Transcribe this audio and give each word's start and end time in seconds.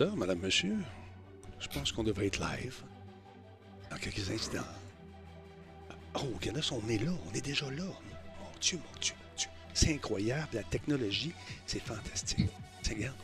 Alors, 0.00 0.16
madame, 0.16 0.38
monsieur, 0.38 0.76
je 1.58 1.68
pense 1.68 1.92
qu'on 1.92 2.02
devrait 2.02 2.28
être 2.28 2.40
live 2.40 2.76
dans 3.90 3.98
quelques 3.98 4.30
instants. 4.30 4.64
Oh, 6.14 6.20
regardez, 6.40 6.62
on 6.72 6.88
est 6.88 6.96
là, 6.96 7.12
on 7.30 7.34
est 7.34 7.44
déjà 7.44 7.66
là. 7.66 7.84
Mon 7.84 8.58
Dieu, 8.62 8.78
mon 8.78 8.98
Dieu, 8.98 9.12
mon 9.12 9.36
Dieu. 9.36 9.48
C'est 9.74 9.92
incroyable, 9.92 10.48
la 10.54 10.62
technologie, 10.62 11.34
c'est 11.66 11.82
fantastique. 11.82 12.48
Regarde, 12.88 13.14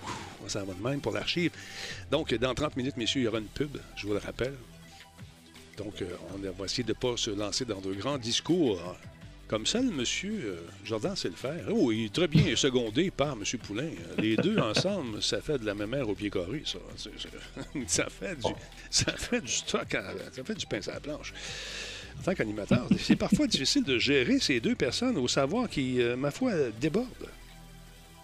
on 0.44 0.48
s'en 0.50 0.64
va 0.66 0.74
de 0.74 0.82
même 0.82 1.00
pour 1.00 1.12
l'archive. 1.12 1.50
Donc, 2.10 2.34
dans 2.34 2.54
30 2.54 2.76
minutes, 2.76 2.98
messieurs, 2.98 3.22
il 3.22 3.24
y 3.24 3.28
aura 3.28 3.38
une 3.38 3.46
pub, 3.46 3.78
je 3.96 4.06
vous 4.06 4.12
le 4.12 4.18
rappelle. 4.18 4.54
Donc, 5.78 6.02
euh, 6.02 6.14
on 6.34 6.50
va 6.52 6.64
essayer 6.66 6.84
de 6.84 6.90
ne 6.90 6.94
pas 6.94 7.16
se 7.16 7.30
lancer 7.30 7.64
dans 7.64 7.80
de 7.80 7.94
grands 7.94 8.18
discours 8.18 8.96
comme 9.48 9.64
ça, 9.64 9.80
le 9.80 9.90
monsieur 9.90 10.40
euh, 10.44 10.56
Jordan 10.84 11.14
sait 11.14 11.28
le 11.28 11.34
faire. 11.34 11.66
Oh, 11.70 11.92
il 11.92 12.06
est 12.06 12.12
très 12.12 12.26
bien 12.26 12.56
secondé 12.56 13.12
par 13.12 13.34
M. 13.34 13.44
Poulain. 13.64 13.90
Les 14.18 14.36
deux 14.36 14.58
ensemble, 14.60 15.22
ça 15.22 15.40
fait 15.40 15.58
de 15.58 15.66
la 15.66 15.74
même 15.74 15.94
au 15.94 16.14
pied 16.14 16.30
carré, 16.30 16.62
ça. 16.64 16.78
ça, 17.86 18.06
fait 18.08 18.34
du, 18.34 18.52
ça 18.90 19.12
fait 19.12 19.40
du 19.40 19.52
stock, 19.52 19.86
ça 20.32 20.44
fait 20.44 20.54
du 20.54 20.66
pain 20.66 20.80
à 20.88 20.94
la 20.94 21.00
planche. 21.00 21.32
En 22.18 22.22
tant 22.22 22.34
qu'animateur, 22.34 22.88
c'est 22.98 23.14
parfois 23.14 23.46
difficile 23.46 23.84
de 23.84 23.98
gérer 23.98 24.40
ces 24.40 24.58
deux 24.58 24.74
personnes 24.74 25.16
au 25.16 25.28
savoir 25.28 25.68
qui, 25.68 26.00
euh, 26.00 26.16
ma 26.16 26.32
foi, 26.32 26.52
débordent. 26.80 27.06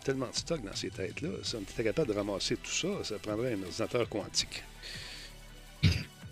Tellement 0.05 0.27
de 0.27 0.35
stock 0.35 0.65
dans 0.65 0.75
ces 0.75 0.91
têtes-là. 0.91 1.29
Si 1.45 1.55
on 1.55 1.61
était 1.61 1.85
capable 1.85 2.09
de 2.09 2.15
ramasser 2.15 2.57
tout 2.57 2.73
ça, 2.73 2.89
ça 3.05 3.15
prendrait 3.23 3.53
un 3.53 3.63
ordinateur 3.63 4.09
quantique. 4.09 4.65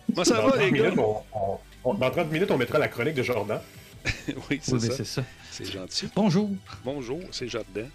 Comment 0.08 0.24
ça 0.24 0.40
va, 0.40 0.56
les 0.56 0.72
gars? 0.72 0.90
dans 0.90 2.10
30 2.10 2.32
minutes, 2.32 2.50
on 2.50 2.58
mettra 2.58 2.80
la 2.80 2.88
chronique 2.88 3.14
de 3.14 3.22
Jordan. 3.22 3.60
oui, 4.50 4.60
c'est 4.62 5.04
ça. 5.04 5.24
C'est 5.50 5.70
gentil. 5.70 6.08
Bonjour. 6.14 6.50
Bonjour, 6.84 7.20
c'est 7.32 7.48
Jardin. 7.48 7.88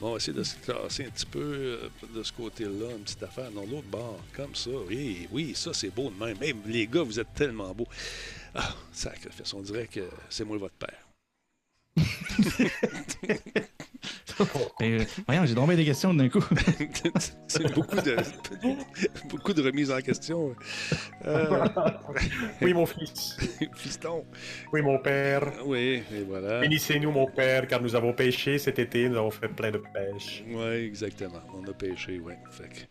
Bon, 0.00 0.08
on 0.08 0.10
va 0.12 0.16
essayer 0.18 0.36
de 0.36 0.44
se 0.44 0.54
classer 0.56 1.06
un 1.06 1.10
petit 1.10 1.26
peu 1.26 1.40
euh, 1.40 1.88
de 2.14 2.22
ce 2.22 2.32
côté-là, 2.32 2.90
une 2.90 3.02
petite 3.02 3.22
affaire. 3.22 3.50
Non, 3.50 3.66
l'autre 3.66 3.88
bord, 3.88 4.20
comme 4.32 4.54
ça. 4.54 4.70
Oui, 4.88 5.26
oui, 5.32 5.52
ça, 5.56 5.74
c'est 5.74 5.90
beau 5.90 6.10
de 6.10 6.24
même. 6.24 6.38
Même 6.38 6.60
les 6.66 6.86
gars, 6.86 7.02
vous 7.02 7.18
êtes 7.18 7.34
tellement 7.34 7.74
beaux. 7.74 7.88
Ah, 8.54 8.74
sacrifice, 8.92 9.52
on 9.54 9.60
dirait 9.60 9.88
que 9.88 10.08
c'est 10.30 10.44
moi 10.44 10.56
votre 10.56 10.74
père. 10.74 11.08
Euh, 14.82 15.04
voyons, 15.26 15.44
j'ai 15.44 15.54
tombé 15.54 15.74
des 15.74 15.84
questions 15.84 16.14
d'un 16.14 16.28
coup. 16.28 16.44
c'est 17.48 17.74
beaucoup 17.74 17.96
de, 17.96 18.16
beaucoup 19.28 19.52
de 19.52 19.62
remises 19.62 19.90
en 19.90 20.00
question. 20.00 20.54
Euh, 21.26 21.66
oui, 22.62 22.72
mon 22.72 22.86
fils. 22.86 23.36
Fiston. 23.74 24.24
Oui, 24.72 24.82
mon 24.82 24.98
père. 24.98 25.52
Oui, 25.66 26.02
et 26.14 26.22
voilà. 26.28 26.60
Bénissez-nous, 26.60 27.10
mon 27.10 27.26
père, 27.26 27.66
car 27.66 27.82
nous 27.82 27.96
avons 27.96 28.12
pêché 28.12 28.58
cet 28.58 28.78
été, 28.78 29.08
nous 29.08 29.16
avons 29.16 29.30
fait 29.30 29.48
plein 29.48 29.72
de 29.72 29.78
pêche. 29.78 30.44
Oui, 30.48 30.74
exactement. 30.86 31.40
On 31.54 31.68
a 31.68 31.72
pêché, 31.72 32.20
oui. 32.24 32.34
Fait 32.50 32.88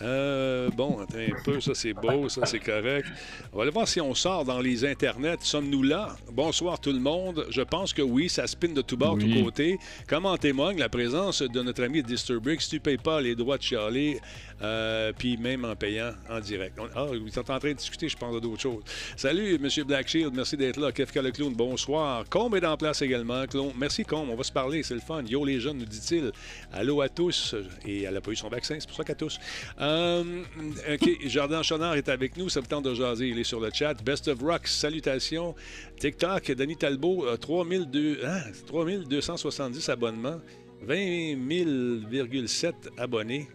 euh, 0.00 0.70
bon, 0.70 1.00
attends 1.00 1.18
un 1.18 1.42
peu, 1.44 1.60
ça 1.60 1.74
c'est 1.74 1.92
beau, 1.92 2.28
ça 2.28 2.46
c'est 2.46 2.60
correct. 2.60 3.08
On 3.52 3.56
va 3.56 3.62
aller 3.64 3.72
voir 3.72 3.88
si 3.88 4.00
on 4.00 4.14
sort 4.14 4.44
dans 4.44 4.60
les 4.60 4.84
internets. 4.84 5.38
Sommes-nous 5.40 5.82
là? 5.82 6.16
Bonsoir 6.30 6.80
tout 6.80 6.92
le 6.92 7.00
monde. 7.00 7.46
Je 7.50 7.62
pense 7.62 7.92
que 7.92 8.02
oui, 8.02 8.28
ça 8.28 8.46
spin 8.46 8.68
de 8.68 8.82
tout 8.82 8.96
bord, 8.96 9.16
de 9.16 9.22
tous 9.22 9.44
côtés. 9.44 9.78
Comme 10.06 10.26
en 10.26 10.36
témoigne 10.36 10.78
la 10.78 10.88
présence 10.88 11.42
de 11.42 11.62
notre 11.62 11.82
ami 11.82 12.02
Disturbrick. 12.02 12.60
Si 12.60 12.70
tu 12.70 12.76
ne 12.76 12.80
payes 12.80 12.96
pas 12.96 13.20
les 13.20 13.34
droits 13.34 13.58
de 13.58 13.62
chialer, 13.62 14.20
euh, 14.62 15.12
puis 15.16 15.36
même 15.36 15.64
en 15.64 15.74
payant 15.74 16.12
en 16.30 16.38
direct. 16.38 16.78
Ah, 16.94 17.06
ils 17.12 17.32
sont 17.32 17.50
en 17.50 17.58
train 17.58 17.70
de 17.70 17.74
discuter, 17.74 18.08
je 18.08 18.16
pense, 18.16 18.40
d'autres 18.40 18.60
choses. 18.60 18.82
Salut, 19.16 19.54
M. 19.54 19.84
Blackshield, 19.84 20.34
merci 20.34 20.56
d'être 20.56 20.78
là. 20.78 20.92
Kefka 20.92 21.22
le 21.22 21.32
clown, 21.32 21.52
bonsoir. 21.54 22.24
Combe 22.28 22.54
est 22.54 22.66
en 22.66 22.76
place 22.76 23.02
également. 23.02 23.46
Clown. 23.46 23.72
Merci, 23.76 24.04
Combe, 24.04 24.28
on 24.30 24.36
va 24.36 24.44
se 24.44 24.52
parler, 24.52 24.82
c'est 24.84 24.94
le 24.94 25.00
fun. 25.00 25.22
Yo, 25.24 25.44
les 25.44 25.60
jeunes, 25.60 25.78
nous 25.78 25.84
dit-il. 25.84 26.30
Allô 26.72 27.00
à 27.00 27.08
tous. 27.08 27.56
Et 27.84 28.02
elle 28.02 28.14
n'a 28.14 28.20
pas 28.20 28.30
eu 28.30 28.36
son 28.36 28.48
vaccin, 28.48 28.76
c'est 28.78 28.86
pour 28.86 28.96
ça 28.96 29.04
qu'à 29.04 29.14
tous. 29.14 29.38
Euh, 29.80 30.42
OK, 30.92 31.26
Jardin 31.26 31.62
Chonard 31.62 31.94
est 31.94 32.08
avec 32.08 32.36
nous, 32.36 32.48
ça 32.48 32.60
me 32.60 32.66
tente 32.66 32.84
de 32.84 32.94
jaser, 32.94 33.28
il 33.28 33.38
est 33.38 33.44
sur 33.44 33.60
le 33.60 33.70
chat. 33.72 33.94
Best 34.04 34.28
of 34.28 34.40
Rocks, 34.40 34.66
salutations. 34.66 35.54
TikTok, 35.98 36.52
Denis 36.52 36.76
Talbot, 36.76 37.36
3200, 37.36 38.26
hein, 38.26 38.42
3270 38.66 39.88
abonnements, 39.88 40.40
20 40.82 40.94
000,7 40.94 42.72
abonnés 42.96 43.48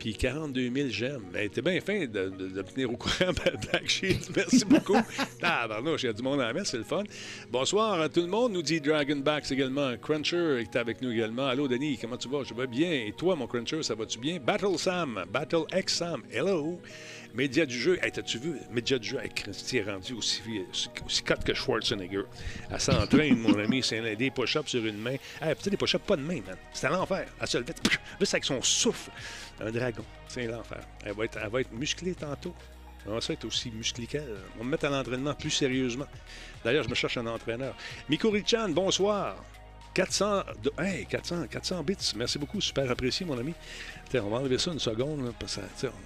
puis 0.00 0.14
42 0.14 0.70
000 0.74 0.88
j'aime. 0.88 1.22
Mais 1.30 1.48
t'es 1.50 1.60
bien 1.60 1.78
fin 1.80 2.06
de, 2.06 2.30
de, 2.30 2.62
tenir 2.62 2.90
au 2.90 2.96
courant, 2.96 3.32
Black 3.70 3.88
Sheet. 3.88 4.30
Merci 4.34 4.64
beaucoup. 4.64 4.96
ah, 5.42 5.66
pardon, 5.68 5.94
il 5.96 6.04
y 6.04 6.08
a 6.08 6.12
du 6.12 6.22
monde 6.22 6.40
à 6.40 6.46
la 6.46 6.52
messe, 6.54 6.70
c'est 6.70 6.78
le 6.78 6.84
fun. 6.84 7.04
Bonsoir 7.50 8.00
à 8.00 8.08
tout 8.08 8.22
le 8.22 8.26
monde, 8.26 8.52
nous 8.52 8.62
dit 8.62 8.80
Dragonbacks 8.80 9.52
également. 9.52 9.96
Cruncher 9.98 10.62
est 10.62 10.74
avec 10.74 11.02
nous 11.02 11.12
également. 11.12 11.46
Allô, 11.46 11.68
Denis, 11.68 11.98
comment 12.00 12.16
tu 12.16 12.28
vas? 12.28 12.42
Je 12.44 12.54
vais 12.54 12.66
bien. 12.66 12.90
Et 12.90 13.12
toi, 13.16 13.36
mon 13.36 13.46
Cruncher, 13.46 13.82
ça 13.82 13.94
va-tu 13.94 14.18
bien? 14.18 14.38
Battle 14.40 14.78
Sam, 14.78 15.22
Battle 15.30 15.64
X 15.76 15.96
Sam, 15.96 16.22
hello. 16.32 16.80
Média 17.34 17.64
du 17.64 17.78
jeu, 17.78 17.98
hey, 18.02 18.10
t'as-tu 18.10 18.38
vu? 18.38 18.54
Média 18.72 18.98
du 18.98 19.08
jeu, 19.08 19.18
avec 19.18 19.34
Christy 19.34 19.76
est 19.76 19.82
rendu 19.82 20.14
aussi, 20.14 20.42
aussi 21.06 21.22
cut 21.22 21.34
que 21.44 21.54
Schwarzenegger. 21.54 22.24
Elle 22.70 22.80
s'entraîne, 22.80 23.38
mon 23.38 23.56
ami, 23.56 23.82
c'est 23.82 24.16
des 24.16 24.30
push-ups 24.30 24.68
sur 24.68 24.84
une 24.84 24.98
main. 24.98 25.16
Hey, 25.40 25.54
peut-être 25.54 25.70
des 25.70 25.76
push-ups 25.76 26.04
pas 26.04 26.16
de 26.16 26.22
main, 26.22 26.40
man. 26.46 26.56
C'est 26.72 26.88
à 26.88 26.90
l'enfer. 26.90 27.26
Elle 27.40 27.46
se 27.46 27.58
levait, 27.58 27.74
juste 28.18 28.34
avec 28.34 28.44
son 28.44 28.60
souffle. 28.62 29.10
Un 29.60 29.70
dragon. 29.70 30.04
C'est 30.28 30.46
l'enfer. 30.46 30.80
Elle, 31.04 31.14
va 31.14 31.24
être, 31.24 31.38
elle 31.42 31.50
va 31.50 31.60
être 31.60 31.72
musclée 31.72 32.14
tantôt. 32.14 32.54
Elle 33.06 33.12
va 33.12 33.18
être 33.18 33.44
aussi 33.44 33.70
musclée 33.70 34.06
qu'elle. 34.06 34.36
On 34.56 34.58
va 34.58 34.64
me 34.64 34.70
mettre 34.70 34.86
à 34.86 34.90
l'entraînement 34.90 35.34
plus 35.34 35.50
sérieusement. 35.50 36.06
D'ailleurs, 36.64 36.84
je 36.84 36.88
me 36.88 36.94
cherche 36.94 37.16
un 37.16 37.26
entraîneur. 37.26 37.74
Miko 38.08 38.30
Richan, 38.30 38.68
bonsoir. 38.70 39.36
400, 39.94 40.44
de, 40.62 40.72
hey, 40.78 41.06
400, 41.06 41.46
400 41.50 41.82
bits. 41.82 41.96
Merci 42.16 42.38
beaucoup, 42.38 42.60
super 42.60 42.88
apprécié, 42.90 43.26
mon 43.26 43.38
ami. 43.38 43.54
Tiens, 44.08 44.22
on 44.24 44.30
va 44.30 44.38
enlever 44.38 44.58
ça 44.58 44.72
une 44.72 44.78
seconde. 44.78 45.32
Parce 45.38 45.58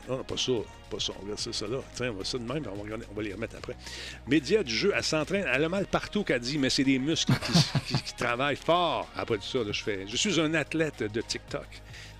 non, 0.08 0.22
pas 0.24 0.36
ça, 0.36 0.52
pas 0.90 0.98
ça. 0.98 1.12
On 1.20 1.26
va 1.26 1.32
laisser 1.32 1.52
ça 1.52 1.66
là. 1.66 1.78
Tiens, 1.94 2.10
on 2.10 2.14
va 2.14 2.24
ça 2.24 2.38
de 2.38 2.44
même, 2.44 2.64
on 2.72 2.82
va, 2.82 2.96
on 3.10 3.14
va 3.14 3.22
les 3.22 3.34
remettre 3.34 3.56
après. 3.56 3.76
Média 4.26 4.62
du 4.62 4.74
jeu, 4.74 4.92
elle 4.96 5.04
s'entraîne. 5.04 5.46
Elle 5.52 5.64
a 5.64 5.68
mal 5.68 5.86
partout 5.86 6.24
qu'elle 6.24 6.40
dit, 6.40 6.58
mais 6.58 6.70
c'est 6.70 6.84
des 6.84 6.98
muscles 6.98 7.32
qui, 7.86 8.14
travaillent 8.16 8.56
fort. 8.56 9.08
Après 9.16 9.36
tout 9.36 9.44
ça, 9.44 9.58
je 9.70 9.82
fais. 9.82 10.06
Je 10.06 10.16
suis 10.16 10.40
un 10.40 10.54
athlète 10.54 11.02
de 11.02 11.20
TikTok. 11.20 11.66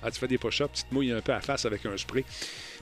Ah, 0.02 0.10
tu 0.10 0.20
fais 0.20 0.28
des 0.28 0.36
push-ups, 0.36 0.70
tu 0.74 0.84
te 0.84 0.92
mouilles 0.92 1.12
un 1.12 1.22
peu 1.22 1.32
à 1.32 1.40
face 1.40 1.64
avec 1.64 1.86
un 1.86 1.96
spray. 1.96 2.24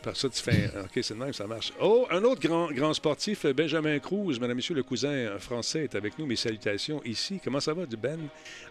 Par 0.02 0.16
ça, 0.16 0.28
tu 0.28 0.42
fais 0.42 0.68
OK, 0.82 0.90
c'est 1.00 1.10
le 1.10 1.20
même, 1.20 1.32
ça 1.32 1.46
marche. 1.46 1.72
Oh, 1.80 2.06
un 2.10 2.24
autre 2.24 2.40
grand, 2.40 2.72
grand 2.72 2.92
sportif, 2.92 3.46
Benjamin 3.46 4.00
Cruz, 4.00 4.38
madame, 4.40 4.56
monsieur, 4.56 4.74
le 4.74 4.82
cousin 4.82 5.38
français, 5.38 5.84
est 5.84 5.94
avec 5.94 6.18
nous. 6.18 6.26
Mes 6.26 6.34
salutations 6.34 7.00
ici. 7.04 7.40
Comment 7.42 7.60
ça 7.60 7.72
va, 7.72 7.86
du 7.86 7.96
Ben? 7.96 8.18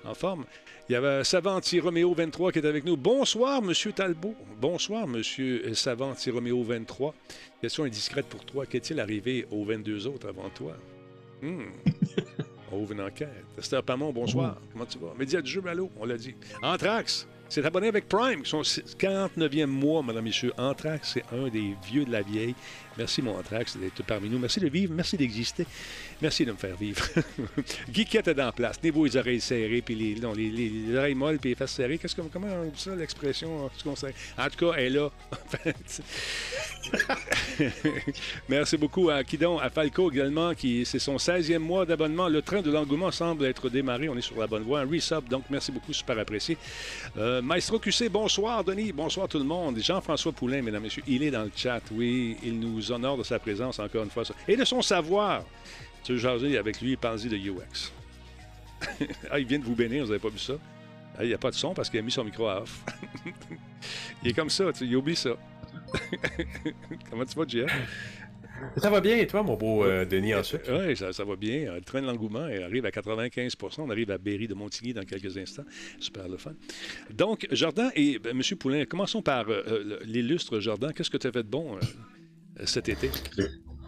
En 0.03 0.13
forme? 0.13 0.45
Il 0.89 0.93
y 0.93 0.95
avait 0.95 1.23
Savanti 1.23 1.79
Roméo 1.79 2.13
23 2.13 2.51
qui 2.51 2.59
est 2.59 2.65
avec 2.65 2.83
nous. 2.83 2.97
Bonsoir, 2.97 3.61
monsieur 3.61 3.93
Talbot. 3.93 4.35
Bonsoir, 4.59 5.07
monsieur 5.07 5.73
Savanti 5.73 6.31
Roméo 6.31 6.63
23. 6.63 7.15
Question 7.61 7.85
indiscrète 7.85 8.25
pour 8.25 8.43
toi. 8.43 8.65
Qu'est-il 8.65 8.99
arrivé 8.99 9.47
aux 9.51 9.63
22 9.63 10.07
autres 10.07 10.27
avant 10.27 10.49
toi? 10.49 10.75
Hmm. 11.41 11.63
On 12.73 12.79
ouvre 12.79 12.91
une 12.91 13.01
enquête. 13.01 13.29
Esther 13.57 13.83
Pamon, 13.83 14.11
bonsoir. 14.11 14.57
Comment 14.73 14.85
tu 14.85 14.97
vas? 14.97 15.13
Média 15.17 15.41
du 15.41 15.49
jeu, 15.49 15.61
allô, 15.67 15.89
on 15.99 16.05
l'a 16.05 16.17
dit. 16.17 16.35
Anthrax, 16.61 17.27
c'est 17.51 17.65
abonné 17.65 17.89
avec 17.89 18.07
Prime, 18.07 18.43
qui 18.43 18.49
sont 18.49 18.61
49e 18.61 19.65
mois, 19.65 20.01
madame, 20.01 20.23
messieurs. 20.23 20.53
Anthrax, 20.57 21.15
c'est 21.15 21.25
un 21.35 21.49
des 21.49 21.75
vieux 21.83 22.05
de 22.05 22.11
la 22.11 22.21
vieille. 22.21 22.55
Merci, 23.01 23.23
mon 23.23 23.35
Anthrax, 23.35 23.77
d'être 23.77 24.03
parmi 24.03 24.29
nous. 24.29 24.37
Merci 24.37 24.59
de 24.59 24.69
vivre, 24.69 24.93
merci 24.93 25.17
d'exister. 25.17 25.65
Merci 26.21 26.45
de 26.45 26.51
me 26.51 26.57
faire 26.57 26.75
vivre. 26.75 27.03
Guiquette 27.89 28.27
est 28.27 28.39
en 28.39 28.51
place. 28.51 28.79
Tenez-vous 28.79 29.05
les 29.05 29.17
oreilles 29.17 29.41
serrées, 29.41 29.81
puis 29.81 29.95
les, 29.95 30.19
non, 30.19 30.33
les, 30.33 30.51
les, 30.51 30.95
oreilles 30.95 31.15
molles, 31.15 31.39
puis 31.39 31.49
les 31.49 31.55
fesses 31.55 31.71
serrées. 31.71 31.97
Qu'est-ce 31.97 32.15
que, 32.15 32.21
comment 32.21 32.45
on 32.45 32.65
dit 32.65 32.79
ça, 32.79 32.95
l'expression? 32.95 33.65
En 33.65 33.69
tout 33.69 33.95
cas, 33.95 34.73
elle 34.77 34.83
est 34.83 34.89
là. 34.91 35.09
merci 38.49 38.77
beaucoup 38.77 39.09
à 39.09 39.23
Kidon, 39.23 39.57
à 39.57 39.71
Falco 39.71 40.11
également, 40.11 40.53
qui 40.53 40.85
c'est 40.85 40.99
son 40.99 41.15
16e 41.15 41.57
mois 41.57 41.87
d'abonnement. 41.87 42.27
Le 42.27 42.43
train 42.43 42.61
de 42.61 42.69
l'engouement 42.69 43.09
semble 43.09 43.45
être 43.45 43.67
démarré. 43.69 44.09
On 44.09 44.15
est 44.15 44.21
sur 44.21 44.37
la 44.37 44.45
bonne 44.45 44.61
voie. 44.61 44.81
Un 44.81 44.87
resub, 44.87 45.27
donc 45.27 45.45
merci 45.49 45.71
beaucoup, 45.71 45.91
super 45.91 46.19
apprécié. 46.19 46.55
Euh, 47.17 47.41
Maestro 47.41 47.79
QC, 47.79 48.09
bonsoir, 48.09 48.63
Denis. 48.63 48.91
Bonsoir 48.91 49.27
tout 49.27 49.39
le 49.39 49.43
monde. 49.43 49.79
Jean-François 49.79 50.33
Poulain, 50.33 50.61
mesdames 50.61 50.83
messieurs, 50.83 51.03
il 51.07 51.23
est 51.23 51.31
dans 51.31 51.43
le 51.43 51.51
chat. 51.55 51.81
Oui, 51.91 52.37
il 52.43 52.59
nous 52.59 52.90
honneur 52.91 53.17
de 53.17 53.23
sa 53.23 53.39
présence 53.39 53.79
encore 53.79 54.03
une 54.03 54.09
fois. 54.09 54.23
Et 54.47 54.55
de 54.55 54.65
son 54.65 54.81
savoir. 54.81 55.43
Tu 56.03 56.13
veux 56.13 56.17
jaser 56.17 56.57
avec 56.57 56.81
lui, 56.81 56.95
pensez 56.95 57.29
de 57.29 57.37
UX. 57.37 57.91
ah, 59.29 59.39
il 59.39 59.45
vient 59.45 59.59
de 59.59 59.63
vous 59.63 59.75
bénir, 59.75 60.03
vous 60.03 60.09
n'avez 60.09 60.21
pas 60.21 60.29
vu 60.29 60.39
ça? 60.39 60.53
Ah, 61.17 61.23
il 61.23 61.27
n'y 61.27 61.33
a 61.33 61.37
pas 61.37 61.51
de 61.51 61.55
son 61.55 61.73
parce 61.73 61.89
qu'il 61.89 61.99
a 61.99 62.01
mis 62.01 62.11
son 62.11 62.23
micro 62.23 62.47
à 62.47 62.61
off. 62.61 62.83
il 64.23 64.29
est 64.29 64.33
comme 64.33 64.49
ça, 64.49 64.71
tu, 64.73 64.85
il 64.85 64.95
oublie 64.95 65.15
ça. 65.15 65.31
Comment 67.09 67.25
tu 67.25 67.35
vas, 67.35 67.45
Jeff? 67.47 67.71
Ça 68.77 68.89
va 68.89 69.01
bien, 69.01 69.17
et 69.17 69.27
toi, 69.27 69.43
mon 69.43 69.55
beau 69.55 69.83
euh, 69.83 70.05
Denis, 70.05 70.35
ensuite? 70.35 70.69
Oui, 70.69 70.95
ça, 70.95 71.11
ça, 71.13 71.23
va 71.23 71.35
bien. 71.35 71.73
Le 71.73 71.81
train 71.81 72.01
de 72.01 72.05
l'engouement 72.05 72.43
arrive 72.43 72.85
à 72.85 72.91
95 72.91 73.55
On 73.79 73.89
arrive 73.89 74.11
à 74.11 74.17
Berry 74.17 74.47
de 74.47 74.53
Montigny 74.53 74.93
dans 74.93 75.03
quelques 75.03 75.37
instants. 75.37 75.65
Super 75.99 76.27
le 76.27 76.37
fun. 76.37 76.53
Donc, 77.11 77.47
Jordan 77.51 77.91
et 77.95 78.19
ben, 78.19 78.37
M. 78.37 78.57
Poulain, 78.57 78.85
commençons 78.85 79.21
par 79.21 79.49
euh, 79.49 79.63
euh, 79.67 79.99
l'illustre 80.05 80.59
Jordan. 80.59 80.93
Qu'est-ce 80.93 81.09
que 81.09 81.17
tu 81.17 81.27
as 81.27 81.31
fait 81.31 81.43
de 81.43 81.49
bon 81.49 81.77
cet 82.65 82.89
été? 82.89 83.09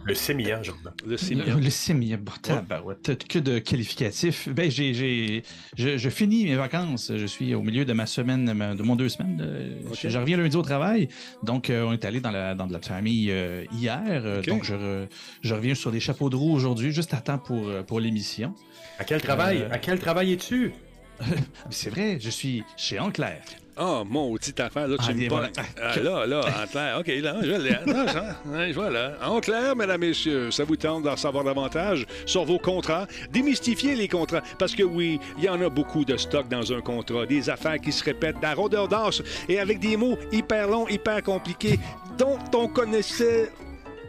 Le 0.06 0.14
sémillant, 0.14 0.62
Jordan. 0.62 0.92
Le 1.06 1.16
sémillant. 1.16 1.58
Le, 1.58 1.70
sémillant. 1.70 2.18
Bon, 2.18 2.80
ouais. 2.84 2.94
Que 3.26 3.38
de 3.38 3.58
qualificatifs. 3.58 4.50
Ben, 4.50 4.70
j'ai, 4.70 5.42
je, 5.76 5.96
je, 5.96 6.08
finis 6.10 6.44
mes 6.44 6.56
vacances. 6.56 7.10
Je 7.16 7.24
suis 7.24 7.54
au 7.54 7.62
milieu 7.62 7.86
de 7.86 7.92
ma 7.94 8.04
semaine, 8.04 8.44
de 8.44 8.82
mon 8.82 8.96
deux 8.96 9.08
semaines. 9.08 9.42
Okay. 9.90 10.10
Je, 10.10 10.18
reviens 10.18 10.36
lundi 10.36 10.56
au 10.56 10.62
travail. 10.62 11.08
Donc, 11.42 11.70
euh, 11.70 11.84
on 11.84 11.94
est 11.94 12.04
allé 12.04 12.20
dans 12.20 12.30
la, 12.30 12.54
dans 12.54 12.66
de 12.66 12.74
la 12.74 12.80
famille 12.80 13.30
euh, 13.30 13.64
hier. 13.72 14.38
Okay. 14.40 14.50
Donc, 14.50 14.64
je, 14.64 15.06
je, 15.40 15.54
reviens 15.54 15.74
sur 15.74 15.90
des 15.90 16.00
chapeaux 16.00 16.28
de 16.28 16.36
roue 16.36 16.52
aujourd'hui, 16.52 16.92
juste 16.92 17.14
à 17.14 17.22
temps 17.22 17.38
pour, 17.38 17.70
pour 17.86 17.98
l'émission. 17.98 18.54
À 18.98 19.04
quel 19.04 19.22
travail? 19.22 19.62
Euh... 19.62 19.72
À 19.72 19.78
quel 19.78 19.98
travail 19.98 20.32
es-tu? 20.32 20.72
C'est 21.70 21.90
vrai, 21.90 22.18
je 22.20 22.28
suis 22.28 22.62
chez 22.76 22.98
Enclair. 22.98 23.40
Ah, 23.76 24.00
oh, 24.00 24.04
mon 24.04 24.34
petit 24.34 24.60
affaire, 24.62 24.86
là, 24.86 24.96
tu 24.98 25.04
ah, 25.08 25.14
me 25.14 25.28
voilà. 25.28 25.48
ah, 25.82 25.98
Là, 25.98 26.26
là, 26.26 26.40
en 26.62 26.66
clair. 26.66 26.98
OK, 27.00 27.06
là, 27.08 27.36
je 27.42 27.52
l'ai. 27.52 28.72
voilà. 28.72 29.14
En 29.24 29.40
clair, 29.40 29.74
mesdames, 29.74 30.00
messieurs, 30.00 30.50
ça 30.52 30.62
vous 30.62 30.76
tente 30.76 31.02
d'en 31.02 31.16
savoir 31.16 31.42
davantage 31.42 32.06
sur 32.24 32.44
vos 32.44 32.58
contrats, 32.58 33.06
démystifier 33.32 33.96
les 33.96 34.06
contrats. 34.06 34.42
Parce 34.58 34.74
que 34.74 34.84
oui, 34.84 35.18
il 35.38 35.44
y 35.44 35.48
en 35.48 35.60
a 35.60 35.68
beaucoup 35.68 36.04
de 36.04 36.16
stock 36.16 36.48
dans 36.48 36.72
un 36.72 36.80
contrat. 36.80 37.26
Des 37.26 37.50
affaires 37.50 37.80
qui 37.80 37.90
se 37.90 38.04
répètent, 38.04 38.36
la 38.40 38.54
rondeur 38.54 38.86
d'as 38.86 39.20
et 39.48 39.58
avec 39.58 39.80
des 39.80 39.96
mots 39.96 40.16
hyper 40.30 40.68
longs, 40.68 40.86
hyper 40.88 41.22
compliqués, 41.22 41.80
dont 42.16 42.38
on 42.54 42.68
connaissait 42.68 43.50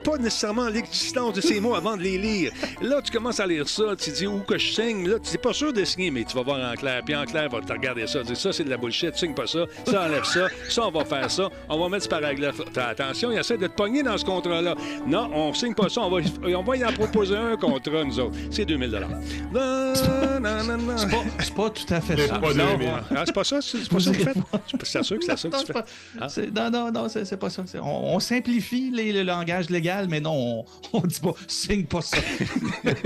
pas 0.06 0.18
nécessairement 0.18 0.70
l'existence 0.70 1.34
de 1.34 1.42
ces 1.42 1.60
mots 1.60 1.74
avant 1.76 1.98
de 1.98 2.04
les 2.04 2.18
lire. 2.18 2.52
Là, 2.82 3.02
tu 3.02 3.12
commences 3.12 3.40
à 3.40 3.48
lire 3.48 3.68
ça, 3.68 3.96
tu 3.98 4.12
dis 4.12 4.28
où 4.28 4.40
que 4.40 4.58
je 4.58 4.74
signe. 4.74 5.10
Là, 5.10 5.18
tu 5.20 5.32
n'es 5.32 5.38
pas 5.38 5.54
sûr 5.54 5.74
de 5.74 5.84
signer, 5.84 6.12
mais 6.12 6.24
tu 6.24 6.36
vas 6.36 6.44
voir 6.44 6.72
en 6.72 6.76
clair. 6.76 7.02
Puis 7.04 7.16
en 7.16 7.26
clair, 7.26 7.50
va 7.50 7.62
te 7.62 7.74
regarder 7.74 8.06
ça, 8.08 8.22
dire 8.24 8.38
ça, 8.38 8.54
c'est 8.54 8.64
de 8.64 8.70
la 8.70 8.78
bullshit, 8.78 9.14
tu 9.14 9.20
signes 9.20 9.34
pas 9.34 9.48
ça, 9.48 9.66
ça 9.86 10.06
enlève 10.06 10.24
ça, 10.24 10.48
ça, 10.70 10.88
on 10.88 10.92
va 10.92 11.06
faire 11.06 11.30
ça, 11.30 11.50
on 11.68 11.80
va 11.80 11.90
mettre 11.90 12.04
ce 12.04 12.10
paragraphe. 12.10 12.62
Attention, 12.76 13.32
il 13.32 13.40
essaie 13.40 13.58
de 13.58 13.68
te 13.68 13.74
pogner 13.74 14.04
dans 14.04 14.18
ce 14.18 14.26
contrat-là. 14.26 14.76
Non, 15.08 15.30
on 15.34 15.54
signe 15.54 15.74
pas 15.74 15.90
ça, 15.90 16.02
on 16.02 16.10
va, 16.10 16.22
on 16.44 16.64
va 16.64 16.78
y 16.78 16.86
en 16.86 16.94
proposer 16.94 17.36
un 17.36 17.58
contrat, 17.58 18.04
nous 18.04 18.20
autres. 18.20 18.38
C'est 18.52 18.66
2000 18.66 18.86
non, 19.54 19.94
non, 20.40 20.64
non, 20.64 20.78
non. 20.78 20.98
C'est 20.98 21.10
pas, 21.54 21.64
pas, 21.64 21.70
tout 21.70 21.94
à 21.94 22.02
fait 22.02 22.28
ça. 22.28 22.40
Pas 22.40 22.54
non, 22.54 22.78
ah, 23.16 23.24
c'est 23.26 23.34
pas 23.34 23.44
ça, 23.44 23.62
c'est 23.62 23.90
pas 23.90 24.00
ça 24.00 24.12
que 24.12 24.18
tu 24.18 24.24
fais. 24.24 24.34
C'est 24.84 25.04
sûr 25.04 25.20
que 25.20 25.26
c'est 25.26 25.38
ça 25.38 25.50
que 25.50 25.66
tu 25.66 25.74
fais. 25.74 25.84
Ah. 26.20 26.28
Non, 26.54 26.70
non, 26.70 26.92
non, 26.92 27.08
c'est 27.10 27.38
pas 27.38 27.50
ça. 27.50 27.64
On, 27.82 28.16
on 28.16 28.20
simplifie 28.20 28.92
les, 28.92 29.12
le 29.12 29.24
langage 29.24 29.70
légal 29.70 29.95
mais 30.10 30.20
non, 30.20 30.34
on, 30.34 30.66
on 30.94 31.02
dit 31.02 31.20
pas, 31.20 31.34
signe 31.48 31.86
pas 31.86 32.02
ça. 32.02 32.18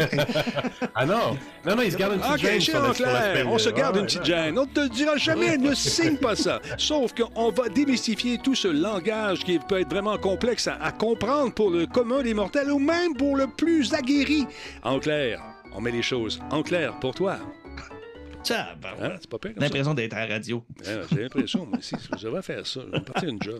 ah 0.95 1.05
non, 1.05 1.37
non, 1.65 1.75
non, 1.75 1.81
il 1.81 1.91
se 1.91 1.97
garde 1.97 2.13
une 2.13 2.19
petite 2.19 2.45
okay, 2.45 2.59
gêne. 2.59 2.93
clair, 2.93 3.47
on 3.47 3.57
se 3.57 3.69
garde 3.69 3.97
une 3.97 4.05
petite 4.05 4.25
gêne. 4.25 4.57
On 4.57 4.65
ne 4.65 4.71
te 4.71 4.79
le 4.81 4.89
dira 4.89 5.17
jamais, 5.17 5.57
ne 5.57 5.73
signe 5.75 6.17
pas 6.17 6.35
ça. 6.35 6.59
Sauf 6.77 7.13
qu'on 7.13 7.51
va 7.51 7.69
démystifier 7.69 8.37
tout 8.37 8.55
ce 8.55 8.67
langage 8.67 9.39
qui 9.43 9.59
peut 9.59 9.79
être 9.79 9.89
vraiment 9.89 10.17
complexe 10.17 10.67
à, 10.67 10.75
à 10.75 10.91
comprendre 10.91 11.53
pour 11.53 11.69
le 11.69 11.85
commun 11.85 12.21
des 12.21 12.33
mortels 12.33 12.71
ou 12.71 12.79
même 12.79 13.15
pour 13.15 13.35
le 13.35 13.47
plus 13.47 13.93
aguerri. 13.93 14.45
En 14.83 14.99
clair, 14.99 15.41
on 15.75 15.81
met 15.81 15.91
les 15.91 16.01
choses 16.01 16.39
en 16.51 16.63
clair 16.63 16.99
pour 16.99 17.13
toi. 17.13 17.37
Tiens, 18.43 18.67
ben 18.81 18.89
hein, 19.01 19.15
c'est 19.19 19.29
pas 19.29 19.37
pire. 19.37 19.51
L'impression 19.57 19.93
d'être 19.93 20.13
à 20.13 20.25
la 20.25 20.35
radio. 20.35 20.63
Ouais, 20.85 21.01
J'ai 21.11 21.23
l'impression, 21.23 21.65
moi 21.65 21.77
aussi. 21.77 21.95
Je 22.17 22.27
vais 22.27 22.41
faire 22.41 22.65
ça. 22.65 22.81
Je 22.85 22.97
vais 22.97 23.01
partir 23.03 23.29
une 23.29 23.41
job. 23.41 23.59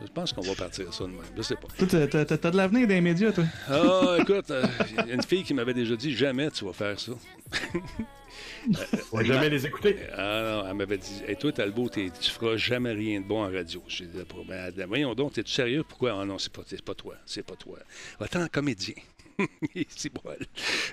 Je 0.00 0.06
pense 0.08 0.32
qu'on 0.32 0.42
va 0.42 0.54
partir 0.54 0.92
ça 0.92 1.04
de 1.04 1.10
même. 1.10 1.20
Je 1.36 1.42
sais 1.42 1.56
pas. 1.56 1.68
Toi, 1.78 2.24
t'as 2.24 2.50
de 2.50 2.56
l'avenir 2.56 2.86
dans 2.86 2.94
les 2.94 3.00
médias, 3.00 3.32
toi? 3.32 3.44
Ah, 3.68 4.16
écoute, 4.20 4.46
il 4.48 4.54
euh, 4.54 5.06
y 5.06 5.10
a 5.10 5.14
une 5.14 5.22
fille 5.22 5.44
qui 5.44 5.54
m'avait 5.54 5.74
déjà 5.74 5.96
dit 5.96 6.14
jamais 6.14 6.50
tu 6.50 6.64
vas 6.64 6.72
faire 6.72 6.98
ça. 6.98 7.12
On 9.12 9.18
va 9.18 9.24
jamais 9.24 9.50
les 9.50 9.66
écouter. 9.66 9.96
Ah 10.16 10.42
non, 10.42 10.68
elle 10.68 10.74
m'avait 10.74 10.98
dit 10.98 11.22
hey, 11.26 11.36
Toi, 11.36 11.52
Talbot, 11.52 11.88
tu 11.88 12.30
feras 12.30 12.56
jamais 12.56 12.92
rien 12.92 13.20
de 13.20 13.26
bon 13.26 13.44
en 13.44 13.50
radio. 13.50 13.82
J'ai 13.86 14.06
dit 14.06 14.18
ben, 14.48 14.86
Voyons 14.86 15.14
donc, 15.14 15.36
es-tu 15.38 15.52
sérieux? 15.52 15.84
Pourquoi? 15.86 16.18
Ah 16.20 16.24
non, 16.24 16.38
c'est 16.38 16.52
pas, 16.52 16.62
pas 16.84 16.94
toi. 16.94 17.14
C'est 17.26 17.44
pas 17.44 17.56
toi. 17.56 17.78
Va-t'en 18.18 18.46
comédien. 18.48 18.94
c'est 19.88 20.12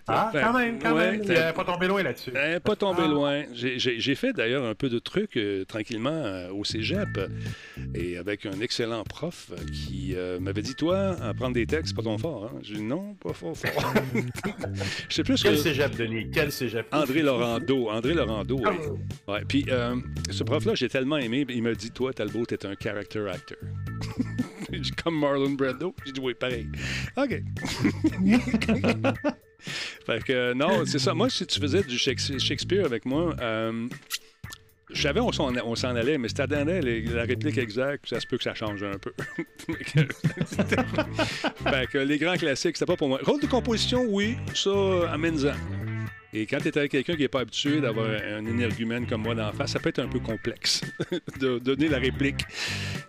Ah, 0.07 0.31
quand 0.33 0.53
même, 0.53 0.79
quand 0.79 0.95
même. 0.95 1.21
Il 1.23 1.29
n'est 1.29 1.53
pas 1.53 1.63
tombé 1.63 1.87
loin 1.87 2.03
là-dessus. 2.03 2.31
Euh, 2.35 2.59
pas 2.59 2.75
tombé 2.75 3.03
ah. 3.05 3.07
loin. 3.07 3.43
J'ai 3.53 4.15
fait 4.15 4.33
d'ailleurs 4.33 4.65
un 4.65 4.75
peu 4.75 4.89
de 4.89 4.99
trucs 4.99 5.37
euh, 5.37 5.65
tranquillement 5.65 6.09
euh, 6.11 6.51
au 6.51 6.63
cégep 6.63 7.19
et 7.95 8.17
avec 8.17 8.45
un 8.45 8.59
excellent 8.59 9.03
prof 9.03 9.51
qui 9.73 10.15
m'avait 10.39 10.61
dit 10.61 10.75
Toi, 10.75 11.15
apprendre 11.21 11.53
des 11.53 11.65
textes, 11.65 11.95
pas 11.95 12.03
ton 12.03 12.17
fort. 12.17 12.45
Hein? 12.45 12.59
J'ai 12.61 12.75
dit 12.75 12.83
Non, 12.83 13.15
pas 13.15 13.33
fort, 13.33 13.55
fort. 13.55 13.93
Je 15.09 15.15
sais 15.15 15.23
plus 15.23 15.41
Quel 15.41 15.55
que... 15.55 15.61
cégep, 15.61 15.95
Denis? 15.95 16.29
Quel 16.31 16.51
cégep? 16.51 16.87
André 16.91 17.21
Laurando. 17.21 17.89
André 17.89 18.13
Laurando, 18.13 18.57
oui. 18.57 18.77
Ah. 19.27 19.31
Ouais. 19.31 19.41
Puis 19.47 19.65
ce 20.29 20.43
prof-là, 20.43 20.75
j'ai 20.75 20.89
tellement 20.89 21.17
aimé, 21.17 21.45
il 21.49 21.63
m'a 21.63 21.73
dit 21.73 21.91
Toi, 21.91 22.13
Talbot, 22.13 22.45
t'es 22.45 22.65
un 22.65 22.75
character 22.75 23.27
actor. 23.29 23.57
comme 25.03 25.19
Marlon 25.19 25.51
Brando. 25.51 25.95
J'ai 26.05 26.11
dit 26.11 26.19
oui, 26.19 26.33
pareil. 26.33 26.67
OK. 27.17 27.29
fait 30.05 30.23
que 30.23 30.53
non, 30.53 30.85
c'est 30.85 30.99
ça. 30.99 31.13
Moi, 31.13 31.29
si 31.29 31.45
tu 31.45 31.59
faisais 31.59 31.83
du 31.83 31.97
Shakespeare 31.97 32.85
avec 32.85 33.05
moi, 33.05 33.35
euh, 33.41 33.87
je 34.93 35.01
savais 35.01 35.19
on 35.19 35.31
s'en, 35.31 35.95
allait, 35.95 36.17
mais 36.17 36.27
c'était 36.27 36.47
la, 36.47 36.63
la 36.63 37.23
réplique 37.23 37.57
exacte, 37.57 38.09
ça 38.09 38.19
se 38.19 38.27
peut 38.27 38.37
que 38.37 38.43
ça 38.43 38.53
change 38.53 38.83
un 38.83 38.97
peu. 38.97 39.13
fait 41.69 41.87
que 41.87 41.97
les 41.97 42.17
grands 42.17 42.35
classiques, 42.35 42.77
c'était 42.77 42.91
pas 42.91 42.97
pour 42.97 43.07
moi. 43.09 43.19
Rôle 43.23 43.41
de 43.41 43.47
composition, 43.47 44.05
oui, 44.07 44.37
ça, 44.53 44.71
amène-en. 45.11 45.53
Et 46.33 46.45
quand 46.45 46.59
tu 46.59 46.69
es 46.69 46.77
avec 46.77 46.91
quelqu'un 46.91 47.15
qui 47.15 47.23
n'est 47.23 47.27
pas 47.27 47.41
habitué 47.41 47.81
d'avoir 47.81 48.07
un 48.07 48.45
énergumène 48.45 49.05
comme 49.05 49.23
moi 49.23 49.35
d'en 49.35 49.51
face, 49.51 49.71
ça 49.71 49.79
peut 49.79 49.89
être 49.89 49.99
un 49.99 50.07
peu 50.07 50.19
complexe 50.19 50.81
de 51.39 51.59
donner 51.59 51.89
la 51.89 51.97
réplique. 51.97 52.45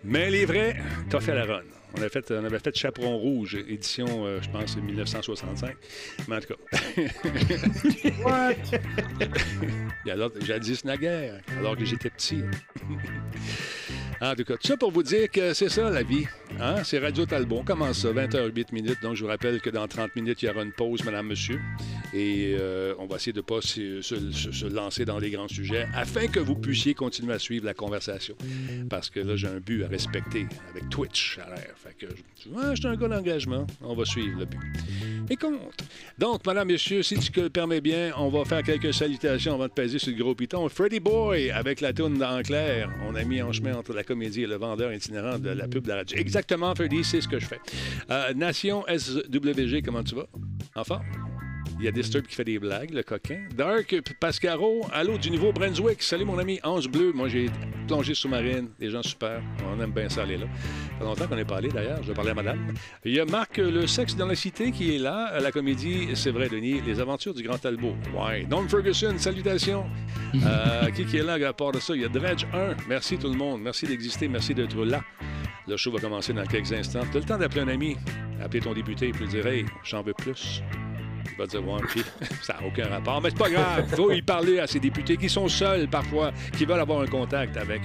Mais 0.02 0.28
les 0.30 0.44
vrais, 0.44 0.76
t'as 1.08 1.20
fait 1.20 1.34
la 1.34 1.44
run. 1.44 1.62
On, 1.94 2.00
avait 2.00 2.08
fait, 2.08 2.30
on 2.30 2.44
avait 2.44 2.58
fait 2.58 2.74
Chaperon 2.74 3.18
Rouge, 3.18 3.54
édition, 3.68 4.06
euh, 4.24 4.40
je 4.40 4.48
pense, 4.50 4.76
1965. 4.76 5.76
Mais 6.28 6.36
en 6.36 6.40
tout 6.40 6.54
cas. 6.54 6.78
What? 8.24 8.54
Jadis 10.40 10.84
naguère, 10.84 11.40
alors 11.58 11.76
que 11.76 11.84
j'étais 11.84 12.10
petit. 12.10 12.42
En 14.20 14.36
tout 14.36 14.44
cas, 14.44 14.54
tout 14.54 14.68
ça 14.68 14.76
pour 14.76 14.92
vous 14.92 15.02
dire 15.02 15.28
que 15.28 15.52
c'est 15.52 15.68
ça 15.68 15.90
la 15.90 16.04
vie. 16.04 16.28
Hein? 16.60 16.84
C'est 16.84 16.98
Radio 16.98 17.26
Talbot. 17.26 17.58
On 17.60 17.64
commence 17.64 17.98
ça, 17.98 18.12
20h08 18.12 18.72
minutes. 18.72 18.98
Donc, 19.02 19.16
je 19.16 19.22
vous 19.22 19.28
rappelle 19.28 19.60
que 19.60 19.70
dans 19.70 19.86
30 19.86 20.14
minutes, 20.16 20.42
il 20.42 20.46
y 20.46 20.48
aura 20.48 20.62
une 20.62 20.72
pause, 20.72 21.04
madame, 21.04 21.26
monsieur. 21.26 21.60
Et 22.14 22.54
euh, 22.58 22.94
on 22.98 23.06
va 23.06 23.16
essayer 23.16 23.32
de 23.32 23.38
ne 23.38 23.42
pas 23.42 23.60
se, 23.60 24.68
lancer 24.68 25.04
dans 25.04 25.18
les 25.18 25.30
grands 25.30 25.48
sujets 25.48 25.86
afin 25.94 26.26
que 26.26 26.40
vous 26.40 26.54
puissiez 26.54 26.94
continuer 26.94 27.32
à 27.34 27.38
suivre 27.38 27.64
la 27.64 27.74
conversation. 27.74 28.34
Parce 28.90 29.10
que 29.10 29.20
là, 29.20 29.36
j'ai 29.36 29.48
un 29.48 29.60
but 29.60 29.84
à 29.84 29.88
respecter 29.88 30.46
avec 30.70 30.88
Twitch 30.90 31.38
à 31.38 31.54
l'air. 31.54 31.74
Que 31.98 32.06
je 32.36 32.74
suis 32.74 32.86
un 32.86 32.96
gars 32.96 33.08
d'engagement. 33.08 33.66
On 33.80 33.94
va 33.94 34.04
suivre 34.04 34.38
le 34.38 34.44
but. 34.44 34.58
Et 35.30 35.36
compte. 35.36 35.84
Donc, 36.18 36.44
madame, 36.46 36.68
monsieur, 36.68 37.02
si 37.02 37.18
tu 37.18 37.40
le 37.40 37.50
permets 37.50 37.80
bien, 37.80 38.12
on 38.16 38.28
va 38.28 38.44
faire 38.44 38.62
quelques 38.62 38.92
salutations 38.92 39.54
avant 39.54 39.66
de 39.66 39.72
peser 39.72 39.98
sur 39.98 40.10
le 40.10 40.18
gros 40.22 40.34
piton. 40.34 40.68
Freddy 40.68 41.00
Boy 41.00 41.50
avec 41.50 41.80
la 41.80 41.92
toune 41.92 42.22
en 42.22 42.42
clair. 42.42 42.90
On 43.08 43.14
a 43.14 43.24
mis 43.24 43.40
en 43.42 43.52
chemin 43.52 43.74
entre 43.74 43.92
la 43.92 44.04
comédie 44.04 44.42
et 44.42 44.46
le 44.46 44.56
vendeur 44.56 44.92
itinérant 44.92 45.38
de 45.38 45.50
la 45.50 45.68
pub 45.68 45.84
de 45.84 45.88
la 45.88 45.96
radio. 45.96 46.18
Exactement, 46.42 46.74
Freddy, 46.74 47.04
c'est 47.04 47.20
ce 47.20 47.28
que 47.28 47.38
je 47.38 47.46
fais. 47.46 47.60
Euh, 48.10 48.34
Nation 48.34 48.84
SWG, 48.88 49.80
comment 49.84 50.02
tu 50.02 50.16
vas? 50.16 50.26
Enfin? 50.74 51.00
Il 51.82 51.86
y 51.86 51.88
a 51.88 51.90
Disturb 51.90 52.28
qui 52.28 52.36
fait 52.36 52.44
des 52.44 52.60
blagues, 52.60 52.90
le 52.90 53.02
coquin. 53.02 53.40
Dark 53.56 53.92
Pascaro, 54.20 54.86
allô 54.92 55.18
du 55.18 55.32
nouveau 55.32 55.52
Brunswick. 55.52 56.00
Salut 56.00 56.24
mon 56.24 56.38
ami 56.38 56.60
Ange 56.62 56.88
Bleu. 56.88 57.10
Moi 57.12 57.26
j'ai 57.26 57.50
plongé 57.88 58.14
sous-marine. 58.14 58.68
Les 58.78 58.88
gens 58.88 59.02
super. 59.02 59.42
On 59.66 59.80
aime 59.80 59.90
bien 59.90 60.08
ça 60.08 60.22
aller 60.22 60.36
là. 60.36 60.46
Ça 60.46 60.98
fait 60.98 61.04
longtemps 61.04 61.26
qu'on 61.26 61.38
est 61.38 61.44
parlé 61.44 61.70
d'ailleurs. 61.70 62.00
Je 62.04 62.12
parlais 62.12 62.30
à 62.30 62.34
madame. 62.34 62.72
Il 63.04 63.12
y 63.12 63.18
a 63.18 63.24
Marc 63.24 63.56
Le 63.56 63.88
Sexe 63.88 64.14
dans 64.14 64.26
la 64.26 64.36
Cité 64.36 64.70
qui 64.70 64.94
est 64.94 64.98
là. 64.98 65.24
À 65.32 65.40
la 65.40 65.50
comédie, 65.50 66.10
c'est 66.14 66.30
vrai, 66.30 66.48
Denis. 66.48 66.80
Les 66.86 67.00
aventures 67.00 67.34
du 67.34 67.42
Grand 67.42 67.58
Talbot. 67.58 67.96
Ouais. 68.14 68.44
Don 68.44 68.68
Ferguson, 68.68 69.18
salutations. 69.18 69.84
euh, 70.36 70.88
qui, 70.90 71.04
qui 71.04 71.16
est 71.16 71.24
là 71.24 71.32
à 71.48 71.52
part 71.52 71.72
de 71.72 71.80
ça? 71.80 71.96
Il 71.96 72.02
y 72.02 72.04
a 72.04 72.08
Dredge 72.08 72.44
1. 72.54 72.76
Merci 72.88 73.18
tout 73.18 73.28
le 73.28 73.36
monde. 73.36 73.60
Merci 73.60 73.86
d'exister. 73.86 74.28
Merci 74.28 74.54
d'être 74.54 74.84
là. 74.84 75.02
Le 75.66 75.76
show 75.76 75.90
va 75.90 75.98
commencer 75.98 76.32
dans 76.32 76.46
quelques 76.46 76.72
instants. 76.72 77.02
Tu 77.10 77.16
as 77.16 77.20
le 77.20 77.26
temps 77.26 77.38
d'appeler 77.38 77.62
un 77.62 77.68
ami, 77.68 77.96
appeler 78.40 78.60
ton 78.60 78.72
député 78.72 79.08
et 79.08 79.12
lui 79.12 79.26
dire 79.26 79.44
Hey, 79.48 79.66
j'en 79.82 80.02
veux 80.02 80.14
plus. 80.14 80.62
Il 81.30 81.36
va 81.36 81.46
dire, 81.46 81.66
ouais, 81.66 81.80
puis 81.88 82.02
ça 82.42 82.54
n'a 82.54 82.66
aucun 82.66 82.88
rapport. 82.88 83.20
Mais 83.22 83.30
c'est 83.30 83.38
pas 83.38 83.50
grave. 83.50 83.86
Il 83.88 83.96
faut 83.96 84.10
y 84.12 84.22
parler 84.22 84.58
à 84.58 84.66
ces 84.66 84.80
députés 84.80 85.16
qui 85.16 85.28
sont 85.28 85.48
seuls 85.48 85.88
parfois, 85.88 86.32
qui 86.56 86.64
veulent 86.64 86.80
avoir 86.80 87.00
un 87.00 87.06
contact 87.06 87.56
avec 87.56 87.82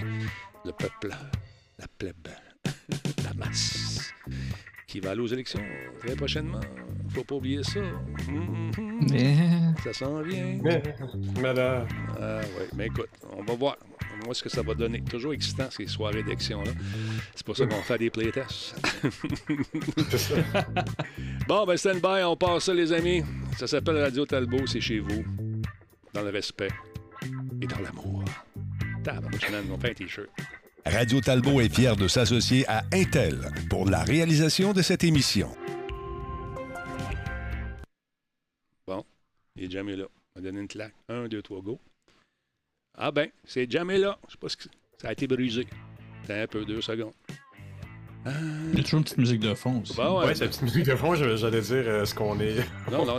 le 0.66 0.72
peuple, 0.72 1.10
la 1.80 1.86
plèbe, 1.98 2.28
la 3.24 3.34
masse, 3.34 4.14
qui 4.88 5.00
va 5.00 5.12
aller 5.12 5.22
aux 5.22 5.28
élections 5.28 5.62
très 6.00 6.16
prochainement. 6.16 6.62
Faut 7.10 7.24
pas 7.24 7.36
oublier 7.36 7.64
ça. 7.64 7.80
Ça 9.84 9.94
s'en 9.94 10.22
vient. 10.22 10.60
Madame. 11.42 11.88
Ah, 12.20 12.40
ouais. 12.40 12.68
Mais 12.76 12.88
écoute, 12.88 13.10
on 13.38 13.44
va 13.44 13.56
voir 13.56 13.78
moi 14.26 14.34
ce 14.34 14.44
que 14.44 14.50
ça 14.50 14.62
va 14.62 14.74
donner. 14.74 15.02
Toujours 15.02 15.34
excitant 15.34 15.70
ces 15.70 15.88
soirées 15.88 16.24
d'élection-là. 16.24 16.72
C'est 17.36 17.46
pour 17.46 17.56
ça 17.56 17.66
qu'on 17.66 17.82
fait 17.82 17.98
des 17.98 18.10
playtests. 18.10 18.76
bon, 21.48 21.66
ben 21.66 21.78
stand 21.78 22.02
by, 22.02 22.24
on 22.24 22.36
passe 22.36 22.66
ça, 22.66 22.74
les 22.74 22.92
amis. 22.92 23.24
Ça 23.58 23.68
s'appelle 23.68 23.98
Radio 23.98 24.26
Talbot, 24.26 24.68
c'est 24.68 24.82
chez 24.82 25.00
vous. 25.00 25.24
Dans 26.14 26.22
le 26.22 26.30
respect 26.30 26.72
et 27.62 27.68
dans 27.68 27.80
l'amour. 27.80 28.24
Tabarnak, 29.04 29.66
on 29.72 29.78
fait 29.78 29.92
un 29.92 29.94
t-shirt. 29.94 30.30
Radio 30.86 31.20
Talbot 31.20 31.60
est 31.60 31.74
fier 31.74 31.96
de 31.96 32.08
s'associer 32.08 32.66
à 32.68 32.84
Intel 32.94 33.52
pour 33.70 33.90
la 33.90 34.04
réalisation 34.04 34.72
de 34.72 34.82
cette 34.82 35.04
émission. 35.04 35.50
Bon, 38.88 39.04
il 39.58 39.66
est 39.66 39.72
jamais 39.72 39.98
là. 39.98 40.06
On 40.36 40.40
va 40.40 40.46
donner 40.46 40.62
une 40.62 40.68
claque. 40.68 40.94
Un, 41.10 41.28
deux, 41.28 41.42
trois, 41.42 41.62
go. 41.62 41.80
Ah 42.98 43.12
ben, 43.12 43.30
c'est 43.46 43.70
jamais 43.70 44.00
là. 44.00 44.18
Je 44.28 44.34
sais 44.34 44.38
pas 44.40 44.50
ce 44.50 44.58
que 44.58 44.64
ça 45.00 45.10
a 45.10 45.12
été 45.12 45.28
brisé. 45.28 45.68
C'est 46.26 46.42
un 46.42 46.48
peu, 46.48 46.66
deux 46.66 46.82
secondes. 46.82 47.14
Il 48.74 48.78
y 48.78 48.82
a 48.82 48.84
toujours 48.84 48.98
une 48.98 49.04
petite 49.04 49.18
musique 49.20 49.40
de 49.40 49.54
fond 49.54 49.82
aussi. 49.82 49.96
Bah 49.96 50.14
ouais, 50.14 50.36
cette 50.36 50.50
petite 50.50 50.64
musique 50.64 50.86
de 50.86 50.96
fond, 50.96 51.16
j'allais 51.16 51.62
dire 51.62 51.84
euh, 51.88 52.04
ce 52.04 52.14
qu'on 52.14 52.38
est. 52.40 52.56
non, 52.92 53.06
non, 53.06 53.18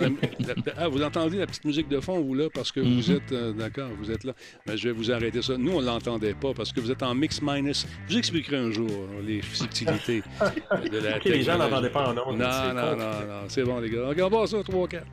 ah, 0.76 0.88
vous 0.88 1.02
entendez 1.02 1.38
la 1.38 1.46
petite 1.46 1.64
musique 1.64 1.88
de 1.88 1.98
fond, 2.00 2.20
vous, 2.20 2.34
là, 2.34 2.48
parce 2.52 2.72
que 2.72 2.80
vous 2.80 3.10
mhm. 3.10 3.16
êtes. 3.16 3.32
Euh, 3.32 3.52
d'accord, 3.52 3.88
vous 3.98 4.10
êtes 4.10 4.24
là. 4.24 4.34
Mais 4.66 4.76
je 4.76 4.88
vais 4.88 4.92
vous 4.92 5.10
arrêter 5.10 5.40
ça. 5.40 5.56
Nous, 5.56 5.72
on 5.72 5.80
ne 5.80 5.86
l'entendait 5.86 6.34
pas 6.34 6.52
parce 6.52 6.72
que 6.72 6.80
vous 6.80 6.90
êtes 6.90 7.02
en 7.02 7.14
mix 7.14 7.40
minus. 7.40 7.86
Je 8.06 8.12
vous 8.12 8.18
expliquerai 8.18 8.56
un 8.56 8.70
jour 8.70 8.90
hein, 8.90 9.22
les 9.26 9.40
subtilités 9.54 10.22
de 10.92 10.98
la 10.98 11.18
Les 11.18 11.42
gens 11.42 11.56
n'entendaient 11.56 11.90
pas 11.90 12.08
en 12.08 12.18
ondes. 12.28 12.38
Non, 12.38 12.74
non, 12.74 12.96
non, 12.96 12.96
non. 12.96 13.42
C'est 13.48 13.64
bon, 13.64 13.78
les 13.78 13.88
gars. 13.88 14.08
Regarde 14.08 14.46
ça, 14.46 14.62
3, 14.62 14.88
4. 14.88 15.06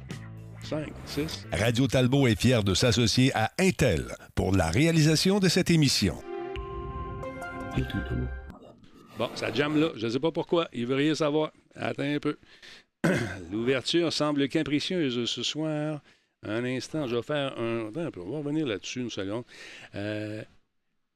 5, 0.66 0.88
6. 1.06 1.48
Radio 1.54 1.86
Talbot 1.88 2.28
est 2.28 2.40
fier 2.40 2.64
de 2.64 2.74
s'associer 2.74 3.32
à 3.36 3.52
Intel 3.60 4.16
pour 4.34 4.52
la 4.56 4.72
réalisation 4.72 5.40
de 5.40 5.48
cette 5.48 5.70
émission. 5.70 6.16
Bon, 9.20 9.30
ça 9.36 9.54
jamme 9.54 9.80
là. 9.80 9.90
Je 9.96 10.08
ne 10.08 10.12
sais 10.12 10.20
pas 10.20 10.32
pourquoi. 10.32 10.68
Il 10.74 10.88
veut 10.88 10.96
rien 10.96 11.14
savoir. 11.14 11.52
Attends 11.76 12.04
un 12.04 12.20
peu. 12.20 12.38
L'ouverture 13.52 14.12
semble 14.12 14.50
capricieuse 14.50 15.30
ce 15.30 15.44
soir. 15.44 16.02
Un 16.42 16.66
instant, 16.66 17.08
je 17.08 17.16
vais 17.16 17.22
faire 17.22 17.58
un. 17.60 17.90
Attends 17.90 18.08
un 18.08 18.12
peu. 18.12 18.22
On 18.22 18.32
va 18.32 18.38
revenir 18.40 18.66
là-dessus 18.66 19.02
une 19.02 19.12
seconde. 19.12 19.44
Euh... 19.94 20.42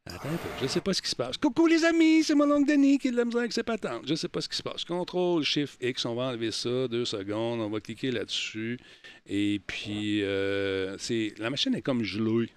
Attends 0.10 0.30
un 0.30 0.38
peu. 0.38 0.50
Je 0.58 0.64
ne 0.64 0.68
sais 0.70 0.82
pas 0.82 0.94
ce 0.94 1.02
qui 1.02 1.10
se 1.10 1.16
passe. 1.16 1.38
Coucou 1.38 1.68
les 1.68 1.84
amis, 1.86 2.24
c'est 2.24 2.36
mon 2.36 2.50
oncle 2.52 2.70
Denis 2.70 2.98
qui 2.98 3.10
est 3.10 3.12
de 3.12 3.18
la 3.18 3.26
misère 3.26 3.42
avec 3.42 3.54
ses 3.54 3.64
patentes. 3.64 4.04
Je 4.06 4.12
ne 4.12 4.16
sais 4.16 4.28
pas 4.28 4.42
ce 4.42 4.50
qui 4.50 4.58
se 4.58 4.64
passe. 4.64 4.84
Contrôle, 4.84 5.44
Shift 5.44 5.78
X, 5.82 6.06
on 6.06 6.16
va 6.16 6.24
enlever 6.24 6.52
ça. 6.52 6.88
Deux 6.88 7.06
secondes. 7.06 7.62
On 7.62 7.70
va 7.70 7.80
cliquer 7.80 8.12
là-dessus. 8.12 8.80
Et 9.28 9.62
puis, 9.66 10.24
euh, 10.24 10.98
c'est 10.98 11.34
la 11.38 11.50
machine 11.50 11.76
est 11.76 11.82
comme 11.82 12.04
gelée. 12.04 12.50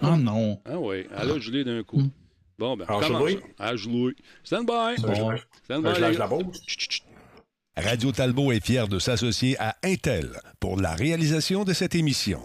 Ah 0.00 0.16
non. 0.16 0.60
Ah 0.64 0.78
oui, 0.78 1.04
elle 1.16 1.30
a 1.30 1.38
gelé 1.38 1.64
d'un 1.64 1.82
coup. 1.82 1.98
Hmm. 1.98 2.10
Bon, 2.58 2.76
ben, 2.76 2.86
Alors, 2.88 3.00
commence. 3.02 3.32
À 3.58 3.76
jouer. 3.76 4.16
Stand 4.42 4.66
by. 4.66 5.00
Stand 5.64 5.82
by. 5.82 6.16
la 6.16 6.28
Radio 7.76 8.10
Talbot 8.10 8.52
est 8.52 8.64
fier 8.64 8.88
de 8.88 8.98
s'associer 8.98 9.56
à 9.58 9.76
Intel 9.84 10.40
pour 10.60 10.80
la 10.80 10.94
réalisation 10.94 11.64
de 11.64 11.74
cette 11.74 11.94
émission 11.94 12.40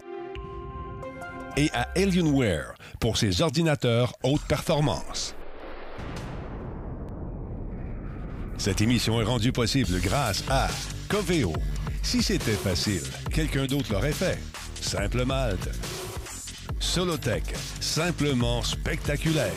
et 1.57 1.69
à 1.73 1.87
Alienware 1.95 2.73
pour 3.01 3.17
ses 3.17 3.41
ordinateurs 3.41 4.13
haute 4.23 4.43
performance. 4.47 5.35
Cette 8.57 8.79
émission 8.79 9.19
est 9.19 9.25
rendue 9.25 9.51
possible 9.51 9.99
grâce 9.99 10.43
à 10.49 10.67
Coveo. 11.09 11.51
Si 12.03 12.21
c'était 12.21 12.51
facile, 12.51 13.01
quelqu'un 13.33 13.65
d'autre 13.65 13.91
l'aurait 13.91 14.11
fait. 14.11 14.37
Simple 14.79 15.25
Malte. 15.25 15.67
Solotech, 16.79 17.55
simplement 17.79 18.61
spectaculaire. 18.61 19.51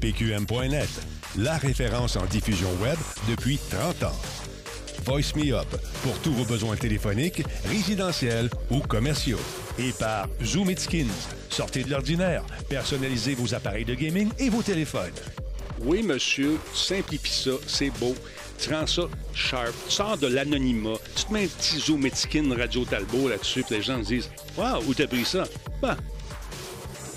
PQM.net, 0.00 0.90
la 1.38 1.56
référence 1.56 2.16
en 2.16 2.26
diffusion 2.26 2.68
web 2.82 2.98
depuis 3.28 3.58
30 3.70 4.02
ans. 4.04 4.43
Voice 5.04 5.34
Me 5.36 5.52
Up 5.52 5.68
pour 6.02 6.18
tous 6.20 6.32
vos 6.32 6.44
besoins 6.44 6.76
téléphoniques, 6.76 7.42
résidentiels 7.68 8.48
ou 8.70 8.80
commerciaux. 8.80 9.38
Et 9.78 9.92
par 9.92 10.28
Zoom 10.42 10.70
It. 10.70 10.88
Sortez 11.50 11.84
de 11.84 11.90
l'ordinaire, 11.90 12.42
personnalisez 12.68 13.34
vos 13.34 13.54
appareils 13.54 13.84
de 13.84 13.94
gaming 13.94 14.30
et 14.38 14.48
vos 14.48 14.62
téléphones. 14.62 15.12
Oui, 15.82 16.02
monsieur, 16.02 16.58
simplifie 16.72 17.44
ça, 17.44 17.50
c'est 17.66 17.90
beau. 17.98 18.14
Tu 18.58 18.72
rends 18.72 18.86
ça 18.86 19.02
sharp, 19.34 19.74
tu 19.88 19.94
sors 19.94 20.16
de 20.16 20.28
l'anonymat, 20.28 20.96
tu 21.14 21.24
te 21.24 21.32
mets 21.32 21.44
un 21.44 21.48
petit 21.48 21.78
Zoom 21.78 22.08
Radio 22.56 22.84
Talbot 22.84 23.28
là-dessus, 23.28 23.62
puis 23.64 23.76
les 23.76 23.82
gens 23.82 24.02
se 24.02 24.08
disent 24.08 24.30
Waouh, 24.56 24.84
où 24.86 24.94
t'as 24.94 25.06
pris 25.06 25.24
ça? 25.24 25.44
Bah, 25.82 25.96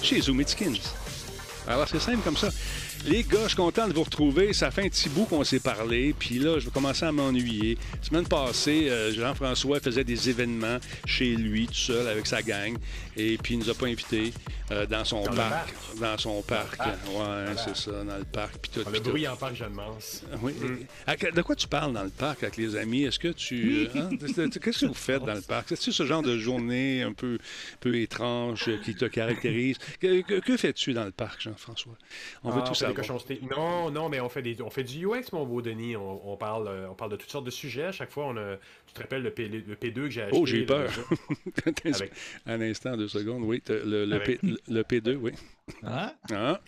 chez 0.02 0.20
Zoom 0.20 0.46
Skins. 0.46 0.80
Alors, 1.68 1.88
c'est 1.88 2.00
simple 2.00 2.22
comme 2.24 2.38
ça. 2.38 2.50
Les 3.06 3.24
gars, 3.24 3.44
je 3.44 3.50
suis 3.50 3.58
content 3.58 3.88
de 3.88 3.94
vous 3.94 4.04
retrouver. 4.04 4.54
Ça 4.54 4.72
fait 4.72 4.86
un 4.86 4.90
petit 4.90 5.08
bout 5.10 5.26
qu'on 5.26 5.44
s'est 5.44 5.60
parlé. 5.60 6.14
Puis 6.18 6.40
là, 6.40 6.60
je 6.60 6.66
vais 6.66 6.72
commencer 6.72 7.06
à 7.06 7.12
m'ennuyer. 7.12 7.78
Semaine 8.02 8.28
passée, 8.28 8.90
euh, 8.90 9.14
Jean-François 9.14 9.80
faisait 9.80 10.04
des 10.04 10.30
événements 10.30 10.78
chez 11.06 11.36
lui, 11.36 11.68
tout 11.68 11.74
seul, 11.74 12.08
avec 12.08 12.26
sa 12.28 12.42
gang. 12.42 12.76
Et 13.18 13.38
puis, 13.38 13.56
il 13.56 13.60
nous 13.60 13.70
a 13.70 13.74
pas 13.74 13.88
invités 13.88 14.32
euh, 14.72 14.86
dans 14.86 15.04
son 15.06 15.24
parc. 15.24 15.74
Dans 16.00 16.18
son 16.18 16.42
parc. 16.44 16.80
Ouais, 16.80 17.56
c'est 17.56 17.76
ça, 17.76 18.04
dans 18.04 18.18
le 18.18 18.26
parc. 18.26 18.58
Puis 18.58 18.72
tout, 18.72 18.90
le 18.90 19.00
bruit 19.00 19.28
en 19.28 19.36
parc 19.36 19.56
Jeanne 19.56 19.74
Mance. 19.74 20.24
Oui. 20.42 20.54
Mm. 20.54 21.32
De 21.34 21.42
quoi 21.42 21.56
tu 21.56 21.68
parles 21.68 21.94
dans 21.94 22.04
le 22.04 22.10
parc 22.10 22.44
avec 22.44 22.58
les 22.58 22.76
amis? 22.76 23.04
Est-ce 23.04 23.18
que 23.18 23.30
tu. 23.30 23.88
Hein? 23.96 24.10
Qu'est-ce 24.20 24.82
que 24.82 24.86
vous 24.86 24.94
faites 24.94 25.24
dans 25.24 25.34
le 25.34 25.42
parc? 25.48 25.70
C'est-tu 25.70 25.92
ce 25.92 26.06
genre 26.06 26.22
de 26.22 26.38
journée 26.38 27.02
un 27.02 27.14
peu, 27.14 27.40
peu 27.80 27.96
étrange 27.96 28.70
qui 28.84 28.94
te 28.94 29.06
caractérise? 29.06 29.78
Que, 30.00 30.58
fais-tu 30.58 30.94
dans 30.94 31.06
le 31.06 31.12
parc, 31.12 31.42
Jean-François? 31.42 31.98
On 32.44 32.52
veut 32.52 32.62
ah, 32.64 32.68
tout 32.68 32.76
savoir. 32.76 33.06
Non, 33.50 33.90
non, 33.90 34.10
mais 34.10 34.20
on 34.20 34.30
fait, 34.30 34.42
des, 34.42 34.62
on 34.62 34.70
fait 34.70 34.84
du 34.84 35.08
UX, 35.08 35.32
mon 35.32 35.46
beau 35.46 35.62
Denis. 35.62 35.96
On, 35.96 36.38
parle, 36.38 36.68
euh, 36.68 36.88
on 36.90 36.94
parle 36.94 37.12
de 37.12 37.16
toutes 37.16 37.32
sortes 37.32 37.46
de 37.46 37.52
sujets. 37.52 37.86
À 37.86 37.92
chaque 37.92 38.12
fois, 38.12 38.26
on 38.28 38.38
a, 38.38 38.58
tu 38.86 38.94
te 38.94 39.02
rappelles 39.02 39.24
le, 39.24 39.32
P, 39.32 39.48
2 39.92 40.04
que 40.04 40.10
j'ai 40.10 40.24
acheté? 40.24 40.38
Oh, 40.38 40.46
j'ai 40.46 40.66
peur. 40.66 40.92
Un 42.46 42.62
instant, 42.62 42.98
deux 42.98 43.07
secondes. 43.08 43.44
Oui, 43.44 43.62
le, 43.68 44.06
le, 44.06 44.20
P, 44.20 44.40
le 44.42 44.82
P2, 44.84 45.16
oui. 45.16 45.32
Ah? 45.84 46.14
ah. 46.32 46.62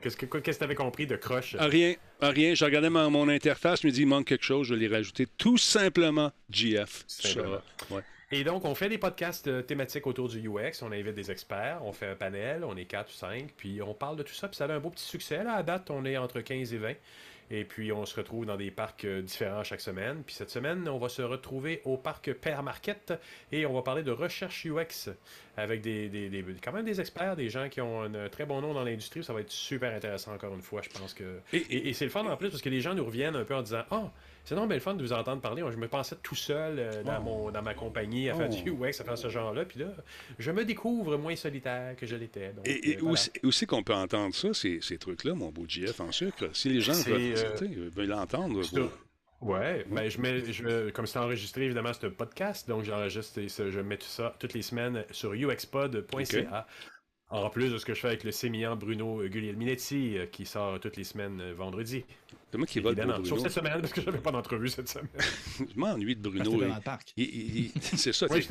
Qu'est-ce 0.00 0.16
que 0.16 0.26
tu 0.26 0.64
avais 0.64 0.74
compris 0.74 1.06
de 1.06 1.16
croche? 1.16 1.56
Ah, 1.58 1.66
rien. 1.66 1.94
Ah, 2.20 2.30
rien. 2.30 2.54
Je 2.54 2.64
regardais 2.64 2.90
mon, 2.90 3.10
mon 3.10 3.28
interface, 3.28 3.82
je 3.82 3.86
me 3.86 3.92
dis, 3.92 4.02
il 4.02 4.06
manque 4.06 4.26
quelque 4.26 4.44
chose, 4.44 4.66
je 4.66 4.74
l'ai 4.74 4.88
rajouté. 4.88 5.26
Tout 5.38 5.58
simplement 5.58 6.32
GF. 6.50 7.04
Ça, 7.06 7.40
ouais. 7.90 8.02
Et 8.30 8.42
donc, 8.42 8.64
on 8.64 8.74
fait 8.74 8.88
des 8.88 8.98
podcasts 8.98 9.46
euh, 9.46 9.62
thématiques 9.62 10.06
autour 10.08 10.28
du 10.28 10.48
UX. 10.48 10.82
On 10.82 10.90
invite 10.90 11.14
des 11.14 11.30
experts, 11.30 11.78
on 11.82 11.92
fait 11.92 12.08
un 12.08 12.16
panel, 12.16 12.64
on 12.64 12.76
est 12.76 12.84
4 12.84 13.08
ou 13.08 13.12
5, 13.12 13.50
puis 13.56 13.80
on 13.80 13.94
parle 13.94 14.16
de 14.16 14.24
tout 14.24 14.34
ça. 14.34 14.48
Puis 14.48 14.56
ça 14.56 14.64
a 14.64 14.72
un 14.72 14.80
beau 14.80 14.90
petit 14.90 15.04
succès. 15.04 15.44
Là, 15.44 15.54
à 15.54 15.62
date, 15.62 15.90
on 15.90 16.04
est 16.04 16.16
entre 16.16 16.40
15 16.40 16.74
et 16.74 16.78
20. 16.78 16.94
Et 17.50 17.64
puis, 17.64 17.92
on 17.92 18.04
se 18.06 18.16
retrouve 18.16 18.46
dans 18.46 18.56
des 18.56 18.70
parcs 18.70 19.04
euh, 19.04 19.22
différents 19.22 19.64
chaque 19.64 19.80
semaine. 19.80 20.22
Puis 20.24 20.34
cette 20.34 20.50
semaine, 20.50 20.88
on 20.88 20.98
va 20.98 21.08
se 21.08 21.22
retrouver 21.22 21.82
au 21.84 21.96
parc 21.96 22.32
Père 22.32 22.62
Marquette 22.62 23.12
et 23.52 23.66
on 23.66 23.74
va 23.74 23.82
parler 23.82 24.02
de 24.02 24.10
recherche 24.10 24.66
UX 24.66 25.10
avec 25.56 25.80
des, 25.80 26.08
des, 26.08 26.44
quand 26.62 26.72
même 26.72 26.84
des 26.84 27.00
experts, 27.00 27.36
des 27.36 27.48
gens 27.48 27.68
qui 27.68 27.80
ont 27.80 28.02
un 28.02 28.28
très 28.28 28.46
bon 28.46 28.60
nom 28.60 28.74
dans 28.74 28.82
l'industrie. 28.82 29.22
Ça 29.22 29.32
va 29.32 29.40
être 29.40 29.50
super 29.50 29.94
intéressant 29.94 30.32
encore 30.32 30.54
une 30.54 30.62
fois. 30.62 30.82
Je 30.82 30.90
pense 30.90 31.14
que. 31.14 31.40
Et, 31.52 31.92
c'est 31.92 32.04
le 32.04 32.10
fun 32.10 32.24
en 32.24 32.36
plus 32.36 32.50
parce 32.50 32.62
que 32.62 32.68
les 32.68 32.80
gens 32.80 32.94
nous 32.94 33.04
reviennent 33.04 33.36
un 33.36 33.44
peu 33.44 33.54
en 33.54 33.62
disant 33.62 33.84
Ah, 33.90 34.02
oh, 34.04 34.10
c'est 34.44 34.54
non, 34.54 34.66
mais 34.66 34.74
le 34.74 34.80
fun 34.80 34.94
de 34.94 35.02
vous 35.02 35.12
entendre 35.12 35.40
parler. 35.40 35.62
je 35.70 35.76
me 35.76 35.88
pensais 35.88 36.16
tout 36.22 36.34
seul 36.34 36.78
euh, 36.78 37.02
dans, 37.02 37.18
oh. 37.20 37.22
mon, 37.22 37.50
dans 37.50 37.62
ma 37.62 37.74
compagnie 37.74 38.28
à 38.28 38.34
faire 38.34 38.48
du 38.48 38.70
UX, 38.70 39.00
à 39.00 39.04
faire 39.04 39.16
ce 39.16 39.28
genre-là. 39.28 39.64
Puis 39.64 39.80
là, 39.80 39.86
je 40.38 40.50
me 40.50 40.64
découvre 40.64 41.16
moins 41.16 41.34
solitaire 41.34 41.96
que 41.96 42.06
je 42.06 42.14
l'étais. 42.14 42.52
Et, 42.66 42.98
euh, 42.98 43.14
aussi, 43.42 43.66
qu'on 43.66 43.82
peut 43.82 43.94
entendre 43.94 44.34
ça, 44.34 44.52
ces, 44.52 44.80
ces 44.82 44.98
trucs-là, 44.98 45.34
mon 45.34 45.50
beau 45.50 45.64
GF 45.66 45.98
en 46.00 46.12
sucre. 46.12 46.50
Si 46.52 46.68
les 46.68 46.80
gens 46.80 46.92
veulent, 46.92 48.08
l'entendre. 48.08 48.60
Ouais, 49.40 49.84
ben 49.90 50.08
je 50.08 50.20
mets, 50.20 50.52
je, 50.52 50.90
comme 50.90 51.06
c'est 51.06 51.18
enregistré 51.18 51.64
évidemment 51.64 51.92
ce 51.92 52.06
podcast, 52.06 52.66
donc 52.66 52.84
j'enregistre 52.84 53.38
et 53.40 53.48
je 53.48 53.80
mets 53.80 53.98
tout 53.98 54.06
ça 54.06 54.34
toutes 54.38 54.54
les 54.54 54.62
semaines 54.62 55.04
sur 55.10 55.34
uxpod.ca. 55.34 56.66
En 57.30 57.50
plus 57.50 57.70
de 57.70 57.78
ce 57.78 57.84
que 57.84 57.94
je 57.94 58.00
fais 58.00 58.08
avec 58.08 58.24
le 58.24 58.30
sémillant 58.30 58.76
Bruno 58.76 59.22
Guglielminetti, 59.22 60.18
euh, 60.18 60.26
qui 60.26 60.46
sort 60.46 60.78
toutes 60.78 60.96
les 60.96 61.04
semaines 61.04 61.52
vendredi. 61.52 62.04
C'est 62.54 62.58
moi 62.58 62.68
qui 62.68 62.78
vote 62.78 62.94
pour 62.94 63.04
Bruno. 63.04 63.24
Sauf 63.24 63.40
cette 63.40 63.50
semaine, 63.50 63.80
parce 63.80 63.92
que 63.92 64.00
je 64.00 64.06
n'avais 64.06 64.20
pas 64.20 64.30
d'entrevue 64.30 64.68
cette 64.68 64.88
semaine. 64.88 65.08
je 65.58 65.64
m'ennuie 65.74 66.14
de 66.14 66.20
Bruno. 66.20 66.52
dans 66.52 66.76
le 66.76 66.80
parc. 66.80 67.12
c'est 67.80 68.12
ça. 68.12 68.28
tu 68.28 68.46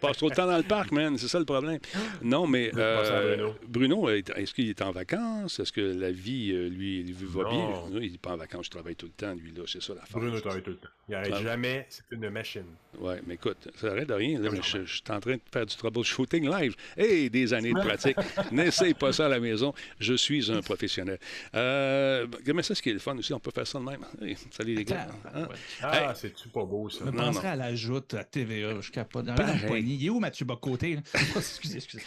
passes 0.00 0.16
trop 0.16 0.30
de 0.30 0.34
temps 0.34 0.46
dans 0.46 0.56
le 0.56 0.62
parc, 0.62 0.90
man. 0.90 1.18
C'est 1.18 1.28
ça 1.28 1.38
le 1.38 1.44
problème. 1.44 1.78
Non, 2.22 2.46
mais 2.46 2.70
euh, 2.74 3.50
Bruno, 3.68 4.08
est-ce 4.08 4.54
qu'il 4.54 4.70
est 4.70 4.80
en 4.80 4.90
vacances? 4.90 5.60
Est-ce 5.60 5.70
que 5.70 5.82
la 5.82 6.10
vie, 6.10 6.50
euh, 6.50 6.70
lui, 6.70 7.02
lui 7.02 7.12
va 7.12 7.50
bien? 7.50 7.82
Il 8.00 8.12
n'est 8.12 8.16
pas 8.16 8.32
en 8.32 8.38
vacances. 8.38 8.64
Je 8.66 8.70
travaille 8.70 8.96
tout 8.96 9.04
le 9.04 9.12
temps, 9.12 9.34
lui, 9.34 9.52
là. 9.52 9.64
C'est 9.66 9.82
ça 9.82 9.92
la 9.92 10.06
force. 10.06 10.24
Bruno 10.24 10.40
travaille 10.40 10.62
tout 10.62 10.70
le 10.70 10.76
temps. 10.76 10.88
Il 11.10 11.12
n'arrête 11.12 11.42
jamais. 11.42 11.86
C'est 11.90 12.04
une 12.10 12.30
machine. 12.30 12.64
Oui, 12.98 13.14
mais 13.26 13.34
écoute, 13.34 13.68
ça 13.76 13.88
n'arrête 13.88 14.08
de 14.08 14.14
rien. 14.14 14.40
Là, 14.40 14.48
je, 14.54 14.84
suis 14.86 15.02
en 15.10 15.20
train 15.20 15.34
de 15.34 15.40
faire 15.52 15.66
du 15.66 15.76
troubleshooting 15.76 16.48
live. 16.48 16.74
Hey, 16.96 17.28
des 17.28 17.52
années 17.52 17.74
de 17.74 17.80
pratique. 17.80 18.16
N'essaye 18.52 18.94
pas 18.94 19.12
ça 19.12 19.26
à 19.26 19.28
la 19.28 19.40
maison. 19.40 19.74
Je 19.98 20.14
suis 20.14 20.50
un 20.50 20.62
professionnel. 20.62 21.18
Euh, 21.54 22.26
mais 22.46 22.62
ça, 22.62 22.74
ce 22.74 22.80
qui 22.80 22.90
est 22.90 22.94
le 22.94 22.98
fun 22.98 23.16
aussi, 23.18 23.34
on 23.34 23.40
peut 23.42 23.50
faire 23.54 23.66
ça 23.66 23.78
de 23.78 23.84
même. 23.84 24.04
salut 24.50 24.74
les 24.74 24.84
gars. 24.84 25.08
Hein? 25.34 25.48
Ah, 25.82 26.14
c'est-tu 26.14 26.48
pas 26.48 26.64
beau, 26.64 26.88
ça? 26.88 27.04
Je 27.04 27.10
me 27.10 27.16
penserais 27.16 27.48
à 27.48 27.56
la 27.56 27.74
joute 27.74 28.14
à 28.14 28.24
TVA. 28.24 28.80
Je 28.80 28.90
capote. 28.90 29.26
Dans 29.26 29.34
la 29.34 29.54
poignée. 29.66 29.94
Il 29.94 30.06
est 30.06 30.10
où 30.10 30.20
Mathieu 30.20 30.44
Bocoté? 30.44 30.98
excusez, 31.36 31.76
excusez. 31.76 32.02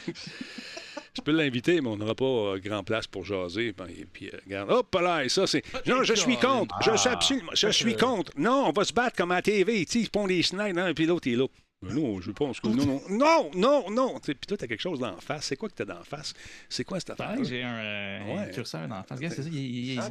Je 1.15 1.21
peux 1.21 1.31
l'inviter, 1.31 1.79
mais 1.79 1.87
on 1.87 1.97
n'aura 1.97 2.15
pas 2.15 2.25
euh, 2.25 2.59
grand 2.59 2.83
place 2.83 3.07
pour 3.07 3.23
jaser. 3.23 3.67
Et 3.67 4.05
puis, 4.05 4.27
euh, 4.27 4.37
regarde. 4.45 4.71
Hop 4.71 4.95
là, 5.01 5.27
ça, 5.29 5.47
c'est. 5.47 5.63
Non, 5.87 6.03
je 6.03 6.13
suis 6.13 6.37
contre. 6.37 6.75
Je 6.81 6.95
suis 6.97 7.09
absolument. 7.09 7.51
Je 7.53 7.69
suis 7.69 7.95
contre. 7.95 8.31
Non, 8.37 8.65
on 8.67 8.71
va 8.71 8.83
se 8.83 8.93
battre 8.93 9.15
comme 9.15 9.31
à 9.31 9.35
la 9.35 9.41
TV. 9.41 9.85
Ils 9.93 10.09
font 10.13 10.27
des 10.27 10.43
snipes, 10.43 10.77
hein, 10.77 10.93
puis 10.93 11.05
l'autre 11.05 11.29
est 11.29 11.35
là. 11.35 11.47
Non, 11.93 12.21
je 12.21 12.31
pense 12.31 12.59
que 12.59 12.67
non, 12.67 13.01
non, 13.09 13.51
non, 13.51 13.51
non, 13.55 13.89
non. 13.91 14.19
Puis 14.19 14.35
toi, 14.47 14.57
t'as 14.57 14.67
quelque 14.67 14.81
chose 14.81 14.99
d'en 14.99 15.17
face. 15.17 15.45
C'est 15.45 15.55
quoi 15.55 15.69
que 15.69 15.75
t'as 15.75 15.85
d'en 15.85 16.03
face? 16.03 16.33
C'est 16.69 16.83
quoi 16.83 16.99
cette 16.99 17.11
affaire? 17.11 17.37
J'ai 17.43 17.63
un, 17.63 17.75
euh, 17.75 18.35
ouais. 18.35 18.51
curseur 18.51 18.87
d'en 18.87 19.03
face. 19.03 19.17
Regarde, 19.17 19.33
c'est 19.33 19.43
ça. 19.43 19.49
Il, 19.51 19.99
ah, 19.99 20.09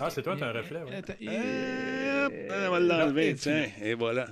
ah, 0.00 0.10
c'est 0.10 0.22
toi, 0.22 0.36
t'as 0.38 0.50
un 0.50 0.52
reflet. 0.52 0.82
Ouais. 0.82 1.02
Euh, 1.28 2.68
on 2.68 2.70
va 2.70 2.80
l'enlever, 2.80 3.34
tiens. 3.34 3.66
Et 3.82 3.94
voilà. 3.94 4.28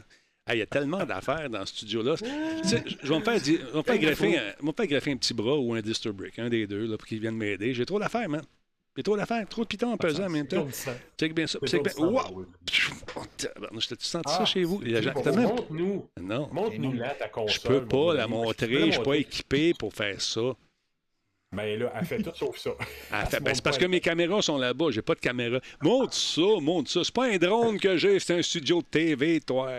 il 0.53 0.59
y 0.59 0.63
a 0.63 0.67
tellement 0.67 1.05
d'affaires 1.05 1.51
dans 1.51 1.67
ce 1.67 1.77
studio-là. 1.77 2.15
je 2.19 3.09
vais 3.09 3.19
me 3.19 3.25
faire, 3.25 3.39
je 3.39 3.53
vais 3.53 3.59
me 3.73 3.79
un, 3.79 3.83
faire 4.73 4.87
greffer 4.87 5.13
un 5.13 5.17
petit 5.17 5.35
bras 5.35 5.59
ou 5.59 5.75
un 5.75 5.81
Disturbrick, 5.81 6.39
un 6.39 6.49
des 6.49 6.67
deux, 6.67 6.87
là, 6.87 6.97
pour 6.97 7.07
qu'ils 7.07 7.21
viennent 7.21 7.37
m'aider. 7.37 7.75
J'ai 7.75 7.87
trop 7.87 7.99
d'affaires, 7.99 8.29
man. 8.29 8.43
J'ai 8.99 9.05
trop 9.05 9.17
d'affaires, 9.17 9.47
trop 9.49 9.63
de 9.63 9.69
pitons 9.69 9.93
en 9.93 9.97
pesant 9.97 10.25
en 10.25 10.29
même 10.29 10.49
temps. 10.49 10.67
Check 11.17 11.33
bien 11.33 11.47
ça. 11.47 11.61
Check 11.65 11.85
bien. 11.85 12.05
Wow! 12.05 12.47
Je 12.67 13.89
t'ai 13.89 13.95
senti 14.01 14.35
ça 14.35 14.45
chez 14.45 14.65
vous? 14.65 14.81
Montre-nous. 14.81 16.09
Non. 16.21 16.49
Montre-nous 16.51 16.95
là 16.95 17.11
ta 17.11 17.29
console. 17.29 17.55
Je 17.55 17.61
peux 17.61 17.87
pas 17.87 18.15
la 18.15 18.27
montrer. 18.27 18.87
Je 18.87 18.91
suis 18.91 19.03
pas 19.03 19.15
équipé 19.15 19.73
pour 19.73 19.95
faire 19.95 20.21
ça. 20.21 20.41
Mais 21.53 21.77
ben 21.77 21.85
là, 21.85 21.93
elle 21.95 22.07
fait 22.07 22.23
tout 22.25 22.33
sauf 22.35 22.59
ça. 22.59 22.71
Ben, 23.41 23.55
c'est 23.55 23.63
parce 23.63 23.79
que 23.79 23.87
mes 23.87 24.01
caméras 24.01 24.43
sont 24.43 24.59
là-bas, 24.59 24.87
j'ai 24.91 25.01
pas 25.01 25.15
de 25.15 25.21
caméra. 25.21 25.61
Monte 25.81 26.15
ça, 26.15 26.43
monte 26.61 26.89
ça. 26.89 27.05
C'est 27.05 27.15
pas 27.15 27.27
un 27.27 27.37
drone 27.37 27.79
que 27.79 27.97
j'ai, 27.97 28.19
c'est 28.19 28.37
un 28.37 28.43
studio 28.43 28.83
de 28.83 28.87
TV, 28.87 29.41
toi. 29.41 29.71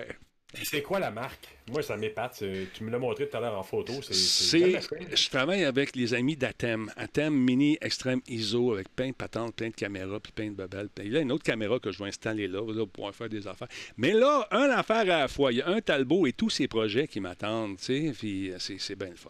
C'est 0.63 0.81
quoi 0.81 0.99
la 0.99 1.11
marque? 1.11 1.47
Moi, 1.69 1.83
ça 1.83 1.95
m'épate. 1.95 2.43
Tu 2.73 2.83
me 2.83 2.89
l'as 2.89 2.97
montré 2.97 3.29
tout 3.29 3.37
à 3.37 3.39
l'heure 3.39 3.57
en 3.57 3.63
photo. 3.63 3.93
C'est, 4.01 4.81
je 4.81 5.29
travaille 5.29 5.63
avec 5.63 5.95
les 5.95 6.15
amis 6.15 6.35
d'Atem. 6.35 6.91
Atem 6.97 7.33
Mini 7.33 7.77
Extreme 7.81 8.21
ISO 8.27 8.73
avec 8.73 8.89
plein 8.95 9.09
de 9.09 9.13
patentes, 9.13 9.55
plein 9.55 9.69
de 9.69 9.75
caméras, 9.75 10.19
puis 10.19 10.31
plein 10.31 10.47
de 10.47 10.55
babelles. 10.55 10.89
Il 11.03 11.11
y 11.11 11.17
a 11.17 11.21
une 11.21 11.31
autre 11.31 11.43
caméra 11.43 11.79
que 11.79 11.91
je 11.91 11.99
vais 11.99 12.09
installer 12.09 12.47
là, 12.47 12.61
là 12.61 12.85
pour 12.85 12.89
pouvoir 12.89 13.13
faire 13.13 13.29
des 13.29 13.47
affaires. 13.47 13.67
Mais 13.97 14.13
là, 14.13 14.47
un 14.49 14.69
affaire 14.71 15.01
à 15.01 15.03
la 15.03 15.27
fois. 15.27 15.51
Il 15.51 15.59
y 15.59 15.61
a 15.61 15.67
un 15.67 15.81
Talbot 15.81 16.25
et 16.25 16.33
tous 16.33 16.49
ces 16.49 16.67
projets 16.67 17.07
qui 17.07 17.19
m'attendent, 17.19 17.77
tu 17.77 18.09
sais, 18.09 18.13
puis 18.17 18.51
c'est 18.57 18.95
bien 18.95 19.09
le 19.09 19.15
fun. 19.15 19.29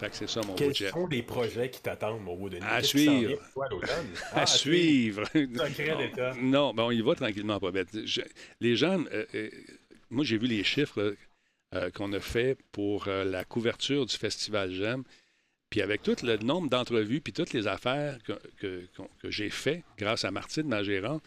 Fait 0.00 0.08
que 0.08 0.16
c'est 0.16 0.30
ça 0.30 0.40
mon 0.46 0.54
Quels 0.54 0.74
sont 0.74 1.06
les 1.08 1.22
projets 1.22 1.68
qui 1.68 1.82
t'attendent, 1.82 2.22
mon 2.22 2.48
Denis? 2.48 2.64
À 2.66 2.82
suivre. 2.82 3.38
à, 4.32 4.46
suivre. 4.46 5.24
non, 6.40 6.72
ben 6.72 6.84
on 6.84 6.90
y 6.90 7.02
va 7.02 7.14
tranquillement, 7.14 7.60
pas 7.60 7.70
bête. 7.70 7.94
les 8.60 8.76
gens, 8.76 9.04
euh, 9.12 9.26
euh, 9.34 9.50
moi 10.08 10.24
j'ai 10.24 10.38
vu 10.38 10.46
les 10.46 10.64
chiffres 10.64 11.14
euh, 11.74 11.90
qu'on 11.90 12.14
a 12.14 12.20
fait 12.20 12.56
pour 12.72 13.08
la 13.08 13.44
couverture 13.44 14.06
du 14.06 14.16
Festival 14.16 14.72
J'aime. 14.72 15.04
Puis 15.68 15.82
avec 15.82 16.02
tout 16.02 16.16
le 16.22 16.38
nombre 16.38 16.70
d'entrevues, 16.70 17.20
puis 17.20 17.34
toutes 17.34 17.52
les 17.52 17.66
affaires 17.66 18.16
que, 18.22 18.40
que, 18.58 19.30
j'ai 19.30 19.50
fait 19.50 19.84
grâce 19.98 20.24
à 20.24 20.30
Martine, 20.30 20.66
ma 20.66 20.82
gérante, 20.82 21.22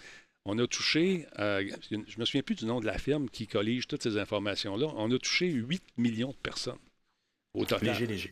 on 0.46 0.58
a 0.58 0.66
touché, 0.66 1.28
je 1.38 2.20
me 2.20 2.26
souviens 2.26 2.42
plus 2.42 2.56
du 2.56 2.66
nom 2.66 2.80
de 2.80 2.88
la 2.88 2.98
firme 2.98 3.30
qui 3.30 3.46
collige 3.46 3.88
toutes 3.88 4.02
ces 4.02 4.18
informations-là, 4.18 4.88
on 4.96 5.12
a 5.12 5.20
touché 5.20 5.46
8 5.46 5.84
millions 5.98 6.32
de 6.32 6.42
personnes 6.42 6.80
au 7.54 7.66
total. 7.66 7.90
Léger, 7.90 8.08
léger. 8.08 8.32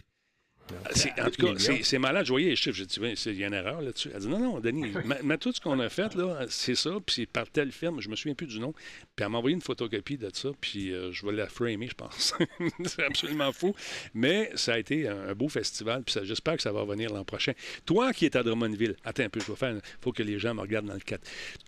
En 1.20 1.30
tout 1.30 1.46
cas, 1.46 1.75
c'est 1.84 2.00
malade. 2.00 2.25
Je 2.25 2.32
voyais 2.32 2.50
les 2.50 2.56
chiffres. 2.56 2.78
J'ai 2.78 2.86
dit, 2.86 3.00
il 3.25 3.40
y 3.40 3.44
a 3.44 3.48
une 3.48 3.54
erreur 3.54 3.82
là-dessus. 3.82 4.10
Elle 4.13 4.22
dit, 4.22 4.28
non, 4.28 4.40
non, 4.40 4.60
Denis, 4.60 4.92
mais 5.24 5.38
tout 5.38 5.51
ce 5.51 5.62
qu'on 5.62 5.80
a 5.80 5.90
fait, 5.90 6.16
là, 6.16 6.46
c'est 6.50 6.75
ça. 6.75 6.92
Puis 7.06 7.16
c'est 7.16 7.25
par 7.25 7.50
telle 7.50 7.72
firme, 7.72 8.01
je 8.01 8.10
me 8.10 8.16
souviens 8.16 8.36
plus 8.36 8.48
du 8.48 8.60
nom. 8.60 8.74
Puis 9.16 9.25
elle 9.25 9.30
m'a 9.30 9.38
envoyé 9.38 9.56
une 9.56 9.62
photocopie 9.62 10.18
de 10.18 10.30
ça. 10.34 10.50
Puis 10.60 10.92
euh, 10.92 11.12
je 11.12 11.25
vais 11.25 11.32
la 11.34 11.48
framer, 11.48 11.88
je 11.88 11.96
pense. 11.96 12.34
c'est 12.86 13.04
absolument 13.04 13.51
fou. 13.51 13.75
Mais 14.13 14.51
ça 14.56 14.74
a 14.74 14.80
été 14.80 15.08
un, 15.08 15.34
beau 15.34 15.50
festival. 15.50 16.04
Puis 16.04 16.16
j'espère 16.24 16.56
que 16.56 16.63
ça 16.63 16.72
va 16.72 16.82
revenir 16.82 17.13
l'an 17.13 17.24
prochain. 17.24 17.54
Toi 17.86 18.13
qui 18.13 18.25
es 18.25 18.38
à 18.38 18.44
Drummondville, 18.44 18.96
attends 19.04 19.24
un 19.24 19.30
peu, 19.30 19.40
je 19.40 19.51
vais 19.51 19.58
faire. 19.58 19.75
Il 19.75 19.82
faut 20.01 20.12
que 20.12 20.24
les 20.24 20.40
gens 20.40 20.54
me 20.54 20.62
regardent 20.62 20.88
dans 20.88 20.94
le 20.94 21.00
cadre. 21.00 21.24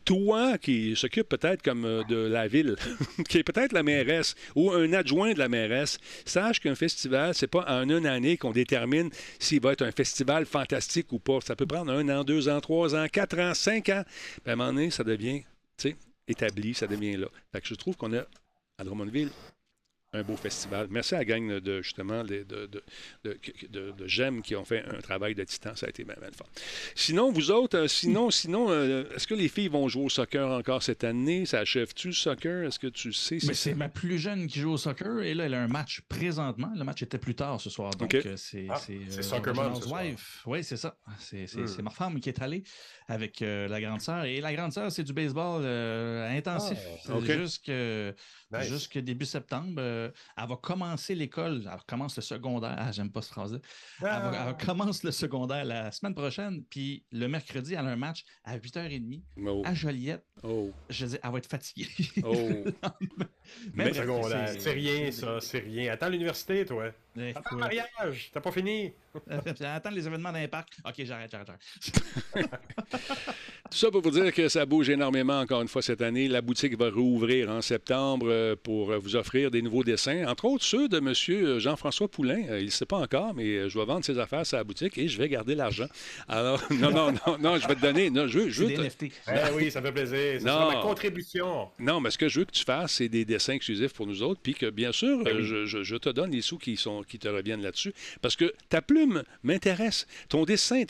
Toi 0.05 0.57
qui 0.57 0.95
s'occupe 0.95 1.29
peut-être 1.29 1.61
comme 1.61 1.85
euh, 1.85 2.03
de 2.03 2.15
la 2.15 2.47
ville, 2.47 2.75
qui 3.29 3.37
est 3.37 3.43
peut-être 3.43 3.71
la 3.71 3.83
mairesse 3.83 4.35
ou 4.55 4.71
un 4.71 4.91
adjoint 4.93 5.33
de 5.33 5.39
la 5.39 5.49
mairesse, 5.49 5.97
sache 6.25 6.59
qu'un 6.59 6.75
festival, 6.75 7.33
c'est 7.33 7.47
pas 7.47 7.65
en 7.67 7.89
une 7.89 8.05
année 8.05 8.37
qu'on 8.37 8.51
détermine 8.51 9.09
s'il 9.39 9.61
va 9.61 9.73
être 9.73 9.83
un 9.83 9.91
festival 9.91 10.45
fantastique 10.45 11.11
ou 11.11 11.19
pas. 11.19 11.39
Ça 11.41 11.55
peut 11.55 11.65
prendre 11.65 11.91
un 11.91 12.09
an, 12.09 12.23
deux 12.23 12.49
ans, 12.49 12.59
trois 12.61 12.95
ans, 12.95 13.07
quatre 13.11 13.39
ans, 13.39 13.53
cinq 13.53 13.89
ans. 13.89 14.03
À 14.45 14.51
un 14.51 14.55
moment 14.55 14.73
donné, 14.73 14.91
ça 14.91 15.03
devient 15.03 15.43
établi, 16.27 16.73
ça 16.73 16.87
devient 16.87 17.17
là. 17.17 17.27
Fait 17.51 17.61
que 17.61 17.67
je 17.67 17.75
trouve 17.75 17.95
qu'on 17.97 18.13
a, 18.13 18.23
à 18.77 18.83
Drummondville, 18.83 19.29
un 20.13 20.23
beau 20.23 20.35
festival. 20.35 20.87
Merci 20.89 21.15
à 21.15 21.19
la 21.19 21.25
gang 21.25 21.59
de, 21.59 21.81
justement, 21.81 22.23
de, 22.23 22.43
de, 22.43 22.81
de, 23.23 23.93
J'aime 24.05 24.41
qui 24.41 24.55
ont 24.55 24.65
fait 24.65 24.83
un 24.85 25.01
travail 25.01 25.33
de 25.33 25.43
titan. 25.43 25.75
Ça 25.75 25.87
a 25.87 25.89
été 25.89 26.03
bien, 26.03 26.15
bien 26.19 26.29
fort. 26.35 26.47
Sinon, 26.95 27.31
vous 27.31 27.51
autres, 27.51 27.77
euh, 27.77 27.87
sinon, 27.87 28.29
sinon 28.29 28.69
euh, 28.69 29.05
est-ce 29.15 29.27
que 29.27 29.33
les 29.33 29.47
filles 29.47 29.69
vont 29.69 29.87
jouer 29.87 30.05
au 30.05 30.09
soccer 30.09 30.47
encore 30.49 30.83
cette 30.83 31.03
année? 31.03 31.45
Ça 31.45 31.59
achève-tu 31.59 32.09
le 32.09 32.13
soccer? 32.13 32.65
Est-ce 32.65 32.79
que 32.79 32.87
tu 32.87 33.11
sais? 33.11 33.39
Si 33.39 33.55
c'est 33.55 33.73
ma 33.73 33.89
plus 33.89 34.19
jeune 34.19 34.47
qui 34.47 34.59
joue 34.59 34.71
au 34.71 34.77
soccer 34.77 35.21
et 35.21 35.33
là, 35.33 35.45
elle 35.45 35.53
a 35.53 35.63
un 35.63 35.67
match 35.67 36.01
présentement. 36.07 36.71
Le 36.75 36.83
match 36.83 37.01
était 37.01 37.17
plus 37.17 37.35
tard 37.35 37.59
ce 37.59 37.69
soir. 37.69 37.91
Donc, 37.95 38.13
euh, 38.13 38.35
c'est 38.37 38.67
ah, 38.69 38.79
Soccer 39.21 39.55
Mom. 39.55 39.73
Oui, 40.45 40.63
c'est 40.63 40.77
ça. 40.77 40.95
C'est 41.19 41.45
hmm. 41.55 41.81
ma 41.83 41.89
femme 41.89 42.19
qui 42.19 42.29
est 42.29 42.41
allée 42.41 42.63
avec 43.07 43.39
la 43.41 43.81
grande 43.81 44.01
sœur. 44.01 44.25
Et 44.25 44.41
la 44.41 44.53
grande 44.53 44.73
sœur, 44.73 44.91
c'est 44.91 45.03
du 45.03 45.13
baseball 45.13 45.65
intensif. 45.65 46.77
Ah, 47.09 47.19
jusqu'à 47.19 47.73
Jusqu'au 48.61 49.01
début 49.01 49.25
septembre, 49.25 49.75
euh, 49.79 50.11
elle 50.37 50.47
va 50.47 50.55
commencer 50.57 51.15
l'école. 51.15 51.67
Elle 51.71 51.79
commence 51.87 52.15
le 52.15 52.21
secondaire. 52.21 52.75
Ah, 52.77 52.91
j'aime 52.91 53.11
pas 53.11 53.21
ce 53.21 53.29
phrase-là. 53.29 53.59
Elle, 54.01 54.07
ah! 54.09 54.57
commence 54.63 55.03
le 55.03 55.11
secondaire 55.11 55.65
la 55.65 55.91
semaine 55.91 56.13
prochaine. 56.13 56.63
Puis 56.69 57.03
le 57.11 57.27
mercredi, 57.27 57.73
elle 57.73 57.87
a 57.87 57.89
un 57.89 57.95
match 57.95 58.23
à 58.43 58.57
8h30 58.57 59.21
à 59.65 59.73
Joliette. 59.73 60.25
Oh. 60.43 60.71
Je 60.89 61.05
dis, 61.05 61.17
elle 61.21 61.31
va 61.31 61.37
être 61.37 61.49
fatiguée. 61.49 61.87
Oh. 62.23 62.33
Mais, 63.73 63.93
secondaire, 63.93 64.49
c'est 64.57 64.71
rien, 64.71 65.11
ça. 65.11 65.39
C'est 65.41 65.59
rien. 65.59 65.91
Attends 65.91 66.09
l'université, 66.09 66.65
toi. 66.65 66.91
Attends 67.15 67.41
le 67.51 67.57
mariage. 67.57 68.31
T'as 68.33 68.41
pas 68.41 68.51
fini. 68.51 68.93
Attends 69.61 69.91
les 69.91 70.07
événements 70.07 70.31
d'impact. 70.31 70.79
OK, 70.85 70.95
j'arrête, 71.03 71.31
j'arrête, 71.31 71.47
j'arrête. 71.47 72.49
Tout 73.73 73.79
ça 73.79 73.89
pour 73.89 74.01
vous 74.01 74.11
dire 74.11 74.31
que 74.31 74.49
ça 74.49 74.67
bouge 74.67 74.89
énormément 74.89 75.39
encore 75.39 75.63
une 75.63 75.67
fois 75.67 75.81
cette 75.81 76.03
année. 76.03 76.27
La 76.27 76.41
boutique 76.41 76.77
va 76.77 76.91
rouvrir 76.91 77.49
en 77.49 77.59
septembre 77.63 78.27
euh, 78.29 78.55
pour 78.55 78.91
euh, 78.91 78.99
vous 78.99 79.15
offrir 79.15 79.49
des 79.49 79.63
nouveaux 79.63 79.83
dessins, 79.83 80.27
entre 80.27 80.45
autres 80.45 80.63
ceux 80.63 80.87
de 80.87 80.97
M. 80.97 81.59
Jean-François 81.59 82.07
Poulain. 82.07 82.43
Euh, 82.49 82.59
il 82.59 82.65
ne 82.65 82.69
sait 82.69 82.85
pas 82.85 82.97
encore, 82.97 83.33
mais 83.33 83.67
je 83.67 83.79
vais 83.79 83.85
vendre 83.85 84.05
ses 84.05 84.19
affaires 84.19 84.43
à 84.51 84.57
la 84.57 84.63
boutique 84.63 84.95
et 84.99 85.07
je 85.07 85.17
vais 85.17 85.27
garder 85.27 85.55
l'argent. 85.55 85.87
Alors, 86.27 86.61
non, 86.69 86.91
non, 86.91 87.13
non, 87.25 87.37
non, 87.39 87.57
je 87.57 87.67
vais 87.67 87.73
te 87.73 87.81
donner. 87.81 88.11
Non, 88.11 88.27
je 88.27 88.41
veux, 88.41 88.49
je 88.49 88.63
veux 88.63 88.73
te... 88.75 89.05
eh 89.05 89.09
oui, 89.55 89.71
ça 89.71 89.81
fait 89.81 89.91
plaisir. 89.91 90.41
Ça 90.41 90.47
non. 90.47 90.67
ma 90.71 90.81
contribution. 90.81 91.69
Non, 91.79 91.99
mais 91.99 92.11
ce 92.11 92.19
que 92.19 92.29
je 92.29 92.41
veux 92.41 92.45
que 92.45 92.51
tu 92.51 92.65
fasses, 92.65 92.91
c'est 92.91 93.09
des 93.09 93.25
dessins 93.25 93.53
exclusifs 93.53 93.93
pour 93.93 94.05
nous 94.05 94.21
autres, 94.21 94.39
puis 94.43 94.53
que 94.53 94.69
bien 94.69 94.91
sûr, 94.91 95.23
ben 95.23 95.41
je, 95.41 95.65
je, 95.65 95.95
te 95.95 96.09
donne 96.09 96.29
les 96.29 96.41
sous 96.41 96.59
qui, 96.59 96.77
sont, 96.77 97.01
qui 97.01 97.17
te 97.17 97.27
reviennent 97.27 97.63
là-dessus, 97.63 97.95
parce 98.21 98.35
que 98.35 98.53
ta 98.69 98.83
plume 98.83 99.23
m'intéresse. 99.41 100.05
Ton 100.29 100.43
dessin, 100.43 100.83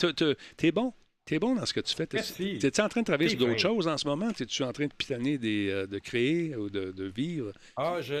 t'es 0.58 0.70
bon? 0.70 0.92
T'es 1.24 1.38
bon 1.38 1.54
dans 1.54 1.64
ce 1.64 1.72
que 1.72 1.80
tu 1.80 1.94
fais. 1.94 2.06
T'es-tu 2.06 2.80
en 2.80 2.88
train 2.88 3.00
de 3.00 3.06
travailler 3.06 3.30
sur 3.30 3.38
d'autres 3.38 3.58
choses 3.58 3.88
en 3.88 3.96
ce 3.96 4.06
moment? 4.06 4.30
T'es-tu 4.32 4.62
en 4.62 4.72
train 4.72 4.86
de 4.86 4.92
pitonner, 4.92 5.38
des, 5.38 5.70
euh, 5.70 5.86
de 5.86 5.98
créer 5.98 6.54
ou 6.54 6.68
de, 6.68 6.92
de 6.92 7.04
vivre? 7.04 7.52
Ah, 7.76 7.98
j'ai 8.00 8.16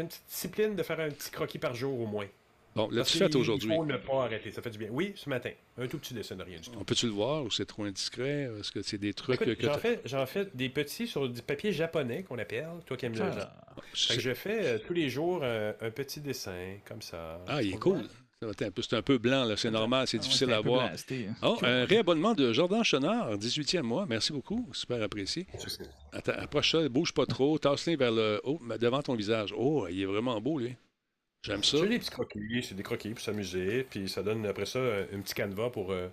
une 0.00 0.08
petite 0.08 0.24
discipline 0.28 0.74
de 0.74 0.82
faire 0.82 0.98
un 0.98 1.10
petit 1.10 1.30
croquis 1.30 1.58
par 1.58 1.74
jour 1.74 2.00
au 2.00 2.06
moins. 2.06 2.26
Bon, 2.74 2.88
là, 2.90 3.02
tu 3.02 3.18
fais 3.18 3.34
aujourd'hui? 3.34 3.74
Faut 3.74 3.84
ne 3.84 3.96
pas 3.96 4.24
arrêter, 4.24 4.50
ça 4.52 4.62
fait 4.62 4.70
du 4.70 4.78
bien. 4.78 4.88
Oui, 4.90 5.12
ce 5.16 5.28
matin. 5.28 5.50
Un 5.78 5.86
tout 5.86 5.98
petit 5.98 6.14
dessin 6.14 6.36
de 6.36 6.42
rien 6.42 6.58
du 6.58 6.68
tout. 6.68 6.78
On 6.78 6.84
peut-tu 6.84 7.06
le 7.06 7.12
voir 7.12 7.44
ou 7.44 7.50
c'est 7.50 7.64
trop 7.64 7.84
indiscret? 7.84 8.50
Est-ce 8.58 8.72
que 8.72 8.82
c'est 8.82 8.98
des 8.98 9.14
trucs 9.14 9.38
que. 9.38 9.56
J'en 9.60 9.78
fais, 9.78 10.00
fais, 10.26 10.48
des 10.54 10.68
petits 10.68 11.06
sur 11.06 11.28
du 11.28 11.42
papier 11.42 11.72
japonais 11.72 12.22
qu'on 12.22 12.38
appelle, 12.38 12.68
toi 12.86 12.96
qui 12.96 13.06
aimes 13.06 13.12
le 13.12 13.18
genre. 13.18 13.48
je 13.94 14.34
fais 14.34 14.64
euh, 14.64 14.78
tous 14.84 14.94
les 14.94 15.08
jours 15.08 15.40
euh, 15.42 15.72
un 15.80 15.90
petit 15.90 16.20
dessin, 16.20 16.76
comme 16.84 17.02
ça. 17.02 17.40
Ah, 17.46 17.62
il 17.62 17.74
est 17.74 17.78
cool. 17.78 18.02
C'est 18.40 18.94
un 18.94 19.02
peu 19.02 19.18
blanc, 19.18 19.52
c'est 19.56 19.70
normal, 19.70 20.06
c'est 20.06 20.18
ah 20.18 20.20
difficile 20.20 20.52
à 20.52 20.60
voir. 20.60 20.92
Hein. 20.92 21.34
Oh, 21.42 21.58
un 21.62 21.84
réabonnement 21.84 22.34
de 22.34 22.52
Jordan 22.52 22.84
Chenard, 22.84 23.36
18e 23.36 23.82
mois. 23.82 24.06
Merci 24.08 24.32
beaucoup, 24.32 24.68
super 24.72 25.02
apprécié. 25.02 25.44
Attends, 26.12 26.34
approche 26.38 26.70
ça, 26.70 26.88
bouge 26.88 27.12
pas 27.12 27.26
trop, 27.26 27.58
tasse-les 27.58 27.96
vers 27.96 28.12
le 28.12 28.40
haut, 28.44 28.60
devant 28.78 29.02
ton 29.02 29.16
visage. 29.16 29.52
Oh, 29.56 29.88
il 29.90 30.02
est 30.02 30.04
vraiment 30.04 30.40
beau, 30.40 30.60
lui. 30.60 30.76
J'aime 31.42 31.64
ça. 31.64 31.78
C'est 31.78 31.88
des 31.88 31.98
petits 31.98 32.10
croquis, 32.10 32.62
c'est 32.62 32.76
des 32.76 32.84
croquis 32.84 33.10
pour 33.10 33.20
s'amuser, 33.20 33.82
puis 33.82 34.08
ça 34.08 34.22
donne 34.22 34.46
après 34.46 34.66
ça 34.66 34.78
un 34.78 35.20
petit 35.20 35.34
canevas 35.34 35.70
pour 35.70 35.90
euh, 35.90 36.06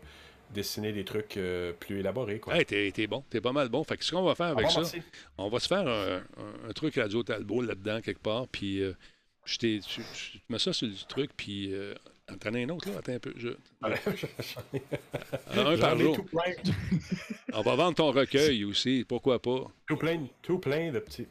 dessiner 0.52 0.94
des 0.94 1.06
trucs 1.06 1.38
euh, 1.38 1.74
plus 1.74 2.00
élaborés. 2.00 2.40
Quoi. 2.40 2.58
Hey, 2.58 2.66
t'es, 2.66 3.06
bon, 3.06 3.24
t'es 3.30 3.42
pas 3.42 3.52
mal 3.52 3.70
bon. 3.70 3.84
Fait 3.84 3.98
que 3.98 4.04
ce 4.04 4.12
qu'on 4.12 4.24
va 4.24 4.34
faire 4.34 4.58
avec 4.58 4.72
ça, 4.72 4.82
on 5.38 5.50
va 5.50 5.60
se 5.60 5.68
faire 5.68 5.88
un, 5.88 6.74
truc 6.74 6.96
Radio 6.96 7.22
Talbot 7.22 7.62
là-dedans 7.62 8.02
quelque 8.02 8.22
part, 8.22 8.48
puis 8.48 8.82
euh, 8.82 8.94
je 9.46 9.58
tu, 9.60 9.82
mets 10.50 10.58
ça 10.58 10.74
sur 10.74 10.88
le 10.88 11.08
truc, 11.08 11.30
puis 11.38 11.72
T'en 12.40 12.54
as 12.54 12.58
un 12.58 12.70
autre, 12.70 12.90
là? 12.90 12.98
Attends 13.00 13.14
un 13.14 13.20
peu. 13.20 13.34
Je... 13.38 13.50
un 15.60 15.78
par 15.78 15.98
jour. 15.98 16.18
On 17.54 17.62
va 17.62 17.76
vendre 17.76 17.96
ton 17.96 18.12
recueil 18.12 18.66
aussi, 18.66 19.06
pourquoi 19.08 19.40
pas? 19.40 19.72
Tout 19.88 19.98
plein, 19.98 20.26
tout 20.42 20.60
plein 20.60 20.92
de 20.92 21.00
petits. 21.00 21.28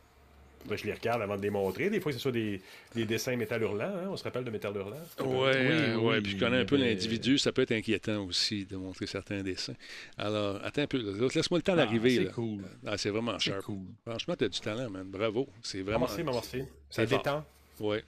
Ben, 0.67 0.77
je 0.79 0.85
les 0.85 0.95
regarde 0.95 1.21
avant 1.21 1.37
de 1.37 1.43
les 1.43 1.51
montrer. 1.51 1.91
Des 1.91 2.01
fois, 2.01 2.13
c'est 2.13 2.19
soit 2.19 2.33
des, 2.33 2.61
des 2.95 3.05
dessins 3.05 3.37
métal 3.37 3.61
hurlant. 3.61 3.85
Hein? 3.85 4.09
On 4.09 4.17
se 4.17 4.25
rappelle 4.25 4.45
de 4.45 4.51
métal 4.51 4.75
hurlant? 4.75 4.97
Oui, 5.21 5.51
oui, 5.53 5.95
oui. 5.99 6.21
Puis 6.23 6.33
je 6.33 6.39
connais 6.39 6.61
un 6.61 6.65
peu 6.65 6.77
l'individu. 6.77 7.37
Ça 7.37 7.53
peut 7.53 7.63
être 7.63 7.73
inquiétant 7.73 8.25
aussi 8.25 8.65
de 8.65 8.77
montrer 8.77 9.07
certains 9.07 9.43
dessins. 9.43 9.75
Alors, 10.17 10.65
attends 10.65 10.83
un 10.83 10.87
peu. 10.87 10.99
Laisse-moi 11.35 11.59
le 11.59 11.63
temps 11.63 11.75
ah, 11.75 11.77
d'arriver. 11.77 12.17
C'est 12.17 12.33
cool. 12.33 12.65
Ah, 12.87 12.97
c'est 12.97 13.11
vraiment 13.11 13.39
cher. 13.39 13.63
Cool. 13.63 13.85
Franchement, 14.07 14.37
tu 14.37 14.45
as 14.45 14.49
du 14.49 14.61
talent, 14.61 14.89
man. 14.89 15.07
Bravo. 15.07 15.49
C'est 15.63 15.83
vraiment. 15.83 16.07
Merci, 16.07 16.23
merci. 16.23 16.63
Ça 16.89 17.05
détend. 17.05 17.45
Oui. 17.81 17.99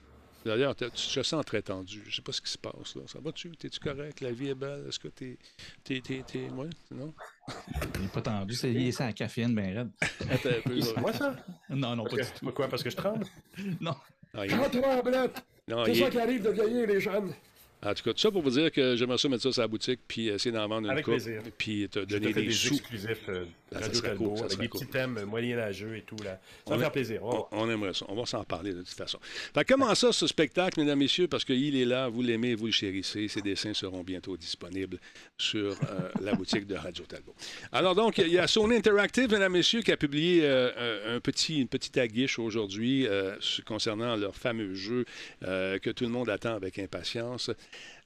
D'ailleurs, 0.47 0.75
tu 0.75 0.89
te 0.89 1.23
sens 1.23 1.45
très 1.45 1.61
tendu. 1.61 2.01
Je 2.07 2.15
sais 2.15 2.21
pas 2.21 2.31
ce 2.31 2.41
qui 2.41 2.49
se 2.49 2.57
passe. 2.57 2.95
Là. 2.95 3.01
Ça 3.07 3.19
va-tu? 3.19 3.51
T'es-tu 3.51 3.79
correct? 3.79 4.21
La 4.21 4.31
vie 4.31 4.49
est 4.49 4.55
belle? 4.55 4.85
Est-ce 4.87 4.97
que 4.97 5.09
t'es. 5.09 5.37
T'es. 5.83 5.99
T'es. 5.99 6.23
t'es... 6.25 6.49
Ouais? 6.51 6.69
Non? 6.91 7.13
Il 7.95 8.01
n'est 8.01 8.07
pas 8.07 8.21
tendu. 8.21 8.53
C'est 8.53 8.71
lié 8.71 8.93
à 8.99 9.07
la 9.07 9.13
caféine, 9.13 9.53
ben 9.53 9.77
raide. 9.77 9.89
Attends 10.29 10.49
un 10.49 10.61
peu. 10.61 11.01
moi, 11.01 11.11
ça? 11.11 11.35
Non, 11.69 11.95
non, 11.95 12.05
pas 12.05 12.15
du 12.15 12.21
tout. 12.21 12.45
Pourquoi? 12.45 12.69
Parce 12.69 12.81
que 12.81 12.89
je 12.89 12.95
tremble? 12.95 13.25
non. 13.81 13.95
Ah, 14.33 14.45
il... 14.45 14.51
tremble! 14.51 15.31
C'est 15.85 15.95
ça 15.95 16.09
qui 16.09 16.19
arrive 16.19 16.43
de 16.43 16.49
vieillir, 16.49 16.87
les 16.87 17.01
jeunes. 17.01 17.33
En 17.83 17.93
tout 17.93 18.03
cas, 18.03 18.11
tout 18.13 18.19
ça 18.19 18.31
pour 18.31 18.41
vous 18.41 18.49
dire 18.49 18.71
que 18.71 18.95
j'aimerais 18.95 19.17
ça 19.17 19.29
mettre 19.29 19.43
ça 19.43 19.51
sur 19.51 19.61
la 19.61 19.67
boutique, 19.67 19.99
puis 20.07 20.29
essayer 20.29 20.51
d'en 20.51 20.67
vendre 20.67 20.85
une 20.87 20.91
Avec 20.91 21.05
coupe, 21.05 21.13
plaisir. 21.15 21.41
puis 21.57 21.87
te 21.89 21.99
donner 21.99 22.33
des, 22.33 22.43
des 22.43 22.51
sous. 22.51 22.73
exclusifs 22.73 23.29
euh, 23.29 23.45
Là, 23.71 23.81
ça 23.83 23.93
serait 23.93 24.15
cool, 24.15 24.37
ça 24.37 24.45
avec 24.45 24.59
des 24.59 24.67
cool. 24.69 24.79
petits 24.81 24.91
thèmes 24.91 25.23
moyenâgeux 25.25 25.97
et 25.97 26.01
tout. 26.01 26.15
Là. 26.23 26.39
Ça 26.65 26.75
va 26.75 26.79
faire 26.83 26.91
plaisir. 26.91 27.21
on 27.51 27.69
aimerait 27.69 27.93
ça. 27.93 28.05
On 28.07 28.15
va 28.15 28.25
s'en 28.25 28.43
parler 28.45 28.71
de 28.71 28.79
toute 28.79 28.87
façon. 28.89 29.19
Fait 29.21 29.65
comment 29.65 29.93
ça, 29.93 30.13
ce 30.13 30.25
spectacle, 30.25 30.79
mesdames, 30.79 30.99
messieurs, 30.99 31.27
parce 31.27 31.43
qu'il 31.43 31.75
est 31.75 31.83
là, 31.85 32.07
vous 32.07 32.21
l'aimez, 32.21 32.55
vous 32.55 32.67
le 32.67 32.71
chérissez. 32.71 33.27
Ses 33.27 33.41
dessins 33.41 33.73
seront 33.73 34.03
bientôt 34.03 34.37
disponibles 34.37 34.99
sur 35.37 35.71
euh, 35.71 36.09
la 36.21 36.33
boutique 36.33 36.65
de 36.65 36.75
Radio 36.75 37.03
Talbot. 37.05 37.35
Alors 37.73 37.93
donc, 37.93 38.19
il 38.19 38.29
y 38.29 38.39
a 38.39 38.47
Sony 38.47 38.77
Interactive, 38.77 39.29
mesdames, 39.31 39.51
messieurs, 39.51 39.81
qui 39.81 39.91
a 39.91 39.97
publié 39.97 40.41
euh, 40.45 41.17
un, 41.17 41.19
petit, 41.19 41.59
une 41.59 41.67
petite 41.67 41.97
aguiche 41.97 42.39
aujourd'hui 42.39 43.05
euh, 43.05 43.35
concernant 43.65 44.15
leur 44.15 44.35
fameux 44.35 44.73
jeu 44.75 45.03
euh, 45.43 45.77
que 45.77 45.89
tout 45.89 46.05
le 46.05 46.09
monde 46.09 46.29
attend 46.29 46.55
avec 46.55 46.79
impatience. 46.79 47.51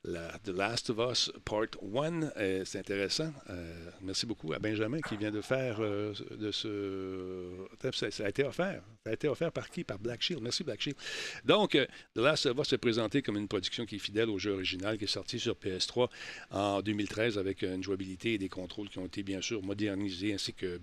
La 0.04 0.40
The 0.44 0.50
Last 0.50 0.90
of 0.90 0.98
Us 0.98 1.32
Part 1.46 1.78
1, 1.84 2.24
euh, 2.36 2.66
c'est 2.66 2.80
intéressant. 2.80 3.32
Euh, 3.52 3.92
merci 4.02 4.26
beaucoup 4.26 4.52
à 4.52 4.58
Benjamin 4.58 5.00
qui 5.00 5.16
vient 5.16 5.30
de 5.30 5.42
faire 5.42 5.78
euh, 5.80 6.12
de 6.32 6.52
ce. 6.52 7.68
Ça, 8.10 8.26
a 8.26 8.30
été 8.30 8.44
offert. 8.44 8.82
Ça 9.04 9.12
a 9.12 9.14
été 9.14 9.28
offert 9.28 9.52
par 9.52 9.70
qui? 9.70 9.84
Par 9.84 10.00
Black 10.00 10.24
Shield. 10.24 10.42
Merci 10.42 10.64
Black 10.64 10.82
Shield. 10.82 10.98
Donc, 11.46 11.76
euh, 11.76 11.86
The 12.16 12.20
Last 12.20 12.48
of 12.48 12.58
Us 12.58 12.74
est 12.74 12.80
présenté 12.80 13.22
comme 13.22 13.38
une 13.38 13.48
production 13.48 13.86
qui 13.86 13.98
est 13.98 14.00
fidèle 14.00 14.32
au 14.32 14.40
jeu 14.40 14.54
original, 14.54 14.98
qui 14.98 15.04
est 15.04 15.08
sorti 15.08 15.40
sur 15.40 15.54
PS3 15.54 16.10
en 16.50 16.82
2013 16.82 17.38
avec 17.38 17.62
une 17.62 17.84
jouabilité 17.84 18.34
et 18.34 18.38
des 18.40 18.50
contrôles 18.50 18.90
qui 18.90 18.98
ont 18.98 19.06
été 19.06 19.22
bien 19.22 19.42
sûr 19.42 19.62
modernisés, 19.62 20.34
ainsi 20.34 20.54
que 20.54 20.82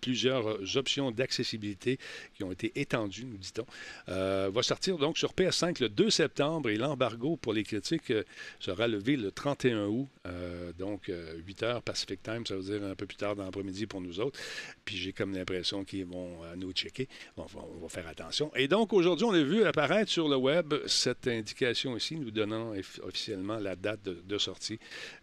plusieurs 0.00 0.76
options 0.76 1.10
d'accessibilité 1.10 1.98
qui 2.34 2.44
ont 2.44 2.52
été 2.52 2.70
étendues, 2.80 3.24
nous 3.24 3.38
dit-on. 3.38 3.66
Va 4.06 4.62
sortir 4.62 4.96
donc 4.96 5.18
sur 5.18 5.32
PS5 5.32 5.82
le 5.82 5.88
2 5.88 6.08
septembre 6.10 6.70
et 6.70 6.76
l'embargo 6.76 7.36
pour 7.36 7.52
les 7.52 7.64
critiques 7.64 8.12
sera 8.60 8.86
levé 8.86 9.16
le 9.16 9.30
31 9.32 9.86
août, 9.86 10.08
euh, 10.26 10.72
donc 10.72 11.08
euh, 11.08 11.36
8 11.46 11.62
heures 11.62 11.82
Pacific 11.82 12.22
Time, 12.22 12.46
ça 12.46 12.54
veut 12.56 12.62
dire 12.62 12.84
un 12.84 12.94
peu 12.94 13.06
plus 13.06 13.16
tard 13.16 13.34
dans 13.34 13.44
l'après-midi 13.44 13.86
pour 13.86 14.00
nous 14.00 14.20
autres. 14.20 14.38
Puis 14.84 14.96
j'ai 14.96 15.12
comme 15.12 15.34
l'impression 15.34 15.84
qu'ils 15.84 16.06
vont 16.06 16.44
euh, 16.44 16.56
nous 16.56 16.72
checker. 16.72 17.08
On 17.36 17.44
va, 17.44 17.88
faire 17.88 18.06
attention. 18.06 18.52
Et 18.54 18.68
donc 18.68 18.92
aujourd'hui, 18.92 19.24
on 19.24 19.32
a 19.32 19.42
vu 19.42 19.64
apparaître 19.64 20.10
sur 20.10 20.28
le 20.28 20.36
web 20.36 20.74
cette 20.86 21.26
indication 21.26 21.96
ici, 21.96 22.16
nous 22.16 22.30
donnant 22.30 22.72
officiellement 23.02 23.58
la 23.58 23.74
date 23.74 24.02
de 24.02 24.38
sortie. 24.38 24.78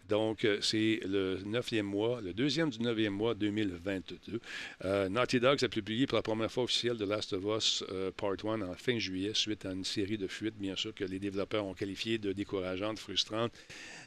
Donc 0.08 0.44
euh, 0.44 0.58
c'est 0.62 1.00
le 1.04 1.40
neuvième 1.44 1.86
mois, 1.86 2.20
le 2.20 2.32
deuxième 2.32 2.70
du 2.70 2.80
neuvième 2.80 3.12
mois 3.12 3.34
2022. 3.34 4.40
Euh, 4.84 5.08
Naughty 5.08 5.38
Dog 5.38 5.62
a 5.62 5.68
publié 5.68 6.06
pour 6.06 6.16
la 6.16 6.22
première 6.22 6.50
fois 6.50 6.64
officielle 6.64 6.96
de 6.96 7.04
Last 7.04 7.34
of 7.34 7.44
Us 7.44 7.84
euh, 7.90 8.10
Part 8.10 8.36
1 8.44 8.62
en 8.62 8.74
fin 8.74 8.98
juillet, 8.98 9.32
suite 9.34 9.66
à 9.66 9.72
une 9.72 9.84
série 9.84 10.16
de 10.16 10.26
fuites, 10.26 10.56
bien 10.56 10.76
sûr, 10.76 10.94
que 10.94 11.04
les 11.04 11.18
développeurs 11.18 11.66
ont 11.66 11.74
qualifiées 11.74 12.18
de 12.18 12.32
décourageantes, 12.32 12.98
frustrantes 12.98 13.52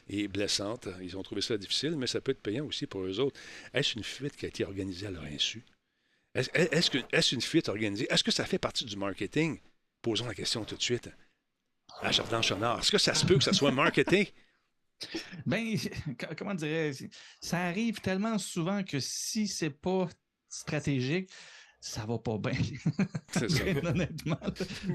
et 0.08 0.26
blessantes. 0.26 0.88
Ils 1.00 1.16
ont 1.16 1.22
trouvé 1.22 1.40
ça 1.40 1.56
difficile, 1.56 1.96
mais 1.96 2.08
ça 2.08 2.20
peut 2.20 2.32
être 2.32 2.42
payant 2.42 2.66
aussi 2.66 2.86
pour 2.86 3.02
eux 3.02 3.20
autres. 3.20 3.38
Est-ce 3.72 3.96
une 3.96 4.04
fuite 4.04 4.36
qui 4.36 4.44
a 4.46 4.48
été 4.48 4.64
organisée 4.64 5.06
à 5.06 5.10
leur 5.12 5.24
insu? 5.24 5.62
Est-ce 6.34 6.90
que- 6.90 7.34
une 7.34 7.42
fuite 7.42 7.68
organisée? 7.68 8.06
Est-ce 8.10 8.24
que 8.24 8.30
ça 8.32 8.44
fait 8.44 8.58
partie 8.58 8.84
du 8.84 8.96
marketing? 8.96 9.60
Posons 10.00 10.26
la 10.26 10.34
question 10.34 10.64
tout 10.64 10.76
de 10.76 10.82
suite. 10.82 11.08
À 12.00 12.10
Jordan 12.10 12.42
Chenard, 12.42 12.80
est-ce 12.80 12.90
que 12.90 12.98
ça 12.98 13.14
se 13.14 13.24
peut 13.24 13.36
que 13.36 13.44
ça 13.44 13.52
soit 13.52 13.70
marketé? 13.70 14.32
Ben, 15.46 15.76
co- 16.18 16.34
comment 16.36 16.54
dirais 16.54 16.92
ça 17.40 17.58
arrive 17.58 18.00
tellement 18.00 18.38
souvent 18.38 18.82
que 18.82 19.00
si 19.00 19.46
c'est 19.48 19.70
pas 19.70 20.08
stratégique, 20.48 21.30
ça 21.80 22.06
va 22.06 22.16
pas 22.18 22.38
bien. 22.38 22.52
C'est 23.32 23.50
ça. 23.50 23.64
Honnêtement, 23.88 24.38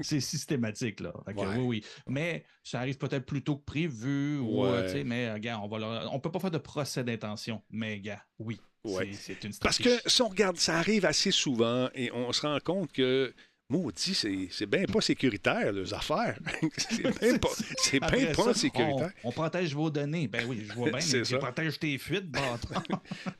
c'est 0.02 0.20
systématique 0.20 1.00
là. 1.00 1.12
Fait 1.26 1.34
que 1.34 1.38
Ouais. 1.40 1.56
Oui, 1.56 1.64
oui. 1.66 1.84
Mais 2.06 2.44
ça 2.64 2.80
arrive 2.80 2.96
peut-être 2.96 3.26
plus 3.26 3.42
tôt 3.42 3.56
que 3.58 3.64
prévu. 3.64 4.38
Ou, 4.38 4.62
Ouais. 4.62 4.68
euh, 4.70 4.86
tu 4.86 4.92
sais, 4.92 5.04
mais 5.04 5.26
euh, 5.28 5.38
gars, 5.38 5.60
on 5.60 5.68
va 5.68 5.78
leur- 5.78 6.14
on 6.14 6.18
peut 6.20 6.30
pas 6.30 6.40
faire 6.40 6.50
de 6.50 6.58
procès 6.58 7.04
d'intention. 7.04 7.62
Mais 7.70 8.00
gars, 8.00 8.22
oui. 8.38 8.58
Ouais. 8.84 9.12
c'est- 9.12 9.44
une 9.44 9.52
Parce 9.60 9.74
stratégie. 9.76 10.00
que 10.02 10.10
si 10.10 10.22
on 10.22 10.28
regarde, 10.28 10.56
ça 10.56 10.78
arrive 10.78 11.04
assez 11.04 11.30
souvent 11.30 11.90
et 11.94 12.10
on 12.12 12.32
se 12.32 12.40
rend 12.42 12.58
compte 12.64 12.90
que, 12.92 13.34
maudit, 13.72 14.14
c'est 14.14 14.48
c'est 14.50 14.64
bien 14.66 14.84
pas 14.86 15.02
sécuritaire, 15.02 15.72
les 15.72 15.92
affaires. 15.92 16.38
c'est 16.78 17.02
bien 17.20 17.36
pas, 17.38 17.48
c'est 17.76 18.00
bien 18.00 18.32
pas 18.32 18.44
ça, 18.44 18.54
sécuritaire. 18.54 19.10
On, 19.22 19.28
on 19.28 19.32
protège 19.32 19.74
vos 19.74 19.90
données. 19.90 20.26
Ben 20.26 20.42
oui, 20.48 20.64
je 20.66 20.72
vois 20.72 20.88
bien, 20.90 21.00
C'est 21.00 21.18
mais 21.18 21.24
ça. 21.24 21.36
tu 21.36 21.38
protèges 21.38 21.78
tes 21.78 21.98
fuites, 21.98 22.30
bâtard. 22.30 22.82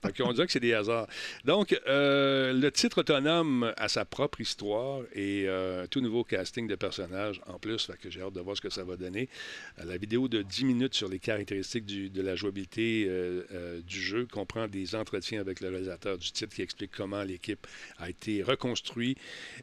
Fait 0.05 0.15
qu'on 0.17 0.33
dirait 0.35 0.45
que 0.47 0.53
c'est 0.53 0.61
des 0.61 0.75
hasards. 0.75 1.07
Donc, 1.47 1.79
euh, 1.87 2.53
le 2.53 2.71
titre 2.71 2.99
autonome 3.01 3.73
a 3.79 3.89
sa 3.89 4.05
propre 4.05 4.43
histoire 4.43 5.01
et 5.15 5.45
euh, 5.49 5.85
un 5.85 5.87
tout 5.87 6.03
nouveau 6.03 6.25
casting 6.25 6.67
de 6.69 6.75
personnages 6.75 7.41
en 7.47 7.59
plus. 7.59 7.87
Fait 7.87 7.97
que 7.99 8.11
j'ai 8.11 8.21
hâte 8.21 8.35
de 8.35 8.41
voir 8.41 8.55
ce 8.55 8.61
que 8.61 8.71
ça 8.71 8.85
va 8.85 8.97
donner. 8.97 9.31
Euh, 9.79 9.85
la 9.87 9.97
vidéo 9.97 10.29
de 10.29 10.43
10 10.43 10.65
minutes 10.67 10.95
sur 10.95 11.09
les 11.09 11.19
caractéristiques 11.21 11.87
du- 11.87 12.11
de 12.11 12.21
la 12.21 12.37
jouabilité 12.37 13.07
euh, 13.09 13.81
du 13.81 14.03
jeu 14.03 14.27
comprend 14.31 14.69
des 14.69 14.95
entretiens 14.95 15.41
avec 15.41 15.61
le 15.61 15.71
réalisateur 15.71 16.19
du 16.19 16.31
titre 16.33 16.55
qui 16.55 16.61
explique 16.61 16.91
comment 16.95 17.23
l'équipe 17.23 17.67
a 17.99 18.11
été 18.11 18.43
reconstruite 18.43 19.17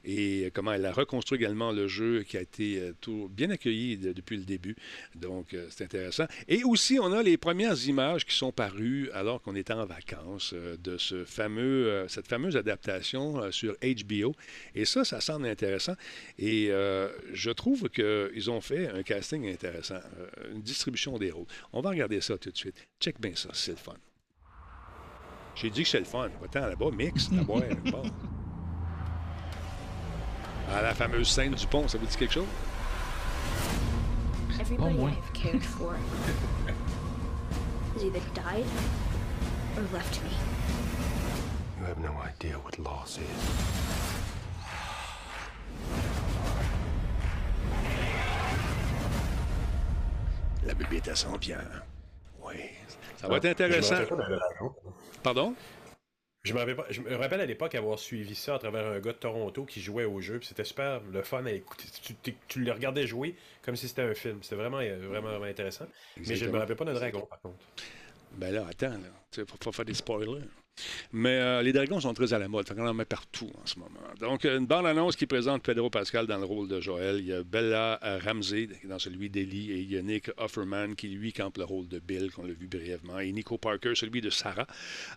et 0.04 0.52
comment 0.56 0.74
elle 0.74 0.86
a 0.86 0.92
reconstruit 0.92 1.38
également 1.38 1.72
le 1.72 1.88
jeu 1.88 2.24
qui 2.24 2.38
a 2.38 2.42
été 2.42 2.80
euh, 2.80 2.94
tout 3.02 3.30
bien 3.32 3.52
accueilli 3.52 3.98
de- 3.98 4.14
depuis 4.14 4.38
le 4.38 4.44
début. 4.46 4.76
Donc, 5.16 5.54
euh, 5.54 5.68
c'est 5.70 5.84
intéressant. 5.84 6.26
Et 6.48 6.64
aussi, 6.64 6.98
on 7.00 7.12
a 7.14 7.22
les 7.22 7.38
premières 7.38 7.88
images 7.88 8.26
qui 8.26 8.36
sont 8.36 8.52
parues 8.52 9.10
alors 9.14 9.42
qu'on 9.42 9.56
était 9.56 9.74
en 9.74 9.86
vacances 9.86 10.54
euh, 10.56 10.78
de 10.78 10.98
ce 10.98 11.26
fameux, 11.26 12.06
cette 12.08 12.28
fameuse 12.28 12.58
adaptation 12.58 13.52
sur 13.52 13.76
HBO. 13.84 14.34
Et 14.74 14.86
ça, 14.86 15.06
ça 15.06 15.22
semble 15.22 15.46
intéressant. 15.46 15.96
Et 16.40 16.70
euh, 16.72 17.10
je 17.34 17.52
trouve 17.52 17.90
qu'ils 17.90 18.50
ont 18.50 18.62
fait 18.62 18.88
un 18.88 19.04
casting 19.04 19.48
intéressant, 19.52 20.00
une 20.54 20.62
distribution 20.62 21.18
des 21.20 21.30
rôles. 21.32 21.46
On 21.74 21.82
va 21.82 21.90
regarder 21.92 22.22
ça 22.22 22.38
tout 22.38 22.50
de 22.50 22.58
suite. 22.58 22.76
Check 23.00 23.20
bien 23.20 23.36
ça, 23.36 23.50
c'est 23.54 23.72
le 23.72 23.78
fun. 23.78 23.94
J'ai 25.56 25.70
dit 25.70 25.84
que 25.84 25.90
c'est 25.90 26.00
le 26.00 26.06
fun. 26.06 26.30
Va-t'en 26.42 26.68
là-bas, 26.68 26.92
mix, 26.92 27.32
là-bas, 27.32 27.62
bon. 27.92 28.04
À 30.74 30.82
la 30.82 30.94
fameuse 30.94 31.30
scène 31.30 31.54
du 31.54 31.68
pont, 31.68 31.88
ça 31.88 31.98
vous 31.98 32.06
dit 32.06 32.18
quelque 32.18 32.34
chose? 32.34 32.48
Everybody 34.60 34.96
boy. 34.96 35.12
I've 35.12 35.34
cared 35.34 35.64
for 35.64 35.96
has 37.96 38.04
either 38.04 38.20
died 38.34 38.66
or 39.78 39.84
left 39.94 40.22
me. 40.24 40.30
You 41.80 41.86
have 41.86 42.00
no 42.00 42.14
idea 42.22 42.58
what 42.58 42.78
loss 42.80 43.18
is. 43.18 43.22
La 50.66 50.74
bébête 50.74 51.08
à 51.08 51.16
100 51.16 51.38
pierres. 51.40 51.84
Oui. 52.44 52.56
Ça 53.18 53.28
va 53.28 53.38
être 53.38 53.46
intéressant. 53.46 53.96
Pardon? 55.22 55.54
Je 56.46 56.54
me, 56.54 56.60
rappelle 56.60 56.76
pas- 56.76 56.86
je 56.90 57.02
me 57.02 57.16
rappelle 57.16 57.42
à 57.42 57.46
l'époque 57.46 57.76
avoir 57.76 57.98
suivi 58.00 58.36
ça 58.36 58.56
à 58.56 58.60
travers 58.60 58.86
un 58.86 59.00
gars 59.00 59.12
de 59.14 59.18
Toronto 59.18 59.66
qui 59.66 59.82
jouait 59.82 60.06
au 60.06 60.22
jeu, 60.22 60.38
puis 60.40 60.48
c'était 60.48 60.64
super 60.64 61.02
le 61.12 61.22
fun 61.24 61.46
à 61.46 61.52
écouter. 61.52 61.86
Tu, 62.02 62.14
tu- 62.16 62.36
tu 62.48 62.60
le 62.62 62.72
regardais 62.72 63.08
jouer 63.08 63.36
comme 63.64 63.76
si 63.76 63.88
c'était 63.88 64.04
un 64.04 64.14
film. 64.14 64.40
C'était 64.44 64.56
vraiment, 64.56 64.80
euh, 64.80 64.98
vraiment, 65.10 65.30
vraiment 65.30 65.46
intéressant. 65.46 65.88
Mais 66.18 66.36
je 66.36 66.46
ne 66.46 66.52
me 66.52 66.58
rappelle 66.60 66.76
pas 66.76 66.86
d'un 66.86 66.94
dragon, 66.94 67.22
par 67.30 67.42
contre. 67.42 67.58
Ben 68.34 68.54
là, 68.54 68.66
attends, 68.70 68.90
là. 68.90 69.10
Tu 69.32 69.44
faut 69.46 69.58
pas 69.58 69.72
faire 69.72 69.86
des 69.86 69.94
spoilers? 69.94 70.44
Mais 71.12 71.40
euh, 71.40 71.62
les 71.62 71.74
dragons 71.74 72.00
sont 72.00 72.14
très 72.14 72.34
à 72.34 72.40
la 72.40 72.48
mode. 72.48 72.68
Qu'on 72.68 72.88
en 72.88 72.94
met 72.94 73.06
partout 73.06 73.50
en 73.62 73.66
ce 73.66 73.80
moment. 73.80 73.92
Donc, 74.20 74.44
une 74.44 74.66
bande-annonce 74.66 75.16
qui 75.16 75.26
présente 75.26 75.64
Pedro 75.64 75.90
Pascal 75.90 76.28
dans 76.28 76.38
le 76.38 76.46
rôle 76.46 76.68
de 76.68 76.82
Joël. 76.82 77.18
Il 77.20 77.28
y 77.28 77.34
a 77.34 77.44
Bella 77.44 78.00
euh, 78.04 78.20
Ramsey 78.24 78.70
dans 78.84 79.00
celui 79.00 79.30
d'Ellie 79.30 79.72
et 79.72 79.80
il 79.80 79.92
y 79.92 79.98
a 79.98 80.02
Nick 80.02 80.32
Offerman 80.38 80.96
qui, 80.96 81.10
lui, 81.10 81.32
campe 81.32 81.58
le 81.58 81.64
rôle 81.64 81.88
de 81.88 82.00
Bill, 82.00 82.32
qu'on 82.32 82.44
l'a 82.44 82.54
vu 82.54 82.68
brièvement. 82.68 83.20
Et 83.20 83.32
Nico 83.32 83.58
Parker, 83.58 83.94
celui 83.96 84.22
de 84.22 84.30
Sarah. 84.30 84.68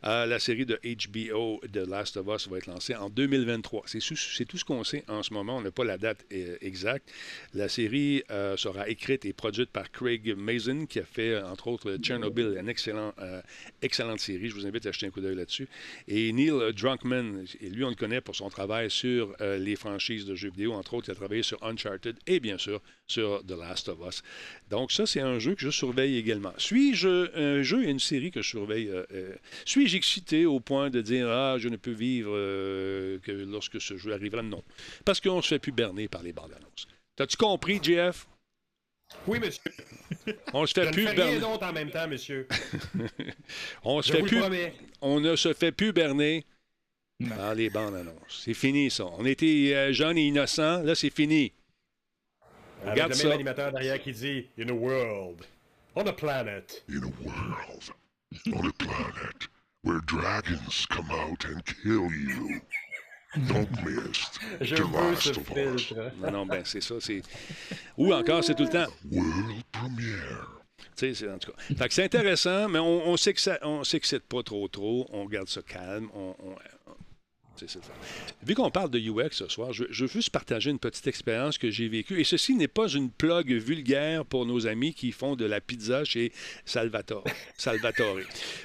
Euh, 0.05 0.27
la 0.27 0.39
série 0.39 0.67
de 0.67 0.79
HBO 0.83 1.61
The 1.73 1.89
Last 1.89 2.17
of 2.17 2.27
Us 2.29 2.49
va 2.49 2.59
être 2.59 2.67
lancée 2.67 2.95
en 2.95 3.11
2023. 3.11 3.85
C'est 3.87 4.45
tout 4.45 4.59
ce 4.59 4.65
qu'on 4.65 4.85
sait 4.85 5.05
en 5.09 5.23
ce 5.23 5.33
moment. 5.33 5.57
On 5.57 5.63
n'a 5.63 5.71
pas 5.71 5.85
la 5.85 5.99
date 5.99 6.25
exacte. 6.61 7.11
La 7.55 7.69
série 7.69 8.23
sera 8.57 8.89
écrite 8.89 9.25
et 9.25 9.33
produite 9.33 9.71
par 9.71 9.91
Craig 9.91 10.35
Mazin, 10.37 10.87
qui 10.87 11.01
a 11.01 11.05
fait, 11.05 11.41
entre 11.43 11.69
autres, 11.69 11.97
Chernobyl, 12.03 12.57
une 12.61 12.69
excellent, 12.69 13.13
excellente 13.83 14.21
série. 14.21 14.49
Je 14.49 14.55
vous 14.55 14.67
invite 14.67 14.87
à 14.87 14.93
jeter 14.93 15.07
un 15.07 15.11
coup 15.11 15.21
d'œil 15.21 15.35
Et 16.07 16.33
Neil 16.33 16.73
Druckmann, 16.75 17.45
et 17.61 17.71
lui, 17.71 17.85
on 17.85 17.91
le 17.91 17.95
connaît 17.95 18.21
pour 18.21 18.37
son 18.37 18.49
travail 18.51 18.91
sur 18.91 19.35
euh, 19.41 19.59
les 19.59 19.77
franchises 19.77 20.25
de 20.25 20.35
jeux 20.35 20.51
vidéo. 20.51 20.73
Entre 20.73 20.95
autres, 20.95 21.09
il 21.09 21.13
a 21.13 21.15
travaillé 21.15 21.43
sur 21.43 21.63
Uncharted 21.63 22.17
et, 22.27 22.41
bien 22.41 22.59
sûr, 22.59 22.81
sur 23.07 23.45
The 23.47 23.53
Last 23.53 23.89
of 23.89 23.99
Us. 24.07 24.23
Donc, 24.71 24.93
ça, 24.93 25.07
c'est 25.07 25.21
un 25.21 25.39
jeu 25.39 25.55
que 25.55 25.63
je 25.63 25.71
surveille 25.71 26.17
également. 26.17 26.53
Suis-je 26.59 27.37
un 27.37 27.63
jeu 27.63 27.85
et 27.85 27.91
une 27.91 28.01
série 28.01 28.31
que 28.31 28.43
je 28.43 28.49
surveille? 28.49 28.89
euh, 28.89 29.05
euh, 29.13 29.35
Suis-je 29.65 29.97
excité 29.97 30.47
au 30.47 30.61
point 30.61 30.91
de 30.91 31.01
dire 31.01 31.29
Ah, 31.29 31.57
je 31.59 31.69
ne 31.69 31.77
peux 31.77 31.91
vivre 31.93 32.31
que 32.31 33.33
lorsque 33.33 33.81
ce 33.81 33.97
jeu 33.97 34.13
arrivera? 34.13 34.43
Non. 34.43 34.63
Parce 35.05 35.21
qu'on 35.21 35.37
ne 35.37 35.43
se 35.43 35.49
fait 35.49 35.59
plus 35.59 35.73
berner 35.73 36.09
par 36.09 36.23
les 36.23 36.33
bandes 36.33 36.53
annonces. 36.53 36.87
T'as-tu 37.17 37.37
compris, 37.37 37.81
JF? 37.83 38.27
Oui, 39.27 39.39
monsieur. 39.41 39.63
On 40.53 40.67
se 40.67 40.75
Je 40.75 40.81
fait 40.81 40.87
ne 40.87 40.93
plus 40.93 41.05
fais 41.05 41.11
rien 41.11 41.25
berner. 41.25 41.41
d'autre 41.41 41.67
en 41.67 41.73
même 41.73 41.91
temps, 41.91 42.09
monsieur. 42.09 42.47
On 43.85 44.03
se 44.03 44.09
Je 44.09 44.13
fait 44.13 44.19
vous 44.19 44.25
le 44.25 44.29
plus. 44.31 44.41
promets. 44.41 44.75
On 45.01 45.21
ne 45.21 45.37
se 45.37 45.53
fait 45.53 45.73
plus 45.73 45.93
berner 45.93 46.45
par 47.29 47.55
les 47.55 47.71
bandes 47.71 47.95
annonces. 47.97 48.43
C'est 48.45 48.55
fini, 48.55 48.91
ça. 48.91 49.07
On 49.19 49.25
était 49.25 49.73
euh, 49.75 49.93
jeunes 49.93 50.19
et 50.19 50.27
innocents. 50.29 50.83
Là, 50.83 50.95
c'est 50.95 51.11
fini. 51.11 51.53
Avec 52.83 52.93
Regarde 52.93 53.11
le 53.13 53.17
même 53.19 53.27
ça. 53.29 53.35
animateur 53.35 53.73
derrière 53.73 54.01
qui 54.01 54.13
dit 54.13 54.47
In 54.59 54.69
a 54.69 54.73
world, 54.73 55.43
on 55.97 56.07
a 56.07 56.13
planet. 56.13 56.85
in 56.89 56.99
a 57.03 57.25
world, 57.25 57.83
on 58.53 58.69
a 58.69 58.73
planet, 58.79 59.49
where 59.83 60.01
dragons 60.07 60.87
come 60.89 61.11
out 61.11 61.45
and 61.47 61.61
kill 61.83 62.09
you. 62.13 62.61
Don't 63.37 63.69
miss 63.85 64.31
Je 64.61 64.75
The 64.77 64.81
veux 64.81 65.17
ce 65.17 65.33
filtre. 65.35 66.13
Non, 66.23 66.31
non, 66.31 66.47
ben, 66.47 66.63
c'est 66.65 66.81
ça. 66.81 66.95
c'est 67.01 67.21
Ou 67.97 68.13
encore, 68.15 68.43
c'est 68.43 68.55
tout 68.55 68.65
le 68.65 68.71
temps. 68.71 68.91
World 69.11 69.63
premiere. 69.71 70.55
Tu 70.79 70.85
sais, 70.95 71.15
c'est- 71.15 71.31
en 71.31 71.39
tout 71.39 71.53
cas. 71.53 71.59
Fait 71.77 71.89
que 71.89 71.95
c'est 71.95 72.05
intéressant, 72.05 72.69
mais 72.69 72.79
on, 72.79 73.09
on 73.09 73.17
sait 73.17 73.35
que 73.35 73.41
ça, 73.41 73.59
on 73.63 73.85
s'excite 73.85 74.23
pas 74.25 74.43
trop 74.43 74.67
trop. 74.69 75.07
On 75.13 75.27
garde 75.27 75.49
ça 75.49 75.61
calme. 75.63 76.09
On, 76.15 76.35
on- 76.39 76.57
c'est. 77.67 77.81
Vu 78.43 78.55
qu'on 78.55 78.71
parle 78.71 78.91
de 78.91 78.99
UX 78.99 79.31
ce 79.33 79.49
soir, 79.49 79.73
je, 79.73 79.85
je 79.91 80.05
veux 80.05 80.11
juste 80.11 80.31
partager 80.31 80.71
une 80.71 80.79
petite 80.79 81.07
expérience 81.07 81.59
que 81.59 81.71
j'ai 81.71 81.89
vécue. 81.89 82.21
Et 82.21 82.25
ceci 82.25 82.55
n'est 82.55 82.69
pas 82.69 82.89
une 82.89 83.11
plug 83.11 83.53
vulgaire 83.53 84.25
pour 84.25 84.47
nos 84.47 84.67
amis 84.67 84.95
qui 84.95 85.13
font 85.13 85.37
de 85.37 85.45
la 85.45 85.61
pizza 85.61 86.05
chez 86.05 86.33
Salvatore. 86.65 87.25
Salvatore. 87.57 88.19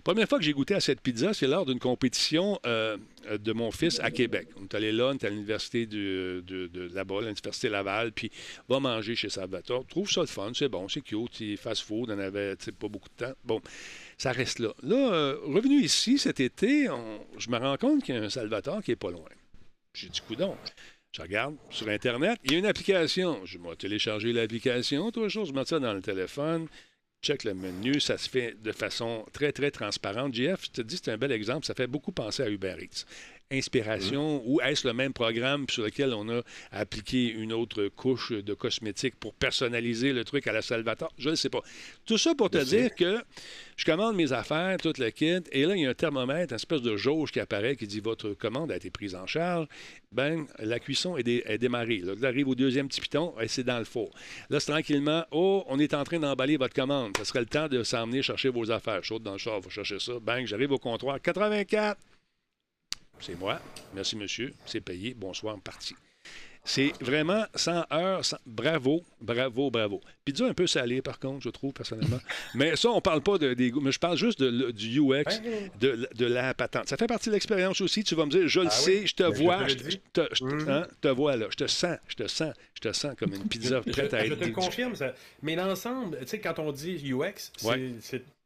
Première 0.03 0.27
fois 0.27 0.39
que 0.39 0.45
j'ai 0.45 0.53
goûté 0.53 0.75
à 0.75 0.79
cette 0.79 1.01
pizza, 1.01 1.33
c'est 1.33 1.47
lors 1.47 1.65
d'une 1.65 1.79
compétition 1.79 2.59
euh, 2.65 2.97
de 3.29 3.53
mon 3.53 3.71
fils 3.71 3.99
à 3.99 4.11
Québec. 4.11 4.47
On 4.59 4.63
est 4.63 4.75
allé 4.75 4.91
là, 4.91 5.07
on 5.07 5.13
est 5.13 5.23
à 5.23 5.29
l'université 5.29 5.85
de, 5.85 6.43
de, 6.45 6.67
de 6.67 6.93
là-bas, 6.93 7.21
l'université 7.21 7.69
Laval, 7.69 8.11
puis 8.11 8.31
va 8.69 8.79
manger 8.79 9.15
chez 9.15 9.29
Salvatore. 9.29 9.85
Trouve 9.87 10.11
ça 10.11 10.21
le 10.21 10.27
fun, 10.27 10.51
c'est 10.53 10.69
bon, 10.69 10.87
c'est 10.89 11.01
cute, 11.01 11.31
c'est 11.33 11.55
fast-food, 11.55 12.11
on 12.11 12.19
avait 12.19 12.55
pas 12.55 12.87
beaucoup 12.87 13.09
de 13.09 13.25
temps. 13.25 13.33
Bon, 13.43 13.61
ça 14.23 14.31
reste 14.31 14.59
là. 14.59 14.73
Là, 14.83 15.13
euh, 15.13 15.37
revenu 15.43 15.81
ici 15.81 16.17
cet 16.17 16.39
été, 16.39 16.87
je 17.37 17.49
me 17.49 17.57
rends 17.57 17.75
compte 17.75 18.03
qu'il 18.03 18.15
y 18.15 18.17
a 18.17 18.21
un 18.21 18.29
Salvatore 18.29 18.81
qui 18.81 18.91
est 18.91 18.95
pas 18.95 19.11
loin. 19.11 19.27
J'ai 19.93 20.07
dit, 20.07 20.21
coudon. 20.25 20.55
Je 21.11 21.21
regarde 21.21 21.55
sur 21.69 21.89
Internet, 21.89 22.39
il 22.45 22.53
y 22.53 22.55
a 22.55 22.59
une 22.59 22.65
application. 22.65 23.45
Je 23.45 23.57
vais 23.57 23.75
télécharger 23.75 24.31
l'application, 24.31 25.11
trois 25.11 25.27
choses, 25.27 25.49
je 25.49 25.53
mets 25.53 25.65
ça 25.65 25.77
dans 25.77 25.93
le 25.93 26.01
téléphone, 26.01 26.67
check 27.21 27.43
le 27.43 27.53
menu, 27.53 27.99
ça 27.99 28.17
se 28.17 28.29
fait 28.29 28.55
de 28.63 28.71
façon 28.71 29.25
très, 29.33 29.51
très 29.51 29.71
transparente. 29.71 30.33
JF, 30.33 30.67
je 30.67 30.71
te 30.71 30.81
dis, 30.81 30.95
c'est 30.95 31.11
un 31.11 31.17
bel 31.17 31.33
exemple, 31.33 31.65
ça 31.65 31.73
fait 31.73 31.87
beaucoup 31.87 32.13
penser 32.13 32.43
à 32.43 32.49
Uber 32.49 32.77
Eats. 32.79 33.05
Inspiration, 33.53 34.41
ou 34.45 34.59
est-ce 34.61 34.87
le 34.87 34.93
même 34.93 35.13
programme 35.13 35.65
sur 35.69 35.83
lequel 35.83 36.13
on 36.13 36.27
a 36.29 36.41
appliqué 36.71 37.27
une 37.29 37.53
autre 37.53 37.87
couche 37.87 38.31
de 38.31 38.53
cosmétique 38.53 39.15
pour 39.19 39.33
personnaliser 39.33 40.11
le 40.11 40.23
truc 40.25 40.47
à 40.47 40.51
la 40.51 40.61
Salvatore? 40.61 41.13
Je 41.17 41.29
ne 41.29 41.35
sais 41.35 41.49
pas. 41.49 41.61
Tout 42.05 42.17
ça 42.17 42.33
pour 42.35 42.49
te 42.49 42.57
dire 42.63 42.93
que 42.95 43.21
je 43.77 43.85
commande 43.85 44.15
mes 44.15 44.31
affaires, 44.33 44.77
toute 44.77 44.97
le 44.97 45.09
kit, 45.11 45.39
et 45.51 45.65
là, 45.65 45.75
il 45.75 45.81
y 45.83 45.85
a 45.85 45.89
un 45.89 45.93
thermomètre, 45.93 46.51
une 46.53 46.55
espèce 46.55 46.81
de 46.81 46.95
jauge 46.97 47.31
qui 47.31 47.39
apparaît 47.39 47.75
qui 47.75 47.87
dit 47.87 47.99
votre 47.99 48.33
commande 48.33 48.71
a 48.71 48.75
été 48.75 48.89
prise 48.89 49.15
en 49.15 49.25
charge. 49.27 49.67
Ben, 50.11 50.45
la 50.59 50.79
cuisson 50.79 51.17
est, 51.17 51.23
dé- 51.23 51.43
est 51.45 51.57
démarrée. 51.57 51.97
Là, 52.03 52.13
Là, 52.19 52.27
arrive 52.29 52.47
au 52.47 52.55
deuxième 52.55 52.87
petit 52.87 53.01
piton, 53.01 53.33
et 53.41 53.47
c'est 53.47 53.63
dans 53.63 53.79
le 53.79 53.85
four. 53.85 54.11
Là, 54.49 54.59
c'est 54.59 54.71
tranquillement, 54.71 55.25
oh, 55.31 55.63
on 55.67 55.79
est 55.79 55.93
en 55.93 56.03
train 56.03 56.19
d'emballer 56.19 56.57
votre 56.57 56.73
commande. 56.75 57.17
Ça 57.17 57.25
serait 57.25 57.39
le 57.39 57.45
temps 57.47 57.67
de 57.67 57.83
s'emmener 57.83 58.21
chercher 58.21 58.49
vos 58.49 58.69
affaires. 58.71 59.03
Chaude 59.03 59.23
dans 59.23 59.31
le 59.33 59.37
char, 59.37 59.59
vous 59.59 59.69
cherchez 59.69 59.99
ça. 59.99 60.13
Bang, 60.21 60.45
j'arrive 60.45 60.71
au 60.71 60.77
comptoir. 60.77 61.19
84. 61.21 61.97
C'est 63.25 63.35
moi. 63.39 63.59
Merci, 63.95 64.15
monsieur. 64.15 64.53
C'est 64.65 64.81
payé. 64.81 65.13
Bonsoir, 65.13 65.57
parti. 65.61 65.95
C'est 66.65 66.93
vraiment 67.01 67.43
100 67.55 67.85
heures. 67.91 68.23
100 68.23 68.37
Bravo, 68.45 69.03
bravo, 69.21 69.69
bravo. 69.69 69.99
Pizza 70.23 70.45
un 70.45 70.53
peu 70.53 70.65
salée, 70.65 71.01
par 71.01 71.19
contre, 71.19 71.41
je 71.43 71.49
trouve, 71.49 71.73
personnellement. 71.73 72.19
mais 72.55 72.75
ça, 72.77 72.89
on 72.89 73.01
parle 73.01 73.21
pas 73.21 73.37
de, 73.37 73.53
des 73.53 73.69
goûts, 73.71 73.81
mais 73.81 73.91
je 73.91 73.99
parle 73.99 74.17
juste 74.17 74.39
de, 74.39 74.47
le- 74.47 74.71
du 74.73 74.99
UX, 75.01 75.23
de, 75.79 76.07
de 76.15 76.25
la 76.25 76.53
patente. 76.53 76.87
Ça 76.87 76.95
fait 76.95 77.07
partie 77.07 77.27
de 77.29 77.33
l'expérience 77.33 77.81
aussi. 77.81 78.03
Tu 78.05 78.15
vas 78.15 78.25
me 78.25 78.31
dire, 78.31 78.47
je 78.47 78.61
le 78.61 78.67
Ah 78.67 78.71
sais, 78.71 78.99
oui? 79.01 79.07
je 79.07 79.13
te 79.15 79.23
Mais 79.23 79.35
je 79.35 79.41
vois, 79.43 79.63
te 79.63 79.69
je 79.69 79.75
te, 79.75 79.83
dis. 79.83 79.91
je 79.91 80.21
te- 80.21 80.35
je 80.35 80.43
te- 80.65 80.69
hein, 80.69 80.87
te 81.01 81.07
vois 81.09 81.35
là. 81.35 81.47
Je 81.49 81.55
te 81.57 81.67
sens, 81.67 81.97
je 82.07 82.15
te 82.15 82.27
sens, 82.27 82.53
je 82.75 82.79
te 82.81 82.93
sens 82.93 83.13
comme 83.17 83.33
une 83.33 83.47
pizza 83.47 83.81
Je, 83.85 83.91
prête 83.91 84.13
à 84.13 84.19
je 84.25 84.31
être 84.31 84.35
te 84.35 84.43
le 84.43 84.45
dé- 84.47 84.53
confirme, 84.53 84.95
ça. 84.95 85.13
mais 85.41 85.55
l'ensemble, 85.55 86.17
tu 86.21 86.27
sais, 86.27 86.39
quand 86.39 86.59
on 86.59 86.71
dit 86.71 86.95
UX, 87.11 87.51
c'est 87.57 87.67
Ouais. 87.67 87.93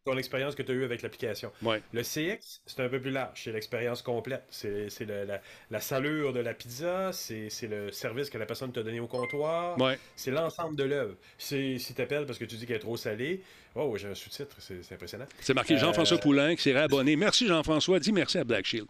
Ton 0.08 0.18
expérience 0.18 0.56
que 0.56 0.64
tu 0.64 0.72
as 0.72 0.76
eue 0.76 0.84
avec 0.84 1.02
l'application. 1.02 1.52
Ouais. 1.62 1.82
Le 1.94 2.02
CX, 2.02 2.62
c'est 2.66 2.80
un 2.80 2.90
peu 2.90 3.00
plus 3.00 3.12
large, 3.12 3.42
c'est 3.44 3.52
l'expérience 3.52 4.02
complète. 4.02 4.44
C'est 4.50 4.90
la, 5.06 5.42
la 5.70 5.80
salure 5.82 6.34
de 6.34 6.40
la 6.40 6.54
pizza, 6.54 7.12
c'est 7.14 7.50
le 7.70 7.92
service 7.92 8.30
que 8.30 8.38
la 8.38 8.46
personne 8.46 8.72
t'a 8.72 8.84
donné 8.84 9.00
au 9.00 9.08
comptoir, 9.08 9.80
Ouais. 9.80 9.98
c'est 10.16 10.32
l'ensemble 10.32 10.76
de 10.76 10.84
l'œuvre. 10.84 11.16
Si 11.38 11.78
tu 11.96 12.02
appelles 12.02 12.26
parce 12.26 12.40
que 12.40 12.46
tu 12.46 12.56
dis 12.56 12.66
qu'elle 12.66 12.78
est 12.78 12.80
trop 12.80 12.98
salée, 12.98 13.42
oh, 13.76 13.96
j'ai 13.98 14.08
un 14.08 14.16
sous-titre, 14.16 14.56
c'est 14.60 14.84
c'est 14.84 14.96
impressionnant. 14.96 15.26
C'est 15.42 15.54
marqué 15.54 15.78
Jean-François 15.78 16.18
Euh, 16.18 16.22
Poulain 16.22 16.56
qui 16.56 16.62
s'est 16.64 16.74
réabonné. 16.74 17.16
Merci 17.16 17.48
Jean-François. 17.48 18.00
Dis 18.00 18.12
merci 18.14 18.38
à 18.38 18.44
Black 18.44 18.66
Shield. 18.66 18.88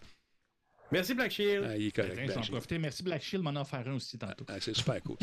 Merci 0.91 1.13
Black 1.13 1.31
Shield. 1.31 1.65
Ah, 1.69 1.77
il 1.77 1.87
est 1.87 1.91
correct. 1.91 2.31
J'en 2.33 2.41
profiter. 2.41 2.77
Merci 2.77 3.03
Black 3.03 3.21
Shield 3.21 3.43
m'en 3.43 3.55
a 3.55 3.61
offert 3.61 3.83
un 3.85 3.95
aussi 3.95 4.17
tantôt. 4.17 4.45
Ah, 4.47 4.55
c'est 4.59 4.75
super 4.75 5.01
cool. 5.03 5.17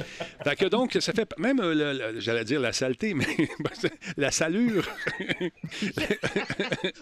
fait 0.45 0.57
que 0.57 0.67
donc, 0.67 0.97
ça 1.01 1.13
fait 1.13 1.29
même, 1.39 1.59
euh, 1.61 2.21
j'allais 2.21 2.45
dire 2.45 2.61
la 2.61 2.73
saleté, 2.73 3.15
mais 3.15 3.27
la 4.17 4.31
salure. 4.31 4.87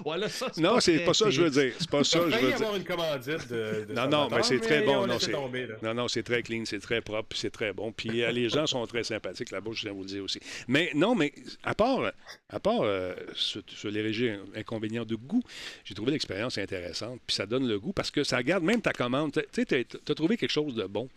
Ouais, 0.05 0.19
là, 0.19 0.29
ça, 0.29 0.51
Non, 0.59 0.81
c'est 0.81 1.01
pas 1.01 1.15
ça 1.15 1.27
que 1.27 1.31
je 1.31 1.43
veux 1.43 1.51
dire. 1.51 1.73
C'est 1.79 1.91
pas 1.91 2.05
ça 2.05 2.21
que 2.21 2.31
je 2.31 2.37
veux 2.37 2.47
dire. 2.49 2.57
avoir 2.57 2.77
une 2.77 2.85
commandite 2.85 3.49
de, 3.49 3.85
de 3.89 3.95
Non, 3.95 4.09
non, 4.09 4.29
mais 4.31 4.43
c'est 4.43 4.61
très 4.61 4.83
bon. 4.83 5.03
on 5.03 5.07
Non, 5.07 5.19
tomber, 5.19 5.69
non, 5.83 5.95
non, 5.95 6.09
c'est 6.09 6.23
très 6.23 6.43
clean, 6.43 6.65
c'est 6.65 6.81
très 6.81 7.01
propre, 7.01 7.37
c'est 7.37 7.51
très 7.51 7.73
bon. 7.73 7.93
Puis 7.93 8.23
euh, 8.23 8.31
les 8.31 8.49
gens 8.49 8.67
sont 8.67 8.87
très 8.87 9.05
sympathiques 9.05 9.51
là-bas, 9.51 9.71
je 9.75 9.83
tiens 9.83 9.91
à 9.91 9.95
vous 9.95 10.03
le 10.03 10.09
dire 10.09 10.25
aussi. 10.25 10.41
Mais 10.69 10.91
non, 10.95 11.15
mais 11.15 11.33
à 11.63 11.75
part, 11.75 12.13
à 12.49 12.61
part 12.61 12.83
euh, 12.83 13.15
sur, 13.35 13.63
sur 13.67 13.91
les 13.91 14.03
légers 14.03 14.39
inconvénients 14.55 15.05
de 15.05 15.15
goût, 15.17 15.43
j'ai 15.85 15.95
trouvé 15.95 16.13
l'expérience 16.13 16.59
intéressante, 16.59 17.21
puis 17.27 17.35
ça 17.37 17.47
donne 17.47 17.67
le 17.67 17.79
goût 17.79 17.93
parce 17.93 18.11
que 18.11 18.25
ça 18.25 18.43
garde 18.43 18.52
même 18.61 18.81
ta 18.81 18.93
commande. 18.93 19.33
Tu 19.33 19.65
sais, 19.69 19.85
t'as 20.05 20.15
trouvé 20.15 20.37
quelque 20.37 20.51
chose 20.51 20.75
de 20.75 20.85
bon. 20.85 21.09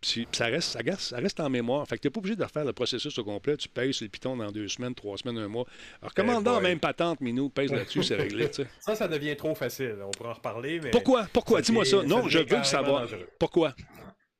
Puis 0.00 0.28
ça 0.30 0.46
reste, 0.46 0.70
ça, 0.70 0.78
reste, 0.78 1.00
ça 1.00 1.16
reste 1.16 1.40
en 1.40 1.50
mémoire. 1.50 1.86
Fait 1.88 1.96
que 1.96 2.02
t'es 2.02 2.10
pas 2.10 2.18
obligé 2.20 2.36
de 2.36 2.44
refaire 2.44 2.64
le 2.64 2.72
processus 2.72 3.18
au 3.18 3.24
complet. 3.24 3.56
Tu 3.56 3.68
payes 3.68 3.92
sur 3.92 4.04
le 4.04 4.10
piton 4.10 4.36
dans 4.36 4.52
deux 4.52 4.68
semaines, 4.68 4.94
trois 4.94 5.16
semaines, 5.16 5.38
un 5.38 5.48
mois. 5.48 5.66
Alors, 6.00 6.40
dans 6.40 6.52
la 6.52 6.60
boy. 6.60 6.68
même 6.68 6.78
patente, 6.78 7.20
Minou, 7.20 7.48
pèse 7.48 7.72
là-dessus, 7.72 8.04
c'est 8.04 8.14
réglé. 8.14 8.48
Ça, 8.80 8.94
ça 8.94 9.08
devient 9.08 9.34
trop 9.36 9.56
facile. 9.56 9.96
On 10.06 10.10
pourra 10.12 10.30
en 10.30 10.34
reparler, 10.34 10.80
mais... 10.80 10.90
Pourquoi? 10.90 11.26
Pourquoi? 11.32 11.60
Dis-moi 11.62 11.84
ça. 11.84 12.02
Non, 12.04 12.28
je 12.28 12.38
veux 12.38 12.58
le 12.58 12.64
savoir. 12.64 13.02
dangereux. 13.02 13.28
Pourquoi? 13.40 13.74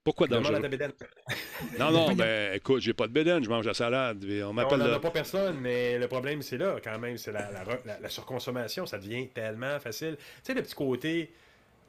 Pourquoi 0.04 0.26
dangereux? 0.28 0.62
Non, 1.78 1.90
non, 1.90 2.14
ben 2.14 2.54
écoute, 2.54 2.80
j'ai 2.80 2.94
pas 2.94 3.08
de 3.08 3.12
bédaine, 3.12 3.42
je 3.44 3.48
mange 3.50 3.66
la 3.66 3.74
salade. 3.74 4.24
On 4.24 4.50
On 4.50 4.52
m'appelle 4.52 4.78
n'en 4.78 4.92
a 4.92 5.00
pas 5.00 5.10
personne, 5.10 5.58
mais 5.60 5.98
le 5.98 6.06
problème, 6.08 6.40
c'est 6.40 6.56
là, 6.56 6.76
quand 6.82 6.98
même. 6.98 7.18
C'est 7.18 7.32
la, 7.32 7.50
la 7.50 7.64
re- 7.64 7.80
la- 7.84 7.98
la 7.98 8.08
surconsommation. 8.08 8.86
Ça 8.86 8.98
devient 8.98 9.28
tellement 9.28 9.78
facile. 9.80 10.16
Tu 10.18 10.24
sais, 10.44 10.54
le 10.54 10.62
petit 10.62 10.74
côté 10.74 11.32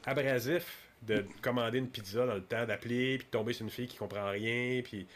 abrasif 0.06 0.90
de 1.02 1.26
commander 1.42 1.78
une 1.78 1.90
pizza 1.90 2.26
dans 2.26 2.36
le 2.36 2.44
temps, 2.44 2.66
d'appeler, 2.66 3.18
puis 3.18 3.26
de 3.26 3.32
tomber 3.32 3.54
sur 3.54 3.64
une 3.64 3.70
fille 3.70 3.88
qui 3.88 3.98
comprend 3.98 4.30
rien, 4.30 4.82
puis 4.84 5.08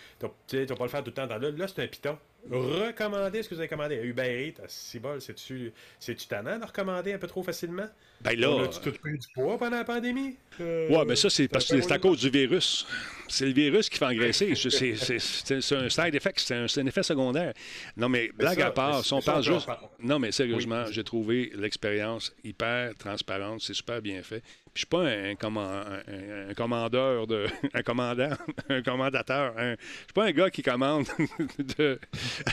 tu 0.48 0.65
vas 0.65 0.76
pas 0.76 0.84
le 0.84 0.89
faire 0.89 1.04
tout 1.04 1.10
le 1.10 1.13
temps. 1.13 1.28
Dans 1.28 1.38
là, 1.38 1.52
là 1.52 1.67
c'est 1.67 1.84
un 1.84 1.88
piton. 1.88 2.17
Recommandez 2.51 3.41
ce 3.43 3.49
que 3.49 3.56
vous 3.56 3.60
avez 3.62 3.69
commandé. 3.69 3.95
Uber 4.03 4.47
Eats, 4.47 4.62
à 4.63 4.67
6 4.67 4.99
bol, 4.99 5.21
c'est-tu 5.21 5.71
tannant 6.27 6.60
de 6.60 6.65
recommander 6.65 7.13
un 7.13 7.17
peu 7.17 7.27
trop 7.27 7.41
facilement? 7.43 7.88
Ben 8.21 8.32
On 8.45 8.60
là... 8.60 8.65
a-tu 8.65 8.79
tout 8.79 8.97
pris 8.99 9.17
du 9.17 9.27
poids 9.34 9.58
pendant 9.58 9.77
la 9.77 9.84
pandémie? 9.84 10.36
Euh, 10.62 10.88
Ouais, 10.89 11.06
mais 11.06 11.15
ça, 11.15 11.29
c'est 11.29 11.47
parce 11.47 11.65
que 11.67 11.79
c'est 11.82 11.91
à 11.91 11.99
cause 11.99 12.19
du 12.19 12.29
virus. 12.29 12.86
C'est 13.29 13.45
le 13.45 13.53
virus 13.53 13.89
qui 13.89 13.97
fait 13.97 14.06
engraisser. 14.06 14.53
C'est- 14.56 14.69
c'est- 14.69 14.95
C'est 14.95 15.19
c'est- 15.19 15.62
c'est 15.62 15.75
un 15.75 15.89
side 15.89 16.13
effect, 16.15 16.39
c'est 16.39 16.56
un, 16.56 16.67
c'est 16.67 16.82
un 16.82 16.86
effet 16.86 17.03
secondaire. 17.03 17.53
Non, 17.97 18.08
mais 18.10 18.29
blague 18.38 18.60
ça, 18.60 18.67
à 18.67 18.71
part, 18.71 18.97
mais 18.97 19.03
si 19.03 19.13
on 19.13 19.21
parle 19.21 19.39
on 19.39 19.41
juste. 19.53 19.67
Non, 19.99 20.19
mais 20.19 20.32
sérieusement, 20.32 20.84
Oui. 20.86 20.93
j'ai 20.93 21.03
trouvé 21.03 21.51
l'expérience 21.56 22.34
hyper 22.43 22.93
transparente. 22.95 23.62
C'est 23.62 23.73
super 23.73 24.01
bien 24.01 24.21
fait. 24.21 24.41
Puis 24.41 24.71
je 24.73 24.79
suis 24.82 24.88
pas 24.88 25.01
un, 25.03 25.34
comman- 25.36 25.62
un- 25.86 26.13
un- 26.13 26.49
un 26.49 26.53
commandeur 26.56 27.27
de. 27.27 27.45
Un 27.73 27.82
commandant, 27.84 28.29
un 28.69 28.82
commandateur. 28.82 29.53
Je 29.58 29.75
suis 29.75 30.13
pas 30.13 30.25
un 30.25 30.32
gars 30.32 30.49
qui 30.49 30.62
commande 30.63 31.06
de. 31.77 31.99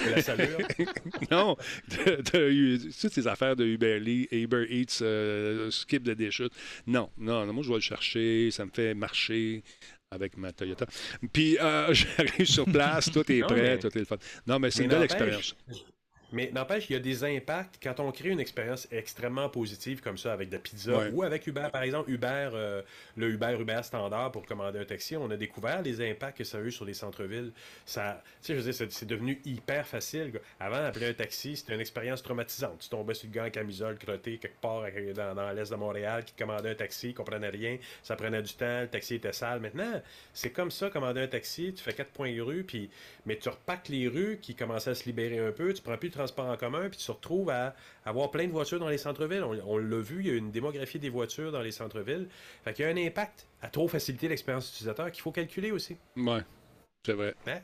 De 0.04 0.10
la 0.10 0.22
salure. 0.22 0.58
non, 1.30 1.56
toutes 1.88 3.12
ces 3.12 3.26
affaires 3.26 3.56
de 3.56 3.64
Uber, 3.64 4.00
Lee- 4.00 4.28
Uber 4.32 4.66
Eats, 4.70 5.00
euh, 5.02 5.70
skip 5.70 6.02
de 6.02 6.14
déchute. 6.14 6.52
Non, 6.86 7.10
non, 7.18 7.46
non, 7.46 7.52
moi 7.52 7.62
je 7.62 7.68
vais 7.68 7.74
le 7.76 7.80
chercher, 7.80 8.50
ça 8.50 8.64
me 8.64 8.70
fait 8.74 8.94
marcher 8.94 9.62
avec 10.10 10.36
ma 10.36 10.52
Toyota. 10.52 10.86
Puis 11.32 11.56
euh, 11.60 11.92
j'arrive 11.94 12.46
sur 12.46 12.64
place, 12.64 13.10
tout 13.10 13.30
est 13.30 13.40
Non, 13.40 13.46
prêt, 13.46 13.62
mais- 13.62 13.78
tout 13.78 13.88
est 13.96 14.00
le 14.00 14.04
fun. 14.04 14.16
Non, 14.46 14.58
mais 14.58 14.70
c'est 14.70 14.82
une 14.84 14.88
belle 14.90 14.98
n'empêche- 15.00 15.12
expérience. 15.12 15.56
Mais 16.32 16.50
n'empêche, 16.52 16.88
il 16.88 16.92
y 16.92 16.96
a 16.96 17.00
des 17.00 17.24
impacts 17.24 17.78
quand 17.82 17.98
on 18.00 18.12
crée 18.12 18.28
une 18.28 18.40
expérience 18.40 18.86
extrêmement 18.92 19.48
positive 19.48 20.00
comme 20.00 20.16
ça 20.18 20.32
avec 20.32 20.48
de 20.48 20.54
la 20.54 20.60
pizza 20.60 20.96
Ouais. 20.96 21.10
ou 21.12 21.22
avec 21.22 21.46
Uber. 21.46 21.68
Par 21.72 21.82
exemple, 21.82 22.10
Uber, 22.10 22.50
euh, 22.52 22.82
le 23.16 23.30
Uber 23.30 23.56
Uber 23.60 23.80
standard 23.82 24.30
pour 24.32 24.46
commander 24.46 24.78
un 24.78 24.84
taxi, 24.84 25.16
on 25.16 25.30
a 25.30 25.36
découvert 25.36 25.82
les 25.82 26.00
impacts 26.08 26.38
que 26.38 26.44
ça 26.44 26.58
a 26.58 26.60
eu 26.60 26.70
sur 26.70 26.84
les 26.84 26.94
centres-villes. 26.94 27.52
Ça, 27.84 28.22
je 28.46 28.52
veux 28.54 28.62
dire, 28.62 28.74
c'est- 28.74 29.04
devenu 29.04 29.40
hyper 29.44 29.86
facile. 29.86 30.30
quoi. 30.30 30.40
Avant, 30.60 30.84
appeler 30.84 31.06
un 31.08 31.14
taxi, 31.14 31.56
c'était 31.56 31.74
une 31.74 31.80
expérience 31.80 32.22
traumatisante. 32.22 32.78
Tu 32.80 32.88
tombais 32.88 33.14
sur 33.14 33.26
le 33.28 33.32
gars 33.34 33.44
en 33.46 33.50
camisole, 33.50 33.98
crotté, 33.98 34.38
quelque 34.38 34.60
part 34.60 34.84
dans, 35.14 35.34
dans 35.34 35.50
l'est 35.52 35.70
de 35.70 35.76
Montréal, 35.76 36.24
qui 36.24 36.32
commandait 36.34 36.70
un 36.70 36.74
taxi, 36.74 37.12
comprenait 37.14 37.48
rien, 37.48 37.78
ça 38.02 38.14
prenait 38.16 38.42
du 38.42 38.52
temps, 38.54 38.82
le 38.82 38.88
taxi 38.88 39.16
était 39.16 39.32
sale. 39.32 39.60
Maintenant, 39.60 40.00
c'est 40.32 40.50
comme 40.50 40.70
ça, 40.70 40.90
commander 40.90 41.22
un 41.22 41.26
taxi, 41.26 41.72
tu 41.74 41.82
fais 41.82 41.92
quatre 41.92 42.10
points 42.10 42.32
de 42.34 42.40
rue, 42.40 42.62
puis, 42.62 42.88
mais 43.26 43.36
tu 43.36 43.48
repaques 43.48 43.88
les 43.88 44.06
rues 44.06 44.38
qui 44.40 44.54
commençaient 44.54 44.90
à 44.90 44.94
se 44.94 45.04
libérer 45.06 45.38
un 45.38 45.52
peu, 45.52 45.72
tu 45.72 45.82
prends 45.82 45.96
plus 45.96 46.08
le 46.08 46.12
transport 46.20 46.46
en 46.46 46.56
commun, 46.56 46.88
puis 46.88 46.98
tu 46.98 47.06
te 47.06 47.12
retrouves 47.12 47.50
à 47.50 47.74
avoir 48.04 48.30
plein 48.30 48.46
de 48.46 48.52
voitures 48.52 48.78
dans 48.78 48.88
les 48.88 48.98
centres-villes. 48.98 49.42
On, 49.42 49.58
on 49.66 49.78
l'a 49.78 50.00
vu, 50.00 50.20
il 50.20 50.26
y 50.26 50.30
a 50.30 50.34
une 50.34 50.50
démographie 50.50 50.98
des 50.98 51.08
voitures 51.08 51.52
dans 51.52 51.62
les 51.62 51.72
centres-villes. 51.72 52.28
Fait 52.64 52.72
qu'il 52.72 52.84
y 52.84 52.88
a 52.88 52.90
un 52.90 52.96
impact 52.96 53.46
à 53.62 53.68
trop 53.68 53.88
faciliter 53.88 54.28
l'expérience 54.28 54.70
utilisateur 54.70 55.10
qu'il 55.10 55.22
faut 55.22 55.32
calculer 55.32 55.70
aussi. 55.72 55.96
Ouais, 56.16 56.42
c'est 57.04 57.14
vrai. 57.14 57.34
Hein? 57.46 57.60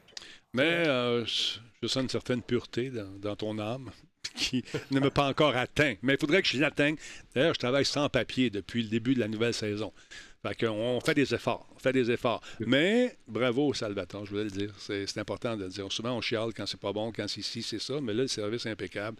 Mais 0.52 0.86
euh, 0.88 1.24
je 1.26 1.58
je 1.82 1.88
sens 1.88 2.02
une 2.02 2.08
certaine 2.08 2.42
pureté 2.42 2.90
dans, 2.90 3.18
dans 3.18 3.36
ton 3.36 3.58
âme 3.58 3.90
qui 4.34 4.64
ne 4.90 5.00
m'a 5.00 5.10
pas 5.10 5.28
encore 5.28 5.56
atteint. 5.56 5.94
Mais 6.02 6.14
il 6.14 6.18
faudrait 6.18 6.42
que 6.42 6.48
je 6.48 6.58
l'atteigne. 6.58 6.96
D'ailleurs, 7.34 7.54
je 7.54 7.60
travaille 7.60 7.84
sans 7.84 8.08
papier 8.08 8.50
depuis 8.50 8.82
le 8.82 8.88
début 8.88 9.14
de 9.14 9.20
la 9.20 9.28
nouvelle 9.28 9.54
saison. 9.54 9.92
Fait 10.54 10.68
on 10.68 11.00
fait 11.00 11.14
des 11.14 11.35
efforts. 11.35 11.66
On 11.74 11.78
fait 11.78 11.92
des 11.92 12.11
efforts. 12.11 12.42
Mais 12.61 13.16
bravo, 13.26 13.72
Salvatore, 13.74 14.24
je 14.26 14.30
voulais 14.30 14.44
le 14.44 14.50
dire. 14.50 14.72
C'est 14.78 15.18
important 15.18 15.56
de 15.56 15.64
le 15.64 15.68
dire. 15.70 15.90
Souvent, 15.90 16.16
on 16.16 16.20
chiale 16.20 16.52
quand 16.54 16.66
c'est 16.66 16.80
pas 16.80 16.92
bon, 16.92 17.12
quand 17.12 17.26
c'est 17.28 17.42
ci, 17.42 17.62
c'est 17.62 17.78
ça. 17.80 18.00
Mais 18.00 18.12
là, 18.14 18.22
le 18.22 18.28
service 18.28 18.66
est 18.66 18.70
impeccable. 18.70 19.16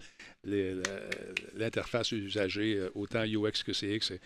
L'interface 1.55 2.13
usagée, 2.13 2.77
euh, 2.77 2.91
autant 2.95 3.23
UX 3.25 3.63
que 3.65 3.73
CX, 3.73 4.01
c'est. 4.01 4.21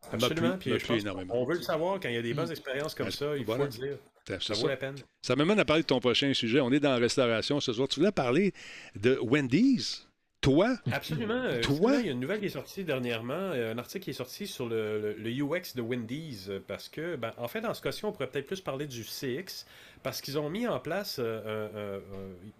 ça 0.00 0.16
m'a 0.16 0.26
Absolument. 0.26 0.48
plu- 0.50 0.58
Puis 0.58 0.70
m'a 0.72 0.78
je 0.78 0.84
plu 0.84 0.94
pense 0.94 1.02
énormément. 1.02 1.34
qu'on 1.34 1.44
veut 1.44 1.56
le 1.56 1.62
savoir 1.62 2.00
quand 2.00 2.08
il 2.08 2.14
y 2.14 2.18
a 2.18 2.22
des 2.22 2.34
bonnes 2.34 2.50
expériences 2.50 2.94
comme 2.94 3.06
Ben, 3.06 3.12
ça, 3.12 3.36
il 3.36 3.44
voilà. 3.44 3.66
faut 3.70 3.80
le 3.82 3.88
dire. 3.88 3.98
Ça. 4.40 4.52
vaut 4.54 4.68
la 4.68 4.76
peine. 4.76 4.94
Ça 5.22 5.36
m'amène 5.36 5.58
à 5.58 5.64
parler 5.64 5.82
de 5.82 5.86
ton 5.86 6.00
prochain 6.00 6.34
sujet. 6.34 6.60
On 6.60 6.70
est 6.70 6.80
dans 6.80 6.90
la 6.90 6.98
restauration 6.98 7.60
ce 7.60 7.72
soir. 7.72 7.88
Tu 7.88 7.98
voulais 8.00 8.12
parler 8.12 8.52
de 8.94 9.18
Wendy's? 9.22 10.06
Toi? 10.40 10.76
Absolument. 10.92 11.34
Euh, 11.34 11.60
Toi? 11.60 11.96
Il 11.98 12.06
y 12.06 12.08
a 12.08 12.12
une 12.12 12.20
nouvelle 12.20 12.38
qui 12.38 12.46
est 12.46 12.50
sortie 12.50 12.84
dernièrement, 12.84 13.32
euh, 13.34 13.72
un 13.74 13.78
article 13.78 14.04
qui 14.04 14.10
est 14.10 14.14
sorti 14.14 14.46
sur 14.46 14.68
le, 14.68 15.00
le- 15.00 15.12
le 15.14 15.30
UX 15.30 15.74
de 15.74 15.82
Wendy's, 15.82 16.48
euh, 16.48 16.62
parce 16.64 16.88
que, 16.88 17.16
ben, 17.16 17.32
en 17.38 17.48
fait, 17.48 17.60
dans 17.60 17.74
ce 17.74 17.82
cas-ci, 17.82 18.04
on 18.04 18.12
pourrait 18.12 18.28
peut-être 18.28 18.46
plus 18.46 18.60
parler 18.60 18.86
du 18.86 19.02
CX, 19.02 19.66
parce 20.02 20.20
qu'ils 20.20 20.38
ont 20.38 20.48
mis 20.50 20.66
en 20.66 20.78
place, 20.80 21.16
euh, 21.18 21.98
un- 21.98 22.00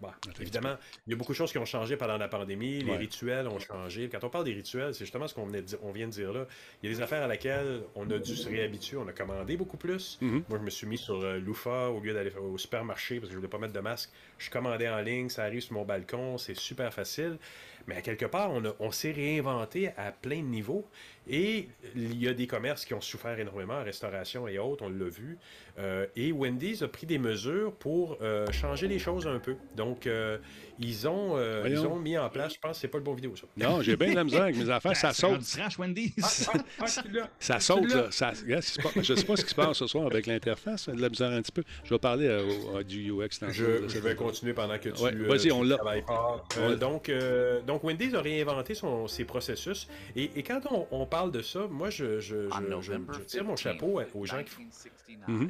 bon, 0.01 0.09
Attends, 0.09 0.31
évidemment, 0.41 0.77
il 1.07 1.11
y 1.11 1.15
a 1.15 1.17
beaucoup 1.17 1.33
de 1.33 1.37
choses 1.37 1.53
qui 1.53 1.59
ont 1.59 1.65
changé 1.65 1.97
pendant 1.97 2.17
la 2.19 2.29
pandémie, 2.29 2.81
les 2.83 2.91
Ouais. 2.93 2.97
rituels 2.97 3.47
ont 3.49 3.59
changé. 3.59 4.09
Quand 4.09 4.23
on 4.25 4.31
parle 4.31 4.45
des 4.45 4.53
rituels, 4.55 4.95
c'est 4.95 5.05
justement 5.05 5.29
ce 5.29 5.35
qu'on 5.35 5.47
venait 5.47 5.63
de 5.63 5.67
dire- 5.67 5.79
on 5.83 5.93
vient 5.93 6.07
de 6.07 6.13
dire 6.13 6.33
là. 6.33 6.47
Il 6.83 6.89
y 6.91 6.93
a 6.93 6.97
des 6.97 7.03
affaires 7.03 7.23
à 7.23 7.27
laquelle 7.27 7.83
on 7.95 8.11
a 8.11 8.19
dû 8.19 8.35
se 8.37 8.49
réhabituer, 8.49 8.97
on 8.97 9.07
a 9.09 9.13
commandé 9.13 9.57
beaucoup 9.57 9.77
plus. 9.77 10.19
Mhm. 10.21 10.45
Moi, 10.49 10.59
je 10.59 10.65
me 10.65 10.71
suis 10.71 10.87
mis 10.87 10.99
sur 10.99 11.21
euh, 11.23 11.39
Lufa 11.39 11.89
au 11.91 12.01
lieu 12.01 12.13
d'aller 12.15 12.33
au 12.37 12.59
supermarché 12.59 13.17
parce 13.21 13.29
que 13.29 13.33
je 13.35 13.39
voulais 13.39 13.49
pas 13.51 13.59
mettre 13.59 13.73
de 13.75 13.81
masque. 13.81 14.11
Je 14.39 14.51
commandais 14.51 14.89
en 14.89 15.01
ligne, 15.01 15.29
ça 15.29 15.45
arrive 15.45 15.61
sur 15.63 15.75
mon 15.75 15.85
balcon, 15.85 16.39
c'est 16.39 16.57
super 16.57 16.93
facile. 16.93 17.39
Mais 17.87 17.97
à 17.97 18.03
quelque 18.03 18.27
part, 18.27 18.51
on 18.81 18.91
s'est 18.91 19.13
réinventé 19.13 19.89
à 19.97 20.13
plein 20.13 20.41
de 20.43 20.47
niveaux. 20.47 20.87
Et 21.29 21.69
il 21.95 22.23
y 22.23 22.29
a 22.29 22.35
des 22.35 22.47
commerces 22.47 22.85
qui 22.85 22.95
ont 22.95 23.01
souffert 23.01 23.39
énormément, 23.39 23.75
en 23.75 23.85
restauration 23.85 24.49
et 24.49 24.59
autres, 24.59 24.85
on 24.85 24.89
l'a 24.89 25.09
vu. 25.09 25.39
Euh, 25.79 26.07
et 26.17 26.33
Wendy's 26.33 26.83
a 26.83 26.89
pris 26.89 27.07
des 27.07 27.19
mesures 27.19 27.73
pour 27.75 28.19
euh, 28.23 28.51
changer 28.51 28.89
les 28.89 28.99
choses 28.99 29.27
un 29.27 29.39
peu. 29.39 29.57
Donc, 29.77 30.07
euh, 30.07 30.39
ils, 30.79 31.09
ont, 31.09 31.37
euh, 31.37 31.67
ils 31.69 31.79
ont 31.87 31.97
mis 31.99 32.17
en 32.19 32.29
place, 32.29 32.55
je 32.55 32.59
pense 32.61 32.73
que 32.77 32.81
c'est 32.83 32.89
pas 32.89 32.99
le 32.99 33.05
bon 33.05 33.15
vidéo, 33.15 33.35
ça. 33.37 33.47
Non, 33.57 33.83
j'ai 33.83 33.97
bien 33.97 34.11
de 34.11 34.15
la 34.17 34.25
misère 34.25 34.43
avec 34.43 34.57
mes 34.57 34.71
affaires. 34.71 34.97
Ça 34.97 35.09
Ah, 35.09 35.15
saute. 35.15 35.41
trash, 35.43 35.79
Wendy's. 35.79 36.49
Ah, 36.53 36.59
ah, 36.81 36.87
celui-là. 36.87 37.29
Ça 37.41 37.61
saute, 37.61 37.93
là. 37.93 38.07
Ça, 38.11 38.31
regarde, 38.31 38.65
pas- 38.83 39.03
je 39.03 39.13
ne 39.13 39.19
sais 39.19 39.25
pas 39.25 39.37
ce 39.37 39.45
qui 39.45 39.51
se 39.51 39.55
passe 39.55 39.77
ce 39.79 39.87
soir 39.87 40.07
avec 40.07 40.27
l'interface. 40.27 40.89
De 40.89 41.01
la 41.01 41.09
misère 41.09 41.31
un 41.31 41.43
petit 41.43 41.53
peu. 41.53 41.63
Je 41.85 41.91
vais 41.91 41.99
parler 41.99 42.27
euh, 42.27 42.45
au- 42.75 42.83
du 42.83 43.11
UX. 43.11 43.29
Je, 43.51 43.65
là, 43.65 43.79
je 43.83 43.89
ça 43.89 44.01
vais 44.01 44.09
va. 44.11 44.15
continuer 44.15 44.53
pendant 44.55 44.79
que 44.79 44.89
tu, 44.91 45.03
Ouais, 45.03 45.13
euh, 45.15 45.27
vas-y, 45.29 45.41
tu 45.49 45.53
on 45.53 45.63
l'a. 45.63 45.77
travailles 45.77 46.03
fort. 46.07 46.47
On 46.59 46.61
Euh, 46.71 46.77
donc, 46.77 47.09
euh, 47.09 47.61
donc, 47.63 47.85
Wendy's 47.85 48.15
a 48.15 48.21
réinventé 48.21 48.75
son- 48.75 49.07
ses 49.09 49.25
processus. 49.25 49.89
Et, 50.17 50.31
et 50.37 50.43
quand 50.43 50.61
on, 50.71 50.87
on 50.91 51.07
parle 51.07 51.33
de 51.33 51.43
ça, 51.43 51.67
moi, 51.69 51.91
je, 51.91 52.21
je, 52.21 52.49
je, 52.49 52.81
je- 52.81 52.93
je 53.19 53.21
tire 53.25 53.45
mon 53.45 53.57
chapeau 53.57 54.01
aux 54.15 54.27
gens 54.27 54.43
qui 54.43 54.51
font... 54.51 54.63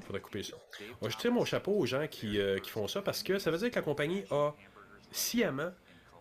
Faudrait 0.07 0.21
couper 0.21 0.43
ça. 0.43 0.55
Moi, 1.01 1.11
je 1.11 1.17
tire 1.17 1.33
mon 1.33 1.45
chapeau 1.45 1.73
aux 1.73 1.87
gens 1.87 2.07
qui, 2.11 2.39
euh, 2.39 2.59
qui 2.59 2.71
font 2.71 2.89
ça 2.89 3.03
parce 3.03 3.23
que 3.23 3.39
ça 3.39 3.51
veut 3.51 3.59
dire 3.59 3.71
que 3.71 3.77
la 3.77 3.83
compagnie 3.83 4.23
a 4.31 4.53
sciemment 5.13 5.73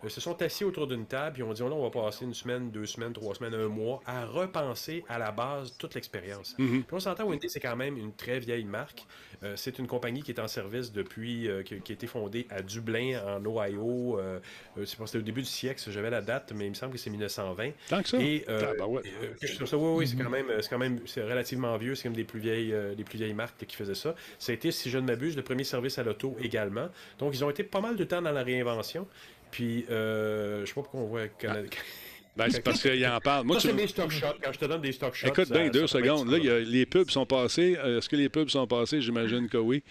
euh, 0.04 0.10
se 0.10 0.22
sont 0.22 0.42
assis 0.42 0.64
autour 0.64 0.88
d'une 0.88 1.06
table 1.06 1.40
et 1.40 1.44
ont 1.44 1.54
dit 1.54 1.62
là, 1.62 1.70
on 1.72 1.84
va 1.84 1.90
passer 1.90 2.26
une 2.26 2.34
semaine, 2.34 2.72
deux 2.72 2.86
semaines, 2.86 3.14
trois 3.14 3.36
semaines, 3.36 3.54
un 3.54 3.68
mois 3.68 4.02
à 4.06 4.26
repenser 4.26 5.04
à 5.10 5.18
la 5.18 5.32
base 5.32 5.76
toute 5.78 5.96
l'expérience. 5.96 6.56
Mhm. 6.58 6.84
Puis 6.84 6.96
on 6.96 7.00
s'entend, 7.00 7.26
Wendy, 7.26 7.50
c'est 7.50 7.60
quand 7.60 7.76
même 7.76 7.98
une 7.98 8.14
très 8.14 8.40
vieille 8.40 8.66
marque. 8.66 9.06
Euh, 9.44 9.54
c'est 9.56 9.80
une 9.80 9.88
compagnie 9.88 10.24
qui 10.24 10.32
est 10.32 10.40
en 10.40 10.48
service 10.48 10.92
depuis, 10.92 11.48
euh, 11.48 11.64
qui, 11.64 11.80
qui 11.82 11.92
a 11.92 11.96
été 11.96 12.08
fondée 12.08 12.48
à 12.50 12.62
Dublin, 12.62 13.22
en 13.26 13.46
Ohio. 13.46 14.20
C'était 14.86 15.18
au 15.18 15.22
début 15.22 15.42
du 15.42 15.48
siècle, 15.48 15.82
j'avais 15.92 16.10
la 16.10 16.22
date, 16.22 16.52
mais 16.56 16.66
il 16.66 16.70
me 16.70 16.76
semble 16.76 16.94
que 16.94 16.98
c'est 16.98 17.10
1920. 17.10 17.72
Tant 17.90 18.02
que 18.02 18.10
ça. 18.10 18.20
Et, 18.20 18.42
que 18.42 19.48
je 19.48 19.56
trouve 19.56 19.68
ça, 19.68 19.78
oui, 19.78 19.90
oui, 19.98 20.08
c'est 20.08 20.18
quand 20.18 20.30
même, 20.30 20.48
c'est 20.62 20.70
quand 20.70 20.78
même, 20.78 21.00
relativement 21.18 21.76
vieux. 21.78 21.96
C'est 21.96 22.04
comme 22.04 22.16
des 22.16 22.24
plus 22.24 22.40
vieilles, 22.40 22.74
des 22.96 23.04
plus 23.04 23.18
vieilles 23.18 23.34
marques 23.34 23.66
qui 23.66 23.76
faisaient 23.76 23.96
ça. 23.96 24.16
Ça 24.40 24.52
a 24.52 24.56
été, 24.56 24.72
si 24.72 24.90
je 24.90 24.98
ne 24.98 25.06
m'abuse, 25.06 25.36
le 25.36 25.44
premier 25.44 25.64
service 25.64 25.98
à 25.98 26.04
l'auto 26.04 26.36
également. 26.42 26.90
Donc, 27.20 27.34
ils 27.34 27.44
ont 27.44 27.50
été 27.50 27.64
pas 27.64 27.82
mal 27.82 27.96
de 27.96 28.04
temps 28.04 28.22
dans 28.22 28.32
la 28.32 28.44
réinvention. 28.44 29.08
Puis, 29.52 29.86
euh, 29.90 30.62
je 30.62 30.66
sais 30.66 30.74
pas 30.74 30.82
pourquoi 30.82 31.00
on 31.02 31.08
voit 31.08 31.28
Canada. 31.28 31.68
Ben, 32.36 32.50
c'est 32.52 32.62
parce 32.62 32.82
qu'il 32.84 33.04
en 33.08 33.20
parle. 33.20 33.48
Moi, 33.48 33.56
Ça, 33.56 33.62
tu... 33.62 33.68
c'est 33.70 33.74
mes 33.82 33.88
stock 33.88 34.12
shots. 34.12 34.26
Quand 34.44 34.54
je 34.54 34.60
te 34.60 34.66
donne 34.66 34.82
des 34.82 34.92
stock 34.92 35.16
shots. 35.16 35.28
Écoute 35.28 35.46
ça- 35.48 35.54
bien 35.56 35.70
deux 35.70 35.88
secondes. 35.88 36.30
Là, 36.30 36.38
y 36.38 36.50
a- 36.50 36.60
les 36.60 36.86
pubs 36.86 37.10
sont 37.10 37.26
passés. 37.26 37.76
Euh, 37.84 37.98
Est-ce 37.98 38.08
que 38.08 38.16
les 38.16 38.30
pubs 38.30 38.50
sont 38.50 38.68
passés? 38.68 39.02
J'imagine 39.02 39.50
que 39.50 39.58
oui. 39.58 39.82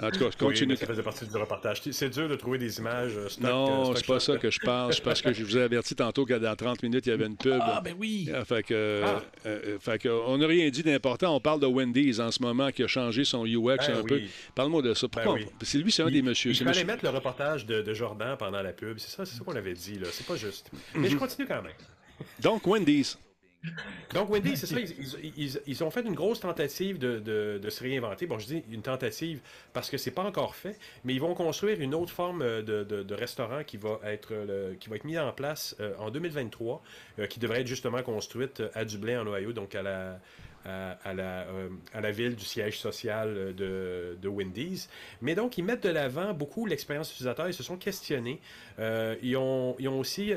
En 0.00 0.10
tout 0.12 0.20
cas, 0.20 0.30
je 0.30 0.36
continue. 0.36 0.76
ça 0.76 0.86
faisait 0.86 1.02
partie 1.02 1.26
du 1.26 1.36
reportage. 1.36 1.82
C'est 1.90 2.08
dur 2.10 2.28
de 2.28 2.36
trouver 2.36 2.56
des 2.58 2.78
images 2.78 3.16
euh, 3.16 3.28
stock. 3.28 3.44
euh, 3.44 3.48
non, 3.50 3.84
stock 3.86 3.96
c'est 3.98 4.06
pas 4.06 4.20
ça 4.20 4.36
que 4.36 4.48
je 4.48 4.60
pense. 4.60 4.94
C'est 4.94 5.02
parce 5.02 5.20
que 5.20 5.32
je 5.32 5.42
vous 5.42 5.58
ai 5.58 5.62
averti 5.62 5.96
tantôt 5.96 6.24
que 6.24 6.34
dans 6.34 6.54
30 6.54 6.84
minutes, 6.84 7.06
il 7.06 7.10
y 7.10 7.12
avait 7.12 7.26
une 7.26 7.36
pub. 7.36 7.58
Ah, 7.60 7.80
ben 7.84 7.96
oui. 7.98 8.30
Ah, 8.32 8.44
Fait 8.44 8.62
que, 8.62 9.02
Ah. 9.04 9.22
euh, 9.46 9.58
euh, 9.74 9.78
fait 9.80 9.98
que, 9.98 10.08
on 10.08 10.38
n'a 10.38 10.46
rien 10.46 10.68
dit 10.70 10.84
d'important. 10.84 11.34
On 11.34 11.40
parle 11.40 11.58
de 11.58 11.66
Wendy's 11.66 12.20
en 12.20 12.30
ce 12.30 12.40
moment 12.40 12.70
qui 12.70 12.84
a 12.84 12.86
changé 12.86 13.24
son 13.24 13.44
UX 13.44 13.76
Ben 13.88 13.96
un 13.98 14.02
peu. 14.04 14.20
Parle-moi 14.54 14.82
de 14.82 14.94
ça. 14.94 15.08
Pourquoi 15.08 15.34
Ben 15.34 15.40
oui. 15.44 15.46
C'est 15.62 15.78
lui, 15.78 15.90
c'est 15.90 16.02
un 16.04 16.08
Il- 16.08 16.12
des 16.12 16.22
messieurs. 16.22 16.52
Il 16.52 16.56
fallait 16.58 16.70
monsieur- 16.70 16.86
mettre 16.86 17.02
le 17.04 17.10
reportage 17.10 17.66
de, 17.66 17.82
de 17.82 17.92
Jordan 17.94 18.36
pendant 18.38 18.62
la 18.62 18.72
pub. 18.72 18.98
C'est 18.98 19.10
ça, 19.10 19.26
c'est 19.26 19.36
ça 19.36 19.42
qu'on 19.44 19.56
avait 19.56 19.74
dit. 19.74 19.98
là. 19.98 20.06
C'est 20.12 20.26
pas 20.26 20.36
juste. 20.36 20.70
Mhm. 20.94 21.02
Mais 21.02 21.08
je 21.10 21.16
continue 21.16 21.48
quand 21.48 21.60
même. 21.62 21.72
Donc, 22.40 22.64
Wendy's. 22.68 23.18
Donc, 24.14 24.30
Wendy, 24.30 24.56
c'est 24.56 24.66
ça, 24.66 24.78
ils, 24.78 24.90
ils- 25.24 25.32
ils- 25.36 25.60
ils 25.66 25.84
ont 25.84 25.90
fait 25.90 26.02
une 26.02 26.14
grosse 26.14 26.40
tentative 26.40 26.98
de, 26.98 27.18
de- 27.18 27.58
de 27.62 27.70
se 27.70 27.82
réinventer. 27.82 28.26
Bon, 28.26 28.38
je 28.38 28.46
dis 28.46 28.62
une 28.70 28.82
tentative 28.82 29.40
parce 29.72 29.90
que 29.90 29.98
c'est 29.98 30.12
pas 30.12 30.22
encore 30.22 30.54
fait, 30.54 30.78
mais 31.04 31.12
ils 31.14 31.20
vont 31.20 31.34
construire 31.34 31.80
une 31.80 31.94
autre 31.94 32.12
forme 32.12 32.40
de, 32.40 32.84
de- 32.84 33.02
de 33.02 33.14
restaurant 33.14 33.64
qui 33.64 33.76
va 33.76 33.98
être 34.04 34.32
le- 34.32 34.76
qui 34.78 34.88
va 34.88 34.96
être 34.96 35.04
mise 35.04 35.18
en 35.18 35.32
place 35.32 35.76
euh, 35.80 35.92
en 35.98 36.10
2023, 36.10 36.82
euh, 37.18 37.26
qui 37.26 37.40
devrait 37.40 37.60
être 37.62 37.66
justement 37.66 38.02
construite 38.02 38.62
à 38.74 38.84
Dublin, 38.84 39.22
en 39.22 39.26
Ohio, 39.26 39.52
donc 39.52 39.74
à 39.74 39.82
la, 39.82 40.20
à, 40.64 40.98
à 41.04 41.14
la, 41.14 41.42
euh, 41.42 41.68
à 41.92 42.00
la 42.00 42.10
ville 42.10 42.36
du 42.36 42.44
siège 42.44 42.78
social 42.78 43.28
euh, 43.28 43.52
de, 43.52 44.18
de 44.20 44.28
Wendy's. 44.28 44.88
Mais 45.20 45.34
donc, 45.34 45.58
ils 45.58 45.64
mettent 45.64 45.84
de 45.84 45.88
l'avant 45.88 46.32
beaucoup 46.34 46.66
l'expérience 46.66 47.10
utilisateur. 47.12 47.48
Ils 47.48 47.54
se 47.54 47.62
sont 47.62 47.76
questionnés. 47.76 48.40
Euh, 48.78 49.16
ils, 49.22 49.36
ont, 49.36 49.76
aussi 49.98 50.32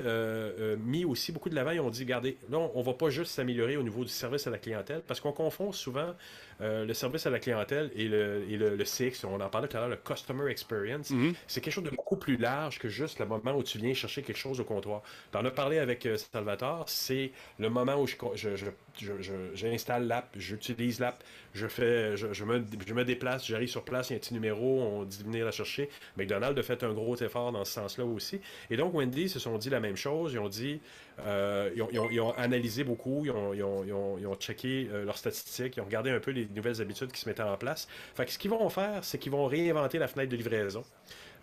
mis 0.80 1.06
aussi 1.06 1.32
beaucoup 1.32 1.50
de 1.50 1.56
l'avant. 1.56 1.72
Ils 1.72 1.80
ont 1.80 1.90
dit, 1.90 2.04
regardez, 2.04 2.38
là, 2.50 2.58
on, 2.58 2.72
on 2.76 2.82
va 2.82 2.94
pas 2.94 3.10
juste 3.10 3.32
s'améliorer 3.32 3.78
au 3.78 3.84
niveau 3.84 4.04
du 4.04 4.10
service 4.10 4.48
à 4.48 4.50
la 4.50 4.58
clientèle, 4.58 5.02
parce 5.06 5.20
qu'on 5.20 5.32
confond 5.32 5.72
souvent 5.72 6.16
euh, 6.62 6.86
le 6.86 6.93
service 6.93 7.26
à 7.26 7.30
la 7.30 7.39
clientèle 7.39 7.91
et 7.95 8.08
le, 8.08 8.45
et 8.50 8.58
le, 8.58 8.76
le 8.76 8.84
CX. 8.86 9.26
On 9.26 9.41
en 9.41 9.50
parlait 9.50 9.67
tout 9.67 9.78
à 9.78 9.80
l'heure, 9.82 9.89
le 9.89 9.95
Customer 9.97 10.50
Experience. 10.52 11.10
Mhm. 11.10 11.34
C'est 11.47 11.62
quelque 11.62 11.74
chose 11.74 11.84
de 11.84 11.89
beaucoup 11.89 12.17
plus 12.17 12.38
large 12.38 12.80
que 12.80 12.88
juste 12.89 13.19
le 13.19 13.26
moment 13.26 13.54
où 13.56 13.63
tu 13.63 13.78
viens 13.78 13.93
chercher 13.93 14.21
quelque 14.21 14.38
chose 14.38 14.60
au 14.60 14.63
comptoir. 14.63 15.02
Tu 15.32 15.38
en 15.38 15.45
as 15.45 15.52
parlé 15.52 15.80
avec 15.80 16.06
euh, 16.06 16.17
Salvatore, 16.17 16.88
c'est 16.88 17.32
le 17.60 17.69
moment 17.69 17.95
où 18.02 18.08
je, 18.08 18.15
je, 18.36 18.56
je, 18.56 18.65
je- 19.00 19.21
je- 19.21 19.32
j'installe 19.56 20.08
l'app, 20.08 20.30
j'utilise 20.36 21.00
l'app, 21.00 21.24
je 21.54 21.68
fais, 21.68 22.16
je, 22.16 22.44
me, 22.46 22.64
je 22.88 22.94
me 22.94 23.04
déplace, 23.04 23.46
j'arrive 23.46 23.70
sur 23.70 23.84
place, 23.84 24.10
il 24.10 24.14
y 24.14 24.16
a 24.16 24.18
un 24.18 24.20
petit 24.20 24.34
numéro, 24.34 24.82
on 24.82 25.04
dit 25.04 25.18
de 25.18 25.24
venir 25.24 25.46
la 25.46 25.52
chercher. 25.52 25.90
McDonald's 26.18 26.58
a 26.60 26.64
fait 26.64 26.84
un 26.84 26.94
gros 26.94 27.16
effort 27.18 27.52
dans 27.52 27.66
ce 27.66 27.74
sens-là 27.74 28.06
aussi. 28.06 28.40
Et 28.70 28.78
donc, 28.78 28.94
Wendy 28.94 29.28
se 29.30 29.40
sont 29.40 29.58
dit 29.58 29.70
la 29.70 29.80
même 29.80 29.98
chose. 29.98 30.34
Ils 30.34 30.40
ont 30.40 30.48
dit, 30.50 30.80
euh, 31.26 31.70
ils, 31.76 32.22
ont, 32.22 32.32
analysé 32.38 32.84
beaucoup, 32.84 33.24
ils 33.26 33.32
ont, 33.32 33.54
ils 33.54 33.64
ont- 33.64 34.18
ils 34.18 34.28
ont- 34.28 34.36
checké 34.36 34.88
euh, 34.92 35.04
leurs 35.06 35.18
statistiques, 35.18 35.76
ils 35.78 35.82
ont 35.82 35.86
regardé 35.86 36.10
un 36.10 36.20
peu 36.20 36.32
les 36.32 36.48
nouvelles 36.56 36.82
habitudes 36.82 37.12
qui 37.12 37.20
se 37.22 37.28
mettaient 37.28 37.44
en 37.44 37.58
place. 37.58 37.88
Fait 38.16 38.30
ce 38.30 38.40
qu'ils 38.40 38.50
vont 38.50 38.70
faire, 38.70 39.04
c'est 39.04 39.18
qu'ils 39.18 39.32
vont 39.32 39.46
réinventer 39.46 40.00
la 40.00 40.08
fenêtre 40.08 40.32
de 40.32 40.38
livraison. 40.38 40.84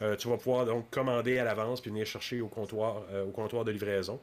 Euh, 0.01 0.15
tu 0.17 0.29
vas 0.29 0.37
pouvoir 0.37 0.65
donc 0.65 0.89
commander 0.91 1.39
à 1.39 1.45
l'avance 1.45 1.81
puis 1.81 1.91
venir 1.91 2.07
chercher 2.07 2.41
au 2.41 2.47
comptoir, 2.49 3.03
au 3.27 3.31
comptoir 3.31 3.65
de 3.65 3.73
livraison. 3.73 4.21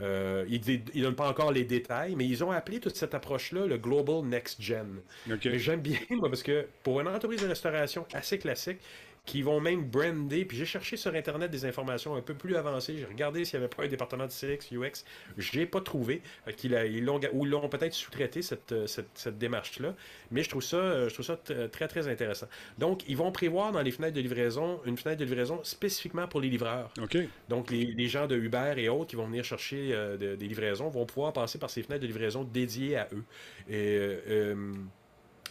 Ils 0.00 0.60
ne 0.94 1.02
donnent 1.02 1.14
pas 1.14 1.28
encore 1.28 1.52
les 1.52 1.64
détails, 1.64 2.14
mais 2.16 2.26
ils 2.26 2.42
ont 2.44 2.50
appelé 2.50 2.80
toute 2.80 2.96
cette 2.96 3.14
approche-là 3.14 3.66
le 3.66 3.76
Global 3.78 4.22
Next 4.24 4.60
Gen. 4.62 5.00
Mais 5.28 5.58
j'aime 5.58 5.80
bien, 5.80 5.98
moi, 6.10 6.28
parce 6.28 6.42
que 6.42 6.66
pour 6.82 7.00
une 7.00 7.08
entreprise 7.08 7.42
de 7.42 7.48
restauration 7.48 8.06
assez 8.14 8.38
classique, 8.38 8.78
qui 9.26 9.42
vont 9.42 9.60
même 9.60 9.84
brander, 9.84 10.46
puis 10.46 10.56
j'ai 10.56 10.64
cherché 10.64 10.96
sur 10.96 11.14
Internet 11.14 11.50
des 11.50 11.66
informations 11.66 12.14
un 12.16 12.22
peu 12.22 12.32
plus 12.32 12.56
avancées, 12.56 12.96
j'ai 12.96 13.04
regardé 13.04 13.44
s'il 13.44 13.58
n'y 13.58 13.66
avait 13.66 13.74
pas 13.76 13.82
un 13.84 13.88
département 13.88 14.24
de 14.24 14.30
CX, 14.30 14.72
UX, 14.74 15.04
j'ai 15.36 15.66
pas 15.66 15.82
trouvé, 15.82 16.22
Fait 16.46 16.54
qu'il 16.54 16.74
a- 16.74 16.86
ils 16.86 17.04
l'ont, 17.04 17.20
ou 17.34 17.44
ils 17.44 17.50
l'ont 17.50 17.68
peut-être 17.68 17.92
sous-traité 17.92 18.40
cette, 18.40 18.72
euh, 18.72 18.86
cette, 18.86 19.10
cette 19.12 19.36
démarche-là, 19.36 19.94
mais 20.30 20.42
je 20.42 20.48
trouve 20.48 20.62
ça, 20.62 20.78
euh, 20.78 21.08
je 21.10 21.14
trouve 21.14 21.26
ça 21.26 21.36
très, 21.36 21.88
très 21.88 22.08
intéressant. 22.08 22.46
Donc, 22.78 23.02
ils 23.06 23.18
vont 23.18 23.30
prévoir 23.30 23.70
dans 23.70 23.82
les 23.82 23.90
fenêtres 23.90 24.16
de 24.16 24.22
livraison 24.22 24.80
une 24.86 24.96
fenêtre 24.96 25.20
de 25.20 25.26
livraison 25.26 25.60
spécifiquement 25.62 26.26
pour 26.26 26.40
les 26.40 26.48
livreurs. 26.48 26.90
Donc, 27.50 27.70
les, 27.70 27.84
les 27.84 28.08
gens 28.08 28.28
de 28.28 28.36
Uber 28.36 28.72
et 28.78 28.88
autres 28.88 29.10
qui 29.10 29.16
vont 29.16 29.26
venir 29.26 29.44
chercher 29.44 29.90
euh, 29.92 30.16
de- 30.16 30.36
des 30.36 30.46
livraisons 30.48 30.88
vont 30.88 31.04
pouvoir 31.04 31.34
passer 31.34 31.58
par 31.58 31.68
ces 31.68 31.82
fenêtres 31.82 32.00
de 32.00 32.06
livraison 32.06 32.44
dédiées 32.44 32.96
à 32.96 33.08
eux. 33.12 33.24
Et, 33.68 33.74
euh, 33.98 34.20
euh, 34.28 34.72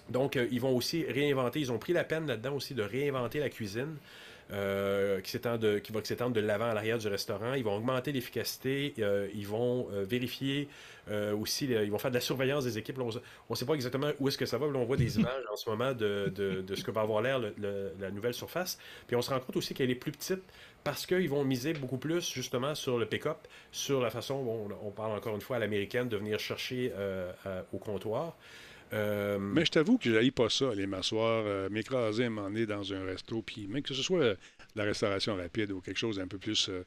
donc, 0.10 0.36
euh, 0.38 0.48
ils 0.52 0.62
vont 0.62 0.76
aussi 0.76 1.04
réinventer, 1.06 1.60
ils 1.60 1.72
ont 1.72 1.80
pris 1.80 1.94
la 1.94 2.04
peine 2.04 2.28
là-dedans 2.28 2.54
aussi 2.56 2.74
de 2.74 2.84
réinventer 2.84 3.40
la 3.40 3.50
cuisine. 3.50 3.98
euh, 4.52 5.20
qui, 5.22 5.32
s'étend 5.32 5.58
de, 5.58 5.78
qui 5.80 5.92
va 5.92 6.02
s'étendre 6.04 6.32
de 6.34 6.40
l'avant 6.40 6.70
à 6.70 6.74
l'arrière 6.74 6.98
du 6.98 7.08
restaurant. 7.10 7.54
Ils 7.56 7.66
vont 7.66 7.76
augmenter 7.76 8.14
l'efficacité, 8.14 8.94
euh, 9.00 9.28
ils 9.36 9.46
vont 9.46 9.90
euh, 9.92 10.06
vérifier 10.10 10.70
aussi, 11.40 11.66
ils 11.66 11.90
vont 11.92 11.98
faire 11.98 12.12
de 12.12 12.16
la 12.16 12.22
surveillance 12.22 12.66
des 12.66 12.78
équipes. 12.78 12.98
Là, 12.98 13.06
on 13.06 13.54
ne 13.54 13.56
sait 13.56 13.66
pas 13.66 13.74
exactement 13.76 14.12
où 14.20 14.28
est-ce 14.28 14.38
que 14.38 14.46
ça 14.46 14.58
va. 14.58 14.68
Là, 14.68 14.74
on 14.76 14.86
voit 14.86 14.98
des 14.98 15.16
images 15.20 15.44
en 15.52 15.56
ce 15.56 15.70
moment 15.70 15.94
de, 15.94 16.32
de- 16.36 16.62
de 16.62 16.76
ce 16.76 16.84
que 16.84 16.92
va 16.92 17.02
avoir 17.02 17.22
l'air 17.22 17.40
la 18.00 18.12
nouvelle 18.12 18.34
surface. 18.34 18.78
Puis 19.08 19.16
on 19.16 19.22
se 19.22 19.30
rend 19.30 19.40
compte 19.40 19.56
aussi 19.58 19.74
qu'elle 19.74 19.90
est 19.90 19.96
plus 19.96 20.12
petite 20.12 20.44
parce 20.84 21.06
qu'ils 21.06 21.30
vont 21.30 21.44
miser 21.46 21.74
beaucoup 21.74 21.98
plus 21.98 22.30
justement 22.34 22.76
sur 22.76 22.98
le 22.98 23.06
pick-up, 23.06 23.38
sur 23.72 24.02
la 24.02 24.10
façon, 24.10 24.44
bon, 24.44 24.68
on 24.84 24.92
parle 24.92 25.12
encore 25.18 25.36
une 25.36 25.42
fois 25.42 25.58
à 25.58 25.60
l'américaine, 25.60 26.10
de 26.10 26.18
venir 26.18 26.40
chercher 26.40 26.92
à- 27.46 27.64
au 27.74 27.78
comptoir. 27.78 28.36
Euh, 28.94 29.38
Mais 29.40 29.66
je 29.66 29.72
t'avoue 29.72 29.98
que 29.98 30.10
je 30.10 30.30
pas 30.32 30.50
ça, 30.50 30.70
aller 30.70 30.88
m'asseoir, 30.88 31.44
euh, 31.46 31.70
m'écraser 31.70 32.30
donné 32.30 32.66
dans 32.66 32.94
un 32.94 33.04
resto, 33.04 33.42
puis 33.42 33.68
même 33.68 33.82
que 33.82 33.94
ce 33.94 34.02
soit 34.02 34.22
euh, 34.22 34.36
la 34.78 34.84
restauration 34.86 35.36
rapide 35.36 35.72
ou 35.72 35.82
quelque 35.82 35.98
chose 35.98 36.18
d'un 36.18 36.28
peu 36.28 36.38
plus 36.38 36.70
euh, 36.70 36.84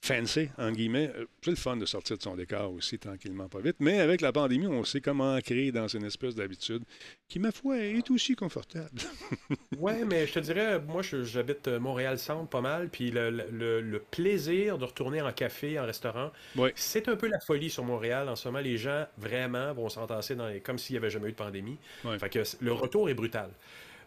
fancy, 0.00 0.48
en 0.58 0.70
guillemets, 0.72 1.10
euh, 1.16 1.26
c'est 1.42 1.50
le 1.50 1.56
fun 1.56 1.76
de 1.76 1.86
sortir 1.86 2.16
de 2.16 2.22
son 2.22 2.36
décor 2.36 2.72
aussi, 2.72 2.98
tranquillement, 2.98 3.48
pas 3.48 3.60
vite. 3.60 3.76
Mais 3.80 4.00
avec 4.00 4.20
la 4.20 4.32
pandémie, 4.32 4.66
on 4.66 4.84
s'est 4.84 5.00
comme 5.00 5.20
ancré 5.20 5.72
dans 5.72 5.88
une 5.88 6.04
espèce 6.04 6.34
d'habitude 6.34 6.82
qui, 7.28 7.38
ma 7.38 7.52
foi, 7.52 7.78
est 7.78 8.10
aussi 8.10 8.34
confortable. 8.34 8.90
Ouais, 9.78 10.04
mais 10.04 10.26
je 10.26 10.32
te 10.32 10.38
dirais, 10.38 10.80
moi, 10.80 11.02
j'habite 11.02 11.68
euh, 11.68 11.78
Montréal-Centre 11.78 12.48
pas 12.48 12.60
mal, 12.62 12.88
puis 12.88 13.10
le, 13.10 13.30
le- 13.30 13.80
le 13.80 13.98
plaisir 14.00 14.78
de 14.78 14.84
retourner 14.84 15.20
en 15.20 15.32
café, 15.32 15.78
en 15.78 15.84
restaurant, 15.84 16.32
Ouais. 16.56 16.72
c'est 16.76 17.08
un 17.08 17.16
peu 17.16 17.28
la 17.28 17.38
folie 17.40 17.68
sur 17.70 17.84
Montréal. 17.84 18.28
En 18.28 18.36
ce 18.36 18.48
moment, 18.48 18.60
les 18.60 18.78
gens, 18.78 19.06
vraiment, 19.18 19.72
vont 19.74 19.88
s'entasser 19.88 20.34
dans 20.34 20.48
les... 20.48 20.60
comme 20.60 20.78
s'il 20.78 20.94
n'y 20.94 20.98
avait 20.98 21.10
jamais 21.10 21.28
eu 21.28 21.32
de 21.32 21.36
pandémie. 21.36 21.78
Ouais. 22.04 22.18
Fait 22.18 22.30
que 22.30 22.42
le 22.60 22.72
retour 22.72 23.10
est 23.10 23.14
brutal. 23.14 23.50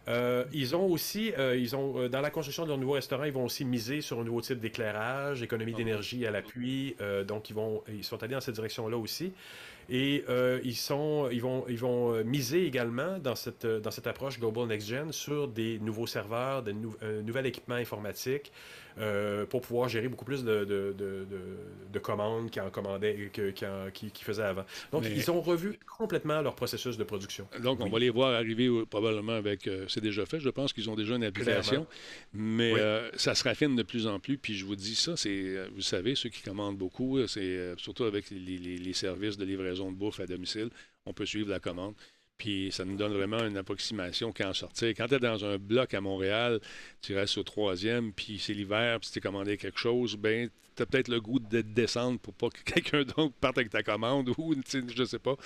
Euh, 0.08 0.44
ils 0.52 0.74
ont 0.74 0.86
aussi, 0.86 1.32
euh, 1.38 1.56
ils 1.56 1.76
ont, 1.76 2.00
euh, 2.00 2.08
dans 2.08 2.20
la 2.20 2.30
construction 2.30 2.64
de 2.64 2.68
leur 2.68 2.78
nouveau 2.78 2.94
restaurant, 2.94 3.24
ils 3.24 3.32
vont 3.32 3.44
aussi 3.44 3.64
miser 3.64 4.00
sur 4.00 4.18
un 4.18 4.24
nouveau 4.24 4.40
type 4.40 4.58
d'éclairage, 4.58 5.42
économie 5.42 5.74
d'énergie 5.74 6.26
à 6.26 6.30
l'appui. 6.30 6.96
euh, 7.00 7.22
donc, 7.22 7.50
ils, 7.50 7.54
vont, 7.54 7.82
ils 7.88 8.02
sont 8.02 8.20
allés 8.22 8.34
dans 8.34 8.40
cette 8.40 8.54
direction-là 8.54 8.96
aussi. 8.96 9.32
Et 9.92 10.24
ils, 10.62 10.76
sont, 10.76 11.28
ils 11.32 11.42
vont, 11.42 11.64
ils 11.68 11.76
vont 11.78 12.22
miser 12.22 12.64
également 12.64 13.18
dans 13.18 13.34
cette, 13.34 13.66
dans 13.66 13.90
cette 13.90 14.06
approche 14.06 14.38
Global 14.38 14.68
Next 14.68 14.86
Gen 14.86 15.10
sur 15.10 15.48
des 15.48 15.80
nouveaux 15.80 16.06
serveurs, 16.06 16.62
de 16.62 16.70
nou- 16.70 16.94
un 17.02 17.22
nouvel 17.22 17.46
équipement 17.46 17.74
informatique 17.74 18.52
euh, 19.00 19.46
pour 19.46 19.60
pouvoir 19.62 19.88
gérer 19.88 20.08
beaucoup 20.08 20.24
plus 20.24 20.44
de, 20.44 20.64
de, 20.64 20.94
de, 20.96 21.24
de- 21.24 21.58
de 21.92 21.98
commandes 21.98 22.50
qu'ils 22.50 22.62
qu'ils 23.32 24.10
qu'ils 24.12 24.24
faisaient 24.24 24.42
avant. 24.42 24.64
Donc, 24.92 25.04
Mais- 25.04 25.12
ils 25.16 25.30
ont 25.30 25.40
revu 25.40 25.78
complètement 25.96 26.40
leur 26.42 26.54
processus 26.54 26.96
de 26.96 27.04
production. 27.04 27.48
Donc, 27.62 27.80
on 27.80 27.88
va 27.88 27.98
les 27.98 28.10
voir 28.10 28.34
arriver 28.34 28.66
euh, 28.66 28.84
probablement 28.86 29.32
avec. 29.32 29.66
euh, 29.66 29.86
c'est 29.88 30.00
déjà 30.00 30.26
fait, 30.26 30.38
je 30.40 30.50
pense 30.50 30.72
qu'ils 30.72 30.88
ont 30.90 30.94
déjà 30.96 31.16
une 31.16 31.24
application. 31.24 31.86
Mais 32.32 32.72
Oui. 32.74 32.80
ça 33.16 33.34
se 33.34 33.44
raffine 33.44 33.74
de 33.76 33.82
plus 33.82 34.06
en 34.06 34.20
plus. 34.20 34.38
Puis 34.38 34.54
je 34.54 34.64
vous 34.64 34.76
dis 34.76 34.94
ça, 34.94 35.16
c'est. 35.16 35.68
Vous 35.74 35.80
savez, 35.82 36.14
ceux 36.14 36.28
qui 36.28 36.42
commandent 36.42 36.78
beaucoup, 36.78 37.26
c'est 37.26 37.74
surtout 37.78 38.04
avec 38.04 38.30
les, 38.30 38.38
les- 38.58 38.78
les 38.78 38.92
services 38.92 39.36
de 39.36 39.44
livraison 39.44 39.90
de 39.90 39.96
bouffe 39.96 40.20
à 40.20 40.26
domicile, 40.26 40.70
on 41.06 41.12
peut 41.12 41.26
suivre 41.26 41.48
la 41.50 41.58
commande. 41.60 41.94
Puis 42.40 42.70
ça 42.72 42.86
nous 42.86 42.96
donne 42.96 43.12
vraiment 43.12 43.44
une 43.44 43.58
approximation 43.58 44.32
quand 44.32 44.54
sortir. 44.54 44.88
Quand 44.96 45.06
tu 45.06 45.16
es 45.16 45.18
dans 45.18 45.44
un 45.44 45.58
bloc 45.58 45.92
à 45.92 46.00
Montréal, 46.00 46.58
tu 47.02 47.14
restes 47.14 47.36
au 47.36 47.42
troisième, 47.42 48.14
puis 48.14 48.38
c'est 48.38 48.54
l'hiver, 48.54 48.98
puis 48.98 49.08
tu 49.08 49.12
t'es 49.12 49.20
commandé 49.20 49.58
quelque 49.58 49.78
chose, 49.78 50.16
ben 50.16 50.48
tu 50.80 50.82
as 50.82 50.86
peut-être 50.86 51.08
le 51.08 51.20
goût 51.20 51.38
de 51.38 51.60
descendre 51.60 52.18
pour 52.18 52.34
pas 52.34 52.48
que 52.48 52.62
quelqu'un 52.64 53.02
d'autre 53.04 53.34
parte 53.40 53.58
avec 53.58 53.70
ta 53.70 53.82
commande 53.82 54.30
ou 54.38 54.54
je 54.96 55.04
sais 55.04 55.18
pas. 55.18 55.36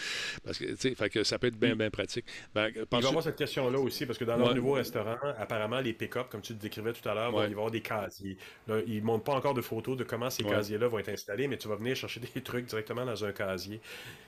Parce 0.44 0.58
que, 0.58 0.74
fait 0.76 1.10
que 1.10 1.24
ça 1.24 1.38
peut 1.38 1.48
être 1.48 1.58
bien, 1.58 1.74
bien 1.76 1.90
pratique. 1.90 2.24
Ben, 2.54 2.68
Il 2.68 2.74
va 2.76 2.82
y 2.82 2.86
penses-tu- 2.86 3.06
avoir 3.08 3.22
cette 3.24 3.36
question-là 3.36 3.78
aussi, 3.78 4.06
parce 4.06 4.18
que 4.18 4.24
dans 4.24 4.36
leur 4.36 4.48
Ouais. 4.48 4.54
nouveau 4.54 4.72
restaurant, 4.72 5.16
apparemment, 5.38 5.80
les 5.80 5.92
pick-up, 5.92 6.28
comme 6.30 6.40
tu 6.40 6.52
le 6.52 6.58
décrivais 6.58 6.92
tout 6.92 7.08
à 7.08 7.14
l'heure, 7.14 7.34
Ouais. 7.34 7.42
va 7.44 7.48
y 7.48 7.52
avoir 7.52 7.70
des 7.70 7.80
casiers. 7.80 8.36
Là, 8.68 8.80
ils 8.86 9.00
ne 9.00 9.04
montrent 9.04 9.24
pas 9.24 9.34
encore 9.34 9.54
de 9.54 9.62
photos 9.62 9.96
de 9.96 10.04
comment 10.04 10.30
ces 10.30 10.44
Ouais. 10.44 10.50
casiers-là 10.50 10.88
vont 10.88 10.98
être 10.98 11.08
installés, 11.08 11.48
mais 11.48 11.56
tu 11.56 11.68
vas 11.68 11.76
venir 11.76 11.96
chercher 11.96 12.20
des 12.34 12.40
trucs 12.42 12.66
directement 12.66 13.04
dans 13.04 13.24
un 13.24 13.32
casier. 13.32 13.80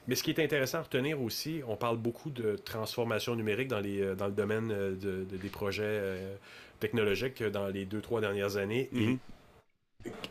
Mais 0.08 0.14
ce 0.14 0.22
qui 0.22 0.30
est 0.30 0.40
intéressant 0.40 0.78
à 0.78 0.82
retenir 0.82 1.20
aussi, 1.20 1.60
on 1.66 1.76
parle 1.76 1.96
beaucoup 1.98 2.30
de 2.30 2.56
transformation 2.56 3.34
numérique 3.36 3.68
dans, 3.68 3.80
les, 3.80 4.00
euh, 4.00 4.14
dans 4.14 4.26
le 4.26 4.32
domaine 4.32 4.70
euh, 4.72 4.90
de- 4.92 5.24
de- 5.24 5.36
des 5.36 5.48
projets 5.48 5.82
euh, 5.84 6.34
technologiques 6.80 7.42
dans 7.42 7.68
les 7.68 7.84
deux, 7.84 8.00
trois 8.00 8.20
dernières 8.20 8.56
années. 8.56 8.88
Mhm. 8.92 9.02
Et 9.02 9.06
qu'on 9.06 9.18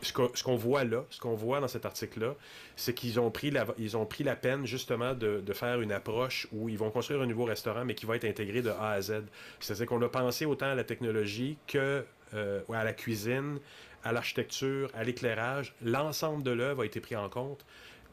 ce 0.02 0.42
qu'on 0.42 0.56
voit 0.56 0.84
là, 0.84 1.04
ce 1.10 1.20
qu'on 1.20 1.34
voit 1.34 1.60
dans 1.60 1.68
cet 1.68 1.86
article-là, 1.86 2.34
c'est 2.76 2.94
qu'ils 2.94 3.18
ont 3.20 3.30
pris 3.30 3.50
la, 3.50 3.66
ont 3.94 4.06
pris 4.06 4.24
la 4.24 4.36
peine 4.36 4.66
justement 4.66 5.14
de, 5.14 5.42
faire 5.52 5.80
une 5.80 5.92
approche 5.92 6.46
où 6.52 6.68
ils 6.68 6.78
vont 6.78 6.90
construire 6.90 7.22
un 7.22 7.26
nouveau 7.26 7.44
restaurant, 7.44 7.84
mais 7.84 7.94
qui 7.94 8.06
va 8.06 8.16
être 8.16 8.24
intégré 8.24 8.62
de 8.62 8.70
A 8.70 8.90
à 8.90 9.00
Z. 9.00 9.22
C'est-à-dire 9.60 9.86
qu'on 9.86 10.02
a 10.02 10.08
pensé 10.08 10.44
autant 10.44 10.66
à 10.66 10.74
la 10.74 10.84
technologie 10.84 11.56
que 11.66 12.04
euh, 12.34 12.60
à 12.72 12.84
la 12.84 12.92
cuisine, 12.92 13.58
à 14.04 14.12
l'architecture, 14.12 14.90
à 14.94 15.04
l'éclairage. 15.04 15.74
L'ensemble 15.82 16.42
de 16.42 16.50
l'œuvre 16.50 16.82
a 16.82 16.86
été 16.86 17.00
pris 17.00 17.16
en 17.16 17.28
compte 17.28 17.64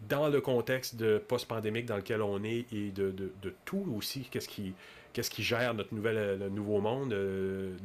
dans 0.07 0.27
le 0.29 0.41
contexte 0.41 0.95
de 0.95 1.17
post-pandémique 1.17 1.85
dans 1.85 1.97
lequel 1.97 2.21
on 2.21 2.43
est 2.43 2.65
et 2.73 2.91
de- 2.91 3.11
de 3.11 3.53
tout 3.65 3.93
aussi, 3.97 4.27
qu'est-ce 4.29 4.49
qui, 4.49 4.73
qu'est-ce 5.13 5.29
qui 5.29 5.43
gère 5.43 5.73
notre 5.73 5.89
euh, 5.93 6.49
nouveau 6.49 6.81
monde, 6.81 7.13
euh, 7.13 7.75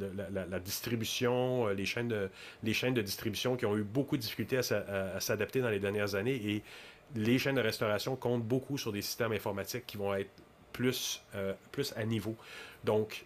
la, 0.49 0.59
distribution, 0.59 1.67
euh, 1.67 1.73
les 1.73 1.85
chaînes, 1.85 2.07
de, 2.09 2.29
les 2.63 2.73
chaînes 2.73 2.93
de 2.95 3.01
distribution 3.01 3.55
qui 3.55 3.65
ont 3.65 3.77
eu 3.77 3.83
beaucoup 3.83 4.17
de 4.17 4.21
difficultés 4.21 4.57
à, 4.57 4.63
s'a- 4.63 4.79
à- 4.79 5.15
à 5.15 5.19
s'adapter 5.19 5.61
dans 5.61 5.69
les 5.69 5.79
dernières 5.79 6.15
années 6.15 6.35
et 6.35 6.63
les 7.15 7.39
chaînes 7.39 7.55
de 7.55 7.61
restauration 7.61 8.15
comptent 8.15 8.43
beaucoup 8.43 8.77
sur 8.77 8.91
des 8.91 9.01
systèmes 9.01 9.31
informatiques 9.31 9.85
qui 9.87 9.97
vont 9.97 10.13
être 10.13 10.29
plus, 10.73 11.23
plus 11.71 11.93
à 11.95 12.03
niveau. 12.03 12.35
Donc, 12.83 13.25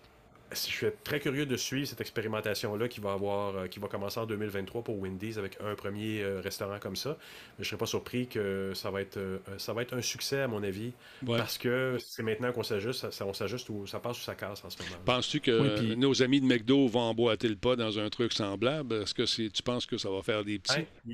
je 0.55 0.59
suis 0.59 0.87
très 1.03 1.19
curieux 1.19 1.45
de 1.45 1.55
suivre 1.57 1.87
cette 1.87 2.01
expérimentation-là 2.01 2.87
qui 2.87 2.99
va 2.99 3.13
avoir, 3.13 3.55
euh, 3.55 3.67
qui 3.67 3.79
va 3.79 3.87
commencer 3.87 4.19
en 4.19 4.25
2023 4.25 4.83
pour 4.83 4.99
Wendy's 4.99 5.37
avec 5.37 5.57
un 5.63 5.75
premier 5.75 6.21
euh, 6.21 6.41
restaurant 6.41 6.79
comme 6.79 6.95
ça. 6.95 7.17
Mais 7.57 7.63
je 7.63 7.69
serais 7.69 7.77
pas 7.77 7.85
surpris 7.85 8.27
que 8.27 8.71
ça 8.73 8.91
va 8.91 9.01
être, 9.01 9.17
euh, 9.17 9.37
ça 9.57 9.73
va 9.73 9.81
être 9.81 9.93
un 9.95 10.01
succès 10.01 10.41
à 10.41 10.47
mon 10.47 10.63
avis 10.63 10.91
Ouais. 11.25 11.37
parce 11.37 11.57
que 11.57 11.97
c'est 11.99 12.23
maintenant 12.23 12.51
qu'on 12.51 12.63
s'ajuste, 12.63 12.99
ça, 13.01 13.11
ça- 13.11 13.25
on 13.25 13.33
s'ajuste 13.33 13.69
ou 13.69 13.85
ça 13.87 13.99
passe 13.99 14.17
ou 14.19 14.21
ça 14.21 14.35
casse 14.35 14.63
en 14.63 14.69
ce 14.69 14.77
moment. 14.83 14.95
Penses-tu 15.05 15.39
que 15.39 15.59
Oui, 15.59 15.69
puis- 15.77 15.97
nos 15.97 16.21
amis 16.23 16.41
de 16.41 16.45
McDo 16.45 16.87
vont 16.87 17.01
emboîter 17.01 17.47
le 17.49 17.55
pas 17.55 17.75
dans 17.75 17.99
un 17.99 18.09
truc 18.09 18.33
semblable? 18.33 18.93
Est-ce 19.01 19.13
que 19.13 19.25
c'est, 19.25 19.49
tu 19.49 19.63
penses 19.63 19.85
que 19.85 19.97
ça 19.97 20.09
va 20.09 20.21
faire 20.21 20.43
des 20.43 20.59
petits? 20.59 20.81
Hein, 21.07 21.13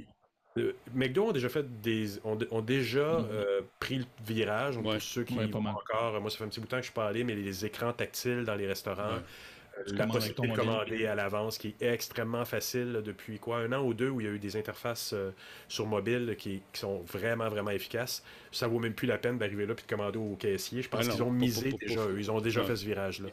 euh, 0.58 0.74
McDo 0.93 1.28
ont 1.30 1.32
déjà 1.32 1.50
fait 1.50 1.80
des 1.82 2.20
ont, 2.26 2.38
ont 2.52 2.62
déjà 2.62 3.02
euh, 3.02 3.62
pris 3.80 4.00
le 4.00 4.06
virage. 4.20 4.76
Donc, 4.76 4.86
Ouais. 4.86 4.93
Pour 4.93 5.02
ceux 5.02 5.24
qui 5.24 5.36
Ouais, 5.38 5.47
pas 5.47 5.60
encore, 5.60 6.16
euh, 6.16 6.20
moi 6.20 6.30
ça 6.32 6.38
fait 6.38 6.43
un 6.45 6.50
petit 6.50 6.60
bout 6.60 6.66
de 6.66 6.70
temps 6.72 6.78
que 6.78 6.82
je 6.84 6.88
suis 6.88 6.93
pas 6.93 7.08
allé, 7.08 7.24
mais 7.24 7.36
les 7.36 7.66
écrans 7.66 7.93
tactiles 7.93 8.45
dans 8.45 8.56
les 8.56 8.68
restaurants, 8.68 9.18
Ouais. 9.18 9.24
euh, 9.78 9.84
la 9.93 10.08
possibilité 10.08 10.47
de 10.47 10.54
commander 10.54 11.06
à 11.06 11.16
l'avance, 11.16 11.58
qui 11.58 11.70
est 11.70 11.82
extrêmement 11.82 12.45
facile 12.45 12.91
là, 12.93 13.02
depuis 13.02 13.39
quoi 13.39 13.60
un 13.60 13.72
an 13.74 13.84
ou 13.84 13.93
deux 13.93 14.10
où 14.10 14.22
il 14.22 14.26
y 14.26 14.30
a 14.30 14.32
eu 14.34 14.39
des 14.39 14.56
interfaces 14.58 15.14
sur 15.68 15.86
mobile 15.88 16.36
qui, 16.38 16.68
qui 16.72 16.80
sont 16.82 17.04
vraiment 17.04 17.50
vraiment 17.50 17.72
efficaces. 17.72 18.24
Ça 18.52 18.68
vaut 18.68 18.80
même 18.80 18.93
plus 18.93 19.08
la 19.08 19.18
peine 19.18 19.38
d'arriver 19.38 19.66
là 19.66 19.76
puis 19.76 19.86
de 19.86 19.89
commander 19.95 20.18
au 20.18 20.36
caissier. 20.36 20.82
Je 20.82 20.89
pense 20.89 21.06
Ah 21.08 21.12
qu'ils 21.12 21.24
ont 21.24 21.32
misé 21.32 21.72
déjà, 21.80 22.02
eux. 22.08 22.16
ils 22.20 22.32
ont 22.32 22.41
déjà 22.41 22.62
Ouais. 22.62 22.68
fait 22.68 22.76
ce 22.76 22.86
virage 22.86 23.20
là. 23.22 23.30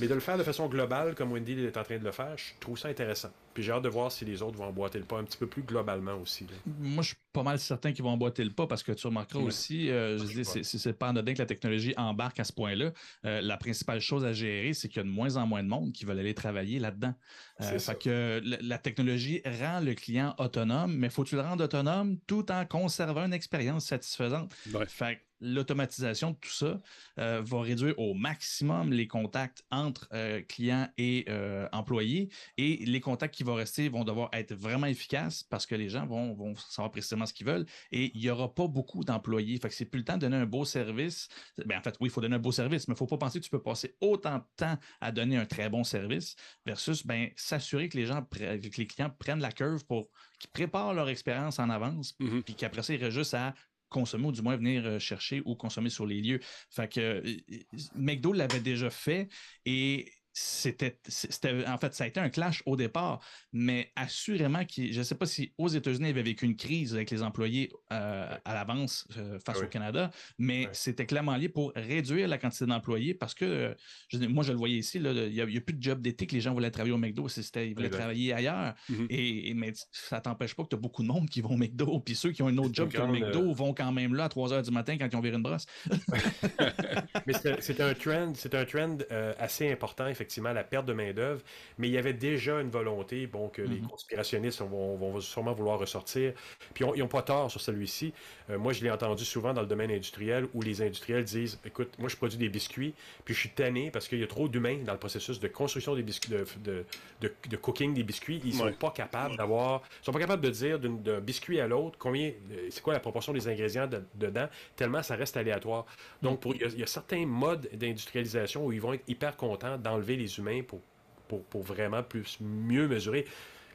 Mais 0.00 0.06
de 0.08 0.14
le 0.14 0.20
faire 0.20 0.38
de 0.38 0.42
façon 0.42 0.68
globale 0.68 1.14
comme 1.14 1.32
Wendy 1.32 1.52
est 1.64 1.76
en 1.76 1.82
train 1.82 1.98
de 1.98 2.04
le 2.04 2.12
faire, 2.12 2.36
je 2.36 2.44
trouve 2.60 2.78
ça 2.78 2.88
intéressant. 2.88 3.30
Puis 3.52 3.64
j'ai 3.64 3.72
hâte 3.72 3.82
de 3.82 3.88
voir 3.88 4.12
si 4.12 4.24
les 4.24 4.42
autres 4.42 4.56
vont 4.56 4.66
emboîter 4.66 4.98
le 5.00 5.04
pas 5.04 5.18
un 5.18 5.24
petit 5.24 5.36
peu 5.36 5.48
plus 5.48 5.62
globalement 5.62 6.14
aussi. 6.14 6.44
là. 6.44 6.50
Moi, 6.78 7.02
je 7.02 7.08
suis 7.08 7.16
pas 7.32 7.42
mal 7.42 7.58
certain 7.58 7.92
qu'ils 7.92 8.04
vont 8.04 8.10
emboîter 8.10 8.44
le 8.44 8.50
pas 8.50 8.66
parce 8.68 8.82
que 8.84 8.92
tu 8.92 9.06
remarqueras 9.08 9.40
Ouais. 9.40 9.46
aussi, 9.46 9.90
euh, 9.90 10.18
je 10.18 10.24
dis, 10.24 10.44
c'est- 10.44 10.62
c'est 10.62 10.78
c'est 10.78 10.92
pas 10.92 11.08
anodin 11.08 11.32
que 11.34 11.38
la 11.38 11.46
technologie 11.46 11.92
embarque 11.96 12.38
à 12.38 12.44
ce 12.44 12.52
point-là. 12.52 12.92
Euh, 13.24 13.40
la 13.40 13.56
principale 13.56 14.00
chose 14.00 14.24
à 14.24 14.32
gérer, 14.32 14.72
c'est 14.72 14.88
qu'il 14.88 14.98
y 14.98 15.00
a 15.00 15.02
de 15.04 15.08
moins 15.08 15.36
en 15.36 15.46
moins 15.46 15.62
de 15.64 15.68
monde 15.68 15.92
qui 15.92 16.04
veulent 16.04 16.18
aller 16.20 16.34
travailler 16.34 16.78
là-dedans. 16.78 17.14
Euh, 17.60 17.78
fait 17.78 17.98
que 17.98 18.40
la, 18.44 18.56
la 18.60 18.78
technologie 18.78 19.42
rend 19.44 19.80
le 19.80 19.94
client 19.94 20.34
autonome, 20.38 20.96
mais 20.96 21.10
faut-tu 21.10 21.34
le 21.34 21.42
rendre 21.42 21.64
autonome 21.64 22.18
tout 22.26 22.50
en 22.50 22.64
conservant 22.66 23.26
une 23.26 23.32
expérience 23.34 23.86
satisfaisante? 23.86 24.52
Ouais. 24.72 24.86
Fait 24.86 25.16
que 25.16 25.20
l'automatisation 25.40 26.32
de 26.32 26.36
tout 26.36 26.50
ça 26.50 26.80
euh, 27.18 27.42
va 27.42 27.60
réduire 27.62 27.98
au 27.98 28.14
maximum 28.14 28.92
les 28.92 29.06
contacts 29.06 29.64
entre 29.70 30.08
euh, 30.12 30.42
clients 30.42 30.88
et 30.98 31.24
euh, 31.28 31.68
employés 31.72 32.30
et 32.56 32.84
les 32.84 33.00
contacts 33.00 33.34
qui 33.34 33.42
vont 33.42 33.54
rester 33.54 33.88
vont 33.88 34.04
devoir 34.04 34.28
être 34.32 34.54
vraiment 34.54 34.86
efficaces 34.86 35.42
parce 35.42 35.66
que 35.66 35.74
les 35.74 35.88
gens 35.88 36.06
vont, 36.06 36.34
vont 36.34 36.54
savoir 36.56 36.90
précisément 36.90 37.26
ce 37.26 37.32
qu'ils 37.32 37.46
veulent 37.46 37.66
et 37.92 38.12
il 38.14 38.20
n'y 38.20 38.30
aura 38.30 38.54
pas 38.54 38.68
beaucoup 38.68 39.04
d'employés. 39.04 39.58
Fait 39.58 39.68
que 39.68 39.74
c'est 39.74 39.84
plus 39.84 39.98
le 39.98 40.04
temps 40.04 40.14
de 40.16 40.20
donner 40.20 40.36
un 40.36 40.46
beau 40.46 40.64
service. 40.64 41.28
Ben, 41.64 41.78
en 41.78 41.82
fait, 41.82 41.96
oui, 42.00 42.08
il 42.08 42.10
faut 42.10 42.20
donner 42.20 42.36
un 42.36 42.40
beau 42.40 42.52
service, 42.52 42.86
mais 42.88 42.92
il 42.92 42.96
ne 42.96 42.98
faut 42.98 43.06
pas 43.06 43.18
penser 43.18 43.38
que 43.40 43.44
tu 43.44 43.50
peux 43.50 43.62
passer 43.62 43.96
autant 44.00 44.38
de 44.38 44.44
temps 44.56 44.76
à 45.00 45.12
donner 45.12 45.36
un 45.36 45.46
très 45.46 45.68
bon 45.68 45.84
service 45.84 46.36
versus 46.66 47.06
ben, 47.06 47.30
s'assurer 47.36 47.88
que 47.88 47.96
les 47.96 48.06
gens 48.06 48.22
que 48.22 48.76
les 48.78 48.86
clients 48.86 49.10
prennent 49.10 49.40
la 49.40 49.52
curve 49.52 49.84
pour 49.86 50.10
qu'ils 50.38 50.50
préparent 50.50 50.94
leur 50.94 51.08
expérience 51.08 51.58
en 51.58 51.68
avance, 51.70 52.14
Mhm. 52.18 52.42
puis 52.42 52.54
qu'après 52.54 52.82
ça, 52.82 52.94
il 52.94 53.02
reste 53.02 53.16
juste 53.16 53.34
à 53.34 53.54
consommer 53.90 54.28
ou 54.28 54.32
du 54.32 54.40
moins 54.40 54.56
venir 54.56 54.86
euh, 54.86 54.98
chercher 54.98 55.42
ou 55.44 55.54
consommer 55.54 55.90
sur 55.90 56.06
les 56.06 56.20
lieux. 56.22 56.40
Fait 56.70 56.90
que 56.90 57.00
euh, 57.00 57.22
euh, 57.52 57.78
McDo 57.94 58.32
l'avait 58.32 58.60
déjà 58.60 58.88
fait 58.88 59.28
et 59.66 60.10
c'était, 60.42 60.98
c'était, 61.06 61.66
en 61.66 61.76
fait, 61.76 61.92
ça 61.94 62.04
a 62.04 62.06
été 62.06 62.18
un 62.18 62.30
clash 62.30 62.62
au 62.64 62.74
départ, 62.76 63.20
mais 63.52 63.92
assurément, 63.94 64.62
je 64.74 64.96
ne 64.98 65.02
sais 65.02 65.14
pas 65.14 65.26
si 65.26 65.52
aux 65.58 65.68
États-Unis, 65.68 66.06
il 66.06 66.10
avait 66.10 66.22
vécu 66.22 66.46
une 66.46 66.56
crise 66.56 66.94
avec 66.94 67.10
les 67.10 67.22
employés 67.22 67.70
euh, 67.92 68.34
à 68.44 68.54
l'avance 68.54 69.06
euh, 69.18 69.38
face 69.44 69.58
Ah 69.60 69.64
au. 69.64 69.68
Canada, 69.68 70.10
mais 70.38 70.68
c'était 70.72 71.04
clairement 71.04 71.36
lié 71.36 71.48
pour 71.50 71.72
réduire 71.76 72.26
la 72.26 72.38
quantité 72.38 72.64
d'employés 72.64 73.12
parce 73.14 73.34
que, 73.34 73.44
euh, 73.44 73.74
je 74.08 74.18
moi, 74.26 74.42
je 74.42 74.52
le 74.52 74.58
voyais 74.58 74.78
ici, 74.78 74.96
il 74.98 75.02
n'y 75.02 75.40
a, 75.42 75.44
y 75.44 75.60
plus 75.60 75.74
de 75.74 75.82
job 75.82 76.00
d'été 76.00 76.26
que 76.26 76.34
les 76.34 76.40
gens 76.40 76.54
voulaient 76.54 76.70
travailler 76.70 76.94
au 76.94 76.98
McDo, 76.98 77.28
c'était, 77.28 77.68
ils 77.68 77.74
voulaient 77.74 77.90
travailler 77.90 78.32
ailleurs. 78.32 78.74
Mhm. 78.88 79.06
et, 79.10 79.50
et- 79.50 79.54
mais 79.54 79.72
ça 79.92 80.20
t'empêche 80.20 80.54
pas 80.54 80.62
que 80.64 80.68
tu 80.68 80.76
as 80.76 80.78
beaucoup 80.78 81.02
de 81.02 81.08
monde 81.08 81.28
qui 81.28 81.40
vont 81.42 81.50
au 81.50 81.56
McDo, 81.58 82.00
puis 82.00 82.14
ceux 82.14 82.32
qui 82.32 82.42
ont 82.42 82.48
un 82.48 82.56
autre 82.58 82.74
job 82.74 82.90
que 82.90 82.96
le 82.96 83.12
McDo 83.12 83.52
vont 83.52 83.74
quand 83.74 83.92
même 83.92 84.14
là 84.14 84.24
à 84.24 84.28
3 84.30 84.48
h 84.52 84.62
du 84.64 84.70
matin 84.70 84.96
quand 84.96 85.08
ils 85.12 85.16
ont 85.16 85.20
viré 85.20 85.36
une 85.36 85.42
brosse. 85.42 85.66
Mais 87.26 87.32
c'est- 87.34 87.60
c'est 87.60 87.80
un 87.80 87.94
trend, 87.94 88.32
c'est 88.34 88.54
un 88.54 88.64
trend 88.64 88.96
euh, 89.10 89.34
assez 89.38 89.70
important, 89.70 90.06
effectivement, 90.06 90.29
la 90.38 90.64
perte 90.64 90.86
de 90.86 90.92
main-d'œuvre. 90.92 91.42
Mais 91.78 91.88
il 91.88 91.92
y 91.92 91.98
avait 91.98 92.12
déjà 92.12 92.60
une 92.60 92.70
volonté, 92.70 93.26
bon, 93.26 93.48
que 93.48 93.62
les 93.62 93.80
Mhm. 93.80 93.88
conspirationnistes 93.88 94.60
vont, 94.60 94.96
vont 94.96 95.20
sûrement 95.20 95.52
vouloir 95.52 95.78
ressortir. 95.78 96.32
Puis 96.74 96.84
on- 96.84 96.94
ils 96.94 97.00
n'ont 97.00 97.08
pas 97.08 97.22
tort 97.22 97.50
sur 97.50 97.60
celui-ci. 97.60 98.12
Euh, 98.50 98.58
moi, 98.58 98.72
je 98.72 98.82
l'ai 98.82 98.90
entendu 98.90 99.24
souvent 99.24 99.52
dans 99.52 99.60
le 99.62 99.66
domaine 99.66 99.90
industriel 99.90 100.46
où 100.54 100.62
les 100.62 100.82
industriels 100.82 101.24
disent 101.24 101.58
Écoute, 101.64 101.90
moi, 101.98 102.08
je 102.08 102.16
produis 102.16 102.38
des 102.38 102.48
biscuits, 102.48 102.94
puis 103.24 103.34
je 103.34 103.40
suis 103.40 103.50
tanné 103.50 103.90
parce 103.90 104.08
qu'il 104.08 104.18
y 104.20 104.22
a 104.22 104.26
trop 104.26 104.48
d'humains 104.48 104.78
dans 104.84 104.92
le 104.92 104.98
processus 104.98 105.40
de 105.40 105.48
construction 105.48 105.94
des 105.94 106.02
biscuits, 106.02 106.30
de, 106.30 106.44
de, 106.64 106.84
de- 107.20 107.34
de 107.48 107.56
cooking 107.56 107.94
des 107.94 108.02
biscuits. 108.02 108.40
Ils 108.44 108.54
sont 108.54 108.64
Ouais. 108.64 108.72
pas 108.72 108.90
capables 108.90 109.36
d'avoir. 109.36 109.82
Ils 110.02 110.04
sont 110.04 110.12
pas 110.12 110.18
capables 110.20 110.42
de 110.42 110.50
dire 110.50 110.78
d'un 110.78 111.20
biscuit 111.20 111.60
à 111.60 111.66
l'autre 111.66 111.96
combien. 111.98 112.28
euh, 112.52 112.68
C'est 112.70 112.82
quoi 112.82 112.92
la 112.92 113.00
proportion 113.00 113.32
des 113.32 113.48
ingrédients 113.48 113.86
de- 113.86 114.02
dedans, 114.14 114.48
tellement 114.76 115.02
ça 115.02 115.16
reste 115.16 115.36
aléatoire. 115.36 115.86
Donc, 116.22 116.40
pour- 116.40 116.54
il 116.54 116.60
y, 116.60 116.64
a- 116.64 116.68
il 116.68 116.78
y 116.78 116.82
a 116.82 116.86
certains 116.86 117.26
modes 117.26 117.68
d'industrialisation 117.72 118.64
où 118.66 118.72
ils 118.72 118.80
vont 118.80 118.92
être 118.92 119.04
hyper 119.08 119.36
contents 119.36 119.76
d'enlever 119.78 120.09
les 120.16 120.38
humains 120.38 120.62
pour, 120.62 120.80
pour, 121.28 121.42
pour 121.44 121.62
vraiment 121.62 122.02
plus 122.02 122.38
mieux 122.40 122.88
mesurer. 122.88 123.26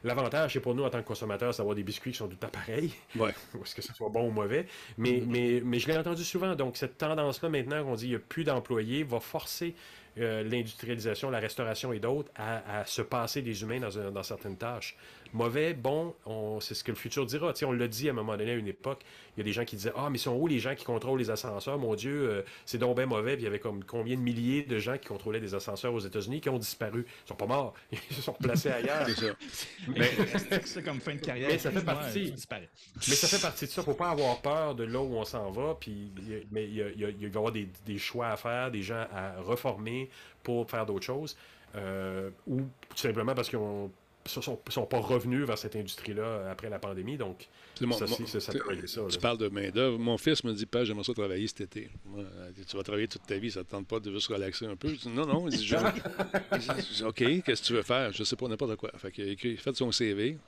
L'avantage, 0.04 0.52
c'est 0.52 0.60
pour 0.60 0.74
nous 0.74 0.84
en 0.84 0.90
tant 0.90 1.02
que 1.02 1.06
consommateurs, 1.06 1.52
c'est 1.52 1.58
d'avoir 1.58 1.74
des 1.74 1.82
biscuits 1.82 2.12
qui 2.12 2.18
sont 2.18 2.28
tout 2.28 2.36
pareils. 2.36 2.92
Ouais. 3.16 3.30
Est-ce 3.62 3.74
que 3.74 3.82
ce 3.82 3.92
soit 3.92 4.08
bon 4.08 4.28
ou 4.28 4.30
mauvais? 4.30 4.66
Mais, 4.98 5.22
mais, 5.26 5.60
mais 5.64 5.78
je 5.78 5.88
l'ai 5.88 5.96
entendu 5.96 6.22
souvent. 6.22 6.54
Donc, 6.54 6.76
cette 6.76 6.98
tendance-là, 6.98 7.48
maintenant 7.48 7.82
qu'on 7.82 7.94
dit 7.94 8.02
qu'il 8.02 8.10
n'y 8.10 8.16
a 8.16 8.20
plus 8.20 8.44
d'employés, 8.44 9.02
va 9.02 9.20
forcer 9.20 9.74
euh, 10.18 10.42
l'industrialisation, 10.44 11.30
la 11.30 11.38
restauration 11.40 11.92
et 11.92 11.98
d'autres 12.00 12.30
à, 12.36 12.80
à 12.80 12.84
se 12.86 13.02
passer 13.02 13.42
des 13.42 13.62
humains 13.62 13.80
dans, 13.80 13.98
un- 13.98 14.10
dans 14.10 14.22
certaines 14.22 14.56
tâches. 14.56 14.96
Mauvais, 15.32 15.74
bon, 15.74 16.14
on- 16.24 16.60
c'est 16.60 16.74
ce 16.74 16.84
que 16.84 16.92
le 16.92 16.96
futur 16.96 17.26
dira. 17.26 17.52
Tu 17.52 17.58
sais, 17.60 17.64
on 17.66 17.72
l'a 17.72 17.88
dit 17.88 18.08
à 18.08 18.12
un 18.12 18.14
moment 18.14 18.36
donné, 18.36 18.52
à 18.52 18.54
une 18.54 18.68
époque, 18.68 19.02
il 19.36 19.40
y 19.40 19.42
a 19.42 19.44
des 19.44 19.52
gens 19.52 19.64
qui 19.64 19.76
disaient 19.76 19.92
Ah, 19.96 20.08
mais 20.08 20.16
ils 20.18 20.20
sont 20.20 20.34
où 20.34 20.46
les 20.46 20.60
gens 20.60 20.74
qui 20.74 20.84
contrôlent 20.84 21.18
les 21.18 21.30
ascenseurs? 21.30 21.78
Mon 21.78 21.94
Dieu, 21.96 22.30
euh, 22.30 22.42
c'est 22.64 22.78
donc 22.78 22.96
bien 22.96 23.06
mauvais. 23.06 23.34
Puis 23.34 23.42
il 23.42 23.44
y 23.44 23.48
avait 23.48 23.58
comme 23.58 23.84
combien 23.84 24.14
de 24.16 24.20
milliers 24.22 24.62
de 24.62 24.78
gens 24.78 24.96
qui 24.96 25.08
contrôlaient 25.08 25.40
des 25.40 25.54
ascenseurs 25.54 25.92
aux 25.92 26.00
États-Unis 26.00 26.40
qui 26.40 26.48
ont 26.48 26.58
disparu. 26.58 27.04
Ils 27.24 27.28
sont 27.28 27.34
pas 27.34 27.46
morts. 27.46 27.74
Ils 27.92 27.98
se 28.16 28.22
sont 28.22 28.32
replacés 28.32 28.70
ailleurs. 28.70 29.04
C'est 29.06 29.14
ça. 29.26 30.60
c'est 30.64 30.82
comme 30.84 31.00
fin 31.00 31.14
de 31.14 31.20
carrière. 31.20 31.48
Mais 31.50 31.58
ça 31.58 31.70
fait 31.70 31.84
partie. 31.84 32.30
disparais. 32.30 32.68
Mais 33.08 33.14
ça 33.14 33.26
fait 33.28 33.42
partie 33.42 33.66
de 33.66 33.70
ça. 33.70 33.82
Faut 33.82 33.94
pas 33.94 34.10
avoir 34.10 34.40
peur 34.40 34.74
de 34.74 34.84
là 34.84 35.00
où 35.00 35.16
on 35.16 35.24
s'en 35.24 35.50
va. 35.50 35.76
Puis, 35.78 36.12
mais 36.50 36.64
il, 36.64 36.74
y 36.76 36.82
a- 36.82 36.88
il 36.90 37.00
y 37.00 37.04
a- 37.04 37.08
il 37.10 37.16
va 37.16 37.24
y 37.24 37.26
avoir 37.36 37.52
des, 37.52 37.68
des 37.84 37.98
choix 37.98 38.28
à 38.28 38.36
faire, 38.36 38.70
des 38.70 38.82
gens 38.82 39.06
à 39.12 39.40
reformer 39.42 40.05
pour 40.42 40.68
faire 40.70 40.86
d'autres 40.86 41.04
choses. 41.06 41.36
Euh, 41.74 42.30
ou 42.46 42.60
tout 42.60 42.96
simplement 42.96 43.34
parce 43.34 43.48
qu'ils 43.50 43.58
ne 43.58 43.88
sont, 44.26 44.58
sont 44.68 44.86
pas 44.86 44.98
revenus 44.98 45.44
vers 45.44 45.58
cette 45.58 45.76
industrie-là 45.76 46.50
après 46.50 46.70
la 46.70 46.78
pandémie. 46.78 47.16
Donc, 47.16 47.46
C'est 47.74 47.84
mon- 47.86 47.96
ça, 47.96 48.06
mon- 48.06 48.16
c'est- 48.16 48.26
ça, 48.26 48.40
ça 48.40 48.52
tu- 48.52 48.58
peut 48.58 48.68
régler 48.68 48.86
ça. 48.86 49.02
Tu 49.08 49.14
là. 49.16 49.20
parles 49.20 49.38
de 49.38 49.48
main-d'œuvre. 49.48 49.98
Mon 49.98 50.16
fils 50.16 50.42
me 50.44 50.52
dit 50.54 50.64
Pas, 50.66 50.84
j'aimerais 50.84 51.04
ça 51.04 51.12
travailler 51.12 51.46
cet 51.48 51.60
été. 51.62 51.90
Moi, 52.06 52.24
tu 52.68 52.76
vas 52.76 52.82
travailler 52.82 53.08
toute 53.08 53.26
ta 53.26 53.36
vie, 53.36 53.50
ça 53.50 53.60
ne 53.60 53.64
te 53.64 53.70
tente 53.70 53.86
pas 53.86 54.00
de 54.00 54.10
juste 54.10 54.28
relaxer 54.28 54.64
un 54.66 54.76
peu? 54.76 54.88
Je 54.88 54.94
dis, 54.94 55.08
non, 55.10 55.26
non. 55.26 55.48
Il 55.48 55.56
dit, 55.58 55.66
Je- 55.66 55.76
Je 56.52 56.94
dis, 56.94 57.04
OK, 57.04 57.42
qu'est-ce 57.44 57.62
que 57.62 57.66
tu 57.66 57.72
veux 57.74 57.82
faire? 57.82 58.12
Je 58.12 58.24
sais 58.24 58.36
pas 58.36 58.48
n'importe 58.48 58.76
quoi. 58.76 58.90
Fait 58.96 59.10
qu'il 59.12 59.28
a 59.28 59.32
écrit, 59.32 59.56
fait 59.56 59.74
son 59.76 59.92
CV. 59.92 60.38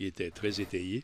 Il 0.00 0.06
était 0.06 0.30
très 0.30 0.60
étayé. 0.60 1.02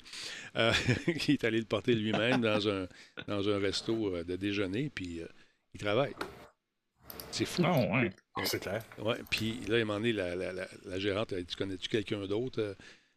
Euh, 0.55 0.73
il 1.29 1.33
est 1.33 1.43
allé 1.45 1.59
le 1.59 1.65
porter 1.65 1.95
lui-même 1.95 2.41
dans 2.43 2.69
un, 2.69 2.87
dans 3.27 3.49
un 3.49 3.59
resto 3.59 4.15
euh, 4.15 4.23
de 4.23 4.37
déjeuner, 4.37 4.89
puis 4.95 5.21
euh, 5.21 5.27
il 5.75 5.81
travaille. 5.81 6.15
C'est 7.35 7.45
fou. 7.47 7.63
Ah, 7.65 7.77
ouais. 7.79 8.11
Ah, 8.37 8.43
c'est 8.45 8.61
clair. 8.61 8.83
Ouais, 8.99 9.17
puis 9.29 9.59
là, 9.69 9.79
il 9.81 9.85
m'a 9.85 9.95
demandé, 9.95 10.13
la, 10.13 10.37
la, 10.37 10.53
la, 10.53 10.69
la 10.87 10.99
gérante, 11.01 11.33
elle 11.33 11.41
dit, 11.41 11.47
tu 11.47 11.57
connais-tu 11.57 11.89
quelqu'un 11.89 12.25
d'autre? 12.27 12.61
Euh, 12.61 12.75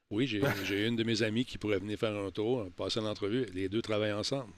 oui, 0.10 0.26
j'ai 0.26 0.42
j'ai 0.66 0.88
une 0.88 0.96
de 0.96 1.04
mes 1.04 1.22
amies 1.22 1.46
qui 1.46 1.58
pourrait 1.60 1.78
venir 1.80 2.00
faire 2.00 2.16
un 2.16 2.32
tour, 2.32 2.68
passer 2.76 3.00
l'entrevue. 3.00 3.46
Les 3.54 3.70
deux 3.70 3.82
travaillent 3.84 4.14
ensemble. 4.14 4.52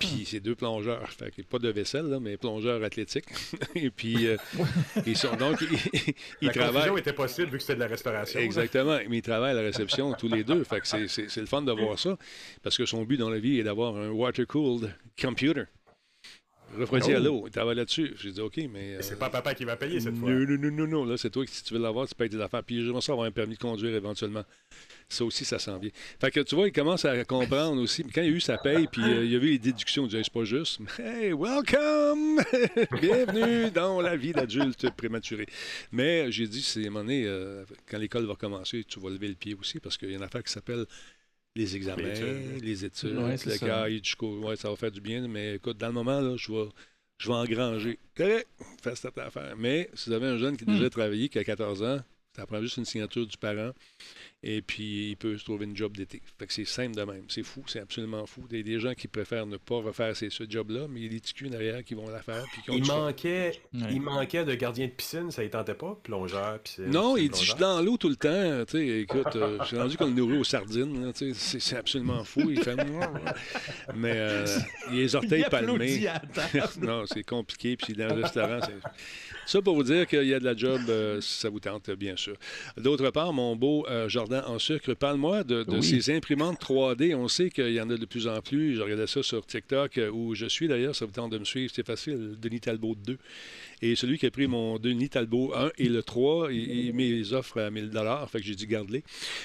Puis 0.00 0.24
c'est 0.26 0.40
deux 0.40 0.56
plongeurs. 0.56 1.08
Fait 1.12 1.30
que 1.30 1.40
pas 1.42 1.60
de 1.60 1.68
vaisselle, 1.68 2.06
là, 2.06 2.18
mais 2.18 2.36
plongeurs 2.36 2.82
athlétiques. 2.82 3.26
Et 3.76 3.90
puis, 3.90 4.26
euh, 4.26 4.36
ils 5.06 5.16
sont 5.16 5.36
donc, 5.36 5.60
ils, 5.60 6.14
ils 6.40 6.46
La 6.48 6.52
travaillent. 6.52 6.98
était 6.98 7.12
possible 7.12 7.52
vu 7.52 7.58
que 7.58 7.62
c'était 7.62 7.76
de 7.76 7.80
la 7.80 7.86
restauration. 7.86 8.40
Exactement. 8.40 8.98
Mais 9.08 9.18
ils 9.18 9.22
travaillent 9.22 9.52
à 9.52 9.54
la 9.54 9.60
réception 9.62 10.12
tous 10.14 10.26
les 10.28 10.42
deux. 10.42 10.64
Fait 10.64 10.80
que 10.80 10.88
c'est- 10.88 11.06
c'est 11.06 11.30
c'est 11.30 11.40
le 11.40 11.46
fun 11.46 11.62
de 11.62 11.70
voir 11.70 11.96
ça. 11.96 12.18
Parce 12.64 12.76
que 12.76 12.86
son 12.86 13.04
but 13.04 13.18
dans 13.18 13.30
la 13.30 13.38
vie 13.38 13.60
est 13.60 13.62
d'avoir 13.62 13.94
un 13.96 14.10
water-cooled 14.10 14.92
computer. 15.20 15.62
Refroidi 16.76 17.12
à 17.14 17.20
Oh. 17.20 17.22
l'eau. 17.22 17.42
Il 17.46 17.50
travaille 17.50 17.76
là-dessus. 17.76 18.14
J'ai 18.20 18.32
dit, 18.32 18.40
OK, 18.40 18.56
mais. 18.72 18.94
Euh, 18.96 18.98
c'est 19.00 19.18
pas 19.18 19.30
papa 19.30 19.54
qui 19.54 19.64
va 19.64 19.76
payer 19.76 20.00
cette 20.00 20.16
fois. 20.16 20.30
non, 20.30 20.46
non, 20.46 20.58
non, 20.58 20.70
non, 20.70 20.86
non. 20.86 21.04
Là, 21.04 21.16
c'est 21.16 21.30
toi 21.30 21.44
qui, 21.46 21.54
si 21.54 21.62
tu 21.64 21.74
veux 21.74 21.80
l'avoir, 21.80 22.06
tu 22.08 22.14
payes 22.14 22.28
tes 22.30 22.40
affaires. 22.40 22.62
Puis 22.64 22.84
j'aimerais 22.84 23.00
ça 23.00 23.12
avoir 23.12 23.26
un 23.26 23.30
permis 23.30 23.54
de 23.54 23.60
conduire 23.60 23.94
éventuellement. 23.94 24.44
Ça 25.08 25.24
aussi, 25.24 25.44
ça 25.44 25.58
s'en 25.58 25.78
vient. 25.78 25.90
Fait 26.20 26.30
que 26.30 26.40
tu 26.40 26.54
vois, 26.54 26.66
il 26.66 26.72
commence 26.72 27.04
à 27.04 27.24
comprendre 27.24 27.80
aussi. 27.80 28.02
Quand 28.04 28.22
il 28.22 28.32
a 28.32 28.36
eu 28.36 28.40
sa 28.40 28.58
paye, 28.58 28.88
puis 28.90 29.02
euh, 29.02 29.24
il 29.24 29.34
a 29.36 29.38
vu 29.38 29.50
les 29.50 29.58
déductions, 29.58 30.04
il 30.04 30.08
dit 30.10 30.16
Hey, 30.16 30.24
c'est 30.24 30.32
pas 30.32 30.44
juste. 30.44 30.80
Hey, 30.98 31.32
welcome! 31.32 32.40
Bienvenue 33.00 33.70
dans 33.70 34.00
la 34.00 34.16
vie 34.16 34.32
d'adulte 34.32 34.90
prématuré. 34.96 35.46
Mais 35.92 36.30
j'ai 36.32 36.46
dit, 36.48 36.62
c'est 36.62 36.80
à 36.84 36.86
un 36.86 36.90
moment 36.90 37.00
donné, 37.04 37.24
euh, 37.26 37.64
quand 37.88 37.98
l'école 37.98 38.24
va 38.26 38.34
commencer, 38.34 38.84
tu 38.88 38.98
vas 39.00 39.10
lever 39.10 39.28
le 39.28 39.34
pied 39.34 39.54
aussi, 39.54 39.78
parce 39.78 39.96
qu'il 39.96 40.10
y 40.10 40.12
a 40.14 40.16
une 40.16 40.22
affaire 40.22 40.42
qui 40.42 40.52
s'appelle 40.52 40.86
les 41.56 41.76
examens, 41.76 42.02
Les 42.02 42.10
études. 42.20 42.62
les 42.64 42.84
études, 42.84 43.16
Ouais, 43.18 43.36
le 43.46 43.58
cahier 43.58 43.98
jusqu'au. 44.02 44.40
Ouais, 44.40 44.56
ça 44.56 44.70
va 44.70 44.76
faire 44.76 44.90
du 44.90 45.00
bien, 45.00 45.26
mais 45.28 45.54
écoute, 45.56 45.76
dans 45.78 45.86
le 45.88 45.92
moment, 45.92 46.20
là, 46.20 46.36
je 46.36 46.52
vais. 46.52 46.68
Je 47.16 47.28
vais 47.28 47.34
engranger. 47.34 47.98
Correct, 48.16 48.48
fais 48.82 48.96
cette 48.96 49.16
affaire. 49.18 49.54
Mais 49.56 49.88
si 49.94 50.10
vous 50.10 50.16
avez 50.16 50.26
un 50.26 50.36
jeune 50.36 50.56
qui 50.56 50.64
a 50.64 50.66
déjà 50.66 50.90
travaillé, 50.90 51.28
qui 51.28 51.38
a 51.38 51.44
14 51.44 51.80
ans, 51.84 52.00
ça 52.34 52.44
prend 52.44 52.60
juste 52.60 52.76
une 52.76 52.84
signature 52.84 53.24
du 53.24 53.36
parent, 53.36 53.70
et 54.46 54.60
puis 54.60 55.08
il 55.10 55.16
peut 55.16 55.38
se 55.38 55.44
trouver 55.44 55.64
une 55.64 55.74
job 55.74 55.96
d'été. 55.96 56.20
Fait 56.38 56.46
que 56.46 56.52
c'est 56.52 56.66
simple 56.66 56.94
de 56.94 57.02
même. 57.02 57.24
C'est 57.28 57.42
fou, 57.42 57.64
c'est 57.66 57.80
absolument 57.80 58.26
fou. 58.26 58.44
Il 58.50 58.58
y 58.58 58.60
a 58.60 58.62
des 58.62 58.78
gens 58.78 58.92
qui 58.92 59.08
préfèrent 59.08 59.46
ne 59.46 59.56
pas 59.56 59.76
refaire 59.76 60.14
ces, 60.14 60.28
ce 60.28 60.44
job-là, 60.48 60.86
mais 60.88 61.00
il 61.00 61.02
y 61.04 61.06
a 61.06 61.08
des 61.08 61.20
petits 61.20 61.32
culs 61.32 61.48
derrière 61.48 61.82
qui 61.82 61.94
vont 61.94 62.10
la 62.10 62.20
faire. 62.20 62.44
Puis 62.52 62.62
Il 62.68 62.86
manquait, 62.86 63.52
Ouais. 63.72 63.80
il 63.90 64.02
manquait 64.02 64.44
de 64.44 64.54
gardien 64.54 64.86
de 64.86 64.92
piscine, 64.92 65.30
ça 65.30 65.42
ne 65.42 65.48
tentait 65.48 65.74
pas. 65.74 65.98
Plongeur, 66.02 66.58
piscine. 66.58 66.90
Non, 66.90 67.16
il 67.16 67.30
dit 67.30 67.40
je 67.40 67.50
suis 67.52 67.58
dans 67.58 67.80
l'eau 67.80 67.96
tout 67.96 68.10
le 68.10 68.16
temps. 68.16 68.64
Tu 68.66 68.72
sais, 68.78 69.00
écoute, 69.00 69.34
euh, 69.36 69.56
je 69.62 69.66
suis 69.68 69.78
rendu 69.78 69.96
qu'on 69.96 70.06
le 70.08 70.12
nourrit 70.12 70.36
aux 70.38 70.44
sardines. 70.44 71.10
c'est, 71.14 71.32
c'est 71.34 71.76
absolument 71.76 72.22
fou. 72.22 72.50
Il 72.50 72.62
fait. 72.62 72.76
Mais 73.94 74.12
euh, 74.14 74.46
il 74.90 74.98
a 74.98 75.00
les 75.00 75.16
orteils 75.16 75.44
Il 75.46 75.50
palmés. 75.50 76.06
non, 76.82 77.04
c'est 77.06 77.22
compliqué. 77.24 77.76
Puis 77.76 77.94
dans 77.94 78.14
le 78.14 78.22
restaurant, 78.22 78.58
c'est. 78.62 78.74
Ça 79.46 79.60
pour 79.60 79.74
vous 79.74 79.82
dire 79.82 80.06
qu'il 80.06 80.24
y 80.24 80.32
a 80.34 80.40
de 80.40 80.44
la 80.44 80.56
job, 80.56 80.80
euh, 80.88 81.20
si 81.20 81.40
ça 81.40 81.50
vous 81.50 81.60
tente, 81.60 81.90
bien 81.90 82.16
sûr. 82.16 82.34
D'autre 82.78 83.10
part, 83.10 83.32
mon 83.32 83.56
beau 83.56 83.86
euh, 83.88 84.08
En 84.46 84.58
sucre, 84.58 84.94
parle-moi 84.94 85.44
de, 85.44 85.62
de 85.64 85.70
Oui. 85.76 85.82
ces 85.82 86.14
imprimantes 86.14 86.60
3D. 86.60 87.14
On 87.14 87.28
sait 87.28 87.50
qu'il 87.50 87.72
y 87.72 87.80
en 87.80 87.90
a 87.90 87.96
de 87.96 88.06
plus 88.06 88.26
en 88.26 88.40
plus. 88.40 88.76
Je 88.76 88.82
regardais 88.82 89.06
ça 89.06 89.22
sur 89.22 89.44
TikTok, 89.46 89.98
euh, 89.98 90.10
où 90.10 90.34
je 90.34 90.46
suis 90.46 90.68
d'ailleurs, 90.68 90.94
ça 90.94 91.04
vous 91.04 91.12
tente 91.12 91.32
de 91.32 91.38
me 91.38 91.44
suivre, 91.44 91.72
c'est 91.74 91.86
facile, 91.86 92.36
Denis 92.40 92.60
Talbot 92.60 92.94
2. 93.06 93.18
Et 93.82 93.96
celui 93.96 94.18
qui 94.18 94.24
a 94.26 94.30
pris 94.30 94.46
mon 94.46 94.78
Denis 94.78 95.10
Talbot 95.10 95.52
1 95.54 95.70
et 95.78 95.88
le 95.88 96.02
3, 96.02 96.50
il, 96.52 96.86
il 96.86 96.94
met 96.94 97.08
les 97.08 97.32
offres 97.34 97.60
à 97.60 97.70
1000 97.70 97.90
Fait 98.28 98.38
que 98.40 98.44
j'ai 98.46 98.54
dit, 98.54 98.66
garde-les. 98.66 99.02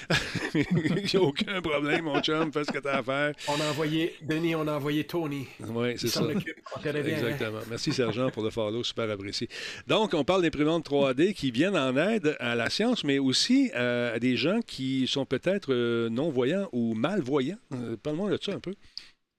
Il 0.54 0.64
n'y 1.04 1.16
a 1.16 1.20
aucun 1.22 1.60
problème, 1.60 2.04
mon 2.04 2.20
chum, 2.20 2.50
fais 2.52 2.64
ce 2.64 2.72
que 2.72 2.78
tu 2.78 2.88
as 2.88 2.98
à 2.98 3.02
faire. 3.02 3.34
On 3.48 3.60
a 3.60 3.68
envoyé, 3.68 4.14
Denis, 4.22 4.54
on 4.54 4.66
a 4.66 4.72
envoyé 4.76 5.04
Tony. 5.04 5.46
Oui, 5.68 5.92
c'est 5.96 6.08
ça. 6.08 6.22
hein? 6.22 6.92
Exactement. 6.94 7.60
Merci, 7.68 7.92
Sergent, 7.92 8.30
pour 8.30 8.42
le 8.42 8.50
follow. 8.50 8.82
Super 8.82 9.10
apprécié. 9.10 9.48
Donc, 9.86 10.14
on 10.14 10.24
parle 10.24 10.42
d'imprimantes 10.42 10.88
3D 10.88 11.34
qui 11.34 11.50
viennent 11.50 11.76
en 11.76 11.96
aide 11.96 12.36
à 12.40 12.54
la 12.54 12.70
science, 12.70 13.04
mais 13.04 13.18
aussi 13.18 13.70
euh, 13.74 14.14
à 14.14 14.18
des 14.18 14.36
gens 14.36 14.60
qui 14.70 15.06
sont 15.08 15.26
peut-être 15.26 15.72
euh, 15.74 16.08
non-voyants 16.08 16.68
ou 16.72 16.94
malvoyants. 16.94 17.58
Euh, 17.74 17.96
Parle-moi 17.96 18.30
de 18.30 18.38
ça 18.40 18.52
un 18.52 18.60
peu. 18.60 18.74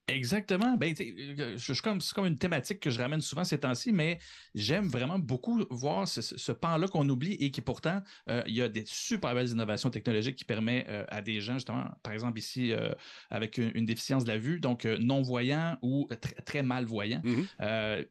Exactement. 0.07 0.75
Ben, 0.75 0.93
euh, 0.99 1.55
je- 1.55 1.57
je 1.57 1.73
suis 1.73 1.81
comme- 1.81 2.01
c'est 2.01 2.13
comme 2.13 2.25
une 2.25 2.37
thématique 2.37 2.81
que 2.81 2.89
je 2.89 2.99
ramène 2.99 3.21
souvent 3.21 3.45
ces 3.45 3.57
temps-ci, 3.57 3.93
mais 3.93 4.19
j'aime 4.53 4.87
vraiment 4.89 5.17
beaucoup 5.19 5.63
voir 5.69 6.05
ce, 6.05 6.51
pan-là 6.51 6.89
qu'on 6.89 7.07
oublie 7.07 7.35
et 7.39 7.49
qui 7.49 7.61
pourtant, 7.61 8.01
euh, 8.29 8.43
il 8.45 8.55
y 8.55 8.61
a 8.61 8.67
des 8.67 8.83
super 8.85 9.33
belles 9.33 9.47
innovations 9.47 9.89
technologiques 9.89 10.35
qui 10.35 10.43
permettent 10.43 10.89
euh, 10.89 11.05
à 11.07 11.21
des 11.21 11.39
gens, 11.39 11.53
justement, 11.53 11.85
par 12.03 12.11
exemple 12.11 12.37
ici, 12.37 12.73
euh, 12.73 12.91
avec 13.29 13.57
une, 13.57 13.71
une 13.73 13.85
déficience 13.85 14.25
de 14.25 14.29
la 14.29 14.37
vue, 14.37 14.59
donc 14.59 14.83
non-voyants 14.83 15.77
ou 15.81 16.09
très, 16.19 16.33
très 16.41 16.63
malvoyants. 16.63 17.21
Mhm. 17.23 17.47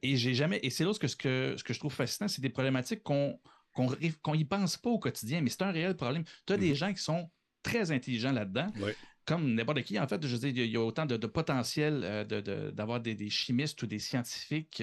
Et 0.02 0.16
j'ai 0.16 0.32
jamais, 0.32 0.58
et 0.62 0.70
c'est 0.70 0.84
là 0.84 0.94
ce 0.94 0.98
que, 0.98 1.08
ce 1.08 1.16
que, 1.16 1.54
ce 1.58 1.64
que 1.64 1.74
je 1.74 1.78
trouve 1.80 1.92
fascinant, 1.92 2.28
c'est 2.28 2.40
des 2.40 2.48
problématiques 2.48 3.02
qu'on 3.02 3.38
qu'on 3.72 3.86
ré- 3.86 4.12
qu'on 4.22 4.34
y 4.34 4.44
pense 4.44 4.76
pas 4.76 4.90
au 4.90 4.98
quotidien, 4.98 5.40
mais 5.40 5.50
c'est 5.50 5.62
un 5.62 5.72
réel 5.72 5.96
problème. 5.96 6.24
Tu 6.46 6.52
as 6.52 6.56
des 6.56 6.74
gens 6.74 6.92
qui 6.92 7.02
sont 7.02 7.30
très 7.62 7.90
intelligents 7.90 8.32
là-dedans. 8.32 8.72
Comme 9.26 9.54
n'importe 9.54 9.82
qui, 9.82 9.98
en 9.98 10.08
fait, 10.08 10.26
je 10.26 10.34
veux 10.34 10.50
dire, 10.50 10.64
il 10.64 10.72
y 10.72 10.76
a 10.76 10.80
autant 10.80 11.06
de, 11.06 11.16
potentiel 11.26 12.00
euh, 12.02 12.70
d'avoir 12.72 13.00
des, 13.00 13.30
chimistes 13.30 13.80
ou 13.82 13.86
des 13.86 13.98
scientifiques 14.00 14.82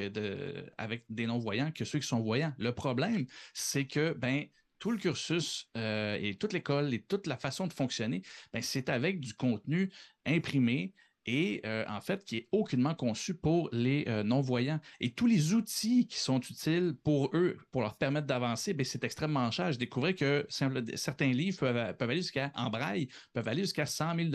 avec 0.77 1.03
des 1.09 1.25
non-voyants 1.25 1.71
que 1.71 1.83
ceux 1.83 1.99
qui 1.99 2.07
sont 2.07 2.21
voyants. 2.21 2.53
Le 2.57 2.71
problème, 2.71 3.25
c'est 3.53 3.87
que, 3.87 4.13
ben, 4.13 4.45
tout 4.79 4.91
le 4.91 4.97
cursus 4.97 5.69
euh, 5.77 6.17
et 6.21 6.35
toute 6.35 6.53
l'école 6.53 6.93
et 6.93 7.01
toute 7.01 7.27
la 7.27 7.37
façon 7.37 7.67
de 7.67 7.73
fonctionner, 7.73 8.21
ben, 8.53 8.61
c'est 8.61 8.89
avec 8.89 9.19
du 9.19 9.33
contenu 9.33 9.91
imprimé, 10.25 10.93
et 11.27 11.61
euh, 11.65 11.83
en 11.87 12.01
fait 12.01 12.23
qui 12.23 12.37
est 12.37 12.47
aucunement 12.51 12.95
conçu 12.95 13.35
pour 13.35 13.69
les 13.71 14.05
euh, 14.07 14.23
non-voyants. 14.23 14.79
Et 14.99 15.11
tous 15.11 15.27
les 15.27 15.53
outils 15.53 16.07
qui 16.07 16.17
sont 16.17 16.39
utiles 16.39 16.95
pour 17.03 17.29
eux, 17.35 17.57
pour 17.71 17.81
leur 17.81 17.97
permettre 17.97 18.27
d'avancer, 18.27 18.73
ben, 18.73 18.85
c'est 18.85 19.03
extrêmement 19.03 19.51
cher. 19.51 19.71
Je 19.71 19.77
découvrais 19.77 20.15
que 20.15 20.45
certains 20.49 21.31
livres 21.31 21.59
peuvent, 21.59 21.95
peuvent 21.97 22.09
aller 22.09 22.21
jusqu'à, 22.21 22.51
en 22.55 22.69
braille, 22.69 23.09
peuvent 23.33 23.47
aller 23.47 23.61
jusqu'à 23.61 23.85
100 23.85 24.15
000 24.15 24.29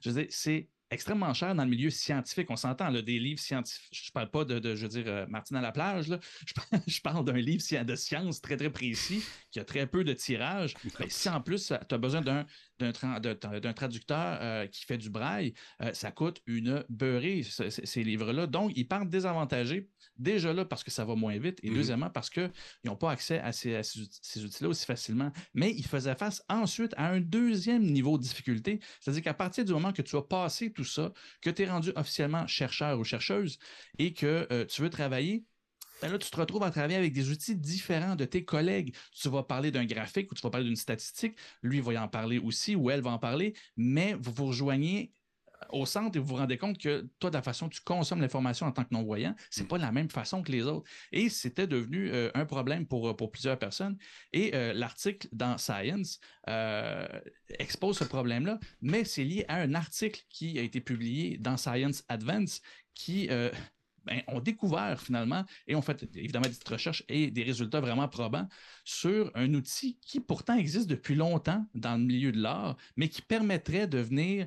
Je 0.00 0.10
veux 0.10 0.22
dire, 0.22 0.30
c'est 0.30 0.68
extrêmement 0.92 1.32
cher 1.34 1.54
dans 1.54 1.64
le 1.64 1.70
milieu 1.70 1.90
scientifique. 1.90 2.50
On 2.50 2.56
s'entend, 2.56 2.92
des 2.92 3.18
livres 3.18 3.40
scientifiques. 3.40 3.88
Je 3.92 4.08
ne 4.08 4.12
parle 4.12 4.30
pas 4.30 4.44
de, 4.44 4.74
je 4.74 4.82
veux 4.82 4.88
dire, 4.88 5.04
euh, 5.06 5.26
Martine 5.28 5.56
à 5.56 5.60
la 5.60 5.72
plage. 5.72 6.06
Je, 6.86 7.00
parle, 7.00 7.24
d'un 7.24 7.32
livre 7.32 7.62
de 7.84 7.96
science 7.96 8.40
très, 8.40 8.56
très 8.56 8.70
précis 8.70 9.24
qui 9.50 9.58
a 9.58 9.64
très 9.64 9.86
peu 9.86 10.04
de 10.04 10.12
tirage. 10.12 10.74
Ben, 10.98 11.08
si 11.08 11.28
en 11.28 11.40
plus, 11.40 11.72
tu 11.88 11.94
as 11.94 11.98
besoin 11.98 12.20
d'un, 12.20 12.46
d'un, 12.90 13.72
traducteur 13.72 14.38
euh, 14.40 14.66
qui 14.66 14.84
fait 14.84 14.98
du 14.98 15.10
braille, 15.10 15.54
euh, 15.80 15.92
ça 15.92 16.10
coûte 16.10 16.42
une 16.46 16.84
beurrée, 16.88 17.42
ces 17.42 18.02
livres-là. 18.02 18.46
Donc, 18.46 18.72
ils 18.74 18.86
partent 18.86 19.08
désavantagés 19.08 19.88
déjà 20.18 20.52
là 20.52 20.64
parce 20.64 20.84
que 20.84 20.90
ça 20.90 21.04
va 21.04 21.14
moins 21.14 21.38
vite 21.38 21.58
et 21.62 21.70
mm-hmm. 21.70 21.74
deuxièmement 21.74 22.10
parce 22.10 22.30
qu'ils 22.30 22.50
n'ont 22.84 22.96
pas 22.96 23.10
accès 23.10 23.40
à 23.40 23.52
ces, 23.52 23.80
ces 23.82 24.44
outils-là 24.44 24.68
aussi 24.68 24.84
facilement. 24.86 25.32
Mais 25.54 25.70
ils 25.70 25.86
faisaient 25.86 26.14
face 26.14 26.42
ensuite 26.48 26.94
à 26.96 27.08
un 27.08 27.20
deuxième 27.20 27.84
niveau 27.84 28.18
de 28.18 28.22
difficulté. 28.22 28.80
C'est-à-dire 29.00 29.22
qu'à 29.22 29.34
partir 29.34 29.64
du 29.64 29.72
moment 29.72 29.92
que 29.92 30.02
tu 30.02 30.16
as 30.16 30.22
passé 30.22 30.72
tout 30.72 30.84
ça, 30.84 31.12
que 31.40 31.50
tu 31.50 31.62
es 31.62 31.66
rendu 31.66 31.92
officiellement 31.96 32.46
chercheur 32.46 32.98
ou 32.98 33.04
chercheuse 33.04 33.58
et 33.98 34.12
que 34.12 34.46
euh, 34.50 34.64
tu 34.66 34.82
veux 34.82 34.90
travailler, 34.90 35.44
ben 36.02 36.10
là, 36.10 36.18
tu 36.18 36.30
te 36.30 36.36
retrouves 36.36 36.64
à 36.64 36.70
travailler 36.70 36.96
avec 36.96 37.12
des 37.12 37.30
outils 37.30 37.56
différents 37.56 38.16
de 38.16 38.24
tes 38.24 38.44
collègues. 38.44 38.94
Tu 39.14 39.28
vas 39.28 39.44
parler 39.44 39.70
d'un 39.70 39.84
graphique 39.84 40.30
ou 40.32 40.34
tu 40.34 40.42
vas 40.42 40.50
parler 40.50 40.66
d'une 40.66 40.76
statistique. 40.76 41.38
Lui 41.62 41.80
va 41.80 41.92
y 41.92 41.98
en 41.98 42.08
parler 42.08 42.38
aussi 42.38 42.74
ou 42.74 42.90
elle 42.90 43.02
va 43.02 43.10
en 43.10 43.18
parler, 43.18 43.54
mais 43.76 44.14
vous 44.14 44.32
vous 44.32 44.46
rejoignez 44.46 45.12
au 45.70 45.86
centre 45.86 46.16
et 46.16 46.20
vous 46.20 46.26
vous 46.26 46.36
rendez 46.36 46.58
compte 46.58 46.78
que 46.78 47.08
toi, 47.18 47.30
de 47.30 47.36
la 47.36 47.42
façon 47.42 47.68
que 47.68 47.74
tu 47.74 47.80
consommes 47.82 48.20
l'information 48.20 48.66
en 48.66 48.72
tant 48.72 48.84
que 48.84 48.92
non-voyant, 48.92 49.34
c'est 49.50 49.68
pas 49.68 49.78
la 49.78 49.92
même 49.92 50.10
façon 50.10 50.42
que 50.42 50.50
les 50.50 50.64
autres. 50.64 50.88
Et 51.12 51.28
c'était 51.28 51.66
devenu 51.66 52.10
euh, 52.10 52.30
un 52.34 52.44
problème 52.44 52.86
pour, 52.86 53.08
euh, 53.08 53.14
pour 53.14 53.30
plusieurs 53.30 53.58
personnes. 53.58 53.96
Et 54.32 54.54
euh, 54.54 54.72
l'article 54.72 55.28
dans 55.32 55.58
Science 55.58 56.18
expose 57.58 57.98
ce 57.98 58.04
problème-là, 58.04 58.58
mais 58.80 59.04
c'est 59.04 59.24
lié 59.24 59.44
à 59.46 59.56
un 59.56 59.74
article 59.74 60.22
qui 60.28 60.58
a 60.58 60.62
été 60.62 60.80
publié 60.80 61.38
dans 61.38 61.56
Science 61.56 62.04
Advance 62.08 62.60
qui 62.94 63.28
ben, 64.04 64.22
ont 64.28 64.40
découvert 64.40 65.00
finalement 65.00 65.44
et 65.66 65.74
ont 65.74 65.82
fait 65.82 66.08
évidemment 66.14 66.48
des 66.48 66.70
recherches 66.72 67.04
et 67.08 67.30
des 67.30 67.42
résultats 67.42 67.80
vraiment 67.80 68.08
probants 68.08 68.48
sur 68.84 69.30
un 69.34 69.52
outil 69.54 69.98
qui 70.00 70.20
pourtant 70.20 70.56
existe 70.56 70.88
depuis 70.88 71.14
longtemps 71.14 71.66
dans 71.74 71.96
le 71.96 72.04
milieu 72.04 72.32
de 72.32 72.40
l'art, 72.40 72.76
mais 72.96 73.08
qui 73.08 73.22
permettrait 73.22 73.86
de 73.86 73.98
venir 73.98 74.46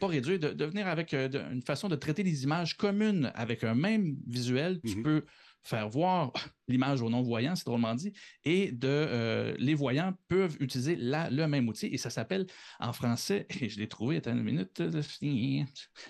pas 0.00 0.06
réduire, 0.06 0.38
de, 0.38 0.64
venir 0.64 0.86
avec 0.86 1.12
euh, 1.14 1.28
une 1.52 1.62
façon 1.62 1.88
de 1.88 1.96
traiter 1.96 2.22
les 2.22 2.44
images 2.44 2.76
communes 2.76 3.32
avec 3.34 3.64
un 3.64 3.74
même 3.74 4.16
visuel. 4.26 4.80
Tu 4.86 4.96
mhm. 4.96 5.02
peux 5.02 5.24
faire 5.64 5.88
voir 5.88 6.32
l'image 6.68 7.02
aux 7.02 7.10
non-voyants, 7.10 7.56
c'est 7.56 7.66
drôlement 7.66 7.94
dit, 7.94 8.12
et 8.44 8.72
de, 8.72 8.88
euh, 8.88 9.54
les 9.58 9.74
voyants 9.74 10.14
peuvent 10.28 10.56
utiliser 10.60 10.96
la, 10.96 11.28
le 11.30 11.46
même 11.46 11.68
outil, 11.68 11.86
et 11.86 11.98
ça 11.98 12.10
s'appelle 12.10 12.46
en 12.80 12.92
français, 12.92 13.46
et 13.60 13.68
je 13.68 13.78
l'ai 13.78 13.88
trouvé, 13.88 14.16
attends 14.16 14.32
une 14.32 14.42
minute, 14.42 14.82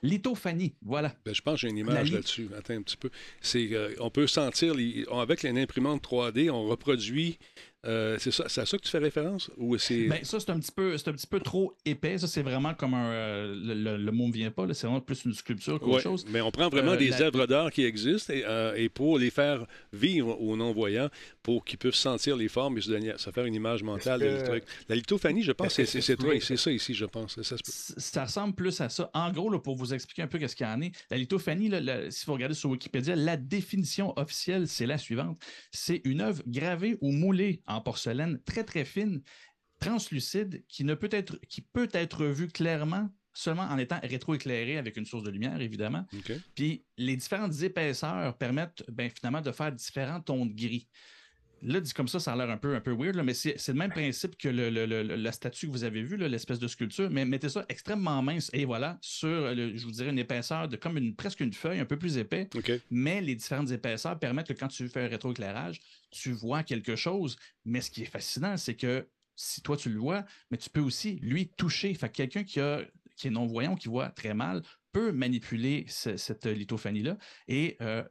lithophanie, 0.03 0.77
voilà. 0.83 1.15
Ben, 1.25 1.35
je 1.35 1.43
pense 1.43 1.55
que 1.55 1.61
j'ai 1.61 1.71
une 1.71 1.79
image 1.79 2.13
là-dessus, 2.13 2.49
attends 2.57 2.75
un 2.75 2.83
petit 2.83 2.97
peu. 2.97 3.11
C'est, 3.41 3.73
euh, 3.73 3.95
on 4.01 4.11
peut 4.11 4.27
sentir, 4.27 4.75
avec 5.13 5.45
une 5.45 5.59
imprimante 5.59 6.03
3D, 6.03 6.51
on 6.51 6.65
reproduit 6.65 7.39
euh, 7.87 8.17
c'est 8.19 8.31
ça, 8.31 8.45
à 8.45 8.49
ça 8.67 8.79
que 8.79 8.83
tu 8.83 8.91
fais 8.91 8.99
référence 8.99 9.51
ou 9.57 9.77
c'est 9.79 10.09
ben, 10.09 10.25
ça 10.25 10.41
c'est 10.41 10.51
un 10.51 10.59
petit 10.59 10.73
peu 10.73 10.97
c'est 10.97 11.09
un 11.09 11.13
petit 11.13 11.27
peu 11.27 11.41
trop 11.41 11.75
épais. 11.85 12.19
Ça 12.19 12.27
c'est 12.27 12.43
vraiment 12.43 12.75
comme 12.75 12.95
un 12.95 13.11
euh, 13.11 13.97
le, 13.99 14.13
mot 14.13 14.27
ne 14.27 14.33
vient 14.33 14.51
pas. 14.51 14.67
C'est 14.73 14.87
vraiment 14.87 15.01
plus 15.01 15.25
une 15.25 15.35
sculpture 15.35 15.79
qu'autre 15.81 16.01
chose. 16.01 16.25
Mais 16.31 16.41
on 16.41 16.51
prend 16.51 16.69
vraiment 16.69 16.93
euh, 16.93 16.97
des 16.97 17.21
œuvres 17.21 17.47
d'art 17.47 17.71
qui 17.71 17.85
existent 17.85 18.33
et, 18.33 18.89
pour 18.89 19.19
les 19.19 19.31
faire 19.31 19.67
vivre 19.93 20.41
aux 20.41 20.57
non-voyants, 20.57 21.09
pour 21.43 21.65
qu'ils 21.65 21.79
puissent 21.79 21.95
sentir 21.95 22.37
les 22.37 22.49
formes 22.49 22.79
et 22.79 22.81
se, 22.81 23.31
faire 23.31 23.45
une 23.45 23.55
image 23.55 23.83
mentale 23.83 24.21
La 24.89 24.95
lithophanie, 24.95 25.43
je 25.43 25.53
pense, 25.53 25.75
c'est, 25.75 25.87
c'est, 25.87 26.57
ça 26.57 26.71
ici, 26.71 26.95
je 26.95 27.05
pense. 27.05 27.41
Ça, 27.43 28.25
ressemble 28.25 28.55
plus 28.55 28.81
à 28.81 28.89
ça. 28.89 29.11
En 29.15 29.33
gros, 29.33 29.59
pour 29.59 29.77
vous 29.77 29.93
expliquer 29.95 30.23
un 30.23 30.27
peu 30.27 30.39
ce 30.47 30.55
qu'il 30.55 30.67
y 30.67 30.69
en 30.69 30.81
est, 30.81 30.93
la 31.11 31.17
lithophanie, 31.17 31.71
si 32.11 32.27
vous 32.27 32.33
regardez 32.33 32.55
sur 32.55 32.71
Wikipédia, 32.71 33.17
la 33.17 33.37
définition 33.37 34.17
officielle 34.19 34.69
c'est 34.69 34.87
la 34.87 34.99
suivante 34.99 35.39
c'est 35.71 36.01
une 36.05 36.21
œuvre 36.21 36.43
gravée 36.47 36.97
ou 37.01 37.11
moulée 37.11 37.61
en 37.67 37.74
porcelaine 37.81 38.41
très 38.45 38.65
très 38.65 38.85
fine, 38.85 39.23
translucide, 39.81 40.65
qui, 40.69 40.85
ne 40.85 40.95
peut 40.95 41.09
être, 41.11 41.39
qui 41.49 41.61
peut 41.61 41.89
être 41.93 42.25
vue 42.27 42.49
clairement 42.49 43.11
seulement 43.37 43.65
en 43.65 43.79
étant 43.79 43.99
rétroéclairé 44.03 44.79
avec 44.79 44.97
une 44.97 45.05
source 45.05 45.25
de 45.25 45.31
lumière, 45.31 45.61
évidemment. 45.61 46.07
Puis 46.55 46.85
les 46.97 47.17
différentes 47.17 47.61
épaisseurs 47.63 48.37
permettent 48.39 48.85
ben, 48.89 49.11
finalement 49.11 49.41
de 49.41 49.51
faire 49.51 49.73
différents 49.73 50.21
tons 50.21 50.47
de 50.47 50.55
gris. 50.55 50.89
Là, 51.65 51.81
dit 51.81 51.93
comme 51.93 52.09
ça, 52.09 52.21
ça 52.21 52.33
a 52.33 52.37
l'air 52.37 52.51
un 52.51 52.59
peu, 52.59 52.75
un 52.75 52.81
peu 52.81 52.93
weird, 52.93 53.17
mais 53.25 53.35
c'est 53.35 53.69
le 53.69 53.75
même 53.75 53.91
principe 53.91 54.37
que 54.37 54.49
le, 54.49 54.69
la 55.03 55.33
statue 55.33 55.67
que 55.67 55.73
vous 55.73 55.85
avez 55.85 56.03
vue, 56.03 56.17
l'espèce 56.17 56.59
de 56.59 56.69
sculpture, 56.69 57.09
mais 57.11 57.25
mettez 57.25 57.49
ça 57.49 57.65
extrêmement 57.69 58.23
mince 58.23 58.51
et 58.53 58.65
voilà, 58.65 58.99
sur, 59.01 59.55
je 59.55 59.85
vous 59.85 59.91
dirais, 59.91 60.11
une 60.11 60.19
épaisseur 60.19 60.69
de 60.69 60.77
comme 60.77 60.99
une, 60.99 61.15
presque 61.15 61.41
une 61.41 61.53
feuille, 61.53 61.81
un 61.81 61.87
peu 61.87 61.99
plus 61.99 62.19
épais. 62.19 62.49
Mais 62.91 63.21
les 63.21 63.35
différentes 63.35 63.71
épaisseurs 63.71 64.19
permettent 64.19 64.49
que 64.49 64.53
quand 64.53 64.69
tu 64.69 64.89
fais 64.89 65.05
un 65.05 65.09
rétroéclairage, 65.09 65.81
tu 66.11 66.33
vois 66.33 66.63
quelque 66.63 66.97
chose. 66.97 67.37
Mais 67.65 67.81
ce 67.81 67.91
qui 67.91 68.03
est 68.03 68.07
fascinant, 68.07 68.57
c'est 68.57 68.75
que 68.75 69.09
si 69.37 69.63
toi 69.63 69.77
tu 69.77 69.89
le 69.89 69.99
vois, 69.99 70.25
mais 70.51 70.59
tu 70.59 70.71
peux 70.71 70.81
aussi 70.81 71.19
lui 71.23 71.49
toucher. 71.49 71.95
Fait 71.95 72.11
quelqu'un 72.11 72.45
qui, 72.45 72.61
a, 72.61 72.83
qui 73.17 73.29
est 73.29 73.31
non-voyant, 73.31 73.75
qui 73.75 73.89
voit 73.89 74.11
très 74.11 74.35
mal, 74.35 74.63
peut 74.93 75.11
manipuler 75.11 75.87
cette 75.89 76.47
lithophanie-là 76.47 77.19
et 77.49 77.77
euh, 77.81 78.05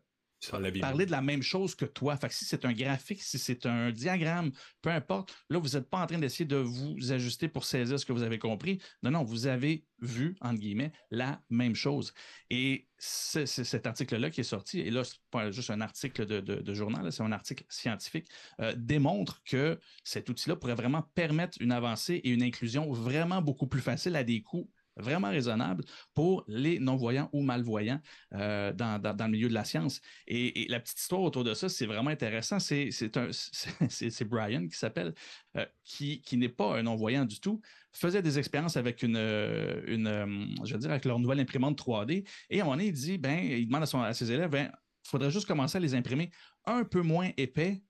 parler 0.49 1.05
de 1.05 1.11
la 1.11 1.21
même 1.21 1.41
chose 1.41 1.75
que 1.75 1.85
toi. 1.85 2.17
Si 2.29 2.45
c'est 2.45 2.65
un 2.65 2.73
graphique, 2.73 3.21
si 3.21 3.37
c'est 3.37 3.65
un 3.65 3.91
diagramme, 3.91 4.51
peu 4.81 4.89
importe, 4.89 5.35
là, 5.49 5.59
vous 5.59 5.69
n'êtes 5.69 5.89
pas 5.89 5.99
en 5.99 6.07
train 6.07 6.17
d'essayer 6.17 6.45
de 6.45 6.57
vous 6.57 7.11
ajuster 7.11 7.47
pour 7.47 7.65
saisir 7.65 7.99
ce 7.99 8.05
que 8.05 8.13
vous 8.13 8.23
avez 8.23 8.39
compris. 8.39 8.79
Non, 9.01 9.11
non, 9.11 9.23
vous 9.23 9.47
avez 9.47 9.85
vu, 9.99 10.35
entre 10.41 10.59
guillemets, 10.59 10.91
la 11.11 11.41
même 11.49 11.75
chose. 11.75 12.13
Et 12.49 12.87
cet 12.97 13.87
article-là 13.87 14.29
qui 14.29 14.41
est 14.41 14.45
sorti, 14.45 14.79
et 14.79 14.91
là, 14.91 15.03
c'est 15.03 15.17
pas 15.31 15.51
juste 15.51 15.69
un 15.69 15.81
article 15.81 16.25
de, 16.25 16.73
journal, 16.73 17.11
c'est 17.11 17.23
un 17.23 17.31
article 17.31 17.65
scientifique, 17.69 18.27
euh, 18.59 18.73
démontre 18.77 19.41
que 19.43 19.79
cet 20.03 20.29
outil-là 20.29 20.55
pourrait 20.55 20.75
vraiment 20.75 21.03
permettre 21.13 21.57
une 21.61 21.71
avancée 21.71 22.15
et 22.15 22.29
une 22.29 22.43
inclusion 22.43 22.91
vraiment 22.91 23.41
beaucoup 23.41 23.67
plus 23.67 23.81
facile 23.81 24.15
à 24.15 24.23
des 24.23 24.41
coûts 24.41 24.69
vraiment 24.95 25.29
raisonnable 25.29 25.83
pour 26.13 26.43
les 26.47 26.79
non-voyants 26.79 27.29
ou 27.33 27.41
malvoyants 27.41 27.99
euh, 28.33 28.71
dans, 28.73 29.01
le 29.03 29.27
milieu 29.27 29.49
de 29.49 29.53
la 29.53 29.63
science. 29.63 30.01
Et, 30.27 30.67
la 30.69 30.79
petite 30.79 30.99
histoire 30.99 31.21
autour 31.21 31.43
de 31.43 31.53
ça, 31.53 31.69
c'est 31.69 31.85
vraiment 31.85 32.09
intéressant. 32.09 32.59
C'est 32.59 32.89
Brian 34.27 34.67
qui 34.67 34.77
s'appelle, 34.77 35.13
euh, 35.57 35.65
qui, 35.83 36.21
n'est 36.33 36.49
pas 36.49 36.77
un 36.77 36.83
non-voyant 36.83 37.25
du 37.25 37.39
tout, 37.39 37.61
faisait 37.91 38.21
des 38.21 38.39
expériences 38.39 38.77
avec 38.77 39.03
une, 39.03 39.17
une 39.17 40.55
je 40.63 40.75
veux 40.75 40.89
avec 40.89 41.05
leur 41.05 41.19
nouvelle 41.19 41.39
imprimante 41.39 41.77
3D. 41.79 42.27
Et 42.49 42.59
à 42.59 42.63
un 42.63 42.65
moment 42.65 42.77
donné, 42.77 42.87
il 42.87 42.93
dit, 42.93 43.17
ben, 43.17 43.39
il 43.39 43.67
demande 43.67 43.83
à, 43.83 44.05
à 44.05 44.13
ses 44.13 44.31
élèves, 44.31 44.49
ben, 44.49 44.71
il 45.05 45.09
faudrait 45.09 45.31
juste 45.31 45.47
commencer 45.47 45.77
à 45.77 45.81
les 45.81 45.95
imprimer 45.95 46.31
un 46.65 46.83
peu 46.83 47.01
moins 47.01 47.29
épais 47.37 47.81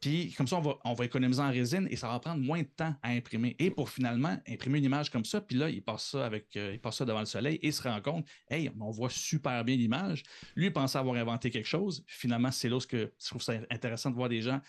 puis 0.00 0.32
comme 0.32 0.46
ça, 0.46 0.60
on 0.84 0.94
va, 0.94 1.04
économiser 1.04 1.40
en 1.40 1.50
résine 1.50 1.88
et 1.90 1.96
ça 1.96 2.08
va 2.08 2.20
prendre 2.20 2.42
moins 2.42 2.60
de 2.60 2.68
temps 2.68 2.94
à 3.02 3.10
imprimer. 3.10 3.56
Et 3.58 3.70
pour 3.70 3.88
finalement 3.88 4.36
imprimer 4.48 4.78
une 4.78 4.84
image 4.84 5.10
comme 5.10 5.24
ça, 5.24 5.40
puis 5.40 5.56
là, 5.56 5.70
il 5.70 5.82
passe 5.82 6.10
ça 6.10 6.26
avec 6.26 6.54
euh, 6.56 6.72
il 6.74 6.80
passe 6.80 6.96
ça 6.96 7.04
devant 7.04 7.20
le 7.20 7.26
soleil 7.26 7.58
et 7.62 7.72
se 7.72 7.82
rend 7.82 8.00
compte, 8.00 8.26
hey, 8.50 8.70
on 8.78 8.90
voit 8.90 9.10
super 9.10 9.64
bien 9.64 9.76
l'image. 9.76 10.22
Lui, 10.54 10.66
il 10.66 10.72
pensait 10.72 10.98
avoir 10.98 11.16
inventé 11.16 11.50
quelque 11.50 11.68
chose. 11.68 12.04
Finalement, 12.06 12.50
c'est 12.50 12.68
là 12.68 12.78
que 12.86 13.12
je 13.18 13.26
trouve 13.28 13.42
ça 13.42 13.54
intéressant 13.70 14.10
de 14.10 14.16
voir 14.16 14.28
des 14.28 14.42
gens 14.42 14.60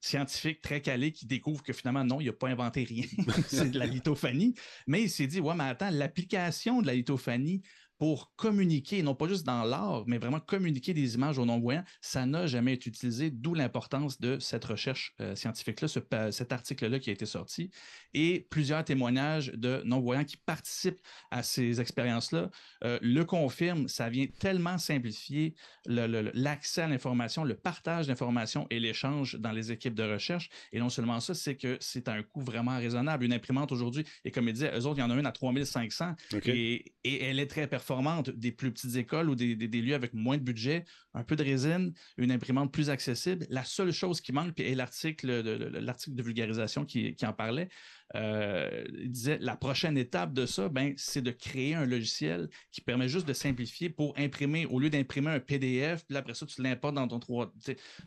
scientifiques 0.00 0.60
très 0.60 0.80
calés 0.80 1.10
qui 1.10 1.26
découvrent 1.26 1.62
que 1.62 1.72
finalement, 1.72 2.04
non, 2.04 2.20
il 2.20 2.26
n'a 2.26 2.32
pas 2.32 2.48
inventé 2.48 2.84
rien. 2.84 3.06
c'est 3.48 3.70
de 3.70 3.78
la 3.78 3.86
lithophanie. 3.86 4.54
Mais 4.86 5.02
il 5.02 5.10
s'est 5.10 5.26
dit, 5.26 5.40
ouais, 5.40 5.54
mais 5.54 5.64
attends, 5.64 5.90
l'application 5.90 6.80
de 6.80 6.86
la 6.86 6.94
lithophanie 6.94 7.62
pour 7.98 8.34
communiquer, 8.36 9.02
non 9.02 9.14
pas 9.14 9.26
juste 9.26 9.46
dans 9.46 9.64
l'art, 9.64 10.04
mais 10.06 10.18
vraiment 10.18 10.40
communiquer 10.40 10.92
des 10.92 11.14
images 11.14 11.38
aux 11.38 11.46
non-voyants, 11.46 11.84
ça 12.00 12.26
n'a 12.26 12.46
jamais 12.46 12.74
été 12.74 12.90
utilisé, 12.90 13.30
d'où 13.30 13.54
l'importance 13.54 14.20
de 14.20 14.38
cette 14.38 14.64
recherche 14.64 15.14
euh, 15.20 15.34
scientifique-là, 15.34 15.88
ce, 15.88 16.00
cet 16.30 16.52
article-là 16.52 16.98
qui 16.98 17.10
a 17.10 17.12
été 17.12 17.24
sorti, 17.24 17.70
et 18.12 18.46
plusieurs 18.50 18.84
témoignages 18.84 19.52
de 19.52 19.82
non-voyants 19.84 20.24
qui 20.24 20.36
participent 20.36 21.00
à 21.30 21.42
ces 21.42 21.80
expériences-là 21.80 22.50
euh, 22.84 22.98
le 23.00 23.24
confirment, 23.24 23.88
ça 23.88 24.10
vient 24.10 24.26
tellement 24.26 24.78
simplifier 24.78 25.54
l'accès 25.86 26.82
à 26.82 26.88
l'information, 26.88 27.44
le 27.44 27.54
partage 27.54 28.06
d'informations 28.06 28.66
et 28.70 28.78
l'échange 28.78 29.36
dans 29.36 29.52
les 29.52 29.72
équipes 29.72 29.94
de 29.94 30.02
recherche, 30.02 30.50
et 30.72 30.80
non 30.80 30.90
seulement 30.90 31.20
ça, 31.20 31.34
c'est 31.34 31.56
que 31.56 31.78
c'est 31.80 32.08
un 32.08 32.22
coût 32.22 32.42
vraiment 32.42 32.76
raisonnable. 32.76 33.24
Une 33.24 33.32
imprimante 33.32 33.72
aujourd'hui, 33.72 34.04
et 34.24 34.30
comme 34.30 34.48
il 34.48 34.52
disait, 34.52 34.72
eux 34.76 34.86
autres, 34.86 34.98
il 34.98 35.00
y 35.00 35.04
en 35.04 35.10
a 35.10 35.14
une 35.14 35.26
à 35.26 35.32
3500, 35.32 36.14
et, 36.44 36.92
et 37.04 37.24
elle 37.24 37.40
est 37.40 37.46
très 37.46 37.66
performante 37.66 37.85
des 38.34 38.52
plus 38.52 38.72
petites 38.72 38.96
écoles 38.96 39.30
ou 39.30 39.34
des, 39.34 39.54
lieux 39.54 39.94
avec 39.94 40.14
moins 40.14 40.36
de 40.36 40.42
budget, 40.42 40.84
un 41.14 41.24
peu 41.24 41.36
de 41.36 41.42
résine, 41.42 41.92
une 42.16 42.30
imprimante 42.30 42.72
plus 42.72 42.90
accessible. 42.90 43.46
La 43.50 43.64
seule 43.64 43.92
chose 43.92 44.20
qui 44.20 44.32
manque, 44.32 44.58
et 44.60 44.74
l'article 44.74 45.42
de, 45.42 45.78
l'article 45.78 46.16
de 46.16 46.22
vulgarisation 46.22 46.84
qui, 46.84 47.16
en 47.22 47.32
parlait, 47.32 47.68
euh, 48.14 48.84
disait 49.04 49.38
la 49.40 49.56
prochaine 49.56 49.98
étape 49.98 50.32
de 50.32 50.46
ça, 50.46 50.68
ben, 50.68 50.94
c'est 50.96 51.22
de 51.22 51.30
créer 51.30 51.74
un 51.74 51.86
logiciel 51.86 52.48
qui 52.70 52.80
permet 52.80 53.08
juste 53.08 53.26
de 53.26 53.32
simplifier 53.32 53.90
pour 53.90 54.14
imprimer, 54.16 54.66
au 54.66 54.78
lieu 54.78 54.90
d'imprimer 54.90 55.30
un 55.30 55.40
PDF, 55.40 56.04
puis 56.06 56.16
après 56.16 56.34
ça, 56.34 56.46
tu 56.46 56.62
l'importes 56.62 56.94
dans 56.94 57.08
ton 57.08 57.18
3. 57.18 57.52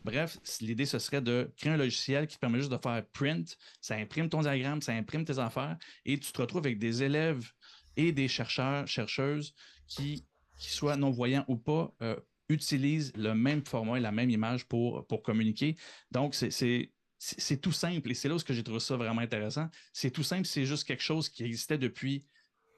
Bref, 0.03 0.37
l'idée, 0.61 0.85
ce 0.85 0.99
serait 0.99 1.21
de 1.21 1.51
créer 1.57 1.73
un 1.73 1.77
logiciel 1.77 2.27
qui 2.27 2.37
permet 2.37 2.59
juste 2.59 2.71
de 2.71 2.77
faire 2.77 3.03
print, 3.11 3.57
ça 3.81 3.95
imprime 3.95 4.29
ton 4.29 4.41
diagramme, 4.41 4.81
ça 4.81 4.93
imprime 4.93 5.25
tes 5.25 5.39
affaires, 5.39 5.77
et 6.05 6.17
tu 6.17 6.31
te 6.31 6.41
retrouves 6.41 6.65
avec 6.65 6.79
des 6.79 7.03
élèves 7.03 7.51
et 7.99 8.13
des 8.13 8.29
chercheurs, 8.29 8.87
chercheuses 8.87 9.53
qui, 9.85 10.25
soient 10.57 10.95
non-voyants 10.95 11.45
ou 11.47 11.57
pas, 11.57 11.93
euh, 12.01 12.15
utilisent 12.47 13.11
le 13.15 13.33
même 13.33 13.65
format 13.65 13.97
et 13.97 14.01
la 14.01 14.11
même 14.11 14.29
image 14.29 14.65
pour, 14.65 15.05
pour 15.07 15.21
communiquer. 15.21 15.75
Donc, 16.11 16.33
c'est 16.33 17.61
tout 17.61 17.71
simple 17.73 18.09
et 18.09 18.13
c'est 18.13 18.29
là 18.29 18.35
où 18.35 18.39
j'ai 18.47 18.63
trouvé 18.63 18.79
ça 18.79 18.95
vraiment 18.95 19.21
intéressant. 19.21 19.67
C'est 19.91 20.11
tout 20.11 20.23
simple, 20.23 20.45
c'est 20.45 20.65
juste 20.65 20.85
quelque 20.85 21.03
chose 21.03 21.27
qui 21.27 21.43
existait 21.43 21.77
depuis 21.77 22.25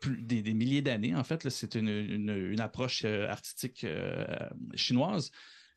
des, 0.07 0.53
milliers 0.53 0.82
d'années. 0.82 1.15
En 1.15 1.24
fait, 1.24 1.47
c'est 1.49 1.76
une, 1.76 2.59
approche 2.59 3.03
euh, 3.05 3.28
artistique 3.30 3.84
euh, 3.84 4.26
chinoise. 4.74 5.32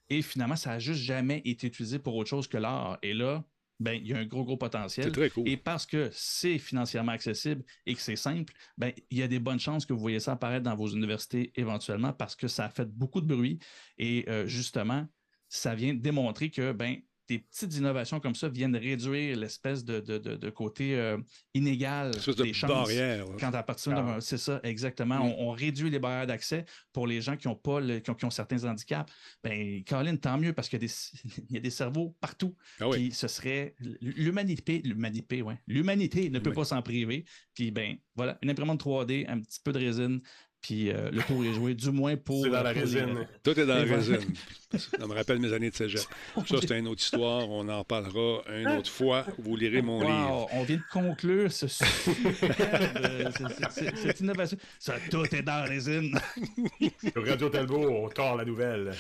Et 0.09 0.23
finalement, 0.23 0.57
ça 0.57 0.71
n'a 0.71 0.79
juste 0.79 1.01
jamais 1.01 1.43
été 1.45 1.67
utilisé 1.67 1.99
pour 1.99 2.15
autre 2.17 2.31
chose 2.31 2.49
que 2.49 2.57
l'art. 2.57 2.99
Et 3.03 3.13
là, 3.13 3.45
ben, 3.81 3.93
il 3.93 4.07
y 4.07 4.15
a 4.15 4.19
un 4.19 4.25
gros, 4.25 4.45
gros 4.45 4.57
potentiel. 4.57 5.11
Très 5.13 5.31
cool. 5.31 5.49
Et 5.49 5.57
parce 5.57 5.87
que 5.87 6.09
c'est 6.13 6.59
financièrement 6.59 7.13
accessible 7.13 7.65
et 7.87 7.95
que 7.95 8.01
c'est 8.01 8.17
simple, 8.17 8.53
ben, 8.79 8.93
il 9.11 9.19
y 9.19 9.23
a 9.23 9.29
des 9.29 9.39
bonnes 9.41 9.61
chances 9.61 9.85
que 9.85 9.93
vous 9.93 10.01
voyez 10.01 10.21
ça 10.21 10.33
apparaître 10.33 10.65
dans 10.65 10.77
vos 10.77 10.89
universités 10.89 11.53
éventuellement 11.57 12.13
parce 12.13 12.37
que 12.37 12.49
ça 12.49 12.67
a 12.67 12.69
fait 12.69 12.89
beaucoup 12.89 13.21
de 13.21 13.27
bruit. 13.27 13.59
Et 13.99 14.25
euh, 14.29 14.47
justement, 14.47 15.07
ça 15.49 15.75
vient 15.75 15.95
démontrer 15.95 16.51
que 16.51 16.73
ben, 16.73 16.97
des 17.29 17.39
petites 17.39 17.75
innovations 17.77 18.21
comme 18.21 18.35
ça 18.35 18.49
viennent 18.49 18.77
réduire 18.77 19.37
l'espèce 19.37 19.85
de, 19.85 20.51
côté 20.51 20.97
euh, 20.97 21.19
inégal 21.55 22.13
des 22.13 22.53
chances. 22.53 22.71
Barrière, 22.71 23.25
Quand 23.39 23.55
à 23.55 23.63
partir 23.63 23.93
de... 23.93 24.21
C'est 24.21 24.39
ça, 24.39 24.61
exactement. 24.63 25.25
Mm. 25.25 25.35
On, 25.39 25.51
réduit 25.53 25.91
les 25.91 25.99
barrières 25.99 26.27
d'accès 26.27 26.65
pour 26.93 27.07
les 27.07 27.21
gens 27.21 27.37
qui 27.37 27.49
ont 27.49 27.55
pas 27.55 27.81
qui, 28.01 28.25
ont, 28.25 28.31
certains 28.31 28.65
handicaps. 28.65 29.13
Ben, 29.43 29.83
Colin, 29.85 30.17
tant 30.17 30.37
mieux 30.37 30.53
parce 30.53 30.69
qu'il 30.69 30.83
y, 30.83 30.85
a 30.85 30.87
des, 30.87 30.95
y 31.51 31.57
a 31.57 31.61
des 31.61 31.71
cerveaux 31.71 32.15
partout. 32.21 32.55
Ah 32.81 32.87
ce 33.13 33.29
serait 33.29 33.75
l'humanité, 34.01 34.83
l'humanité, 34.85 35.43
ouais. 35.43 35.59
L'humanité 35.67 36.31
ne 36.31 36.39
peut 36.39 36.53
pas 36.53 36.65
s'en 36.65 36.83
priver. 36.83 37.25
Puis 37.55 37.71
ben 37.71 37.97
voilà, 38.17 38.39
une 38.43 38.51
imprimante 38.51 38.85
3D, 38.85 39.29
un 39.29 39.41
petit 39.41 39.61
peu 39.63 39.73
de 39.73 39.79
résine, 39.79 40.21
puis 40.65 40.91
euh, 40.91 41.11
le 41.11 41.23
tour 41.23 41.45
est 41.45 41.53
joué, 41.53 41.75
du 41.75 41.91
moins 41.91 42.17
pour. 42.17 42.43
C'est 42.43 42.49
dans 42.49 42.63
la 42.63 42.73
résine. 42.73 43.27
Tout 43.43 43.61
est 43.61 43.67
dans 43.67 43.75
la 43.75 43.83
résine. 43.83 44.35
Ça 44.79 45.07
me 45.07 45.13
rappelle 45.15 45.39
mes 45.39 45.53
années 45.53 45.71
de 45.71 45.75
cégep. 45.75 46.01
Ça, 46.01 46.57
c'est 46.61 46.79
une 46.79 46.89
autre 46.89 47.03
histoire. 47.03 47.49
On 47.49 47.69
en 47.69 47.85
parlera 47.85 48.43
une 48.57 48.69
autre 48.69 48.91
fois. 48.91 49.25
Vous 49.39 49.57
lirez 49.57 49.83
mon 49.83 50.01
livre. 50.01 50.49
On 50.53 50.65
vient 50.65 50.77
de 50.77 50.83
conclure 50.93 51.53
ce 51.53 51.67
cette 51.69 51.91
innovation. 54.21 54.59
Ça, 54.79 54.95
tout 55.11 55.25
est 55.35 55.43
dans 55.43 55.61
la 55.61 55.65
résine. 55.65 56.19
Radio 57.17 57.49
Talbot, 57.49 57.89
on 57.89 58.09
tord 58.09 58.37
la 58.37 58.45
nouvelle. 58.45 58.93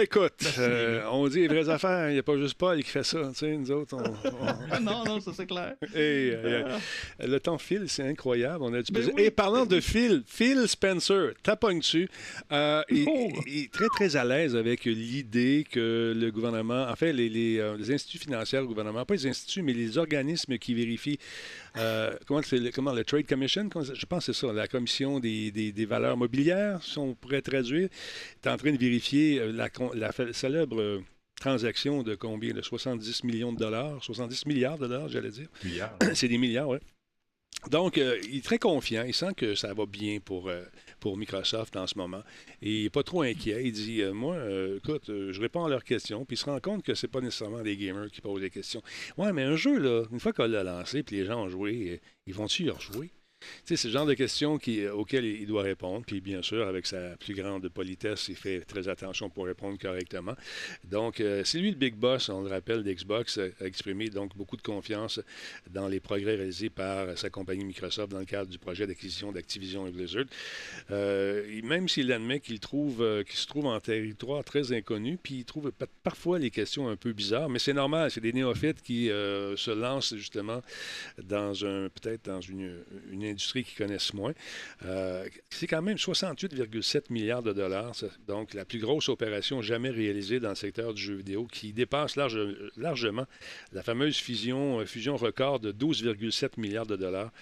écoute, 0.00 0.54
euh, 0.58 1.04
on 1.10 1.28
dit 1.28 1.40
les 1.40 1.48
vraies 1.48 1.68
affaires. 1.68 2.08
Il 2.08 2.14
n'y 2.14 2.18
a 2.18 2.22
pas 2.22 2.36
juste 2.36 2.54
Paul 2.54 2.82
qui 2.82 2.90
fait 2.90 3.04
ça. 3.04 3.30
Tu 3.32 3.40
sais, 3.40 3.56
nous 3.56 3.70
autres, 3.70 3.96
on... 3.96 4.80
non, 4.80 5.04
non, 5.04 5.20
ça 5.20 5.32
c'est 5.34 5.46
clair. 5.46 5.74
Et, 5.94 6.32
euh, 6.34 6.78
le 7.20 7.38
temps 7.40 7.58
file, 7.58 7.84
c'est 7.88 8.08
incroyable. 8.08 8.64
On 8.64 8.72
a 8.72 8.82
du 8.82 8.92
plaisir. 8.92 9.12
Et 9.18 9.30
parlant 9.30 9.66
de 9.66 9.80
Phil, 9.80 10.22
Phil 10.26 10.66
Spencer, 10.84 11.32
tapogne 11.42 11.78
dessus. 11.78 12.08
Euh, 12.52 12.82
oh. 13.06 13.28
il, 13.46 13.64
est 13.64 13.72
très, 13.72 13.88
très 13.88 14.16
à 14.16 14.24
l'aise 14.24 14.54
avec 14.54 14.84
l'idée 14.84 15.64
que 15.70 16.12
le 16.14 16.30
gouvernement, 16.30 16.84
en 16.84 16.94
fait, 16.94 17.12
les, 17.12 17.30
les, 17.30 17.58
euh, 17.58 17.78
instituts 17.90 18.18
financiers, 18.18 18.58
le 18.58 18.66
gouvernement, 18.66 19.06
pas 19.06 19.14
les 19.14 19.26
instituts, 19.26 19.62
mais 19.62 19.72
les 19.72 19.96
organismes 19.96 20.58
qui 20.58 20.74
vérifient, 20.74 21.18
euh, 21.78 22.14
comment, 22.26 22.42
comment 22.74 22.92
le 22.92 23.02
Trade 23.02 23.26
Commission, 23.26 23.68
je 23.94 24.06
pense 24.06 24.26
que 24.26 24.32
c'est 24.32 24.46
ça, 24.46 24.52
la 24.52 24.68
commission 24.68 25.20
des, 25.20 25.50
des, 25.50 25.86
valeurs 25.86 26.18
mobilières, 26.18 26.82
si 26.82 26.98
on 26.98 27.14
pourrait 27.14 27.40
traduire, 27.40 27.88
est 28.44 28.48
en 28.48 28.56
train 28.58 28.72
de 28.72 28.78
vérifier 28.78 29.40
la, 29.52 29.70
la, 29.94 30.12
célèbre 30.32 31.02
transaction 31.40 32.02
de 32.02 32.14
combien? 32.14 32.52
De 32.52 32.60
70 32.60 33.24
millions 33.24 33.54
de 33.54 33.58
dollars, 33.58 34.04
70 34.04 34.44
milliards 34.44 34.76
de 34.76 34.86
dollars, 34.86 35.08
j'allais 35.08 35.30
dire. 35.30 35.48
C'est 36.14 36.28
des 36.28 36.38
milliards, 36.38 36.68
oui. 36.68 36.78
Donc, 37.70 37.98
euh, 37.98 38.18
il 38.28 38.38
est 38.38 38.44
très 38.44 38.58
confiant. 38.58 39.04
Il 39.06 39.14
sent 39.14 39.34
que 39.36 39.54
ça 39.54 39.72
va 39.72 39.86
bien 39.86 40.18
pour, 40.20 40.48
euh, 40.48 40.62
pour 41.00 41.16
Microsoft 41.16 41.76
en 41.76 41.86
ce 41.86 41.96
moment. 41.96 42.22
Et 42.62 42.78
il 42.78 42.82
n'est 42.84 42.90
pas 42.90 43.02
trop 43.02 43.22
inquiet. 43.22 43.62
Il 43.64 43.72
dit 43.72 44.02
euh, 44.02 44.12
Moi, 44.12 44.36
écoute, 44.76 45.06
je 45.06 45.40
réponds 45.40 45.64
à 45.64 45.68
leurs 45.68 45.84
questions. 45.84 46.24
Puis 46.24 46.36
il 46.36 46.38
se 46.38 46.44
rend 46.44 46.60
compte 46.60 46.82
que 46.82 46.94
c'est 46.94 47.08
pas 47.08 47.20
nécessairement 47.20 47.62
les 47.62 47.76
gamers 47.76 48.10
qui 48.10 48.20
posent 48.20 48.40
des 48.40 48.50
questions. 48.50 48.82
Ouais, 49.16 49.32
mais 49.32 49.42
un 49.42 49.56
jeu, 49.56 49.78
là, 49.78 50.04
une 50.12 50.20
fois 50.20 50.32
qu'on 50.32 50.46
l'a 50.46 50.62
lancé, 50.62 51.02
puis 51.02 51.16
les 51.16 51.24
gens 51.24 51.44
ont 51.44 51.48
joué, 51.48 52.00
ils 52.26 52.34
vont-tu 52.34 52.64
y 52.64 52.70
rejouer? 52.70 53.10
C'est 53.64 53.82
le 53.84 53.90
genre 53.90 54.06
de 54.06 54.14
questions 54.14 54.58
euh, 54.68 54.92
auxquelles 54.92 55.24
il 55.24 55.46
doit 55.46 55.62
répondre. 55.62 56.04
Puis 56.06 56.20
bien 56.20 56.42
sûr, 56.42 56.66
avec 56.66 56.86
sa 56.86 57.16
plus 57.16 57.34
grande 57.34 57.68
politesse, 57.68 58.28
il 58.28 58.36
fait 58.36 58.60
très 58.60 58.88
attention 58.88 59.30
pour 59.30 59.46
répondre 59.46 59.78
correctement. 59.78 60.34
Donc, 60.84 61.20
euh, 61.20 61.42
c'est 61.44 61.58
lui 61.58 61.70
le 61.70 61.76
big 61.76 61.94
boss, 61.94 62.28
on 62.28 62.42
le 62.42 62.48
rappelle, 62.48 62.82
d'Xbox, 62.82 63.38
a 63.38 63.64
exprimé 63.64 64.08
donc 64.08 64.36
beaucoup 64.36 64.56
de 64.56 64.62
confiance 64.62 65.20
dans 65.70 65.88
les 65.88 66.00
progrès 66.00 66.36
réalisés 66.36 66.70
par 66.70 67.16
sa 67.18 67.30
compagnie 67.30 67.64
Microsoft 67.64 68.12
dans 68.12 68.18
le 68.18 68.24
cadre 68.24 68.50
du 68.50 68.58
projet 68.58 68.86
d'acquisition 68.86 69.32
d'Activision 69.32 69.86
et 69.86 69.90
Blizzard. 69.90 70.24
Euh, 70.90 71.60
même 71.62 71.88
s'il 71.88 72.12
admet 72.12 72.40
qu'il 72.40 72.56
se 72.56 73.46
trouve 73.46 73.66
en 73.66 73.80
territoire 73.80 74.44
très 74.44 74.72
inconnu, 74.72 75.18
puis 75.22 75.36
il 75.36 75.44
trouve 75.44 75.72
parfois 76.02 76.38
les 76.38 76.50
questions 76.50 76.88
un 76.88 76.96
peu 76.96 77.12
bizarres, 77.12 77.48
mais 77.48 77.58
c'est 77.58 77.72
normal, 77.72 78.10
c'est 78.10 78.20
des 78.20 78.32
néophytes 78.32 78.82
qui 78.82 79.06
se 79.06 79.70
lancent 79.70 80.14
justement 80.14 80.62
dans 81.22 81.64
un 81.64 81.88
peut-être 81.88 82.24
dans 82.26 82.40
une 82.40 82.84
industries 83.34 83.64
qui 83.64 83.74
connaissent 83.74 84.14
moins. 84.14 84.32
Euh, 84.84 85.26
c'est 85.50 85.66
quand 85.66 85.82
même 85.82 85.96
68,7 85.96 87.12
milliards 87.12 87.42
de 87.42 87.52
dollars, 87.52 87.92
donc 88.26 88.54
la 88.54 88.64
plus 88.64 88.78
grosse 88.78 89.08
opération 89.08 89.60
jamais 89.60 89.90
réalisée 89.90 90.40
dans 90.40 90.50
le 90.50 90.54
secteur 90.54 90.94
du 90.94 91.02
jeu 91.02 91.14
vidéo, 91.14 91.46
qui 91.46 91.72
dépasse 91.72 92.16
largement 92.16 93.26
la 93.72 93.82
fameuse 93.82 94.16
fusion, 94.16 94.80
euh, 94.80 94.86
fusion 94.86 95.16
record 95.16 95.60
de 95.60 95.72
12,7 95.72 96.60
milliards 96.60 96.86
de 96.86 96.96
dollars 96.96 97.32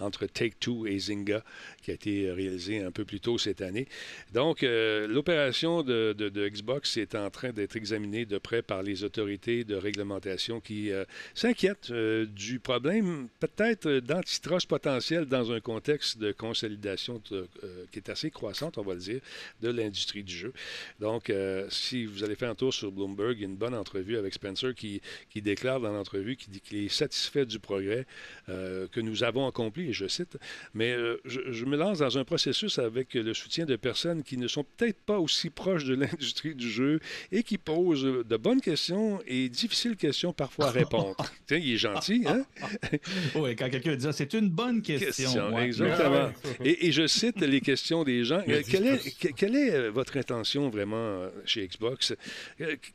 entre 0.00 0.26
Take-Two 0.26 0.86
et 0.86 0.98
Zynga, 0.98 1.42
qui 1.82 1.90
a 1.90 1.94
été 1.94 2.30
réalisée 2.30 2.80
un 2.80 2.90
peu 2.90 3.04
plus 3.04 3.20
tôt 3.20 3.38
cette 3.38 3.62
année. 3.62 3.86
Donc, 4.32 4.62
euh, 4.62 5.06
l'opération 5.06 5.82
de, 5.82 6.14
Xbox 6.50 6.96
est 6.96 7.14
en 7.14 7.30
train 7.30 7.50
d'être 7.50 7.76
examinée 7.76 8.24
de 8.24 8.38
près 8.38 8.62
par 8.62 8.82
les 8.82 9.04
autorités 9.04 9.64
de 9.64 9.74
réglementation 9.74 10.60
qui 10.60 10.90
s'inquiètent 11.34 11.92
du 11.92 12.60
problème 12.60 13.28
peut-être 13.40 14.00
d'antitrust 14.00 14.66
potentiel 14.66 15.26
dans 15.26 15.52
un 15.52 15.60
contexte 15.60 16.18
de 16.18 16.32
consolidation 16.32 17.22
euh, 17.32 17.46
qui 17.90 17.98
est 17.98 18.08
assez 18.08 18.30
croissante, 18.30 18.78
on 18.78 18.82
va 18.82 18.94
le 18.94 19.00
dire, 19.00 19.20
de 19.60 19.70
l'industrie 19.70 20.22
du 20.22 20.34
jeu. 20.34 20.52
Donc, 20.98 21.30
euh, 21.30 21.66
si 21.70 22.04
vous 22.04 22.24
allez 22.24 22.34
faire 22.34 22.50
un 22.50 22.54
tour 22.54 22.72
sur 22.72 22.90
Bloomberg, 22.92 23.36
il 23.36 23.40
y 23.40 23.44
a 23.44 23.48
une 23.48 23.56
bonne 23.56 23.74
entrevue 23.74 24.16
avec 24.16 24.34
Spencer 24.34 24.74
qui, 24.74 25.00
déclare 25.40 25.80
dans 25.80 25.92
l'entrevue 25.92 26.36
qu'il 26.36 26.84
est 26.84 26.88
satisfait 26.88 27.46
du 27.46 27.58
progrès 27.58 28.06
euh, 28.50 28.86
que 28.88 29.00
nous 29.00 29.24
avons 29.24 29.46
accompli, 29.46 29.89
et 29.90 29.92
je 29.92 30.06
cite, 30.06 30.36
mais 30.74 30.96
je, 31.24 31.64
me 31.64 31.76
lance 31.76 31.98
dans 31.98 32.18
un 32.18 32.24
processus 32.24 32.78
avec 32.78 33.14
le 33.14 33.34
soutien 33.34 33.64
de 33.64 33.76
personnes 33.76 34.22
qui 34.22 34.36
ne 34.36 34.48
sont 34.48 34.64
peut-être 34.64 35.00
pas 35.00 35.18
aussi 35.18 35.50
proches 35.50 35.84
de 35.84 35.94
l'industrie 36.00 36.54
du 36.54 36.70
jeu 36.70 37.00
et 37.32 37.42
qui 37.42 37.58
posent 37.58 38.02
de 38.02 38.36
bonnes 38.36 38.60
questions 38.60 39.20
et 39.26 39.48
difficiles 39.48 39.96
questions 39.96 40.32
parfois 40.32 40.68
à 40.68 40.70
répondre. 40.70 41.16
Tiens, 41.46 41.58
il 41.58 41.74
est 41.74 41.76
gentil, 41.76 42.24
hein? 42.26 42.44
oui, 43.34 43.56
quand 43.56 43.68
quelqu'un 43.70 43.96
dit 43.96 44.04
ça, 44.04 44.12
c'est 44.12 44.32
une 44.34 44.48
bonne 44.48 44.82
question. 44.82 45.58
Exactement. 45.58 46.32
Et, 46.64 46.90
je 46.92 47.06
cite 47.06 47.40
les 47.40 47.60
questions 47.60 48.04
des 48.04 48.24
gens. 48.24 48.42
Euh, 48.48 48.62
quelle 48.68 48.86
est, 48.86 49.34
quelle 49.34 49.54
est 49.54 49.72
euh, 49.72 49.90
votre 49.90 50.16
intention 50.16 50.68
vraiment 50.68 50.96
euh, 50.96 51.30
chez 51.44 51.66
Xbox? 51.66 52.14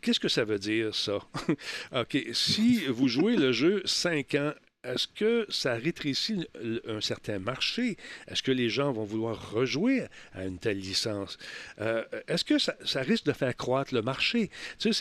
Qu'est-ce 0.02 0.20
que 0.20 0.28
ça 0.28 0.44
veut 0.44 0.60
dire, 0.60 0.94
ça? 0.94 1.20
OK. 1.96 2.18
Si 2.34 2.86
vous 2.88 3.08
jouez 3.08 3.36
le 3.36 3.52
jeu 3.52 3.82
5 3.86 4.36
ans 4.36 4.54
est-ce 4.86 5.08
que 5.08 5.46
ça 5.50 5.76
rétrécit 5.76 6.48
un 6.88 7.02
certain 7.02 7.40
marché? 7.40 7.98
Est-ce 8.28 8.44
que 8.44 8.52
les 8.52 8.70
gens 8.70 8.92
vont 8.92 9.04
vouloir 9.04 9.52
rejouer 9.52 10.04
à 10.34 10.46
une 10.46 10.58
telle 10.58 10.80
licence? 10.80 11.38
Euh, 11.82 12.04
est-ce 12.28 12.44
que 12.44 12.58
ça, 12.60 13.02
risque 13.02 13.26
de 13.26 13.34
faire 13.34 13.56
croître 13.56 13.94
le 13.94 14.02
marché? 14.02 14.50
Tu, 14.80 14.92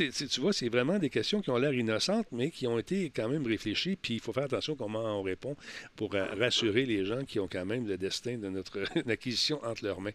vois, 0.41 0.53
c'est 0.53 0.69
vraiment 0.69 0.99
des 0.99 1.11
questions 1.11 1.41
qui 1.41 1.51
ont 1.51 1.59
l'air 1.59 1.75
innocentes, 1.75 2.27
mais 2.33 2.51
qui 2.51 2.67
ont 2.67 2.79
été 2.79 3.11
quand 3.15 3.29
même 3.29 3.47
réfléchies, 3.47 3.97
puis 3.97 4.15
il 4.15 4.21
faut 4.21 4.33
faire 4.33 4.45
attention 4.45 4.75
comment 4.75 5.19
on 5.19 5.23
répond 5.23 5.57
pour 5.97 6.15
euh, 6.15 6.25
rassurer 6.39 6.87
les 6.87 7.05
gens 7.05 7.25
qui 7.25 7.39
ont 7.39 7.49
quand 7.49 7.67
même 7.67 7.87
le 7.87 7.97
destin 7.97 8.39
de 8.39 8.49
notre 8.49 8.85
acquisition 9.09 9.63
entre 9.65 9.85
leurs 9.85 10.01
mains. 10.01 10.13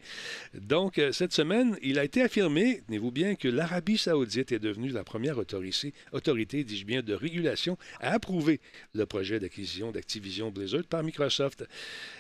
Donc, 0.54 0.98
euh, 0.98 1.12
cette 1.12 1.34
semaine, 1.34 1.78
il 1.82 2.00
a 2.00 2.04
été 2.04 2.22
affirmé, 2.22 2.82
tenez-vous 2.88 3.12
bien, 3.12 3.36
que 3.36 3.48
l'Arabie 3.48 3.98
saoudite 3.98 4.52
est 4.52 4.60
devenue 4.60 4.90
la 4.90 5.04
première 5.04 5.38
autorité, 5.38 5.94
autorité 6.12 6.64
dis-je 6.64 6.86
bien, 6.86 7.02
de 7.02 7.14
régulation 7.14 7.78
à 8.00 8.14
approuver 8.14 8.60
le 8.94 9.06
projet 9.06 9.40
d'acquisition 9.40 9.59
d'Activision 9.92 10.52
Blizzard 10.52 10.84
par 10.90 11.04
Microsoft. 11.04 11.66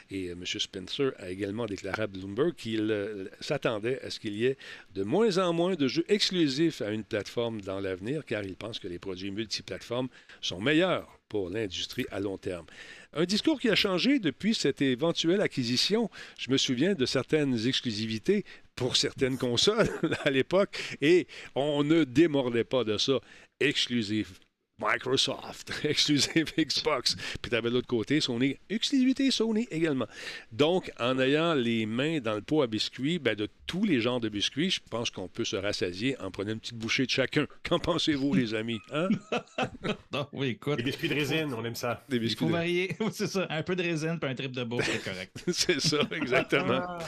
Et 0.09 0.29
euh, 0.29 0.33
M. 0.33 0.45
Spencer 0.45 1.11
a 1.17 1.29
également 1.29 1.65
déclaré 1.65 2.03
à 2.03 2.07
Bloomberg 2.07 2.53
qu'il 2.55 2.91
euh, 2.91 3.25
s'attendait 3.39 4.01
à 4.01 4.09
ce 4.09 4.19
qu'il 4.19 4.35
y 4.35 4.45
ait 4.45 4.57
de 4.93 5.03
moins 5.03 5.37
en 5.37 5.53
moins 5.53 5.75
de 5.75 5.87
jeux 5.87 6.05
exclusifs 6.09 6.81
à 6.81 6.91
une 6.91 7.03
plateforme 7.03 7.61
dans 7.61 7.79
l'avenir, 7.79 8.25
car 8.25 8.43
il 8.43 8.55
pense 8.55 8.79
que 8.79 8.87
les 8.87 8.99
produits 8.99 9.31
multiplateformes 9.31 10.09
sont 10.41 10.59
meilleurs 10.59 11.19
pour 11.29 11.49
l'industrie 11.49 12.07
à 12.11 12.19
long 12.19 12.37
terme. 12.37 12.65
Un 13.13 13.25
discours 13.25 13.59
qui 13.59 13.69
a 13.69 13.75
changé 13.75 14.19
depuis 14.19 14.53
cette 14.55 14.81
éventuelle 14.81 15.41
acquisition. 15.41 16.09
Je 16.37 16.51
me 16.51 16.57
souviens 16.57 16.93
de 16.93 17.05
certaines 17.05 17.67
exclusivités 17.67 18.43
pour 18.75 18.97
certaines 18.97 19.37
consoles 19.37 19.89
à 20.23 20.31
l'époque 20.31 20.77
et 21.01 21.27
on 21.55 21.83
ne 21.83 22.03
démordait 22.03 22.63
pas 22.63 22.83
de 22.83 22.97
ça. 22.97 23.19
Exclusif 23.59 24.39
Microsoft, 24.80 25.71
exclusive 25.84 26.53
Xbox. 26.57 27.15
Puis 27.41 27.49
tu 27.49 27.55
avais 27.55 27.69
de 27.69 27.75
l'autre 27.75 27.88
côté 27.88 28.21
Sony, 28.21 28.57
exclusivité 28.69 29.30
Sony 29.32 29.67
également. 29.71 30.07
Donc, 30.51 30.91
en 30.99 31.19
ayant 31.19 31.53
les 31.53 31.86
mains 31.86 32.19
dans 32.19 32.36
le 32.36 32.41
pot 32.41 32.61
à 32.61 32.67
biscuits, 32.67 33.19
ben, 33.19 33.36
de 33.36 33.47
tous 33.67 33.84
les 33.84 34.01
genres 34.01 34.19
de 34.19 34.30
biscuits, 34.30 34.69
je 34.69 34.80
pense 34.89 35.09
qu'on 35.09 35.27
peut 35.27 35.45
se 35.45 35.55
rassasier 35.55 36.19
en 36.19 36.32
prenant 36.32 36.51
une 36.51 36.59
petite 36.59 36.77
bouchée 36.77 37.05
de 37.05 37.11
chacun. 37.11 37.45
Qu'en 37.67 37.80
pensez-vous, 37.80 38.34
les 38.34 38.53
amis? 38.53 38.80
Hein? 38.91 39.09
non, 40.13 40.27
oui, 40.34 40.49
écoute. 40.49 40.77
Des 40.77 40.84
biscuits 40.84 41.09
de 41.09 41.15
résine, 41.15 41.53
on 41.53 41.63
aime 41.63 41.75
ça. 41.75 42.03
Des 42.09 42.19
biscuits 42.19 42.45
Il 42.45 42.47
faut 42.47 42.53
varier, 42.53 42.97
c'est 43.11 43.27
ça. 43.27 43.47
Un 43.49 43.63
peu 43.63 43.75
de 43.75 43.84
résine 43.84 44.17
puis 44.19 44.30
un 44.30 44.36
trip 44.36 44.51
de 44.51 44.63
bouffe, 44.63 44.89
c'est 44.89 45.03
correct. 45.03 45.43
c'est 45.51 45.80
ça, 45.80 45.99
exactement. 46.11 46.99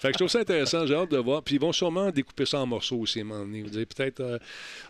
fait 0.00 0.08
que 0.08 0.14
je 0.14 0.18
trouve 0.18 0.28
ça 0.28 0.40
intéressant, 0.40 0.86
j'ai 0.86 0.94
hâte 0.94 1.10
de 1.10 1.18
voir. 1.18 1.42
Puis 1.42 1.56
ils 1.56 1.60
vont 1.60 1.72
sûrement 1.72 2.10
découper 2.10 2.46
ça 2.46 2.60
en 2.60 2.66
morceaux 2.66 2.98
aussi, 2.98 3.18
à 3.18 3.22
un 3.22 3.24
moment 3.24 3.44
donné. 3.44 3.62
Vous 3.62 3.70
peut-être, 3.70 4.20
euh, 4.20 4.38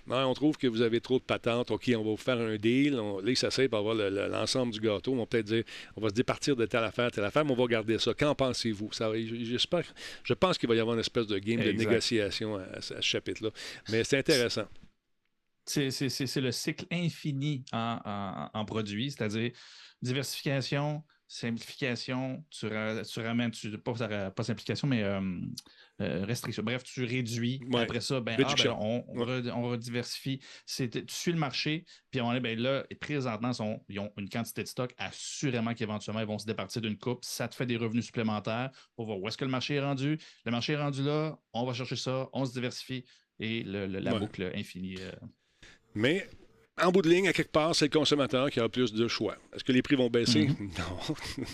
on 0.09 0.35
trouve 0.35 0.57
que 0.57 0.67
vous 0.67 0.83
avez 0.83 1.01
trop 1.01 1.19
de 1.19 1.25
patentes, 1.25 1.71
OK, 1.71 1.91
on 1.95 2.03
va 2.03 2.11
vous 2.11 2.17
faire 2.29 2.41
un 2.41 2.57
deal. 2.57 2.99
On, 2.99 3.21
là, 3.21 3.31
ils 3.31 3.69
pour 3.69 3.79
avoir 3.79 3.95
l'ensemble 3.95 4.73
du 4.73 4.81
gâteau. 4.81 5.13
On 5.13 5.19
va 5.19 5.27
peut-être 5.27 5.47
dire, 5.47 5.65
on 5.97 6.01
va 6.01 6.09
se 6.09 6.15
départir 6.15 6.57
de 6.57 6.67
telle 6.67 6.85
affaire, 6.85 7.11
telle 7.11 7.25
affaire, 7.25 7.45
mais 7.45 7.53
on 7.53 7.57
va 7.57 7.67
garder 7.67 7.99
ça. 7.99 8.13
Qu'en 8.15 8.35
pensez-vous? 8.35 8.91
J'espère, 8.93 9.85
je 10.25 10.35
pense 10.35 10.59
qu'il 10.59 10.69
va 10.69 10.75
y 10.75 10.81
avoir 10.81 10.95
une 10.95 11.01
espèce 11.01 11.27
de 11.27 11.39
game 11.39 11.61
de 11.61 11.73
négociation 11.73 12.57
à, 12.57 12.81
ce 12.81 13.01
chapitre-là. 13.01 13.51
Mais 13.91 14.05
c'est 14.05 14.19
intéressant. 14.19 14.67
C'est 15.65 16.41
le 16.41 16.53
cycle 16.53 16.87
infini 16.91 17.65
en, 17.73 18.49
en, 18.53 18.65
produits, 18.65 19.11
c'est-à-dire 19.11 19.53
diversification, 20.01 21.03
simplification, 21.29 22.43
tu, 22.51 22.67
ramènes, 22.67 23.53
pas, 23.85 24.31
pas, 24.31 24.43
simplification, 24.43 24.89
mais 24.89 25.03
euh, 25.03 25.21
euh, 26.01 26.25
restriction. 26.25 26.63
Bref, 26.63 26.83
tu 26.83 27.05
réduis. 27.05 27.61
Après 27.75 28.01
ça, 28.01 28.21
ben, 28.21 28.37
ah, 28.43 28.55
ben 28.57 28.77
on, 28.81 29.05
on, 29.09 29.69
rediversifie. 29.69 30.41
tu 30.67 31.03
suis 31.09 31.33
le 31.33 31.39
marché, 31.39 31.85
puis 32.11 32.23
on 32.23 32.33
est 32.33 32.41
ben, 32.41 32.59
là, 32.59 32.85
présentement, 32.99 33.51
ils 33.91 34.01
ont 34.01 34.11
une 34.17 34.31
quantité 34.31 34.63
de 34.63 34.69
stock. 34.69 34.95
Assurément 34.97 35.75
qu'éventuellement, 35.75 36.21
ils 36.21 36.27
vont 36.27 36.39
se 36.39 36.47
départir 36.47 36.81
d'une 36.81 36.97
coupe. 36.97 37.25
Ça 37.25 37.47
te 37.47 37.55
fait 37.55 37.67
des 37.67 37.77
revenus 37.77 38.07
supplémentaires 38.07 38.71
pour 38.97 39.05
voir 39.05 39.21
où 39.21 39.29
est-ce 39.29 39.37
que 39.37 39.45
le 39.45 39.51
marché 39.51 39.75
est 39.75 39.81
rendu. 39.81 40.19
Le 40.47 40.51
marché 40.51 40.73
est 40.73 40.79
rendu 40.81 41.03
là, 41.03 41.39
on 41.53 41.67
va 41.67 41.75
chercher 41.75 41.97
ça, 41.97 42.29
on 42.33 42.47
se 42.47 42.53
diversifie 42.55 43.05
et 43.39 43.63
le, 43.63 43.87
la 43.87 44.19
boucle 44.19 44.51
infinie. 44.55 44.97
Euh. 44.99 45.13
Mais 45.95 46.27
en 46.83 46.93
bout 46.93 47.03
de 47.03 47.09
ligne, 47.09 47.29
à 47.29 47.33
quelque 47.33 47.53
part, 47.53 47.75
c'est 47.75 47.87
le 47.87 47.99
consommateur 47.99 48.51
qui 48.51 48.61
a 48.61 48.69
plus 48.69 48.93
de 48.93 49.09
choix. 49.09 49.37
Est-ce 49.55 49.65
que 49.65 49.73
les 49.73 49.83
prix 49.83 49.97
vont 49.97 50.09
baisser? 50.09 50.49
Mhm. 50.49 50.71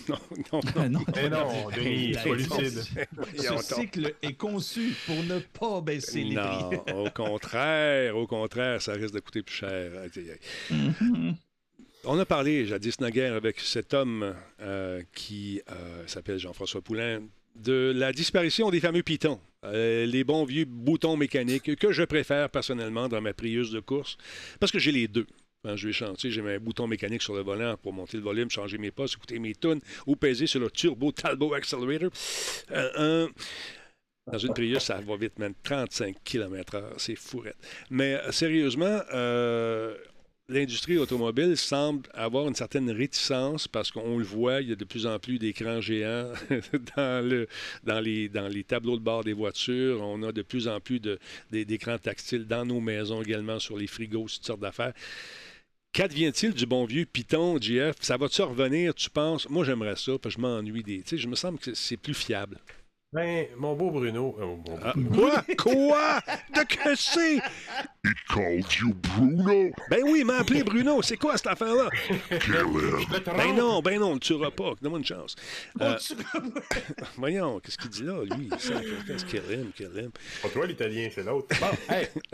Non. 0.09 0.17
non, 0.53 0.61
non, 0.75 0.89
non. 0.89 1.05
Mais 1.15 1.29
non, 1.29 1.69
Denis, 1.75 2.13
pas 2.13 2.33
lucide. 2.33 2.83
Ce 3.37 3.75
cycle 3.75 4.13
est 4.21 4.33
conçu 4.33 4.93
pour 5.05 5.23
ne 5.23 5.39
pas 5.39 5.81
baisser 5.81 6.23
les 6.23 6.35
prix. 6.35 6.77
Non, 6.87 7.05
au 7.05 7.09
contraire, 7.09 8.15
au 8.17 8.27
contraire, 8.27 8.81
ça 8.81 8.93
risque 8.93 9.13
de 9.13 9.19
coûter 9.19 9.41
plus 9.41 9.55
cher. 9.55 9.91
Mhm. 10.69 11.35
On 12.07 12.19
a 12.19 12.25
parlé 12.25 12.65
jadis 12.65 12.99
naguère 12.99 13.33
avec 13.33 13.59
cet 13.59 13.93
homme 13.95 14.35
euh, 14.61 15.01
qui 15.13 15.61
euh, 15.71 16.03
s'appelle 16.05 16.37
Jean-François 16.37 16.81
Poulain 16.81 17.21
de 17.55 17.93
la 17.95 18.11
disparition 18.11 18.69
des 18.69 18.79
fameux 18.79 19.01
pitons, 19.01 19.39
euh, 19.73 20.05
les 20.05 20.23
bons 20.23 20.45
vieux 20.45 20.65
boutons 20.65 21.17
mécaniques 21.17 21.75
que 21.75 21.91
je 21.91 22.03
préfère 22.03 22.49
personnellement 22.49 23.07
dans 23.07 23.21
ma 23.21 23.33
prieuse 23.33 23.71
de 23.71 23.79
course, 23.79 24.17
parce 24.59 24.71
que 24.71 24.79
j'ai 24.79 24.91
les 24.91 25.07
deux. 25.07 25.27
Quand 25.63 25.75
je 25.75 25.87
vais 25.87 25.93
chanter, 25.93 26.29
j'ai 26.29 26.41
un 26.41 26.59
bouton 26.59 26.85
mécanique 26.85 27.23
sur 27.23 27.33
le 27.33 27.41
volant 27.41 27.75
pour 27.81 27.91
monter 27.91 28.17
le 28.17 28.23
volume, 28.23 28.51
changer 28.51 28.77
mes 28.77 28.91
postes, 28.91 29.15
écouter 29.15 29.39
mes 29.39 29.55
tunes 29.55 29.79
ou 30.05 30.15
peser 30.15 30.45
sur 30.45 30.59
le 30.59 30.69
turbo 30.69 31.11
Talbot 31.11 31.55
Accelerator. 31.55 32.11
Euh, 32.71 33.27
dans 34.31 34.37
une 34.37 34.53
Prius, 34.53 34.79
ça 34.79 34.99
va 35.01 35.17
vite, 35.17 35.39
même 35.39 35.53
35 35.63 36.17
km/h, 36.23 36.83
c'est 36.97 37.15
fourette. 37.15 37.57
Mais 37.89 38.19
sérieusement, 38.31 39.01
euh, 39.13 39.95
l'industrie 40.47 40.97
automobile 40.97 41.57
semble 41.57 42.07
avoir 42.13 42.47
une 42.47 42.55
certaine 42.55 42.89
réticence 42.91 43.67
parce 43.67 43.91
qu'on 43.91 44.17
le 44.17 44.23
voit, 44.23 44.61
il 44.61 44.69
y 44.69 44.71
a 44.71 44.75
de 44.75 44.85
plus 44.85 45.07
en 45.07 45.17
plus 45.19 45.39
d'écrans 45.39 45.81
géants 45.81 46.31
dans, 46.95 47.27
le, 47.27 47.47
dans, 47.83 47.99
les, 47.99 48.63
tableaux 48.63 48.97
de 48.97 49.03
bord 49.03 49.23
des 49.23 49.33
voitures. 49.33 50.01
On 50.01 50.21
a 50.23 50.31
de 50.31 50.41
plus 50.41 50.67
en 50.67 50.79
plus 50.79 51.01
d'écrans 51.51 51.97
tactiles 51.97 52.45
dans 52.45 52.65
nos 52.65 52.79
maisons 52.79 53.21
également, 53.21 53.59
sur 53.59 53.77
les 53.77 53.87
frigos, 53.87 54.27
toutes 54.27 54.45
sortes 54.45 54.61
d'affaires. 54.61 54.93
Qu'advient-il 55.91 56.53
du 56.53 56.65
bon 56.65 56.85
vieux 56.85 57.05
Python, 57.05 57.57
GF? 57.59 57.95
Ça 58.01 58.17
va-tu 58.17 58.41
revenir, 58.41 58.93
tu 58.93 59.09
penses? 59.09 59.49
Moi, 59.49 59.63
j'aimerais 59.63 59.95
ça, 59.95 60.11
parce 60.21 60.35
que 60.35 60.41
je 60.41 60.45
m'ennuie 60.45 60.83
des... 60.83 61.01
Tu 61.01 61.11
sais, 61.11 61.17
je 61.17 61.27
me 61.27 61.35
semble 61.35 61.57
que 61.57 61.73
c'est 61.73 61.95
plus 61.95 62.13
fiable. 62.13 62.59
Ben, 63.13 63.47
mon 63.57 63.75
beau 63.75 63.91
Bruno. 63.91 64.35
Euh, 64.41 64.75
ah, 64.83 64.93
quoi? 65.13 65.43
Quoi? 65.57 66.19
De 66.53 66.63
que 66.63 66.95
c'est? 66.95 67.37
He 67.37 68.13
called 68.27 68.65
you 68.73 68.93
Bruno? 68.93 69.71
Ben 69.89 70.01
oui, 70.03 70.19
il 70.19 70.25
m'a 70.25 70.39
appelé 70.39 70.63
Bruno. 70.63 71.01
C'est 71.01 71.15
quoi 71.15 71.37
cette 71.37 71.47
affaire-là? 71.47 71.89
Ben 73.37 73.55
non, 73.55 73.81
ben 73.81 73.99
non, 73.99 74.11
on 74.11 74.13
le 74.15 74.19
tuera 74.19 74.51
pas. 74.51 74.73
Donne-moi 74.81 74.99
une 74.99 75.05
chance. 75.05 75.35
Euh, 75.81 75.97
voyons, 77.17 77.59
qu'est-ce 77.61 77.77
qu'il 77.77 77.89
dit 77.89 78.03
là, 78.03 78.21
lui? 78.35 78.49
Qu'est-ce 78.49 79.25
qu'il 79.25 79.51
aime, 79.51 79.71
qu'il 79.71 79.85
aime? 79.97 80.11
Pas 80.41 80.49
toi, 80.49 80.67
l'italien, 80.67 81.07
c'est 81.13 81.23
l'autre. 81.23 81.55
Bon, 81.59 81.67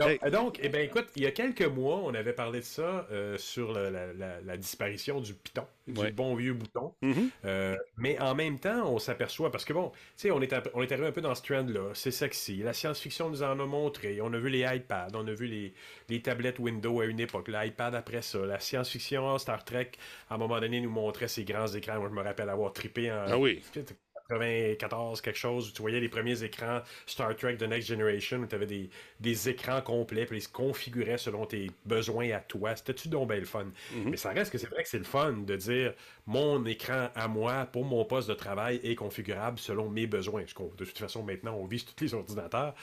donc, 0.00 0.30
donc, 0.30 0.60
eh 0.62 0.68
ben, 0.68 0.82
écoute, 0.82 1.06
il 1.16 1.22
y 1.22 1.26
a 1.26 1.30
quelques 1.30 1.62
mois, 1.62 2.00
on 2.02 2.14
avait 2.14 2.32
parlé 2.32 2.60
de 2.60 2.64
ça 2.64 3.06
euh, 3.12 3.38
sur 3.38 3.72
la, 3.72 3.90
la, 3.90 4.40
la, 4.40 4.56
disparition 4.56 5.20
du 5.20 5.34
piton, 5.34 5.66
du 5.86 6.12
bon 6.12 6.34
vieux 6.34 6.54
bouton. 6.54 6.94
Mm-hmm. 7.02 7.76
mais 7.96 8.18
en 8.20 8.34
même 8.34 8.58
temps, 8.58 8.92
on 8.92 8.98
s'aperçoit, 8.98 9.50
parce 9.50 9.64
que 9.64 9.72
bon, 9.72 9.90
tu 9.90 9.98
sais, 10.16 10.30
on 10.30 10.40
est 10.40 10.52
on 10.74 10.82
est 10.82 10.92
arrivé 10.92 11.06
un 11.08 11.12
peu 11.12 11.20
dans 11.20 11.34
ce 11.34 11.42
trend-là. 11.42 11.90
C'est 11.94 12.10
sexy. 12.10 12.58
La 12.58 12.72
science-fiction 12.72 13.30
nous 13.30 13.42
en 13.42 13.58
a 13.58 13.66
montré. 13.66 14.20
On 14.20 14.32
a 14.32 14.38
vu 14.38 14.48
les 14.48 14.60
iPads, 14.60 15.08
on 15.14 15.26
a 15.26 15.32
vu 15.32 15.46
les, 15.46 15.74
les 16.08 16.20
tablettes 16.20 16.58
Windows 16.58 17.00
à 17.00 17.06
une 17.06 17.20
époque, 17.20 17.48
l'iPad 17.48 17.94
après 17.94 18.22
ça. 18.22 18.38
La 18.38 18.60
science-fiction, 18.60 19.38
Star 19.38 19.64
Trek, 19.64 19.92
à 20.30 20.34
un 20.34 20.38
moment 20.38 20.60
donné, 20.60 20.80
nous 20.80 20.90
montrait 20.90 21.28
ces 21.28 21.44
grands 21.44 21.68
écrans. 21.68 21.98
Moi, 21.98 22.08
je 22.08 22.14
me 22.14 22.22
rappelle 22.22 22.48
avoir 22.48 22.72
trippé 22.72 23.10
en. 23.10 23.24
Ah 23.28 23.38
oui. 23.38 23.62
94, 24.38 25.20
quelque 25.20 25.38
chose, 25.38 25.68
où 25.68 25.72
tu 25.72 25.82
voyais 25.82 26.00
les 26.00 26.08
premiers 26.08 26.42
écrans 26.42 26.80
Star 27.06 27.34
Trek 27.36 27.56
The 27.56 27.62
Next 27.62 27.88
Generation, 27.88 28.38
où 28.38 28.46
tu 28.46 28.54
avais 28.54 28.66
des, 28.66 28.90
des, 29.20 29.48
écrans 29.48 29.80
complets, 29.80 30.26
puis 30.26 30.38
ils 30.38 30.42
se 30.42 30.48
configuraient 30.48 31.18
selon 31.18 31.46
tes 31.46 31.70
besoins 31.84 32.30
à 32.30 32.40
toi. 32.40 32.74
C'était-tu 32.76 33.08
donc 33.08 33.28
bien 33.28 33.38
le 33.38 33.44
fun? 33.44 33.64
Mm-hmm. 33.64 34.08
Mais 34.10 34.16
ça 34.16 34.30
reste 34.30 34.52
que 34.52 34.58
c'est 34.58 34.70
vrai 34.70 34.82
que 34.82 34.88
c'est 34.88 34.98
le 34.98 35.04
fun 35.04 35.32
de 35.32 35.56
dire 35.56 35.94
mon 36.26 36.64
écran 36.66 37.08
à 37.14 37.28
moi 37.28 37.66
pour 37.66 37.84
mon 37.84 38.04
poste 38.04 38.28
de 38.28 38.34
travail 38.34 38.80
est 38.84 38.94
configurable 38.94 39.58
selon 39.58 39.88
mes 39.88 40.06
besoins. 40.06 40.42
De 40.42 40.84
toute 40.84 40.98
façon, 40.98 41.22
maintenant, 41.22 41.54
on 41.54 41.66
vise 41.66 41.84
tous 41.84 42.04
les 42.04 42.14
ordinateurs. 42.14 42.74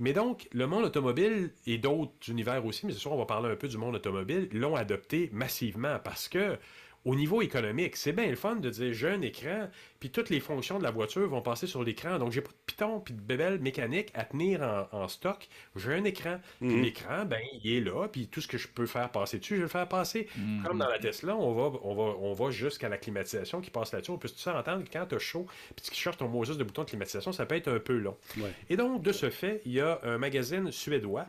Mais 0.00 0.12
donc, 0.12 0.48
le 0.52 0.66
monde 0.66 0.84
automobile 0.84 1.50
et 1.66 1.78
d'autres 1.78 2.12
univers 2.28 2.64
aussi, 2.64 2.86
mais 2.86 2.92
c'est 2.92 2.98
sûr, 2.98 3.12
on 3.12 3.18
va 3.18 3.26
parler 3.26 3.50
un 3.50 3.56
peu 3.56 3.68
du 3.68 3.78
monde 3.78 3.96
automobile, 3.96 4.48
l'ont 4.52 4.76
adopté 4.76 5.30
massivement 5.32 5.98
parce 6.02 6.28
que 6.28 6.56
au 7.04 7.14
niveau 7.14 7.42
économique, 7.42 7.96
c'est 7.96 8.12
bien 8.12 8.26
le 8.28 8.36
fun 8.36 8.56
de 8.56 8.70
dire 8.70 8.92
j'ai 8.92 9.10
un 9.10 9.20
écran, 9.20 9.68
puis 10.00 10.10
toutes 10.10 10.30
les 10.30 10.40
fonctions 10.40 10.78
de 10.78 10.84
la 10.84 10.90
voiture 10.90 11.28
vont 11.28 11.42
passer 11.42 11.66
sur 11.66 11.82
l'écran. 11.82 12.18
Donc, 12.18 12.32
j'ai 12.32 12.40
pas 12.40 12.50
de 12.50 12.56
piton 12.66 13.00
puis 13.00 13.14
de 13.14 13.20
bébelle 13.20 13.60
mécanique 13.60 14.10
à 14.14 14.24
tenir 14.24 14.62
en, 14.92 15.08
stock. 15.08 15.48
J'ai 15.76 15.94
un 15.94 16.04
écran. 16.04 16.38
Puis 16.60 16.70
mhm. 16.70 16.82
l'écran, 16.82 17.24
ben, 17.24 17.40
il 17.62 17.76
est 17.76 17.80
là, 17.80 18.08
puis 18.08 18.28
tout 18.28 18.40
ce 18.40 18.48
que 18.48 18.58
je 18.58 18.68
peux 18.68 18.86
faire 18.86 19.10
passer 19.10 19.38
dessus, 19.38 19.54
je 19.54 19.60
vais 19.60 19.64
le 19.64 19.68
faire 19.68 19.88
passer. 19.88 20.28
Mhm. 20.36 20.62
Comme 20.64 20.78
dans 20.78 20.88
la 20.88 20.98
Tesla, 20.98 21.36
on 21.36 21.52
va, 21.54 21.78
on 21.82 21.94
va, 21.94 22.16
on 22.18 22.32
va 22.32 22.50
jusqu'à 22.50 22.88
la 22.88 22.96
climatisation 22.96 23.60
qui 23.60 23.70
passe 23.70 23.92
là-dessus. 23.92 24.10
On 24.10 24.18
peut 24.18 24.28
tout 24.28 24.38
ça 24.38 24.58
entendre 24.58 24.84
que 24.84 24.90
quand 24.90 25.06
tu 25.06 25.14
as 25.14 25.18
chaud, 25.18 25.46
puis 25.76 25.86
tu 25.86 25.94
cherches 25.94 26.16
ton 26.16 26.28
Moses 26.28 26.56
de 26.56 26.64
bouton 26.64 26.82
de 26.82 26.88
climatisation, 26.88 27.32
ça 27.32 27.44
peut 27.44 27.56
être 27.56 27.68
un 27.68 27.78
peu 27.78 27.98
long. 27.98 28.16
Et 28.70 28.76
donc, 28.76 29.02
de 29.02 29.12
ce 29.12 29.30
fait, 29.30 29.60
il 29.66 29.72
y 29.72 29.80
a 29.80 30.00
un 30.04 30.18
magazine 30.18 30.70
suédois 30.72 31.26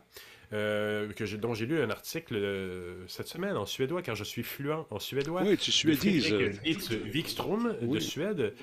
euh, 0.55 1.11
que 1.13 1.25
j'ai- 1.25 1.37
dont 1.37 1.53
j'ai 1.53 1.65
lu 1.65 1.79
un 1.81 1.89
article 1.89 2.35
euh, 2.35 2.95
cette 3.07 3.27
semaine 3.27 3.57
en 3.57 3.65
suédois, 3.65 4.01
car 4.01 4.15
je 4.15 4.23
suis 4.23 4.43
fluent 4.43 4.71
en 4.89 4.99
suédois. 4.99 5.43
Oui, 5.43 5.57
tu 5.57 5.71
suédises. 5.71 6.29
de 6.29 6.51
Wik- 6.63 7.13
Wikström 7.13 7.75
de 7.81 7.85
Oui. 7.87 8.01
Suède, 8.01 8.53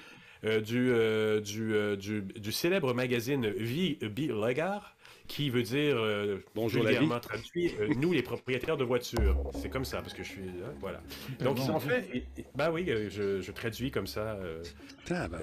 euh, 0.44 0.60
du, 0.60 0.90
euh, 0.90 1.40
du, 1.40 1.74
euh, 1.74 1.96
du, 1.96 2.22
du 2.22 2.50
célèbre 2.52 2.94
magazine 2.94 3.48
Vi 3.50 3.98
Bilegar, 4.00 4.96
qui 5.28 5.50
veut 5.50 5.62
dire, 5.62 5.96
euh, 5.98 6.38
Bonjour, 6.54 6.82
la 6.82 6.90
vulgairement 6.90 7.20
traduit, 7.20 7.72
euh, 7.80 7.88
nous 7.96 8.12
les 8.12 8.22
propriétaires 8.22 8.76
de 8.76 8.84
voitures. 8.84 9.36
C'est 9.54 9.68
comme 9.70 9.84
ça, 9.84 9.98
parce 10.02 10.14
que 10.14 10.22
je 10.24 10.28
suis. 10.28 10.42
hein, 10.42 10.74
voilà. 10.80 11.00
Donc, 11.40 11.58
ils 11.62 11.70
ont 11.70 11.78
fait. 11.80 12.08
et- 12.12 12.24
et- 12.40 12.44
Ben 12.56 12.70
oui, 12.72 12.86
euh, 12.88 13.08
je, 13.10 13.40
je 13.40 13.52
traduis 13.52 13.90
comme 13.90 14.06
ça. 14.08 14.38
euh, 14.42 14.62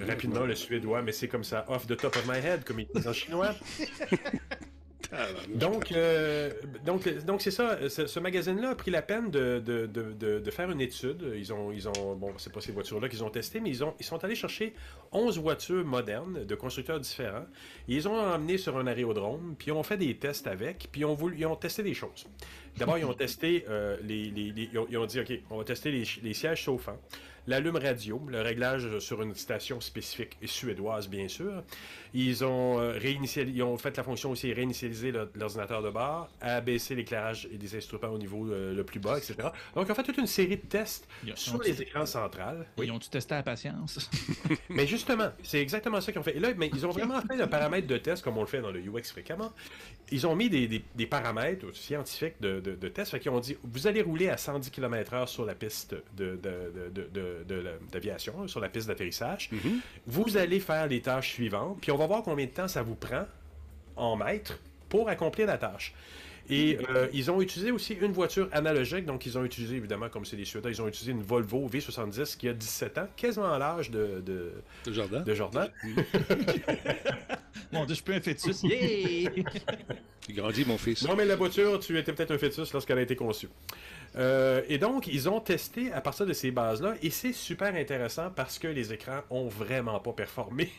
rapidement 0.06 0.44
le 0.44 0.54
suédois, 0.54 1.00
mais 1.02 1.12
c'est 1.12 1.28
comme 1.28 1.44
ça, 1.44 1.64
off 1.68 1.86
the 1.86 1.96
top 1.96 2.14
of 2.16 2.26
my 2.28 2.36
head, 2.38 2.64
comme 2.64 2.80
ils 2.80 2.88
disent 2.94 3.08
en 3.08 3.12
chinois. 3.12 3.54
Donc, 5.54 5.92
euh, 5.92 6.50
donc, 6.84 7.08
donc 7.24 7.42
c'est 7.42 7.50
ça. 7.50 7.88
Ce, 7.88 8.20
magazine-là 8.20 8.70
a 8.70 8.74
pris 8.74 8.90
la 8.90 9.02
peine 9.02 9.30
de, 9.30 9.58
de, 9.58 9.86
de, 9.86 10.38
de, 10.38 10.50
faire 10.50 10.70
une 10.70 10.80
étude. 10.80 11.32
Ils 11.36 11.52
ont, 11.52 11.72
ils 11.72 11.88
ont 11.88 12.14
bon, 12.14 12.32
c'est 12.38 12.52
pas 12.52 12.60
ces 12.60 12.72
voitures-là 12.72 13.08
qu'ils 13.08 13.24
ont 13.24 13.30
testées, 13.30 13.60
mais 13.60 13.70
ils, 13.70 13.82
ont, 13.82 13.94
ils 13.98 14.04
sont 14.04 14.22
allés 14.24 14.34
chercher 14.34 14.74
11 15.12 15.38
voitures 15.38 15.84
modernes 15.84 16.44
de 16.44 16.54
constructeurs 16.54 17.00
différents. 17.00 17.46
Ils 17.88 18.08
ont 18.08 18.18
emmenées 18.18 18.58
sur 18.58 18.76
un 18.76 18.86
aérodrome, 18.86 19.54
puis 19.58 19.68
ils 19.68 19.72
ont 19.72 19.82
fait 19.82 19.96
des 19.96 20.16
tests 20.16 20.46
avec, 20.46 20.88
puis 20.92 21.04
ont, 21.04 21.14
voulu, 21.14 21.36
ils 21.38 21.46
ont 21.46 21.56
testé 21.56 21.82
des 21.82 21.94
choses. 21.94 22.26
D'abord, 22.76 22.98
ils 22.98 23.04
ont 23.04 23.14
testé 23.14 23.64
euh, 23.68 23.96
les, 24.02 24.28
ils, 24.28 24.78
ont, 24.78 25.06
dit, 25.06 25.20
OK, 25.20 25.32
on 25.50 25.58
va 25.58 25.64
tester 25.64 25.90
les 25.90 26.34
sièges 26.34 26.62
chauffants, 26.62 26.98
l'allume 27.46 27.76
radio, 27.76 28.20
le 28.28 28.40
réglage 28.42 28.98
sur 28.98 29.22
une 29.22 29.34
station 29.34 29.80
spécifique 29.80 30.36
et 30.42 30.46
suédoise, 30.46 31.08
bien 31.08 31.28
sûr. 31.28 31.62
Ils 32.12 32.44
ont, 32.44 32.80
euh, 32.80 32.98
réinitiali- 32.98 33.52
ils 33.54 33.62
ont 33.62 33.76
fait 33.78 33.96
la 33.96 34.02
fonction 34.02 34.30
aussi 34.32 34.52
réinitialiser 34.52 35.12
l'ordinateur 35.34 35.80
de 35.82 35.90
bord, 35.90 36.28
abaisser 36.40 36.94
l'éclairage 36.96 37.48
et 37.52 37.56
des 37.56 37.76
instruments 37.76 38.08
au 38.12 38.18
niveau 38.18 38.46
euh, 38.50 38.74
le 38.74 38.82
plus 38.84 38.98
bas, 38.98 39.16
etc. 39.18 39.34
Donc, 39.74 39.86
ils 39.86 39.92
ont 39.92 39.94
fait 39.94 40.02
toute 40.02 40.18
une 40.18 40.26
série 40.26 40.56
de 40.56 40.66
tests 40.66 41.06
sur 41.36 41.58
les 41.62 41.82
écrans 41.82 42.06
centrales. 42.06 42.66
Ils 42.82 42.90
ont-tu 42.90 43.08
testé 43.10 43.34
à 43.36 43.42
patience? 43.42 44.10
Mais 44.68 44.86
justement, 44.86 45.30
c'est 45.42 45.60
exactement 45.60 46.00
ça 46.00 46.10
qu'ils 46.10 46.20
ont 46.20 46.24
fait. 46.24 46.36
Et 46.36 46.40
là, 46.40 46.48
mais 46.56 46.70
ils 46.74 46.84
ont 46.84 46.90
vraiment 46.90 47.20
fait 47.22 47.36
le 47.36 47.46
paramètre 47.46 47.86
de 47.86 47.96
test 47.98 48.22
comme 48.24 48.36
on 48.38 48.42
le 48.42 48.46
fait 48.48 48.60
dans 48.60 48.70
le 48.72 48.80
UX 48.80 49.02
fréquemment. 49.12 49.52
Ils 50.10 50.26
ont 50.26 50.34
mis 50.34 50.50
des, 50.50 50.66
des- 50.66 50.84
des 50.96 51.06
paramètres 51.06 51.72
scientifiques 51.76 52.40
de, 52.40 52.58
de, 52.60 52.74
de 52.74 52.88
test. 52.88 53.12
Fait 53.12 53.20
qu'ils 53.20 53.30
ont 53.30 53.38
dit 53.40 53.56
vous 53.62 53.86
allez 53.86 54.02
rouler 54.02 54.28
à 54.28 54.36
110 54.36 54.70
km/h 54.70 55.28
sur 55.28 55.44
la 55.44 55.54
piste 55.54 55.94
de, 56.16 56.36
de, 56.36 56.72
de- 56.90 56.90
de- 56.90 57.08
de- 57.48 57.62
de 57.62 57.64
d'aviation, 57.92 58.46
sur 58.48 58.60
la 58.60 58.68
piste 58.68 58.88
d'atterrissage. 58.88 59.50
Vous 60.06 60.36
allez 60.36 60.60
faire 60.60 60.86
les 60.86 61.00
tâches 61.00 61.30
suivantes, 61.32 61.78
puis 61.80 61.90
on 61.92 61.96
va 61.96 62.06
voir 62.06 62.22
combien 62.22 62.46
de 62.46 62.50
temps 62.50 62.68
ça 62.68 62.82
vous 62.82 62.94
prend 62.94 63.26
en 63.96 64.16
mètres 64.16 64.58
pour 64.88 65.08
accomplir 65.08 65.46
la 65.46 65.58
tâche. 65.58 65.94
Et 66.52 66.78
euh, 66.90 67.06
ils 67.12 67.30
ont 67.30 67.40
utilisé 67.40 67.70
aussi 67.70 67.94
une 67.94 68.10
voiture 68.10 68.48
analogique, 68.50 69.04
donc 69.06 69.24
ils 69.24 69.38
ont 69.38 69.44
utilisé, 69.44 69.76
évidemment, 69.76 70.08
comme 70.08 70.24
c'est 70.24 70.36
des 70.36 70.44
Suédois, 70.44 70.72
ils 70.72 70.82
ont 70.82 70.88
utilisé 70.88 71.12
une 71.12 71.22
Volvo 71.22 71.68
V70 71.68 72.36
qui 72.36 72.48
a 72.48 72.52
17 72.52 72.98
ans, 72.98 73.06
quasiment 73.16 73.52
à 73.52 73.58
l'âge 73.58 73.90
de, 73.92 74.20
de, 74.26 74.50
Le 74.84 74.92
jardin. 74.92 75.20
de 75.20 75.32
Jordan. 75.34 75.68
Mon 77.72 77.84
Dieu, 77.84 77.94
je 77.94 78.02
peux 78.02 78.14
un 78.14 78.20
fœtus. 78.20 78.62
Yeah! 78.64 79.30
Tu 80.26 80.32
grandis, 80.32 80.64
mon 80.64 80.76
fils. 80.76 81.02
Non, 81.06 81.14
mais 81.16 81.24
la 81.24 81.36
voiture, 81.36 81.78
tu 81.80 81.96
étais 81.98 82.12
peut-être 82.12 82.32
un 82.32 82.38
fœtus 82.38 82.72
lorsqu'elle 82.72 82.98
a 82.98 83.02
été 83.02 83.16
conçue. 83.16 83.48
Euh, 84.16 84.62
et 84.68 84.78
donc, 84.78 85.06
ils 85.06 85.28
ont 85.28 85.40
testé 85.40 85.92
à 85.92 86.00
partir 86.00 86.26
de 86.26 86.32
ces 86.32 86.50
bases-là, 86.50 86.94
et 87.02 87.10
c'est 87.10 87.32
super 87.32 87.74
intéressant 87.74 88.30
parce 88.34 88.58
que 88.58 88.68
les 88.68 88.92
écrans 88.92 89.20
ont 89.30 89.48
vraiment 89.48 90.00
pas 90.00 90.12
performé. 90.12 90.70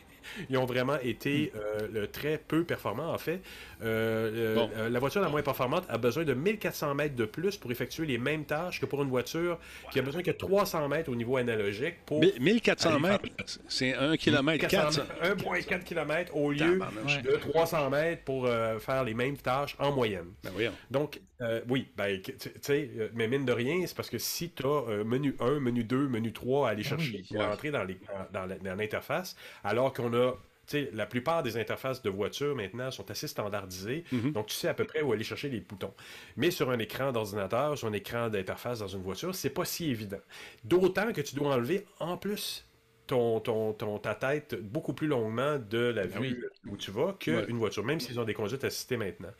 Ils 0.49 0.57
ont 0.57 0.65
vraiment 0.65 0.97
été 1.01 1.51
euh, 1.55 1.87
le 1.91 2.07
très 2.07 2.37
peu 2.37 2.63
performants, 2.63 3.13
en 3.13 3.17
fait. 3.17 3.41
Euh, 3.83 4.55
Bon. 4.55 4.69
euh, 4.77 4.89
la 4.89 4.99
voiture 4.99 5.21
la 5.21 5.29
moins 5.29 5.41
performante 5.41 5.85
a 5.89 5.97
besoin 5.97 6.23
de 6.23 6.33
1400 6.33 6.93
mètres 6.95 7.15
de 7.15 7.25
plus 7.25 7.57
pour 7.57 7.71
effectuer 7.71 8.05
les 8.05 8.17
mêmes 8.17 8.45
tâches 8.45 8.79
que 8.79 8.85
pour 8.85 9.01
une 9.01 9.09
voiture 9.09 9.57
qui 9.91 9.99
a 9.99 10.01
besoin 10.01 10.21
que 10.21 10.31
300 10.31 10.87
mètres 10.87 11.09
au 11.09 11.15
niveau 11.15 11.37
analogique 11.37 11.95
pour... 12.05 12.19
Mais 12.19 12.33
1400 12.39 12.89
Allez, 12.89 12.99
mètres, 12.99 13.59
c'est 13.67 13.93
1 13.95 14.17
km 14.17 14.67
4. 14.67 14.99
1,4 15.23 15.83
km 15.83 16.35
au 16.35 16.51
lieu 16.51 16.79
de 17.23 17.35
300 17.37 17.89
mètres 17.89 18.23
pour 18.23 18.45
euh, 18.45 18.79
faire 18.79 19.03
les 19.03 19.13
mêmes 19.13 19.37
tâches 19.37 19.75
en 19.79 19.91
moyenne. 19.91 20.27
Ben. 20.43 20.71
Donc, 20.89 21.19
euh, 21.41 21.61
oui, 21.69 21.87
ben, 21.97 22.21
tu 22.21 22.33
sais, 22.61 22.89
mais 23.15 23.27
mine 23.27 23.45
de 23.45 23.51
rien, 23.51 23.83
c'est 23.87 23.95
parce 23.95 24.09
que 24.09 24.19
si 24.19 24.51
tu 24.51 24.63
as 24.65 25.03
menu 25.03 25.35
1, 25.39 25.59
menu 25.59 25.83
2, 25.83 26.07
menu 26.07 26.31
3 26.33 26.67
à 26.67 26.71
aller 26.71 26.83
chercher, 26.83 27.23
pour 27.29 27.37
ouais. 27.39 27.45
rentrer 27.45 27.71
dans 27.71 27.83
les- 27.83 27.97
dans 28.31 28.45
la- 28.45 28.57
dans 28.59 28.75
l'interface, 28.75 29.35
alors 29.63 29.91
qu'on 29.93 30.10
a, 30.13 30.33
tu 30.67 30.77
sais, 30.77 30.89
la 30.93 31.05
plupart 31.05 31.43
des 31.43 31.57
interfaces 31.57 32.01
de 32.01 32.09
voitures 32.09 32.55
maintenant 32.55 32.91
sont 32.91 33.09
assez 33.11 33.27
standardisées, 33.27 34.03
donc 34.11 34.47
tu 34.47 34.55
sais 34.55 34.67
à 34.67 34.73
peu 34.73 34.85
près 34.85 35.01
où 35.01 35.11
aller 35.11 35.23
chercher 35.23 35.49
les 35.49 35.59
boutons. 35.59 35.93
Mais 36.37 36.51
sur 36.51 36.69
un 36.69 36.79
écran 36.79 37.11
d'ordinateur, 37.11 37.77
sur 37.77 37.87
un 37.87 37.93
écran 37.93 38.29
d'interface 38.29 38.79
dans 38.79 38.87
une 38.87 39.01
voiture, 39.01 39.33
c'est 39.35 39.49
pas 39.49 39.65
si 39.65 39.89
évident. 39.89 40.19
D'autant 40.63 41.11
que 41.13 41.21
tu 41.21 41.35
dois 41.35 41.55
enlever 41.55 41.85
en 41.99 42.15
plus 42.17 42.65
ton, 43.07 43.41
ton, 43.41 43.73
ton- 43.73 43.97
ta 43.97 44.15
tête 44.15 44.55
beaucoup 44.61 44.93
plus 44.93 45.07
longuement 45.07 45.57
de 45.57 45.79
la 45.79 46.05
vue 46.05 46.45
où 46.69 46.77
tu 46.77 46.91
vas 46.91 47.13
qu'une 47.19 47.35
Ouais. 47.35 47.45
voiture, 47.51 47.83
même 47.83 47.99
s'ils 47.99 48.17
ont 48.19 48.23
des 48.23 48.33
conduites 48.35 48.63
assistées 48.63 48.95
maintenant. 48.95 49.31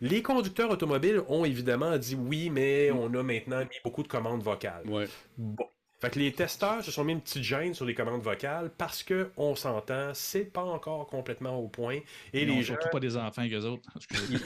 Les 0.00 0.22
conducteurs 0.22 0.70
automobiles 0.70 1.20
ont 1.28 1.44
évidemment 1.44 1.96
dit 1.98 2.16
oui, 2.16 2.50
mais 2.50 2.90
on 2.90 3.12
a 3.14 3.22
maintenant 3.22 3.60
mis 3.60 3.76
beaucoup 3.84 4.02
de 4.02 4.08
commandes 4.08 4.42
vocales. 4.42 4.88
Ouais. 4.88 5.06
Bon. 5.36 5.68
Fait 6.02 6.10
que 6.10 6.18
les 6.18 6.32
testeurs 6.32 6.82
se 6.82 6.90
sont 6.90 7.04
mis 7.04 7.12
une 7.12 7.20
petite 7.20 7.44
gêne 7.44 7.74
sur 7.74 7.84
les 7.84 7.94
commandes 7.94 8.22
vocales 8.22 8.72
parce 8.76 9.04
que 9.04 9.30
on 9.36 9.54
s'entend, 9.54 10.10
c'est 10.14 10.52
pas 10.52 10.64
encore 10.64 11.06
complètement 11.06 11.56
au 11.60 11.68
point. 11.68 12.00
Et 12.32 12.42
Ils 12.42 12.48
les 12.48 12.56
gens 12.62 12.74
surtout 12.74 12.88
pas 12.90 12.98
des 12.98 13.16
enfants 13.16 13.48
qu'eux 13.48 13.64
autres. 13.64 13.88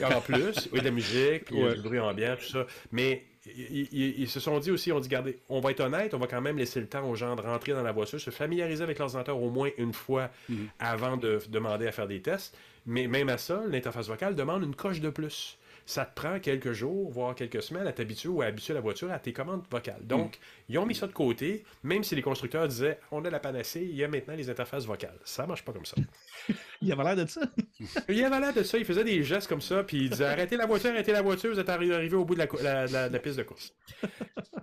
En 0.05 0.21
plus, 0.21 0.69
oui, 0.71 0.79
de 0.79 0.85
la 0.85 0.91
musique, 0.91 1.49
Ouais. 1.51 1.73
du 1.73 1.81
bruit 1.81 1.99
ambiant, 1.99 2.35
tout 2.39 2.45
ça. 2.45 2.67
Mais 2.91 3.23
ils, 3.47 3.87
ils- 3.91 4.19
ils 4.19 4.29
se 4.29 4.39
sont 4.39 4.59
dit 4.59 4.69
aussi, 4.69 4.91
on 4.91 4.99
dit, 4.99 5.07
regardez, 5.07 5.39
on 5.49 5.59
va 5.59 5.71
être 5.71 5.79
honnête, 5.79 6.13
on 6.13 6.19
va 6.19 6.27
quand 6.27 6.41
même 6.41 6.59
laisser 6.59 6.79
le 6.79 6.87
temps 6.87 7.09
aux 7.09 7.15
gens 7.15 7.35
de 7.35 7.41
rentrer 7.41 7.71
dans 7.73 7.81
la 7.81 7.91
voiture, 7.91 8.21
se 8.21 8.29
familiariser 8.29 8.83
avec 8.83 8.99
l'ordinateur 8.99 9.41
au 9.41 9.49
moins 9.49 9.71
une 9.79 9.93
fois 9.93 10.29
Mhm. 10.49 10.67
avant 10.77 11.17
de 11.17 11.39
demander 11.49 11.87
à 11.87 11.91
faire 11.91 12.07
des 12.07 12.21
tests. 12.21 12.55
Mais 12.85 13.07
même 13.07 13.29
à 13.29 13.39
ça, 13.39 13.63
l'interface 13.67 14.07
vocale 14.07 14.35
demande 14.35 14.61
une 14.63 14.75
coche 14.75 15.01
de 15.01 15.09
plus. 15.09 15.57
Ça 15.89 16.05
te 16.05 16.13
prend 16.13 16.37
quelques 16.41 16.73
jours, 16.73 17.09
voire 17.09 17.33
quelques 17.33 17.63
semaines 17.63 17.87
à 17.87 17.93
t'habituer 17.93 18.27
ou 18.27 18.41
à 18.41 18.45
habituer 18.47 18.73
la 18.73 18.81
voiture 18.81 19.09
à 19.09 19.19
tes 19.19 19.31
commandes 19.31 19.63
vocales. 19.71 20.05
Donc, 20.05 20.35
Mhm. 20.35 20.41
ils 20.67 20.77
ont 20.79 20.85
mis 20.85 20.93
ça 20.95 21.07
de 21.07 21.13
côté, 21.13 21.63
même 21.81 22.03
si 22.03 22.13
les 22.13 22.21
constructeurs 22.21 22.67
disaient, 22.67 22.99
on 23.09 23.23
a 23.23 23.29
la 23.29 23.39
panacée, 23.39 23.81
il 23.89 23.95
y 23.95 24.03
a 24.03 24.09
maintenant 24.09 24.35
les 24.35 24.49
interfaces 24.49 24.85
vocales. 24.85 25.17
Ça 25.23 25.47
marche 25.47 25.63
pas 25.63 25.71
comme 25.71 25.85
ça. 25.85 25.95
Il 26.81 26.91
avait 26.91 27.03
l'air 27.03 27.15
de 27.15 27.25
ça. 27.27 27.41
Il 28.09 28.23
avait 28.23 28.39
l'air 28.39 28.53
de 28.53 28.61
ça, 28.61 28.77
il 28.77 28.85
faisait 28.85 29.03
des 29.03 29.23
gestes 29.23 29.47
comme 29.47 29.61
ça, 29.61 29.83
puis 29.83 29.97
il 29.97 30.09
disait 30.11 30.25
arrêtez 30.25 30.55
la 30.57 30.67
voiture, 30.67 30.91
arrêtez 30.91 31.11
la 31.11 31.23
voiture, 31.23 31.51
vous 31.51 31.59
êtes 31.59 31.67
arri- 31.69 31.91
arrivé 31.91 32.15
au 32.15 32.23
bout 32.23 32.35
de 32.35 32.39
la, 32.39 32.45
cou- 32.47 32.57
la- 32.61 32.85
la- 32.85 33.07
de 33.09 33.13
la 33.13 33.19
piste 33.19 33.37
de 33.37 33.41
course. 33.43 33.73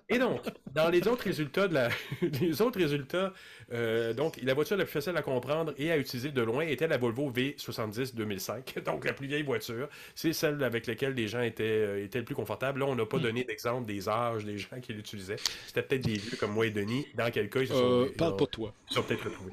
Et 0.08 0.18
donc, 0.18 0.40
dans 0.72 0.90
les 0.90 1.06
autres 1.08 1.24
résultats, 1.24 1.66
de 1.66 1.74
la, 1.74 1.88
les 2.40 2.62
autres 2.62 2.78
résultats, 2.78 3.32
euh, 3.72 4.12
donc 4.12 4.38
la 4.42 4.54
voiture 4.54 4.76
la 4.76 4.84
plus 4.84 4.92
facile 4.92 5.16
à 5.16 5.22
comprendre 5.22 5.74
et 5.76 5.90
à 5.90 5.96
utiliser 5.96 6.30
de 6.30 6.40
loin 6.42 6.62
était 6.64 6.86
la 6.86 6.98
Volvo 6.98 7.32
V70 7.32 8.14
2005, 8.14 8.84
donc 8.84 9.04
la 9.04 9.12
plus 9.12 9.26
vieille 9.26 9.42
voiture. 9.42 9.88
C'est 10.14 10.32
celle 10.32 10.62
avec 10.62 10.86
laquelle 10.86 11.14
les 11.14 11.26
gens 11.26 11.40
étaient, 11.42 11.64
euh, 11.64 12.04
étaient 12.04 12.18
le 12.20 12.24
plus 12.24 12.36
confortables. 12.36 12.78
Là, 12.78 12.86
on 12.86 12.94
n'a 12.94 13.06
pas 13.06 13.18
donné 13.18 13.42
d'exemple 13.42 13.86
des 13.86 14.08
âges 14.08 14.44
des 14.44 14.58
gens 14.58 14.78
qui 14.80 14.92
l'utilisaient. 14.92 15.36
C'était 15.66 15.82
peut-être 15.82 16.04
des 16.04 16.18
vieux 16.18 16.36
comme 16.36 16.52
moi 16.52 16.66
et 16.66 16.70
Denis, 16.70 17.06
dans 17.16 17.30
quel 17.32 17.50
cas 17.50 17.60
ils 17.60 17.66
se 17.68 17.74
sont, 17.74 18.02
Euh, 18.04 18.12
parle 18.16 18.34
ont- 18.34 18.36
pour 18.36 18.48
toi. 18.50 18.72
ils 18.90 18.94
sont 18.94 19.02
peut-être 19.02 19.24
retrouvés. 19.24 19.52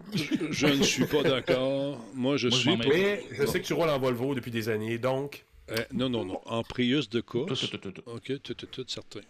Je 0.51 0.67
ne 0.67 0.83
suis 0.83 1.05
pas 1.05 1.23
d'accord. 1.23 1.97
Moi, 2.13 2.37
je 2.37 2.47
Moi, 2.49 2.57
je 2.57 2.61
suis. 2.61 2.77
pour- 2.77 2.91
Mais 2.91 3.23
je 3.31 3.45
sais 3.45 3.61
que 3.61 3.65
tu 3.65 3.73
roules 3.73 3.89
en 3.89 3.99
Volvo 3.99 4.35
depuis 4.35 4.51
des 4.51 4.69
années, 4.69 4.97
donc 4.97 5.45
Euh, 5.69 5.75
non, 5.93 6.09
non, 6.09 6.25
non. 6.25 6.41
En 6.45 6.63
Prius 6.63 7.09
de 7.09 7.21
Tout, 7.21 7.45
course. 7.45 7.69
tout, 7.69 7.77
tout, 7.77 7.91
tout. 7.91 8.03
OK, 8.05 8.41
tout, 8.41 8.53
tout, 8.53 8.65
tout, 8.65 8.85
certain. 8.87 9.21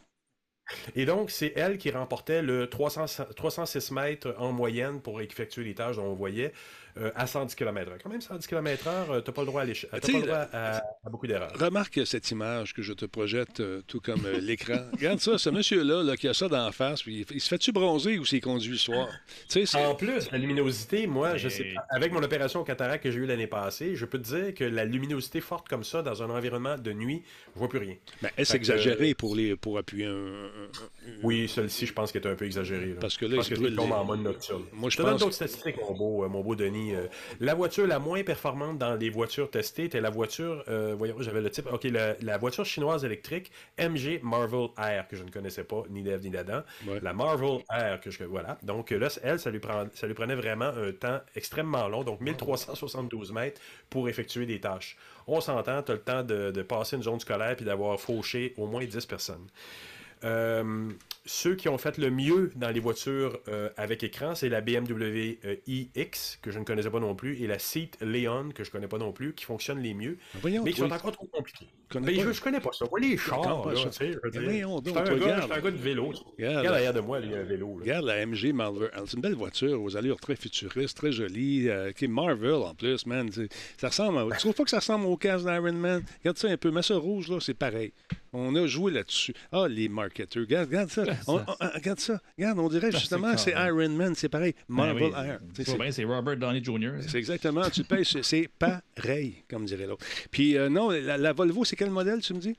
Et 0.96 1.06
donc, 1.06 1.30
c'est 1.32 1.52
elle 1.56 1.78
qui 1.78 1.92
remportait 1.92 2.42
le 2.42 2.68
300 2.70 3.06
306 3.36 3.92
mètres 3.92 4.34
en 4.38 4.52
moyenne 4.54 5.02
pour 5.02 5.20
effectuer 5.22 5.66
les 5.66 5.76
tâches 5.76 5.98
dont 5.98 6.06
on 6.06 6.14
voyait 6.16 6.54
euh, 6.98 7.12
à 7.16 7.28
110 7.28 7.56
km/h. 7.56 7.96
Quand 8.04 8.10
même, 8.10 8.22
110 8.22 8.48
km/h, 8.48 9.22
t'as 9.24 9.32
pas 9.32 9.42
le 9.42 9.48
droit 9.48 9.62
à, 9.62 9.66
Tu 9.68 9.86
pas 9.88 9.98
le 10.20 10.22
droit 10.26 10.48
à, 10.54 10.78
à 10.78 11.10
beaucoup 11.10 11.28
d'erreurs. 11.28 11.54
Remarque 11.60 12.00
cette 12.06 12.30
image 12.32 12.74
que 12.74 12.82
je 12.82 12.94
te 12.94 13.06
projette, 13.06 13.60
euh, 13.60 13.82
tout 13.88 14.00
comme 14.02 14.26
euh, 14.26 14.40
l'écran. 14.40 14.78
Regarde 14.94 15.20
ça, 15.20 15.38
ce 15.38 15.50
monsieur-là 15.50 16.04
là, 16.04 16.18
qui 16.18 16.28
a 16.28 16.34
ça 16.34 16.48
d'en 16.48 16.72
face, 16.72 17.04
puis 17.04 17.26
il, 17.30 17.42
se 17.42 17.48
fait-tu 17.48 17.72
bronzer 17.72 18.18
ou 18.20 18.26
s'il 18.26 18.42
conduit 18.42 18.72
le 18.72 18.78
soir? 18.78 19.08
En 19.76 19.96
plus, 19.96 20.30
la 20.32 20.38
luminosité, 20.38 21.08
moi, 21.08 21.38
je 21.38 21.50
sais 21.50 21.74
pas, 21.76 21.86
avec 21.90 22.12
mon 22.12 22.24
opération 22.24 22.64
cataracte 22.64 23.04
que 23.04 23.12
j'ai 23.12 23.20
eue 23.20 23.26
l'année 23.26 23.48
passée, 23.48 23.96
je 23.96 24.06
peux 24.06 24.20
te 24.20 24.28
dire 24.36 24.54
que 24.54 24.64
la 24.64 24.86
luminosité 24.86 25.42
forte 25.42 25.68
comme 25.68 25.84
ça, 25.84 26.02
dans 26.02 26.22
un 26.24 26.30
environnement 26.30 26.78
de 26.78 26.94
nuit, 26.94 27.24
je 27.54 27.60
vois 27.60 27.70
plus 27.70 27.80
rien. 27.80 27.96
Ben, 28.22 28.30
est-ce 28.38 28.54
que- 28.54 28.58
exagéré 28.58 29.14
pour, 29.14 29.36
les, 29.36 29.56
pour 29.56 29.78
appuyer 29.78 30.06
un. 30.06 30.50
Oui, 31.24 31.48
celle-ci, 31.48 31.86
je 31.86 31.94
pense 31.94 32.12
qu'elle 32.12 32.24
est 32.26 32.30
un 32.30 32.36
peu 32.36 32.46
exagérée. 32.46 32.88
là. 32.94 32.96
Parce 33.00 33.18
que 33.18 33.26
là, 33.26 33.32
je 33.32 33.36
pense 33.38 33.48
il 33.48 33.54
que 33.56 33.60
brûle 33.60 33.76
les- 33.76 33.80
en 33.94 34.06
mode 34.06 34.22
nocturne. 34.22 34.64
Moi, 34.74 34.90
je 34.90 34.98
te 34.98 35.02
donne 35.02 35.18
d'autres 35.18 35.34
statistiques, 35.34 35.78
mon 35.82 35.94
beau, 35.94 36.24
euh, 36.24 36.28
mon 36.28 36.42
beau 36.42 36.56
Denis. 36.56 36.81
Euh, 36.90 37.08
la 37.40 37.54
voiture 37.54 37.88
la 37.88 38.00
moins 38.00 38.24
performante 38.24 38.78
dans 38.78 38.96
les 38.96 39.10
voitures 39.10 39.50
testées 39.50 39.86
était 39.86 40.02
la 40.02 40.10
voiture, 40.10 40.64
euh, 40.68 40.96
voyons, 40.98 41.16
j'avais 41.20 41.42
le 41.42 41.50
type, 41.50 41.68
ok, 41.72 41.88
la, 42.22 42.38
voiture 42.38 42.66
chinoise 42.66 43.06
électrique 43.06 43.52
MG 43.80 44.20
Marvel 44.24 44.68
Air, 44.78 45.08
que 45.08 45.16
je 45.16 45.24
ne 45.24 45.30
connaissais 45.30 45.64
pas, 45.64 45.84
ni 45.90 46.02
d'Ève 46.04 46.22
ni 46.24 46.30
d'Adam. 46.30 46.62
La 47.02 47.14
Marvel 47.14 47.60
Air, 47.70 48.00
que 48.02 48.10
je, 48.10 48.24
voilà. 48.24 48.58
Donc 48.64 48.92
là, 48.92 49.08
elle, 49.24 49.40
ça 49.40 49.52
lui, 49.52 49.60
prend, 49.60 49.86
ça 49.94 50.08
lui 50.08 50.14
prenait 50.14 50.36
vraiment 50.36 50.66
un 50.66 50.92
temps 50.92 51.20
extrêmement 51.36 51.88
long, 51.88 52.04
donc 52.04 52.22
1372 52.22 53.32
mètres 53.32 53.62
pour 53.90 54.10
effectuer 54.10 54.46
des 54.46 54.60
tâches. 54.60 54.98
On 55.28 55.42
s'entend, 55.42 55.84
tu 55.84 55.92
as 55.92 55.96
le 55.96 56.02
temps 56.02 56.24
de, 56.24 56.52
de 56.52 56.62
passer 56.62 56.96
une 56.96 57.04
zone 57.04 57.20
scolaire 57.20 57.56
puis 57.56 57.66
d'avoir 57.66 58.00
fauché 58.00 58.54
au 58.58 58.66
moins 58.66 58.84
10 58.84 59.06
personnes. 59.06 59.48
Euh, 60.24 60.90
ceux 61.26 61.56
qui 61.56 61.70
ont 61.70 61.78
fait 61.78 61.98
le 61.98 62.10
mieux 62.10 62.52
dans 62.56 62.70
les 62.70 62.80
voitures 62.80 63.40
euh, 63.48 63.70
avec 63.78 64.04
écran, 64.04 64.34
c'est 64.34 64.50
la 64.50 64.62
BMW 64.62 65.38
euh, 65.46 65.56
iX, 65.68 66.40
que 66.42 66.52
je 66.52 66.60
ne 66.60 66.64
connaissais 66.64 66.90
pas 66.90 67.00
non 67.00 67.16
plus, 67.16 67.42
et 67.42 67.48
la 67.48 67.60
Seat 67.60 67.98
Leon, 68.02 68.50
que 68.56 68.64
je 68.64 68.70
ne 68.70 68.72
connais 68.72 68.88
pas 68.88 68.98
non 68.98 69.12
plus, 69.12 69.34
qui 69.34 69.46
fonctionnent 69.46 69.82
les 69.82 69.94
mieux, 69.94 70.18
mais 70.44 70.72
qui 70.72 70.80
sont 70.80 70.92
encore 70.92 71.12
trop 71.12 71.28
compliqués. 71.28 71.68
Mais 72.00 72.16
je, 72.16 72.28
ne 72.28 72.34
connais 72.34 72.60
pas 72.62 72.72
ça. 72.72 72.86
Voilà 72.90 73.08
les 73.08 73.18
chars, 73.18 73.68
là, 73.68 73.74
tu 73.76 73.82
sais. 73.92 74.14
Je 74.24 74.30
suis 74.40 74.62
un, 74.62 75.60
gars 75.60 75.72
de 75.72 75.78
vélo. 75.78 76.14
Regarde, 76.38 76.64
derrière 76.64 76.94
de 76.94 77.02
moi, 77.02 77.20
il 77.20 77.32
y 77.32 77.36
a 77.36 77.40
un 77.40 77.44
vélo. 77.44 77.76
Regarde 77.82 78.06
la 78.06 78.26
MG 78.26 78.54
Marvel. 78.54 78.90
C'est 79.06 79.16
une 79.16 79.22
belle 79.22 79.36
voiture 79.36 79.82
aux 79.82 79.98
allures 79.98 80.20
très 80.20 80.38
futuristes, 80.38 80.96
très 80.96 81.12
jolie, 81.12 81.70
qui 81.96 82.06
est 82.06 82.08
Marvel 82.08 82.54
en 82.54 82.74
plus, 82.74 83.06
man. 83.06 83.30
Ça 83.78 83.90
ressemble. 83.90 84.32
Tu 84.34 84.40
trouves 84.40 84.54
pas 84.54 84.64
que 84.64 84.70
ça 84.70 84.80
ressemble 84.80 85.06
au 85.06 85.18
casque 85.18 85.46
d'Iron 85.46 85.74
Man? 85.74 86.04
Regarde 86.20 86.38
ça 86.38 86.48
un 86.48 86.58
peu. 86.58 86.72
Mais 86.72 86.82
ça 86.82 86.96
rouge, 86.96 87.30
là, 87.30 87.40
c'est 87.42 87.54
pareil. 87.54 87.92
On 88.34 88.56
a 88.56 88.66
joué 88.66 88.94
là-dessus. 88.94 89.34
Ah, 89.52 89.68
les 89.68 89.90
marketeurs. 89.90 90.44
Regarde, 90.44 90.70
regarde 90.70 90.90
ça. 90.90 91.04
On, 91.28 91.42
regarde 91.76 92.00
ça. 92.00 92.22
Regarde, 92.38 92.60
on 92.60 92.70
dirait 92.70 92.92
justement 92.92 93.34
que 93.34 93.40
c'est 93.40 93.52
Iron 93.52 93.90
Man. 93.90 94.16
C'est 94.16 94.30
pareil. 94.30 94.54
Ben 94.70 94.76
Marvel 94.76 95.12
Air. 95.14 95.40
C'est 95.92 96.06
Robert 96.06 96.38
Downey 96.38 96.64
Jr. 96.64 96.94
C'est 97.08 97.18
exactement. 97.18 97.70
Tu 97.70 97.84
payes. 97.84 98.06
C'est 98.06 98.50
pareil, 98.58 99.44
comme 99.50 99.66
dirait 99.66 99.86
l'autre. 99.86 100.06
Puis 100.32 100.58
euh, 100.58 100.70
non, 100.70 100.90
la, 100.90 101.34
Volvo, 101.34 101.66
c'est 101.66 101.76
quel 101.76 101.90
modèle, 101.90 102.22
tu 102.22 102.34
me 102.34 102.40
dis? 102.40 102.56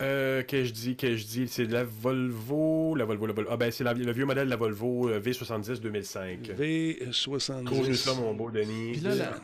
Euh, 0.00 0.42
que 0.44 0.64
je 0.64 0.72
dis, 0.72 0.96
que 0.96 1.14
je 1.14 1.26
dis, 1.26 1.48
c'est 1.48 1.64
la 1.64 1.84
Volvo, 1.84 2.94
la 2.94 3.04
Volvo, 3.04 3.26
la 3.26 3.34
Volvo. 3.34 3.50
Ah 3.52 3.58
ben 3.58 3.70
c'est 3.70 3.84
le 3.84 4.12
vieux 4.12 4.24
modèle 4.24 4.46
de 4.46 4.50
la 4.50 4.56
Volvo 4.56 5.10
V70 5.10 5.80
2005. 5.80 6.40
V70. 6.58 7.64
Cause 7.64 8.00
ça, 8.00 8.14
mon 8.14 8.32
beau 8.32 8.50
Denis. 8.50 8.92
Puis 8.92 9.00
là, 9.00 9.34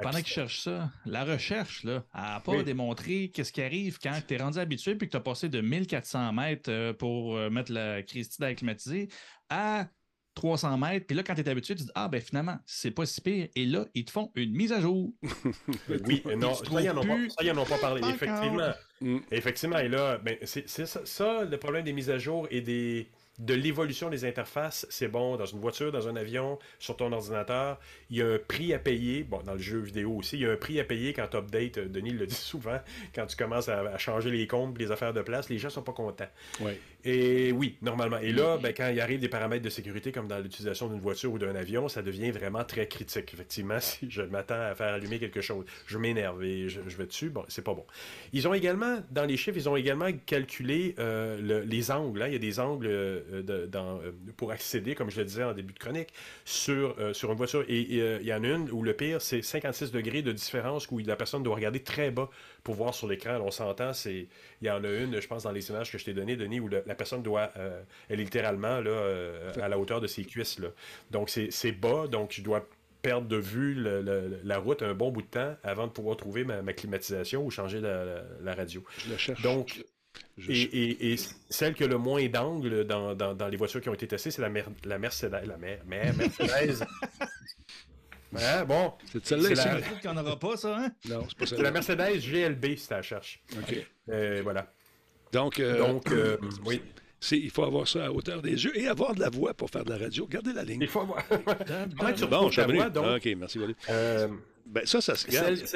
pendant 0.00 0.18
qu'ils 0.18 0.26
cherchent 0.26 0.60
ça, 0.60 0.90
la 1.04 1.24
recherche, 1.24 1.84
là, 1.84 2.04
n'a 2.14 2.40
pas 2.40 2.62
démontré 2.62 3.30
qu'est-ce 3.32 3.52
qui 3.52 3.62
arrive 3.62 3.98
quand 4.02 4.18
tu 4.26 4.34
es 4.34 4.36
rendu 4.36 4.58
habitué 4.58 4.94
puis 4.94 5.08
que 5.08 5.12
tu 5.12 5.16
as 5.16 5.20
passé 5.20 5.48
de 5.48 5.60
1400 5.60 6.32
mètres 6.32 6.70
euh, 6.70 6.92
pour 6.92 7.36
euh, 7.36 7.50
mettre 7.50 7.72
la 7.72 8.02
Christie 8.02 8.54
climatisée 8.54 9.08
à 9.48 9.88
300 10.34 10.78
mètres. 10.78 11.06
Puis 11.06 11.16
là, 11.16 11.22
quand 11.22 11.34
tu 11.34 11.40
es 11.40 11.48
habitué, 11.48 11.74
tu 11.74 11.84
dis 11.84 11.90
Ah, 11.94 12.08
ben 12.08 12.20
finalement, 12.20 12.58
c'est 12.66 12.90
pas 12.90 13.06
si 13.06 13.20
pire. 13.20 13.48
Et 13.56 13.64
là, 13.64 13.86
ils 13.94 14.04
te 14.04 14.10
font 14.10 14.30
une 14.34 14.52
mise 14.52 14.72
à 14.72 14.80
jour. 14.80 15.12
oui, 16.06 16.22
non, 16.36 16.54
ça, 16.54 16.64
ils 16.80 16.86
n'en 16.86 17.62
ont, 17.62 17.64
pas 17.64 17.78
parlé. 17.78 18.02
Effectivement. 18.08 18.70
Mm. 19.00 19.18
Effectivement. 19.30 19.78
Et 19.78 19.88
là, 19.88 20.18
ben, 20.18 20.36
c'est 20.44 20.68
ça, 20.68 20.86
ça, 21.04 21.44
le 21.44 21.56
problème 21.56 21.84
des 21.84 21.92
mises 21.92 22.10
à 22.10 22.18
jour 22.18 22.46
et 22.50 22.60
des 22.60 23.08
de 23.38 23.54
l'évolution 23.54 24.08
des 24.08 24.24
interfaces, 24.24 24.86
c'est 24.88 25.08
bon 25.08 25.36
dans 25.36 25.46
une 25.46 25.60
voiture, 25.60 25.92
dans 25.92 26.08
un 26.08 26.16
avion, 26.16 26.58
sur 26.78 26.96
ton 26.96 27.12
ordinateur. 27.12 27.78
Il 28.10 28.16
y 28.16 28.22
a 28.22 28.26
un 28.26 28.38
prix 28.38 28.72
à 28.72 28.78
payer, 28.78 29.24
bon, 29.24 29.42
dans 29.42 29.54
le 29.54 29.58
jeu 29.58 29.78
vidéo 29.78 30.16
aussi, 30.16 30.36
il 30.36 30.42
y 30.42 30.46
a 30.46 30.52
un 30.52 30.56
prix 30.56 30.80
à 30.80 30.84
payer 30.84 31.12
quand 31.12 31.26
tu 31.28 31.36
updates, 31.36 31.78
euh, 31.78 31.88
Denis 31.88 32.10
le 32.10 32.26
dit 32.26 32.34
souvent, 32.34 32.78
quand 33.14 33.26
tu 33.26 33.36
commences 33.36 33.68
à, 33.68 33.96
changer 33.98 34.30
les 34.30 34.46
comptes, 34.46 34.78
les 34.78 34.90
affaires 34.90 35.12
de 35.12 35.22
place, 35.22 35.48
les 35.48 35.58
gens 35.58 35.70
sont 35.70 35.82
pas 35.82 35.92
contents. 35.92 36.28
Et 37.08 37.52
oui, 37.52 37.76
normalement. 37.82 38.18
Et 38.18 38.32
là, 38.32 38.58
ben, 38.60 38.74
quand 38.76 38.88
il 38.88 39.00
arrive 39.00 39.20
des 39.20 39.28
paramètres 39.28 39.64
de 39.64 39.70
sécurité, 39.70 40.10
comme 40.10 40.26
dans 40.26 40.40
l'utilisation 40.40 40.88
d'une 40.88 40.98
voiture 40.98 41.32
ou 41.32 41.38
d'un 41.38 41.54
avion, 41.54 41.88
ça 41.88 42.02
devient 42.02 42.32
vraiment 42.32 42.64
très 42.64 42.88
critique. 42.88 43.32
Effectivement, 43.32 43.78
si 43.80 44.10
je 44.10 44.22
m'attends 44.22 44.60
à 44.60 44.74
faire 44.74 44.92
allumer 44.92 45.20
quelque 45.20 45.40
chose, 45.40 45.64
je 45.86 45.98
m'énerve 45.98 46.42
et 46.42 46.68
je, 46.68 46.80
vais 46.80 47.06
dessus, 47.06 47.30
bon, 47.30 47.44
c'est 47.46 47.62
pas 47.62 47.74
bon. 47.74 47.84
Ils 48.32 48.48
ont 48.48 48.54
également, 48.54 48.98
dans 49.12 49.24
les 49.24 49.36
chiffres, 49.36 49.56
ils 49.56 49.68
ont 49.68 49.76
également 49.76 50.08
calculé 50.26 50.96
euh, 50.98 51.64
les 51.64 51.90
angles. 51.92 52.22
Hein. 52.22 52.26
Il 52.26 52.32
y 52.32 52.36
a 52.36 52.40
des 52.40 52.58
angles 52.58 52.88
euh, 52.88 53.20
euh, 53.48 53.66
dans, 53.68 54.00
euh, 54.00 54.10
pour 54.36 54.50
accéder, 54.50 54.96
comme 54.96 55.10
je 55.10 55.18
le 55.18 55.26
disais 55.26 55.44
en 55.44 55.52
début 55.52 55.74
de 55.74 55.78
chronique, 55.78 56.08
sur, 56.44 56.96
sur 57.12 57.30
une 57.30 57.38
voiture. 57.38 57.64
Et 57.68 57.82
il 57.82 58.26
y 58.26 58.34
en 58.34 58.42
a 58.42 58.48
une 58.48 58.68
où 58.72 58.82
le 58.82 58.94
pire, 58.94 59.22
c'est 59.22 59.42
56 59.42 59.92
degrés 59.92 60.22
de 60.22 60.32
différence 60.32 60.90
où 60.90 60.98
la 60.98 61.14
personne 61.14 61.44
doit 61.44 61.54
regarder 61.54 61.80
très 61.80 62.10
bas 62.10 62.28
pour 62.66 62.74
voir 62.74 62.92
sur 62.92 63.06
l'écran. 63.06 63.38
On 63.40 63.52
s'entend, 63.52 63.92
c'est 63.92 64.26
il 64.60 64.66
y 64.66 64.68
en 64.68 64.82
a 64.82 64.88
une, 64.88 65.20
je 65.20 65.28
pense, 65.28 65.44
dans 65.44 65.52
les 65.52 65.70
images 65.70 65.92
que 65.92 65.98
je 65.98 66.04
t'ai 66.04 66.12
données, 66.12 66.34
Denis, 66.34 66.58
où 66.58 66.66
la 66.66 66.94
personne 66.96 67.22
doit, 67.22 67.52
elle 68.08 68.18
est 68.18 68.24
littéralement 68.24 68.80
là, 68.80 69.30
à 69.62 69.68
la 69.68 69.78
hauteur 69.78 70.00
de 70.00 70.08
ses 70.08 70.24
cuisses. 70.24 70.58
Là. 70.58 70.70
Donc 71.12 71.30
c'est 71.30 71.72
bas, 71.72 72.08
donc 72.08 72.32
je 72.32 72.42
dois 72.42 72.68
perdre 73.02 73.28
de 73.28 73.36
vue 73.36 73.76
la 74.42 74.58
route 74.58 74.82
un 74.82 74.94
bon 74.94 75.12
bout 75.12 75.22
de 75.22 75.28
temps 75.28 75.54
avant 75.62 75.86
de 75.86 75.92
pouvoir 75.92 76.16
trouver 76.16 76.42
ma, 76.42 76.72
climatisation 76.72 77.46
ou 77.46 77.52
changer 77.52 77.80
la, 77.80 78.24
la, 78.42 78.54
radio. 78.56 78.82
Je 78.98 79.12
la 79.12 79.16
cherche. 79.16 79.42
Donc, 79.42 79.84
et, 80.48 81.14
celle 81.48 81.74
qui 81.74 81.84
a 81.84 81.86
le 81.86 81.98
moins 81.98 82.26
d'angle 82.26 82.84
dans, 82.84 83.14
dans, 83.14 83.46
les 83.46 83.56
voitures 83.56 83.80
qui 83.80 83.90
ont 83.90 83.94
été 83.94 84.08
testées, 84.08 84.32
c'est 84.32 84.42
la, 84.42 84.50
la 84.84 84.98
Mercedes. 84.98 85.46
La 85.46 85.56
Mercedes. 85.56 86.84
bon. 88.32 88.92
C'est 89.10 89.24
celle-là 89.24 89.50
la... 89.50 89.80
qu'il 89.80 90.10
n'y 90.10 90.18
en 90.18 90.22
aura 90.22 90.38
pas, 90.38 90.56
ça, 90.56 90.76
hein? 90.76 90.88
Non, 91.08 91.26
c'est 91.28 91.38
pas 91.38 91.46
ça. 91.46 91.56
C'est 91.56 91.62
la 91.62 91.70
Mercedes 91.70 92.20
GLB, 92.20 92.76
si 92.76 92.88
tu 92.88 92.94
la 92.94 93.02
cherches. 93.02 93.42
OK. 93.56 93.86
Euh, 94.10 94.40
voilà. 94.42 94.72
Donc, 95.32 95.58
euh, 95.58 95.78
Donc 95.78 96.10
euh, 96.12 96.36
oui. 96.64 96.82
Il 97.32 97.50
faut 97.50 97.64
avoir 97.64 97.88
ça 97.88 98.06
à 98.06 98.10
hauteur 98.10 98.42
des 98.42 98.64
yeux 98.64 98.78
et 98.78 98.86
avoir 98.86 99.14
de 99.14 99.20
la 99.20 99.30
voix 99.30 99.54
pour 99.54 99.70
faire 99.70 99.84
de 99.84 99.90
la 99.90 99.98
radio. 99.98 100.26
Gardez 100.26 100.52
la 100.52 100.62
ligne. 100.62 100.82
Il 100.82 100.88
faut 100.88 101.00
avoir. 101.00 101.24
bon, 101.28 102.50
je 102.50 102.60
voix, 102.60 102.90
donc? 102.90 103.16
OK, 103.16 103.28
merci, 103.36 103.58
Valérie. 103.58 103.76
Ben, 104.66 104.84
ça, 104.84 105.00
ça 105.00 105.14
se 105.14 105.30
Celle, 105.30 105.66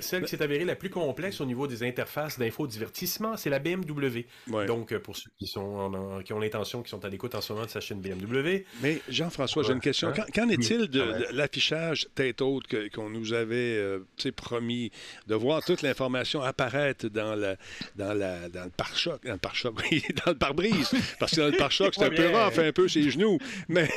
celle, 0.00 0.22
qui 0.22 0.28
s'est 0.28 0.42
avérée 0.42 0.64
la 0.64 0.74
plus 0.74 0.90
complexe 0.90 1.40
au 1.40 1.44
niveau 1.44 1.66
des 1.66 1.84
interfaces 1.84 2.38
d'infodivertissement, 2.38 3.36
c'est 3.36 3.50
la 3.50 3.60
BMW. 3.60 4.26
Donc, 4.66 4.92
euh, 4.92 4.98
pour 4.98 5.16
ceux 5.16 5.30
qui, 5.38 5.46
sont 5.46 6.20
qui 6.24 6.32
ont 6.32 6.40
l'intention, 6.40 6.82
qui 6.82 6.90
sont 6.90 7.04
à 7.04 7.08
l'écoute 7.08 7.34
en 7.34 7.40
ce 7.40 7.52
moment 7.52 7.64
de 7.64 7.70
sa 7.70 7.80
chaîne 7.80 8.00
BMW. 8.00 8.64
Mais 8.82 9.00
Jean-François, 9.08 9.62
j'ai 9.62 9.72
une 9.72 9.80
question. 9.80 10.08
Hein? 10.08 10.24
Qu'en 10.34 10.48
est-il 10.48 10.88
de, 10.88 11.26
l'affichage 11.32 12.08
tête 12.14 12.42
haute 12.42 12.64
qu'on 12.92 13.08
nous 13.08 13.32
avait 13.32 13.76
euh, 13.76 14.00
promis 14.34 14.90
de 15.26 15.34
voir 15.34 15.64
toute 15.64 15.82
l'information 15.82 16.42
apparaître 16.42 17.08
dans, 17.08 17.34
la, 17.34 17.56
dans, 17.96 18.14
la, 18.14 18.48
dans 18.48 18.64
le 18.64 18.70
pare-choc, 18.70 19.24
dans 19.24 19.32
le 19.32 19.38
pare-choc, 19.38 19.74
oui, 19.90 20.02
dans 20.24 20.32
le 20.32 20.38
pare-brise, 20.38 20.90
parce 21.18 21.32
que 21.32 21.40
dans 21.40 21.48
le 21.48 21.56
pare-choc, 21.56 21.94
c'est 21.94 22.04
un 22.04 22.10
peu 22.10 22.28
rare, 22.28 22.52
fait 22.52 22.66
un 22.66 22.72
peu 22.72 22.88
ses 22.88 23.10
genoux. 23.10 23.38
Mais, 23.68 23.88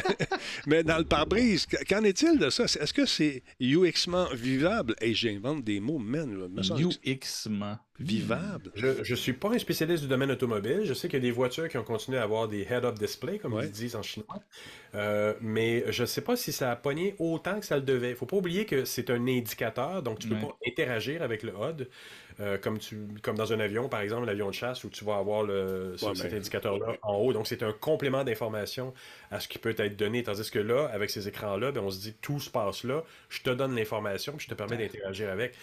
mais 0.66 0.82
dans 0.84 0.98
le 0.98 1.04
pare-brise, 1.04 1.66
qu'en 1.88 2.02
est-il 2.04 2.38
de 2.38 2.50
ça? 2.50 2.64
Est-ce 2.64 2.92
que 2.92 3.06
c'est 3.06 3.42
UXment 3.86 4.28
vivable. 4.34 4.94
Et 5.00 5.14
j'invente 5.14 5.64
des 5.64 5.80
mots, 5.80 5.98
man. 5.98 6.48
UXment 7.04 7.78
vivable. 7.98 8.72
Je 8.74 9.10
ne 9.10 9.16
suis 9.16 9.32
pas 9.32 9.50
un 9.50 9.58
spécialiste 9.58 10.02
du 10.02 10.08
domaine 10.08 10.30
automobile. 10.30 10.82
Je 10.84 10.94
sais 10.94 11.08
qu'il 11.08 11.18
y 11.18 11.22
a 11.22 11.28
des 11.28 11.30
voitures 11.30 11.68
qui 11.68 11.78
ont 11.78 11.84
continué 11.84 12.18
à 12.18 12.22
avoir 12.22 12.48
des 12.48 12.62
head-up 12.62 12.98
display, 12.98 13.38
comme 13.38 13.58
ils 13.62 13.70
disent 13.70 13.96
en 13.96 14.02
chinois. 14.02 14.40
Euh, 14.94 15.34
mais 15.40 15.84
je 15.92 16.02
ne 16.02 16.06
sais 16.06 16.20
pas 16.20 16.36
si 16.36 16.52
ça 16.52 16.70
a 16.70 16.76
pogné 16.76 17.14
autant 17.18 17.60
que 17.60 17.66
ça 17.66 17.76
le 17.76 17.82
devait. 17.82 18.08
Il 18.08 18.12
ne 18.12 18.16
faut 18.16 18.26
pas 18.26 18.36
oublier 18.36 18.66
que 18.66 18.84
c'est 18.84 19.10
un 19.10 19.26
indicateur, 19.26 20.02
donc 20.02 20.18
tu 20.18 20.28
ne 20.28 20.34
peux 20.34 20.40
pas 20.40 20.56
interagir 20.66 21.22
avec 21.22 21.42
le 21.42 21.52
HUD. 21.52 21.88
Euh, 22.38 22.58
comme, 22.58 22.78
tu, 22.78 22.98
comme 23.22 23.36
dans 23.36 23.54
un 23.54 23.60
avion, 23.60 23.88
par 23.88 24.00
exemple, 24.00 24.26
l'avion 24.26 24.48
de 24.48 24.54
chasse, 24.54 24.84
où 24.84 24.90
tu 24.90 25.04
vas 25.04 25.16
avoir 25.16 25.42
le, 25.42 25.96
cet 25.96 26.34
indicateur-là 26.34 26.96
en 27.02 27.14
haut. 27.14 27.32
Donc, 27.32 27.46
c'est 27.46 27.62
un 27.62 27.72
complément 27.72 28.24
d'information 28.24 28.92
à 29.30 29.40
ce 29.40 29.48
qui 29.48 29.58
peut 29.58 29.74
être 29.78 29.96
donné. 29.96 30.22
Tandis 30.22 30.50
que 30.50 30.58
là, 30.58 30.86
avec 30.92 31.08
ces 31.08 31.28
écrans-là, 31.28 31.72
ben, 31.72 31.80
on 31.82 31.90
se 31.90 32.00
dit 32.00 32.14
tout 32.20 32.38
se 32.38 32.50
passe 32.50 32.84
là, 32.84 33.02
je 33.30 33.40
te 33.40 33.50
donne 33.50 33.74
l'information, 33.74 34.34
puis 34.36 34.44
je 34.44 34.50
te 34.50 34.54
permets 34.54 34.76
d'interagir 34.76 35.30
avec. 35.30 35.54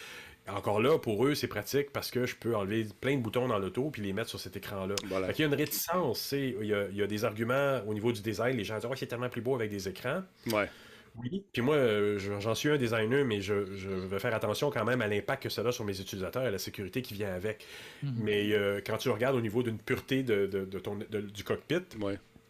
Encore 0.47 0.82
là, 0.82 0.97
pour 0.97 1.26
eux, 1.26 1.36
c'est 1.36 1.47
pratique 1.47 1.91
parce 1.93 2.11
que 2.11 2.26
je 2.26 2.36
peux 2.36 2.53
enlever 2.53 2.86
plein 2.99 3.15
de 3.15 3.21
boutons 3.21 3.47
dans 3.47 3.59
l'auto 3.59 3.89
puis 3.91 4.01
les 4.01 4.11
mettre 4.11 4.30
sur 4.30 4.41
cet 4.41 4.57
écran-là. 4.57 4.95
Il 5.05 5.39
y 5.39 5.43
a 5.43 5.47
une 5.47 5.53
réticence. 5.53 6.34
Il 6.34 6.65
y 6.65 6.74
a, 6.74 6.88
il 6.89 6.97
y 6.97 7.01
a 7.01 7.07
des 7.07 7.24
arguments 7.24 7.80
au 7.88 7.93
niveau 7.93 8.11
du 8.11 8.21
design. 8.21 8.57
Les 8.57 8.65
gens 8.65 8.76
disent 8.76 8.89
oh, 8.91 8.95
c'est 8.95 9.05
tellement 9.05 9.30
plus 9.30 9.41
beau 9.41 9.55
avec 9.55 9.71
des 9.71 9.88
écrans. 9.88 10.21
Ouais. 10.51 10.67
Oui. 11.16 11.43
Puis 11.53 11.61
moi, 11.61 11.76
euh, 11.76 12.18
j'en 12.39 12.55
suis 12.55 12.70
un 12.70 12.78
designer, 12.78 13.24
mais 13.24 13.39
je, 13.39 13.53
vais 13.53 14.20
faire 14.20 14.34
attention 14.34 14.72
quand 14.72 14.84
même 14.84 15.01
à 15.01 15.07
l'impact 15.07 15.43
que 15.43 15.49
ça 15.49 15.61
a 15.61 15.72
sur 15.72 15.86
mes 15.86 15.99
utilisateurs 15.99 16.43
et 16.43 16.47
à 16.47 16.51
la 16.51 16.57
sécurité 16.57 17.01
qui 17.01 17.14
vient 17.14 17.32
avec. 17.32 17.66
Mhm. 18.01 18.14
Mais 18.18 18.51
euh, 18.53 18.82
quand 18.86 18.97
tu 18.97 19.09
regardes 19.09 19.36
au 19.36 19.41
niveau 19.41 19.61
d'une 19.61 19.78
pureté 19.78 20.24
de, 20.24 20.66
ton, 20.80 20.95
du 20.95 21.43
cockpit, 21.43 21.84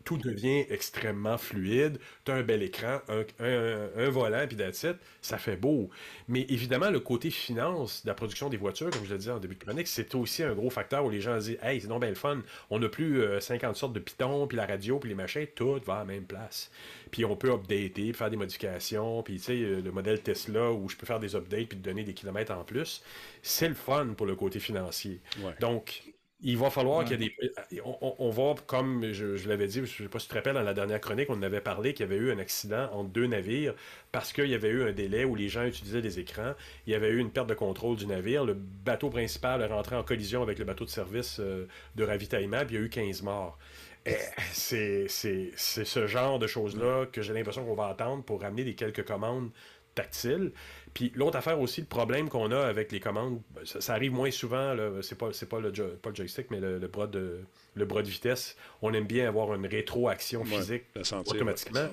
tout 0.03 0.17
devient 0.17 0.65
extrêmement 0.69 1.37
fluide. 1.37 1.99
Tu 2.25 2.31
as 2.31 2.35
un 2.35 2.43
bel 2.43 2.63
écran, 2.63 2.99
un, 3.39 4.09
volant, 4.09 4.45
puis 4.47 4.55
d'attitude, 4.55 4.97
ça 5.21 5.37
fait 5.37 5.55
beau. 5.55 5.89
Mais 6.27 6.45
évidemment, 6.49 6.89
le 6.89 6.99
côté 6.99 7.29
finance 7.29 8.03
de 8.03 8.09
la 8.09 8.13
production 8.13 8.49
des 8.49 8.57
voitures, 8.57 8.89
comme 8.89 9.05
je 9.05 9.11
le 9.11 9.17
disais 9.17 9.31
en 9.31 9.39
début 9.39 9.55
de 9.55 9.63
chronique, 9.63 9.87
c'est 9.87 10.13
aussi 10.15 10.43
un 10.43 10.53
gros 10.53 10.69
facteur 10.69 11.05
où 11.05 11.09
les 11.09 11.21
gens 11.21 11.37
disent 11.37 11.57
Hey, 11.61 11.81
c'est 11.81 11.87
donc 11.87 12.01
bien 12.01 12.09
le 12.09 12.15
fun. 12.15 12.41
On 12.69 12.79
n'a 12.79 12.89
plus 12.89 13.23
50 13.39 13.71
euh, 13.71 13.73
sortes 13.73 13.93
de 13.93 13.99
pitons, 13.99 14.47
puis 14.47 14.57
la 14.57 14.65
radio, 14.65 14.99
puis 14.99 15.09
les 15.09 15.15
machins, 15.15 15.47
tout 15.55 15.79
va 15.85 15.95
à 15.95 15.99
la 15.99 16.05
même 16.05 16.25
place. 16.25 16.71
Puis 17.11 17.25
on 17.25 17.35
peut 17.35 17.51
updater, 17.51 18.13
faire 18.13 18.29
des 18.29 18.37
modifications, 18.37 19.23
puis 19.23 19.37
tu 19.37 19.43
sais, 19.43 19.53
euh, 19.53 19.81
le 19.81 19.91
modèle 19.91 20.21
Tesla 20.21 20.71
où 20.71 20.89
je 20.89 20.95
peux 20.95 21.05
faire 21.05 21.19
des 21.19 21.35
updates 21.35 21.67
puis 21.67 21.77
te 21.77 21.83
donner 21.83 22.03
des 22.03 22.13
kilomètres 22.13 22.53
en 22.53 22.63
plus, 22.63 23.03
c'est 23.41 23.67
le 23.67 23.75
fun 23.75 24.13
pour 24.17 24.25
le 24.25 24.35
côté 24.35 24.59
financier. 24.59 25.19
Donc, 25.59 26.12
il 26.45 26.57
va 26.57 26.69
falloir 26.69 27.05
qu'il 27.05 27.21
y 27.21 27.25
ait 27.25 27.33
des. 27.71 27.81
On, 27.85 28.15
on, 28.19 28.29
va, 28.29 28.55
comme 28.67 29.11
je, 29.13 29.47
l'avais 29.47 29.67
dit, 29.67 29.75
je 29.75 29.81
ne 29.81 29.85
sais 29.85 30.09
pas 30.09 30.19
si 30.19 30.27
tu 30.27 30.31
te 30.31 30.35
rappelles, 30.35 30.55
dans 30.55 30.61
la 30.61 30.73
dernière 30.73 30.99
chronique, 30.99 31.29
on 31.29 31.41
avait 31.41 31.61
parlé 31.61 31.93
qu'il 31.93 32.05
y 32.05 32.09
avait 32.09 32.17
eu 32.17 32.31
un 32.31 32.37
accident 32.37 32.89
entre 32.91 33.09
deux 33.09 33.27
navires 33.27 33.73
parce 34.11 34.33
qu'il 34.33 34.47
y 34.47 34.53
avait 34.53 34.69
eu 34.69 34.83
un 34.83 34.91
délai 34.91 35.23
où 35.23 35.35
les 35.35 35.47
gens 35.47 35.63
utilisaient 35.63 36.01
des 36.01 36.19
écrans. 36.19 36.53
Il 36.85 36.91
y 36.91 36.95
avait 36.95 37.09
eu 37.09 37.19
une 37.19 37.31
perte 37.31 37.47
de 37.47 37.53
contrôle 37.53 37.95
du 37.95 38.05
navire. 38.05 38.43
Le 38.43 38.53
bateau 38.53 39.09
principal 39.09 39.61
est 39.61 39.67
rentré 39.67 39.95
en 39.95 40.03
collision 40.03 40.43
avec 40.43 40.59
le 40.59 40.65
bateau 40.65 40.83
de 40.83 40.89
service 40.89 41.37
euh, 41.39 41.65
de 41.95 42.03
ravitaillement, 42.03 42.65
puis 42.65 42.75
il 42.75 42.79
y 42.79 42.81
a 42.81 42.85
eu 42.85 42.89
15 42.89 43.21
morts. 43.21 43.57
Eh, 44.05 44.17
c'est 44.51 45.07
ce 45.07 46.07
genre 46.07 46.39
de 46.39 46.47
choses-là 46.47 47.05
que 47.05 47.21
j'ai 47.21 47.33
l'impression 47.33 47.63
qu'on 47.63 47.73
va 47.73 47.87
attendre 47.87 48.21
pour 48.21 48.41
ramener 48.41 48.65
des 48.65 48.75
quelques 48.75 49.05
commandes 49.05 49.49
tactiles. 49.95 50.51
Puis 50.93 51.11
l'autre 51.15 51.37
affaire 51.37 51.59
aussi, 51.59 51.81
le 51.81 51.87
problème 51.87 52.29
qu'on 52.29 52.51
a 52.51 52.59
avec 52.59 52.91
les 52.91 52.99
commandes, 52.99 53.41
ben, 53.55 53.65
ça, 53.65 53.93
arrive 53.93 54.11
moins 54.11 54.31
souvent, 54.31 54.75
c'est 55.01 55.17
pas, 55.17 55.29
pas, 55.49 55.59
le, 55.59 55.71
pas 55.71 56.09
le 56.09 56.15
joystick, 56.15 56.51
mais 56.51 56.59
le, 56.59 56.87
bras 56.87 57.07
de, 57.07 57.39
le 57.75 57.85
bras 57.85 58.01
de 58.03 58.09
vitesse. 58.09 58.55
On 58.81 58.93
aime 58.93 59.05
bien 59.05 59.27
avoir 59.27 59.53
une 59.55 59.65
rétroaction 59.65 60.45
physique 60.45 60.83
automatiquement. 61.25 61.87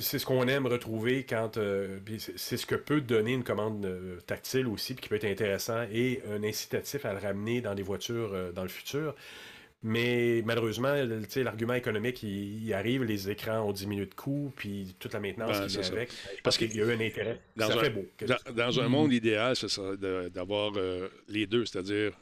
C'est 0.00 0.18
ce 0.18 0.26
qu'on 0.26 0.48
aime 0.48 0.66
retrouver 0.66 1.24
quand. 1.24 1.56
Euh, 1.56 1.98
c'est 2.36 2.56
ce 2.56 2.66
que 2.66 2.74
peut 2.74 3.00
donner 3.00 3.32
une 3.32 3.44
commande 3.44 3.84
euh, 3.84 4.18
tactile 4.26 4.66
aussi, 4.66 4.94
puis 4.94 5.02
qui 5.02 5.08
peut 5.08 5.16
être 5.16 5.24
intéressant 5.24 5.84
et 5.92 6.22
un 6.30 6.42
incitatif 6.42 7.04
à 7.04 7.12
le 7.12 7.18
ramener 7.18 7.60
dans 7.60 7.74
des 7.74 7.82
voitures 7.82 8.30
euh, 8.32 8.52
dans 8.52 8.62
le 8.62 8.68
futur. 8.68 9.14
Mais 9.82 10.42
malheureusement, 10.44 10.92
l'argument 11.36 11.74
économique, 11.74 12.22
il, 12.24 12.72
arrive, 12.74 13.04
les 13.04 13.30
écrans 13.30 13.60
ont 13.60 13.72
diminué 13.72 14.06
de 14.06 14.14
coût, 14.14 14.52
puis 14.56 14.96
toute 14.98 15.12
la 15.12 15.20
maintenance 15.20 15.56
ben, 15.56 15.66
qui 15.68 15.78
vient 15.78 15.92
avec. 15.92 16.10
Parce 16.42 16.58
qu'il 16.58 16.74
y 16.74 16.82
a 16.82 16.84
eu 16.84 16.92
un 16.92 17.00
intérêt. 17.00 17.40
Dans 17.54 17.68
ça 17.68 17.78
un, 17.78 17.80
fait 17.80 17.90
beau. 17.90 18.04
Dans, 18.56 18.80
un 18.80 18.88
monde 18.88 19.12
idéal, 19.12 19.54
ce 19.54 19.68
serait 19.68 19.96
d'avoir 20.30 20.72
euh, 20.76 21.08
les 21.28 21.46
deux, 21.46 21.64
c'est-à-dire 21.64 22.12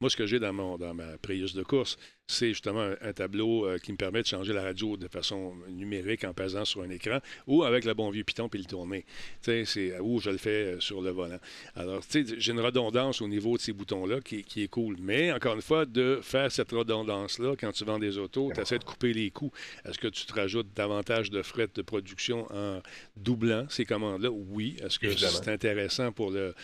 moi, 0.00 0.10
ce 0.10 0.16
que 0.16 0.26
j'ai 0.26 0.38
dans, 0.38 0.52
mon, 0.52 0.76
dans 0.76 0.92
ma 0.92 1.16
Prius 1.18 1.54
de 1.54 1.62
course, 1.62 1.96
c'est 2.28 2.48
justement 2.48 2.92
un, 3.00 3.12
tableau 3.12 3.66
euh, 3.66 3.78
qui 3.78 3.92
me 3.92 3.96
permet 3.96 4.20
de 4.20 4.26
changer 4.26 4.52
la 4.52 4.62
radio 4.62 4.96
de 4.96 5.06
façon 5.08 5.54
numérique 5.68 6.24
en 6.24 6.34
pesant 6.34 6.64
sur 6.64 6.82
un 6.82 6.90
écran 6.90 7.20
ou 7.46 7.62
avec 7.62 7.84
le 7.84 7.94
bon 7.94 8.10
vieux 8.10 8.24
piton 8.24 8.48
puis 8.48 8.60
le 8.60 8.66
tourner. 8.66 9.06
C'est, 9.40 9.98
ou 10.00 10.20
je 10.20 10.30
le 10.30 10.36
fais 10.36 10.74
euh, 10.74 10.80
sur 10.80 11.00
le 11.00 11.10
volant. 11.10 11.38
Alors, 11.76 12.02
j'ai 12.12 12.52
une 12.52 12.60
redondance 12.60 13.22
au 13.22 13.28
niveau 13.28 13.56
de 13.56 13.62
ces 13.62 13.72
boutons-là 13.72 14.20
qui, 14.20 14.44
est 14.56 14.68
cool. 14.68 14.96
Mais, 14.98 15.32
encore 15.32 15.54
une 15.54 15.62
fois, 15.62 15.86
de 15.86 16.18
faire 16.20 16.50
cette 16.50 16.72
redondance-là, 16.72 17.54
quand 17.58 17.72
tu 17.72 17.84
vends 17.84 17.98
des 17.98 18.18
autos, 18.18 18.50
tu 18.54 18.60
essaies 18.60 18.78
de 18.78 18.84
couper 18.84 19.12
les 19.12 19.30
coûts. 19.30 19.52
Est-ce 19.84 19.98
que 19.98 20.08
tu 20.08 20.26
te 20.26 20.34
rajoutes 20.34 20.74
davantage 20.74 21.30
de 21.30 21.42
frais 21.42 21.68
de 21.72 21.82
production 21.82 22.46
en 22.52 22.82
doublant 23.16 23.66
ces 23.70 23.84
commandes-là? 23.84 24.30
Oui. 24.30 24.76
Est-ce 24.82 24.98
que 24.98 25.14
c'est 25.16 25.48
intéressant 25.48 26.12
pour 26.12 26.30
le, 26.30 26.54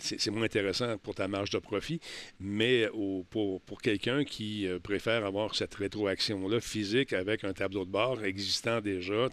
c'est 0.00 0.30
moins 0.30 0.44
intéressant 0.44 0.98
pour 0.98 1.14
ta 1.14 1.28
marge 1.28 1.50
de 1.50 1.58
profit, 1.58 2.00
mais 2.40 2.88
pour, 3.30 3.60
quelqu'un 3.82 4.24
qui 4.24 4.66
euh, 4.66 4.78
préfère 4.78 5.24
avoir 5.26 5.54
cette 5.54 5.74
rétroaction-là 5.74 6.60
physique 6.60 7.12
avec 7.12 7.44
un 7.44 7.52
tableau 7.52 7.84
de 7.84 7.90
bord 7.90 8.24
existant 8.24 8.80
déjà, 8.80 9.28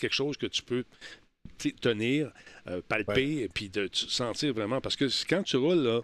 quelque 0.00 0.14
chose 0.14 0.36
que 0.36 0.46
tu 0.46 0.62
peux 0.62 0.84
tenir, 1.80 2.32
euh, 2.66 2.82
palper, 2.86 3.42
et 3.42 3.48
puis 3.48 3.68
de, 3.68 3.88
sentir 3.92 4.52
vraiment. 4.52 4.80
Parce 4.80 4.96
que 4.96 5.06
quand 5.28 5.42
tu 5.42 5.56
roules, 5.56 5.82
là, 5.82 6.00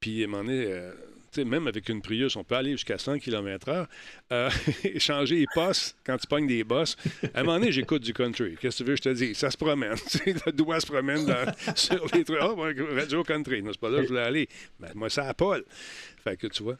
puis 0.00 0.22
à 0.22 0.26
un 0.26 0.28
moment 0.28 0.44
donné, 0.44 0.64
euh, 0.66 0.92
même 1.38 1.66
avec 1.66 1.88
une 1.88 2.02
Prius, 2.02 2.36
on 2.36 2.44
peut 2.44 2.54
aller 2.54 2.72
jusqu'à 2.72 2.98
100 2.98 3.18
km/h. 3.18 3.86
Euh, 4.32 4.50
changer 4.98 5.36
les 5.36 5.46
postes 5.54 5.96
quand 6.04 6.16
tu 6.18 6.26
pognes 6.26 6.46
des 6.46 6.64
bosses. 6.64 6.96
À 7.34 7.40
un 7.40 7.42
moment 7.42 7.58
donné, 7.58 7.72
j'écoute 7.72 8.02
du 8.02 8.12
country. 8.12 8.56
Qu'est-ce 8.60 8.78
que 8.78 8.84
tu 8.84 8.90
veux 8.90 8.96
je 8.96 9.02
te 9.02 9.08
dise? 9.08 9.36
Ça 9.36 9.50
se 9.50 9.56
promène. 9.56 9.96
le 10.26 10.52
doigt 10.52 10.80
se 10.80 10.86
promène 10.86 11.26
sur 11.74 12.06
les 12.14 12.24
trucs. 12.24 12.38
Oh, 12.40 12.56
radio 12.94 13.22
country. 13.22 13.62
Non, 13.62 13.72
c'est 13.72 13.80
pas 13.80 13.90
là 13.90 13.98
que 13.98 14.04
je 14.04 14.08
voulais 14.08 14.20
aller. 14.20 14.48
Mais 14.78 14.88
moi, 14.94 15.10
ça 15.10 15.28
a 15.28 15.34
Paul. 15.34 15.64
Fait 16.24 16.38
que 16.38 16.46
tu 16.46 16.62
vois. 16.62 16.76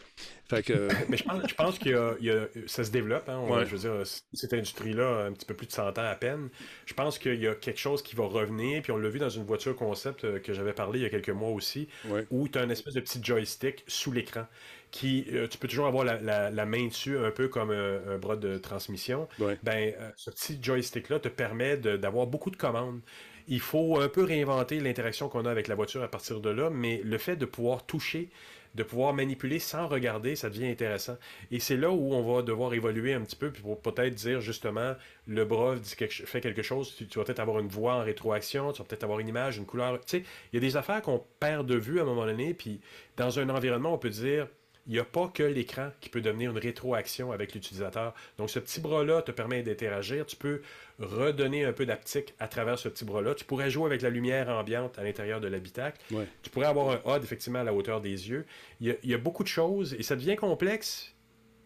Fait 0.49 0.63
que... 0.63 0.89
Mais 1.11 1.19
je 1.19 1.25
pense, 1.25 1.43
je 1.49 1.55
pense 1.55 1.79
que 1.79 2.19
ça 2.67 2.83
se 2.83 2.91
développe. 2.91 3.29
Hein, 3.29 3.65
Je 3.67 3.77
veux 3.77 3.79
dire, 3.79 4.07
cette 4.33 4.55
industrie-là, 4.55 5.27
un 5.27 5.33
petit 5.33 5.45
peu 5.45 5.55
plus 5.55 5.67
de 5.67 5.73
100 5.73 5.99
ans 5.99 6.11
à 6.11 6.15
peine. 6.15 6.49
Je 6.87 6.95
pense 6.95 7.19
qu'il 7.19 7.41
y 7.41 7.47
a 7.47 7.55
quelque 7.55 7.79
chose 7.79 8.03
qui 8.03 8.17
va 8.17 8.25
revenir. 8.25 8.81
Puis 8.83 8.91
on 8.91 8.97
l'a 8.97 9.09
vu 9.11 9.19
dans 9.19 9.29
une 9.29 9.45
voiture 9.45 9.77
concept 9.77 10.25
euh, 10.25 10.39
que 10.39 10.55
j'avais 10.55 10.73
parlé 10.73 11.01
il 11.01 11.03
y 11.03 11.07
a 11.07 11.11
quelques 11.11 11.29
mois 11.29 11.51
aussi, 11.51 11.89
où 12.31 12.49
tu 12.49 12.59
as 12.59 12.65
une 12.65 12.71
espèce 12.71 12.95
de 12.95 13.01
petit 13.01 13.23
joystick 13.23 13.85
sous 13.87 14.13
l'écran. 14.13 14.47
Qui, 14.91 15.27
euh, 15.33 15.49
tu 15.49 15.59
peux 15.59 15.67
toujours 15.67 15.87
avoir 15.87 16.05
la, 16.05 16.67
main 16.67 16.87
dessus, 16.87 17.19
un 17.19 17.33
peu 17.33 17.49
comme 17.49 17.71
un, 17.71 18.17
bras 18.17 18.37
de 18.37 18.57
transmission. 18.59 19.29
Ben, 19.39 19.93
euh, 20.01 20.11
ce 20.17 20.31
petit 20.31 20.59
joystick-là 20.63 21.19
te 21.19 21.29
permet 21.29 21.77
d'avoir 21.77 22.27
beaucoup 22.27 22.51
de 22.51 22.57
commandes 22.57 23.01
il 23.47 23.61
faut 23.61 24.01
un 24.01 24.09
peu 24.09 24.25
réinventer 24.25 24.81
l'interaction 24.81 25.29
qu'on 25.29 25.45
a 25.45 25.51
avec 25.51 25.69
la 25.69 25.75
voiture 25.75 26.03
à 26.03 26.09
partir 26.09 26.41
de 26.41 26.49
là, 26.49 26.71
mais 26.71 27.03
le 27.05 27.19
fait 27.19 27.37
de 27.37 27.45
pouvoir 27.45 27.85
toucher 27.85 28.31
de 28.75 28.83
pouvoir 28.83 29.15
manipuler 29.15 29.59
sans 29.59 29.87
regarder, 29.87 30.37
ça 30.37 30.51
devient 30.51 30.67
intéressant. 30.67 31.17
Et 31.51 31.61
c'est 31.61 31.77
là 31.77 31.91
où 31.91 32.15
on 32.15 32.35
va 32.35 32.43
devoir 32.43 32.75
évoluer 32.75 33.15
un 33.15 33.21
petit 33.21 33.37
peu, 33.37 33.51
puis 33.51 33.63
pour 33.63 33.81
peut-être 33.81 34.15
dire 34.15 34.41
justement, 34.41 34.95
le 35.27 35.45
bras 35.45 35.77
fait 35.77 36.41
quelque 36.41 36.63
chose, 36.63 36.95
tu, 36.97 37.19
vas 37.19 37.25
peut-être 37.25 37.41
avoir 37.41 37.61
une 37.61 37.69
voix 37.69 37.95
en 37.95 38.03
rétroaction, 38.03 38.73
tu 38.73 38.79
vas 38.83 38.89
peut-être 38.89 39.05
avoir 39.05 39.21
une 39.21 39.29
image, 39.29 39.57
une 39.57 39.67
couleur. 39.67 40.01
Tu 40.01 40.19
sais, 40.19 40.25
il 40.53 40.57
y 40.57 40.59
a 40.59 40.61
des 40.61 40.77
affaires 40.77 41.03
qu'on 41.03 41.23
perd 41.41 41.67
de 41.67 41.77
vue 41.77 42.01
à 42.01 42.03
un 42.03 42.07
moment 42.07 42.27
donné, 42.27 42.55
puis 42.55 42.81
dans 43.17 43.39
un 43.39 43.49
environnement, 43.49 43.95
on 43.95 43.99
peut 43.99 44.11
dire, 44.11 44.49
il 44.87 44.93
n'y 44.93 44.99
a 44.99 45.05
pas 45.05 45.29
que 45.29 45.43
l'écran 45.43 45.91
qui 46.01 46.11
peut 46.11 46.21
devenir 46.21 46.51
une 46.51 46.59
rétroaction 46.59 47.33
avec 47.33 47.55
l'utilisateur. 47.55 48.15
Donc, 48.37 48.51
ce 48.51 48.59
petit 48.59 48.81
bras-là 48.81 49.23
te 49.23 49.33
permet 49.33 49.63
d'interagir. 49.63 50.27
Tu 50.27 50.37
peux 50.37 50.61
redonner 50.99 51.65
un 51.65 51.73
peu 51.73 51.87
d'aptique 51.87 52.35
à 52.39 52.49
travers 52.49 52.79
ce 52.79 52.89
petit 52.89 53.05
bras-là. 53.05 53.35
Tu 53.35 53.45
pourrais 53.45 53.71
jouer 53.71 53.87
avec 53.87 54.03
la 54.03 54.11
lumière 54.11 54.51
ambiante 54.51 54.99
à 54.99 55.03
l'intérieur 55.03 55.41
de 55.41 55.49
l'habitacle. 55.49 55.99
Tu 56.43 56.51
pourrais 56.51 56.67
avoir 56.67 56.91
un 56.91 57.17
HUD, 57.17 57.25
effectivement, 57.25 57.61
à 57.61 57.65
la 57.65 57.73
hauteur 57.73 58.01
des 58.01 58.29
yeux. 58.29 58.45
Il 58.81 58.97
y, 59.03 59.15
a, 59.15 59.19
beaucoup 59.19 59.43
de 59.43 59.49
choses 59.49 59.95
et 59.95 60.03
ça 60.03 60.17
devient 60.17 60.37
complexe 60.37 61.15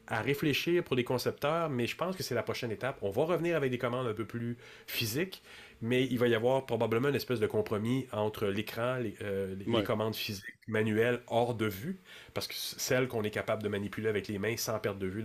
à 0.06 0.22
réfléchir 0.22 0.84
pour 0.84 0.96
les 0.96 1.04
concepteurs, 1.04 1.68
mais 1.68 1.86
je 1.86 1.96
pense 1.96 2.16
que 2.16 2.22
c'est 2.22 2.34
la 2.34 2.42
prochaine 2.42 2.70
étape. 2.70 2.98
On 3.02 3.10
va 3.10 3.24
revenir 3.24 3.56
avec 3.56 3.70
des 3.70 3.78
commandes 3.78 4.06
un 4.06 4.14
peu 4.14 4.24
plus 4.24 4.56
physiques, 4.86 5.42
mais 5.80 6.04
il 6.06 6.18
va 6.18 6.28
y 6.28 6.34
avoir 6.34 6.66
probablement 6.66 7.08
une 7.08 7.14
espèce 7.14 7.40
de 7.40 7.46
compromis 7.46 8.06
entre 8.12 8.46
l'écran, 8.46 8.96
les, 8.96 9.14
euh, 9.22 9.54
commandes 9.84 10.14
physiques, 10.14 10.44
manuelles, 10.66 11.20
hors 11.28 11.54
de 11.54 11.66
vue, 11.66 12.00
parce 12.34 12.48
que 12.48 12.54
celles 12.54 13.08
qu'on 13.08 13.22
est 13.22 13.30
capable 13.30 13.62
de 13.62 13.68
manipuler 13.68 14.08
avec 14.08 14.28
les 14.28 14.38
mains 14.38 14.56
sans 14.56 14.78
perdre 14.78 14.98
de 14.98 15.06
vue 15.06 15.22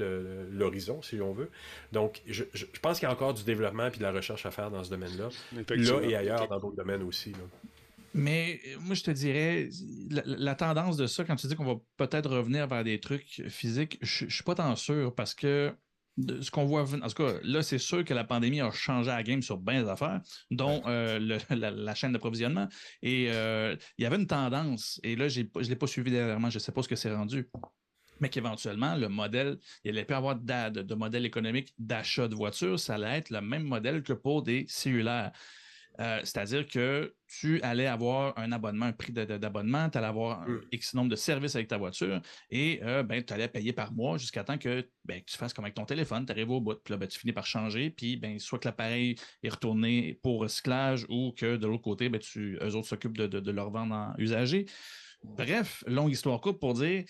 l'horizon, 0.52 1.02
si 1.02 1.20
on 1.22 1.34
veut. 1.34 1.50
Donc, 1.92 2.22
je, 2.28 2.44
pense 2.82 3.00
qu'il 3.00 3.08
y 3.08 3.12
a 3.12 3.14
encore 3.14 3.34
du 3.34 3.44
développement 3.44 3.88
et 3.88 3.98
de 3.98 4.04
la 4.04 4.12
recherche 4.12 4.46
à 4.46 4.52
faire 4.52 4.70
dans 4.70 4.84
ce 4.84 4.90
domaine-là, 4.90 5.30
là 5.54 6.02
et 6.04 6.16
ailleurs 6.16 6.48
dans 6.48 6.60
d'autres 6.60 6.78
domaines 6.78 7.04
aussi. 7.04 7.34
Mais 8.14 8.60
euh, 8.68 8.78
moi, 8.80 8.96
je 8.96 9.04
te 9.04 9.12
dirais, 9.12 9.70
la, 10.12 10.56
tendance 10.56 10.98
de 10.98 11.08
ça, 11.08 11.24
quand 11.24 11.36
tu 11.36 11.48
dis 11.48 11.56
qu'on 11.56 11.66
va 11.66 11.80
peut-être 11.98 12.30
revenir 12.30 12.68
vers 12.68 12.84
des 12.84 13.00
trucs 13.00 13.42
physiques, 13.50 13.98
je, 14.02 14.26
ne 14.26 14.30
suis 14.30 14.44
pas 14.44 14.56
tant 14.56 14.76
sûr 14.76 15.14
parce 15.16 15.34
que 15.34 15.74
ce 16.18 16.52
qu'on 16.52 16.66
voit, 16.66 16.84
en 16.84 17.08
tout 17.08 17.24
cas, 17.24 17.34
là, 17.44 17.64
c'est 17.64 17.78
sûr 17.78 18.06
que 18.06 18.14
la 18.14 18.24
pandémie 18.24 18.62
a 18.62 18.72
changé 18.72 19.10
la 19.10 19.24
game 19.24 19.42
sur 19.42 19.58
bien 19.58 19.84
des 19.84 19.90
affaires, 19.90 20.22
dont 20.52 20.82
euh, 20.88 21.20
la, 21.50 21.96
chaîne 21.96 22.14
d'approvisionnement. 22.14 22.68
Et 23.02 23.30
euh, 23.32 23.76
il 23.98 24.04
y 24.04 24.06
avait 24.06 24.18
une 24.18 24.28
tendance, 24.28 25.00
et 25.04 25.16
là, 25.16 25.28
je 25.28 25.42
ne 25.42 25.64
l'ai 25.64 25.76
pas 25.76 25.88
suivi 25.88 26.12
dernièrement, 26.12 26.50
je 26.50 26.58
ne 26.58 26.60
sais 26.60 26.72
pas 26.72 26.84
ce 26.84 26.88
que 26.88 26.96
c'est 26.96 27.14
rendu, 27.14 27.50
mais 28.20 28.30
qu'éventuellement, 28.30 28.96
le 28.96 29.10
modèle, 29.10 29.58
il 29.84 29.92
allait 29.92 30.06
plus 30.06 30.16
avoir 30.16 30.36
de, 30.36 30.82
de 30.82 30.96
modèle 30.96 31.26
économique 31.26 31.74
d'achat 31.78 32.28
de 32.28 32.36
voitures, 32.36 32.80
ça 32.80 32.96
allait 32.96 33.18
être 33.18 33.30
le 33.30 33.42
même 33.42 33.64
modèle 33.64 34.04
que 34.04 34.14
pour 34.14 34.44
des 34.44 34.66
cellulaires. 34.68 35.32
Euh, 36.00 36.20
c'est-à-dire 36.24 36.68
que 36.68 37.14
tu 37.28 37.62
allais 37.62 37.86
avoir 37.86 38.38
un 38.38 38.52
abonnement, 38.52 38.86
un 38.88 38.94
prix 38.94 39.12
d'abonnement, 39.12 39.90
tu 39.90 39.98
allais 39.98 40.08
avoir 40.08 40.42
un 40.42 40.48
mmh. 40.48 40.62
X 40.72 40.94
nombre 40.96 41.10
de 41.10 41.16
services 41.16 41.56
avec 41.56 41.68
ta 41.68 41.78
voiture 41.78 42.20
et 42.50 42.80
euh, 42.84 43.04
ben, 43.04 43.24
tu 43.24 43.32
allais 43.32 43.48
payer 43.48 43.74
par 43.74 43.94
mois 43.94 44.18
jusqu'à 44.18 44.44
temps 44.44 44.58
que 44.58 44.88
ben, 45.06 45.22
tu 45.26 45.38
fasses 45.38 45.54
comme 45.54 45.66
avec 45.66 45.76
ton 45.76 45.86
téléphone, 45.86 46.26
tu 46.26 46.32
arrives 46.32 46.50
au 46.50 46.62
bout, 46.62 46.76
puis 46.84 46.94
là, 46.94 46.98
ben, 46.98 47.08
tu 47.08 47.20
finis 47.20 47.34
par 47.34 47.46
changer, 47.46 47.92
puis 47.92 48.18
ben, 48.18 48.40
soit 48.40 48.58
que 48.58 48.68
l'appareil 48.68 49.16
est 49.44 49.50
retourné 49.50 50.20
pour 50.24 50.42
recyclage 50.42 51.06
ou 51.10 51.32
que 51.38 51.58
de 51.58 51.68
l'autre 51.68 51.84
côté, 51.84 52.10
ben, 52.10 52.20
tu, 52.20 52.58
eux 52.62 52.76
autres 52.76 52.88
s'occupent 52.88 53.18
de, 53.18 53.28
de, 53.28 53.52
leur 53.52 53.70
vendre 53.70 53.94
en 53.94 54.14
usager. 54.18 54.66
Bref, 55.24 55.84
longue 55.88 56.12
histoire 56.12 56.42
courte 56.42 56.60
pour 56.60 56.74
dire 56.74 57.04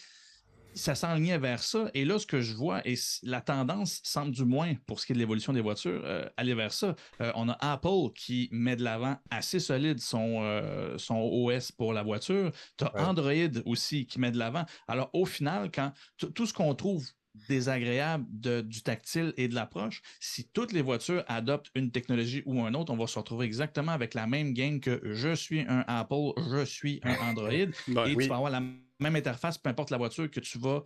ça 0.75 0.95
s'enlignait 0.95 1.37
vers 1.37 1.61
ça. 1.61 1.89
Et 1.93 2.05
là, 2.05 2.19
ce 2.19 2.25
que 2.25 2.41
je 2.41 2.53
vois, 2.53 2.85
et 2.87 2.95
la 3.23 3.41
tendance 3.41 4.01
semble 4.03 4.31
du 4.31 4.45
moins, 4.45 4.73
pour 4.85 4.99
ce 4.99 5.05
qui 5.05 5.13
est 5.13 5.15
de 5.15 5.19
l'évolution 5.19 5.53
des 5.53 5.61
voitures, 5.61 6.01
euh, 6.05 6.27
aller 6.37 6.53
vers 6.53 6.73
ça. 6.73 6.95
Euh, 7.21 7.31
on 7.35 7.49
a 7.49 7.57
Apple 7.59 8.11
qui 8.15 8.49
met 8.51 8.75
de 8.75 8.83
l'avant 8.83 9.17
assez 9.29 9.59
solide 9.59 9.99
son, 9.99 10.39
euh, 10.41 10.97
son 10.97 11.15
OS 11.15 11.71
pour 11.71 11.93
la 11.93 12.03
voiture. 12.03 12.51
Tu 12.77 12.85
as 12.85 13.07
Android 13.07 13.61
aussi 13.65 14.05
qui 14.05 14.19
met 14.19 14.31
de 14.31 14.37
l'avant. 14.37 14.65
Alors, 14.87 15.09
au 15.13 15.25
final, 15.25 15.71
quand 15.71 15.91
tout 16.17 16.45
ce 16.45 16.53
qu'on 16.53 16.73
trouve 16.75 17.05
désagréable 17.49 18.25
du 18.63 18.83
tactile 18.83 19.33
et 19.37 19.47
de 19.47 19.55
l'approche, 19.55 20.01
si 20.19 20.47
toutes 20.49 20.71
les 20.71 20.81
voitures 20.81 21.23
adoptent 21.27 21.71
une 21.75 21.91
technologie 21.91 22.43
ou 22.45 22.61
un 22.61 22.73
autre, 22.73 22.93
on 22.93 22.97
va 22.97 23.07
se 23.07 23.17
retrouver 23.17 23.45
exactement 23.45 23.91
avec 23.91 24.13
la 24.13 24.27
même 24.27 24.53
game 24.53 24.79
que 24.79 25.01
je 25.03 25.33
suis 25.33 25.61
un 25.61 25.83
Apple, 25.87 26.33
je 26.51 26.63
suis 26.63 26.99
un 27.03 27.15
Android, 27.29 27.49
ben 27.87 28.05
et 28.05 28.15
tu 28.15 28.27
vas 28.27 28.35
avoir 28.35 28.51
la 28.51 28.61
même 29.03 29.15
interface, 29.15 29.57
peu 29.57 29.69
importe 29.69 29.91
la 29.91 29.97
voiture 29.97 30.29
que 30.29 30.39
tu 30.39 30.57
vas 30.57 30.83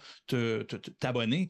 t'abonner. 0.99 1.49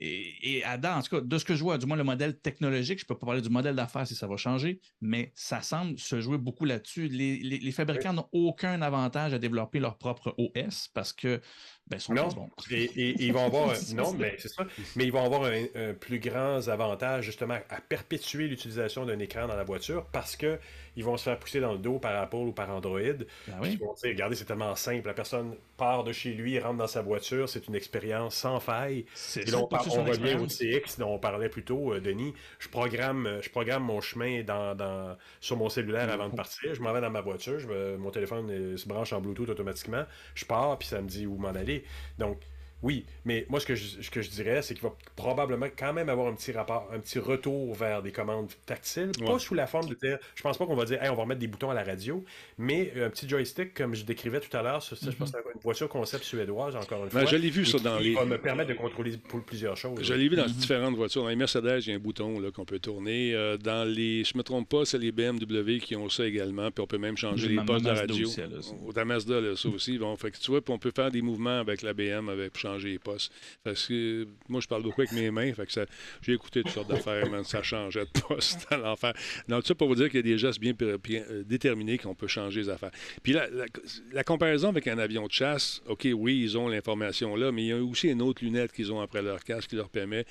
Et, 0.00 0.58
et 0.58 0.66
en 0.66 1.02
tout 1.02 1.16
cas, 1.16 1.20
de 1.20 1.38
ce 1.38 1.44
que 1.44 1.54
je 1.54 1.62
vois, 1.62 1.78
du 1.78 1.86
moins 1.86 1.96
le 1.96 2.04
modèle 2.04 2.38
technologique, 2.38 2.98
je 2.98 3.04
ne 3.04 3.08
peux 3.08 3.16
pas 3.16 3.26
parler 3.26 3.40
du 3.40 3.48
modèle 3.48 3.76
d'affaires 3.76 4.06
si 4.06 4.14
ça 4.14 4.26
va 4.26 4.36
changer, 4.36 4.80
mais 5.00 5.32
ça 5.36 5.62
semble 5.62 5.98
se 5.98 6.20
jouer 6.20 6.36
beaucoup 6.36 6.64
là-dessus. 6.64 7.08
Les, 7.08 7.72
fabricants 7.72 8.12
n'ont 8.12 8.28
aucun 8.32 8.82
avantage 8.82 9.34
à 9.34 9.38
développer 9.38 9.78
leur 9.78 9.96
propre 9.96 10.34
OS 10.36 10.88
parce 10.92 11.12
que 11.12 11.40
ben, 11.86 11.98
sont 12.00 12.14
non, 12.14 12.28
bons. 12.28 12.50
Et, 12.70 12.84
et- 12.84 13.22
ils 13.24 13.32
vont 13.32 13.44
avoir, 13.46 13.74
non, 13.94 14.12
mais 14.14 14.36
c'est 14.38 14.48
ça, 14.48 14.66
mais 14.96 15.04
ils 15.04 15.12
vont 15.12 15.24
avoir 15.24 15.44
un, 15.44 15.64
un 15.74 15.94
plus 15.94 16.18
grand 16.18 16.66
avantage 16.68 17.24
justement 17.24 17.58
à 17.68 17.80
perpétuer 17.80 18.48
l'utilisation 18.48 19.04
d'un 19.04 19.18
écran 19.18 19.46
dans 19.46 19.56
la 19.56 19.64
voiture 19.64 20.06
parce 20.12 20.34
que 20.36 20.58
ils 20.96 21.04
vont 21.04 21.16
se 21.16 21.24
faire 21.24 21.38
pousser 21.40 21.58
dans 21.60 21.72
le 21.72 21.78
dos 21.78 21.98
par 21.98 22.14
Apple 22.22 22.36
ou 22.36 22.52
par 22.52 22.70
Android. 22.70 23.00
Ben 23.00 23.56
oui. 23.60 23.70
Ils 23.72 23.78
vont 23.80 23.92
dire, 23.94 24.10
regardez, 24.10 24.36
c'est 24.36 24.44
tellement 24.44 24.76
simple, 24.76 25.08
la 25.08 25.12
personne 25.14 25.56
part 25.76 26.04
de 26.04 26.12
chez 26.12 26.32
lui, 26.34 26.56
rentre 26.60 26.76
dans 26.78 26.86
sa 26.86 27.02
voiture, 27.02 27.48
c'est 27.48 27.66
une 27.66 27.74
expérience 27.74 28.36
sans 28.36 28.60
faille. 28.60 29.04
Et 29.36 29.44
là, 29.50 29.58
on, 29.58 29.66
par- 29.66 29.84
revient 29.84 30.36
au. 30.36 30.46
CX 30.46 30.98
dont 31.00 31.14
on 31.14 31.18
parlait 31.18 31.48
plus 31.48 31.64
tôt, 31.64 31.92
euh, 31.92 32.00
Denis. 32.00 32.32
Je 32.60 32.68
programme, 32.68 33.40
je 33.42 33.50
programme 33.50 33.82
mon 33.82 34.00
chemin 34.00 34.44
dans, 34.44 34.76
dans- 34.76 35.16
sur 35.40 35.56
mon 35.56 35.68
cellulaire 35.68 36.08
avant 36.10 36.28
de 36.28 36.34
partir. 36.36 36.72
Je 36.76 36.80
m'en 36.80 36.92
vais 36.92 37.00
dans 37.00 37.10
ma 37.10 37.20
voiture, 37.22 37.58
je 37.58 37.96
mon 37.96 38.10
téléphone 38.12 38.48
euh, 38.50 38.76
se 38.76 38.86
branche 38.86 39.12
en 39.12 39.20
Bluetooth 39.20 39.48
automatiquement. 39.48 40.04
Je 40.36 40.44
pars, 40.44 40.78
puis 40.78 40.86
ça 40.86 41.02
me 41.02 41.08
dit 41.08 41.26
où 41.26 41.36
m'en 41.36 41.48
aller. 41.48 41.73
Donc, 42.18 42.40
oui, 42.84 43.06
mais 43.24 43.46
moi, 43.48 43.60
ce 43.60 43.64
que 43.66 43.74
je, 43.74 44.02
ce 44.02 44.10
que 44.10 44.20
je 44.20 44.28
dirais, 44.28 44.60
c'est 44.60 44.74
qu'il 44.74 44.82
va 44.82 44.94
probablement 45.16 45.66
quand 45.74 45.94
même 45.94 46.10
avoir 46.10 46.28
un 46.28 46.34
petit 46.34 46.52
rapport, 46.52 46.86
un 46.92 46.98
petit 47.00 47.18
retour 47.18 47.74
vers 47.74 48.02
des 48.02 48.12
commandes 48.12 48.50
tactiles. 48.66 49.10
Pas 49.24 49.38
sous 49.38 49.54
la 49.54 49.66
forme 49.66 49.88
de 49.88 49.94
dire, 49.94 50.18
je 50.34 50.42
pense 50.42 50.58
pas 50.58 50.66
qu'on 50.66 50.76
va 50.76 50.84
dire, 50.84 51.02
hey, 51.02 51.08
on 51.08 51.14
va 51.14 51.22
remettre 51.22 51.40
des 51.40 51.46
boutons 51.46 51.70
à 51.70 51.74
la 51.74 51.82
radio, 51.82 52.22
mais 52.58 52.92
un 53.02 53.08
petit 53.08 53.26
joystick, 53.26 53.72
comme 53.72 53.94
je 53.94 54.04
décrivais 54.04 54.38
tout 54.38 54.54
à 54.54 54.62
l'heure, 54.62 54.82
ça, 54.82 54.96
ça, 54.96 55.10
je 55.10 55.16
pense 55.16 55.30
que 55.32 55.38
c'est 55.42 55.54
une 55.54 55.60
voiture 55.62 55.88
concept 55.88 56.24
suédoise, 56.24 56.76
encore 56.76 57.04
une 57.04 57.10
Ben, 57.10 57.20
fois. 57.20 57.24
je 57.24 57.36
l'ai 57.36 57.48
vu, 57.48 57.64
ça, 57.64 57.78
qui 57.78 57.84
dans 57.84 57.98
les- 57.98 58.14
va 58.14 58.26
me 58.26 58.36
permettre 58.38 58.68
de 58.68 58.74
contrôler 58.74 59.16
pour 59.16 59.42
plusieurs 59.42 59.78
choses. 59.78 60.02
Je 60.02 60.12
l'ai 60.12 60.28
vu 60.28 60.36
dans 60.36 60.44
différentes 60.46 60.94
voitures. 60.94 61.22
Dans 61.22 61.28
les 61.30 61.36
Mercedes, 61.36 61.80
il 61.86 61.88
y 61.88 61.92
a 61.92 61.96
un 61.96 61.98
bouton 61.98 62.38
qu'on 62.52 62.66
peut 62.66 62.78
tourner. 62.80 63.34
Euh, 63.34 63.56
dans 63.56 63.88
les, 63.88 64.24
je 64.24 64.36
me 64.36 64.42
trompe 64.42 64.68
pas, 64.68 64.84
c'est 64.84 64.98
les 64.98 65.10
BMW 65.10 65.78
qui 65.78 65.96
ont 65.96 66.10
ça 66.10 66.26
également. 66.26 66.70
Puis 66.70 66.82
on 66.82 66.86
peut 66.86 66.98
même 66.98 67.16
changer 67.16 67.48
les 67.48 67.64
postes 67.64 67.86
de 67.86 67.90
radio. 67.90 68.26
aussi, 68.26 68.40
elle. 68.40 68.52
Au 68.84 68.92
là, 69.40 69.56
ça 69.56 69.68
aussi. 69.70 69.96
Bon, 69.96 70.14
fait 70.16 70.30
que 70.30 70.36
tu 70.38 70.50
vois, 70.50 70.60
puis 70.60 70.74
on 70.74 70.78
peut 70.78 70.92
faire 70.94 71.10
des 71.10 71.22
mouvements 71.22 71.58
avec 71.60 71.80
la 71.80 71.94
BM 71.94 72.28
avec, 72.28 72.52
pour 72.52 72.60
changer 72.74 72.90
les 72.90 72.98
postes. 72.98 73.32
Parce 73.62 73.86
que 73.86 74.26
moi, 74.48 74.60
je 74.60 74.66
parle 74.68 74.82
beaucoup 74.82 75.00
avec 75.00 75.12
mes 75.12 75.30
mains. 75.30 75.52
Fait 75.54 75.66
que 75.66 75.72
ça- 75.72 75.86
j'ai 76.22 76.32
écouté 76.32 76.62
toutes 76.62 76.72
sortes 76.72 76.88
d'affaires, 76.88 77.28
man, 77.30 77.44
ça 77.44 77.62
changeait 77.62 78.04
de 78.04 78.20
poste 78.20 78.66
à 78.70 78.76
l'enfer. 78.76 79.12
Donc, 79.48 79.62
tout 79.62 79.68
ça 79.68 79.74
pour 79.74 79.88
vous 79.88 79.94
dire 79.94 80.06
qu'il 80.06 80.16
y 80.16 80.18
a 80.20 80.22
des 80.22 80.38
gestes 80.38 80.60
bien, 80.60 80.72
bien, 80.72 81.22
euh, 81.30 81.42
déterminés 81.44 81.98
qu'on 81.98 82.14
peut 82.14 82.26
changer 82.26 82.60
les 82.62 82.68
affaires. 82.68 82.90
Puis 83.22 83.32
la, 83.32 83.48
la- 83.50 83.66
la 84.12 84.24
comparaison 84.24 84.68
avec 84.68 84.86
un 84.88 84.98
avion 84.98 85.26
de 85.26 85.32
chasse, 85.32 85.82
OK, 85.86 86.08
oui, 86.14 86.40
ils 86.42 86.58
ont 86.58 86.68
l'information 86.68 87.36
là, 87.36 87.52
mais 87.52 87.62
il 87.62 87.68
y 87.68 87.72
a 87.72 87.82
aussi 87.82 88.08
une 88.08 88.22
autre 88.22 88.44
lunette 88.44 88.72
qu'ils 88.72 88.92
ont 88.92 89.00
après 89.00 89.22
leur 89.22 89.42
casque 89.44 89.70
qui 89.70 89.76
leur 89.76 89.88
permet 89.88 90.24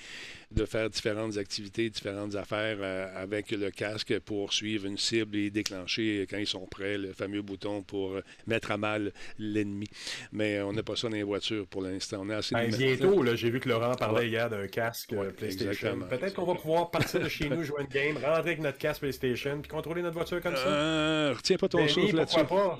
de 0.56 0.66
faire 0.66 0.90
différentes 0.90 1.38
activités, 1.38 1.90
différentes 1.90 2.36
affaires 2.36 2.78
euh, 2.80 3.08
avec 3.16 3.52
le 3.52 3.70
casque 3.72 4.18
pour 4.20 4.54
suivre 4.54 4.86
une 4.86 4.98
cible 4.98 5.36
et 5.38 5.50
déclencher 5.50 6.22
euh, 6.22 6.26
quand 6.30 6.38
ils 6.38 6.48
sont 6.48 6.66
prêts 6.68 6.98
le 6.98 7.14
fameux 7.14 7.42
bouton 7.42 7.82
pour 7.84 8.14
euh, 8.14 8.22
mettre 8.48 8.72
à 8.72 8.78
mal 8.78 9.12
l'ennemi. 9.40 9.88
Mais 10.32 10.62
on 10.62 10.74
n'a 10.74 10.84
pas 10.84 10.96
ça 10.96 11.08
dans 11.10 11.16
les 11.16 11.24
voitures 11.24 11.68
pour 11.68 11.82
l'instant. 11.82 12.20
On 12.22 12.30
a 12.30 12.38
assez 12.38 12.56
Ben, 12.56 12.70
de- 12.72 12.78
bientôt, 12.78 13.24
là, 13.24 13.36
j'ai 13.36 13.50
vu 13.50 13.60
que 13.60 13.70
Laurent 13.70 13.96
parlait 13.96 14.22
Ouais. 14.22 14.30
hier 14.30 14.50
d'un 14.50 14.68
casque 14.68 15.12
Ouais, 15.18 15.32
PlayStation. 15.32 16.00
Peut-être 16.10 16.34
qu'on 16.34 16.46
va 16.46 16.56
pouvoir 16.56 16.92
partir 16.92 17.20
de 17.20 17.30
chez 17.30 17.50
nous, 17.50 17.64
jouer 17.64 17.82
une 17.82 17.88
game, 17.88 18.16
rentrer 18.16 18.40
avec 18.40 18.60
notre 18.60 18.78
casque 18.78 19.02
PlayStation, 19.02 19.60
puis 19.62 19.70
contrôler 19.70 20.02
notre 20.02 20.16
voiture 20.16 20.42
comme 20.42 20.56
ça. 20.56 20.68
Euh, 20.68 21.34
retiens 21.36 21.58
pas 21.58 21.68
ton 21.68 21.80
Denis, 21.80 21.90
souffle 21.90 22.16
là-dessus. 22.16 22.40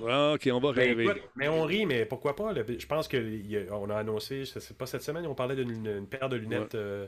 Ah, 0.10 0.34
OK, 0.36 0.50
on 0.52 0.60
va 0.60 0.72
Ben, 0.74 0.82
rêver. 0.90 1.04
écoute, 1.06 1.22
mais 1.36 1.48
on 1.48 1.64
rit, 1.64 1.86
mais 1.86 2.06
pourquoi 2.06 2.36
pas? 2.36 2.54
Je 2.56 2.86
pense 2.86 3.08
qu'on 3.08 3.90
a 3.90 3.96
annoncé, 3.98 4.46
je 4.46 4.60
sais 4.60 4.74
pas 4.74 4.86
cette 4.86 5.02
semaine, 5.04 5.26
on 5.28 5.36
parlait 5.36 5.56
d'une 5.56 5.74
une 5.86 6.08
paire 6.08 6.30
de 6.30 6.36
lunettes 6.38 6.76
euh, 6.76 7.08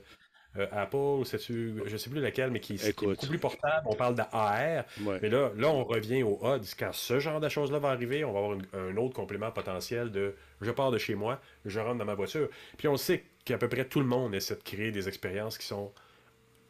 euh, 0.57 0.67
Apple, 0.71 0.95
ou 0.95 1.25
sais-tu, 1.25 1.73
je 1.85 1.97
sais 1.97 2.09
plus 2.09 2.21
laquelle, 2.21 2.51
mais 2.51 2.59
qui, 2.59 2.75
qui 2.75 2.85
est 2.87 3.01
beaucoup 3.03 3.25
plus 3.27 3.37
portable. 3.39 3.83
On 3.87 3.95
parle 3.95 4.15
d'AR. 4.15 4.53
Ouais. 5.01 5.19
Mais 5.21 5.29
là, 5.29 5.51
là, 5.57 5.67
on 5.69 5.83
revient 5.83 6.23
au 6.23 6.37
odds. 6.41 6.61
Quand 6.77 6.93
ce 6.93 7.19
genre 7.19 7.39
de 7.39 7.49
choses-là 7.49 7.79
va 7.79 7.89
arriver, 7.89 8.23
on 8.23 8.31
va 8.33 8.39
avoir 8.39 8.53
une- 8.53 8.65
un 8.73 8.97
autre 8.97 9.13
complément 9.13 9.51
potentiel 9.51 10.11
de 10.11 10.35
je 10.61 10.71
pars 10.71 10.91
de 10.91 10.97
chez 10.97 11.15
moi, 11.15 11.39
je 11.65 11.79
rentre 11.79 11.97
dans 11.97 12.05
ma 12.05 12.15
voiture. 12.15 12.49
Puis 12.77 12.87
on 12.87 12.97
sait 12.97 13.23
qu'à 13.43 13.57
peu 13.57 13.67
près 13.67 13.85
tout 13.85 13.99
le 13.99 14.05
monde 14.05 14.33
essaie 14.33 14.55
de 14.55 14.63
créer 14.63 14.91
des 14.91 15.07
expériences 15.07 15.57
qui 15.57 15.67
sont 15.67 15.91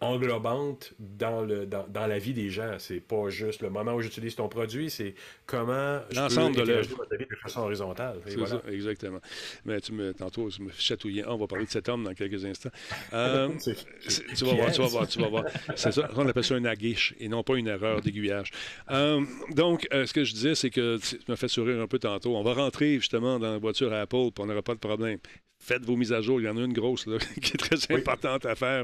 englobantes 0.01 0.93
dans, 0.99 1.41
le, 1.41 1.65
dans, 1.65 1.85
dans 1.87 2.07
la 2.07 2.19
vie 2.19 2.33
des 2.33 2.49
gens. 2.49 2.75
C'est 2.79 2.99
pas 2.99 3.29
juste 3.29 3.61
le 3.61 3.69
moment 3.69 3.93
où 3.93 4.01
j'utilise 4.01 4.35
ton 4.35 4.47
produit, 4.49 4.89
c'est 4.89 5.15
comment 5.45 5.99
je 6.09 6.15
L'ensemble 6.15 6.55
de 6.55 6.61
l'œuvre. 6.63 7.05
de 7.11 7.35
façon 7.41 7.61
horizontale. 7.61 8.19
Et 8.27 8.31
C'est 8.31 8.37
voilà. 8.37 8.61
ça, 8.63 8.71
exactement. 8.71 9.19
Mais 9.65 9.79
tu 9.81 9.93
me, 9.93 10.13
tantôt, 10.13 10.49
tu 10.49 10.61
me 10.61 10.71
chatouillais. 10.71 11.23
Ah, 11.25 11.33
on 11.33 11.37
va 11.37 11.47
parler 11.47 11.65
de 11.65 11.71
cet 11.71 11.89
homme 11.89 12.03
dans 12.03 12.13
quelques 12.13 12.43
instants. 12.45 12.71
Euh, 13.13 13.49
tu 14.35 14.45
vas 14.45 14.53
voir, 14.53 14.71
tu 14.71 14.81
vas 14.81 14.87
voir, 14.87 15.07
tu 15.07 15.19
vas 15.19 15.27
voir. 15.27 15.45
C'est 15.75 15.91
ça, 15.91 16.09
on 16.15 16.27
appelle 16.27 16.43
ça 16.43 16.55
un 16.55 16.65
aguiche 16.65 17.15
et 17.19 17.27
non 17.27 17.43
pas 17.43 17.55
une 17.55 17.67
erreur 17.67 18.01
d'aiguillage. 18.01 18.51
Euh, 18.91 19.23
donc, 19.51 19.87
euh, 19.93 20.05
ce 20.05 20.13
que 20.13 20.23
je 20.23 20.33
disais, 20.33 20.55
c'est 20.55 20.69
que 20.69 20.97
tu 20.97 21.17
m'as 21.27 21.35
fait 21.35 21.47
sourire 21.47 21.81
un 21.81 21.87
peu 21.87 21.99
tantôt. 21.99 22.35
On 22.35 22.43
va 22.43 22.53
rentrer 22.53 22.95
justement 22.95 23.39
dans 23.39 23.51
la 23.51 23.57
voiture 23.57 23.93
à 23.93 24.01
Apple, 24.01 24.31
puis 24.33 24.43
on 24.43 24.45
n'aura 24.45 24.61
pas 24.61 24.73
de 24.73 24.79
problème. 24.79 25.19
Faites 25.59 25.83
vos 25.85 25.95
mises 25.95 26.13
à 26.13 26.21
jour. 26.21 26.39
Il 26.41 26.45
y 26.45 26.49
en 26.49 26.57
a 26.57 26.61
une 26.61 26.73
grosse 26.73 27.07
là, 27.07 27.17
qui 27.41 27.53
est 27.53 27.57
très 27.57 27.95
importante 27.95 28.45
à 28.45 28.55
faire. 28.55 28.83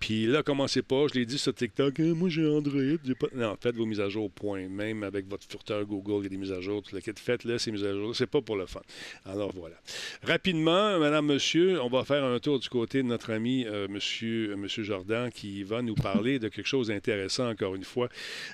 Puis 0.00 0.26
là, 0.26 0.42
commencez 0.42 0.82
pas. 0.82 1.06
Je 1.08 1.18
l'ai 1.18 1.26
dit 1.26 1.38
sur 1.38 1.54
TikTok. 1.54 2.00
Hein, 2.00 2.14
moi, 2.16 2.28
j'ai 2.28 2.46
Android. 2.46 2.80
j'ai 3.04 3.14
Pas... 3.14 3.28
Non, 3.34 3.56
faites 3.60 3.76
vos 3.76 3.86
mises 3.86 4.00
à 4.00 4.08
jour, 4.08 4.30
point. 4.30 4.68
Même 4.68 5.02
avec 5.02 5.28
votre 5.28 5.46
furteur 5.48 5.84
Google, 5.84 6.20
il 6.20 6.22
y 6.24 6.26
a 6.26 6.28
des 6.30 6.36
mises 6.36 6.52
à 6.52 6.60
jour. 6.60 6.82
Tout 6.82 6.94
le 6.94 7.00
kit. 7.00 7.12
Faites-le, 7.14 7.58
ces 7.58 7.70
mises 7.70 7.84
à 7.84 7.92
jour. 7.92 8.16
C'est 8.16 8.26
pas 8.26 8.40
pour 8.40 8.56
le 8.56 8.66
fun. 8.66 8.80
Alors 9.26 9.52
voilà. 9.54 9.76
Rapidement, 10.22 10.98
madame, 10.98 11.26
monsieur, 11.26 11.80
on 11.82 11.88
va 11.88 12.04
faire 12.04 12.24
un 12.24 12.38
tour 12.38 12.58
du 12.58 12.68
côté 12.68 13.02
de 13.02 13.08
notre 13.08 13.30
ami 13.32 13.66
euh, 13.66 13.88
monsieur, 13.88 14.52
euh, 14.52 14.56
monsieur 14.56 14.82
Jordan 14.82 15.30
qui 15.30 15.62
va 15.62 15.82
nous 15.82 15.94
parler 15.94 16.38
de 16.38 16.48
quelque 16.48 16.66
chose 16.66 16.88
d'intéressant 16.88 17.50
encore 17.50 17.74
une 17.74 17.84
fois. 17.84 18.08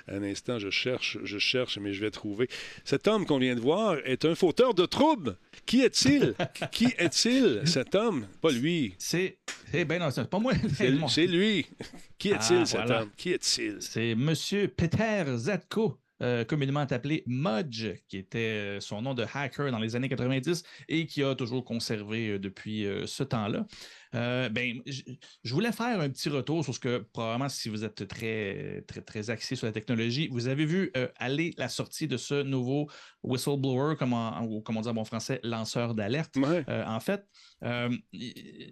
Un 0.07 0.23
instant, 0.23 0.59
je 0.59 0.69
cherche, 0.69 1.17
je 1.23 1.37
cherche, 1.37 1.77
mais 1.77 1.93
je 1.93 2.01
vais 2.01 2.11
trouver. 2.11 2.49
Cet 2.83 3.07
homme 3.07 3.25
qu'on 3.25 3.39
vient 3.39 3.55
de 3.55 3.61
voir 3.61 3.97
est 4.03 4.25
un 4.25 4.35
fauteur 4.35 4.73
de 4.73 4.85
troubles. 4.85 5.37
Qui 5.65 5.81
est-il? 5.81 6.33
Qui 6.71 6.87
est-il, 6.97 7.61
cet 7.65 7.95
homme? 7.95 8.27
Pas 8.41 8.51
lui. 8.51 8.93
C'est. 8.97 9.37
Eh 9.73 9.85
ben 9.85 9.99
non, 9.99 10.11
c'est 10.11 10.29
pas 10.29 10.39
moi. 10.39 10.53
C'est 10.75 10.91
Moi. 10.97 11.09
Lui. 11.37 11.65
Qui 12.19 12.29
est-il, 12.29 12.57
Ah, 12.57 12.65
cet 12.65 12.79
voilà. 12.81 13.01
homme? 13.03 13.11
Qui 13.17 13.31
est-il? 13.31 13.77
C'est 13.81 14.15
Monsieur 14.15 14.67
Peter 14.67 15.23
Zatko, 15.35 15.99
euh, 16.23 16.43
communément 16.45 16.79
appelé 16.79 17.23
Mudge, 17.27 17.87
qui 18.07 18.17
était 18.17 18.39
euh, 18.39 18.79
son 18.79 19.03
nom 19.03 19.13
de 19.13 19.23
hacker 19.31 19.71
dans 19.71 19.77
les 19.77 19.95
années 19.95 20.09
90 20.09 20.63
et 20.89 21.05
qui 21.05 21.21
a 21.23 21.35
toujours 21.35 21.63
conservé 21.63 22.29
euh, 22.29 22.39
depuis 22.39 22.87
ce 23.05 23.23
temps-là. 23.23 23.65
Ben, 24.13 24.81
je 24.85 25.53
voulais 25.53 25.71
faire 25.71 25.99
un 25.99 26.09
petit 26.09 26.29
retour 26.29 26.63
sur 26.63 26.73
ce 26.73 26.79
que 26.79 27.05
probablement, 27.13 27.49
si 27.49 27.69
vous 27.69 27.83
êtes 27.83 28.07
très, 28.07 28.83
très, 28.87 29.01
très 29.01 29.29
axé 29.29 29.55
sur 29.55 29.67
la 29.67 29.73
technologie, 29.73 30.27
vous 30.31 30.47
avez 30.47 30.65
vu 30.65 30.91
aller 31.17 31.53
la 31.57 31.69
sortie 31.69 32.07
de 32.07 32.17
ce 32.17 32.41
nouveau 32.41 32.89
whistleblower, 33.21 33.95
comme, 33.95 34.13
en- 34.13 34.41
ou 34.43 34.61
comme 34.61 34.77
on 34.77 34.81
dit 34.81 34.87
en 34.89 34.93
bon 34.95 35.05
français, 35.05 35.39
lanceur 35.43 35.93
d'alerte. 35.93 36.35
Ouais. 36.37 36.63
En 36.87 36.99
fait, 36.99 37.27
euh, 37.63 37.89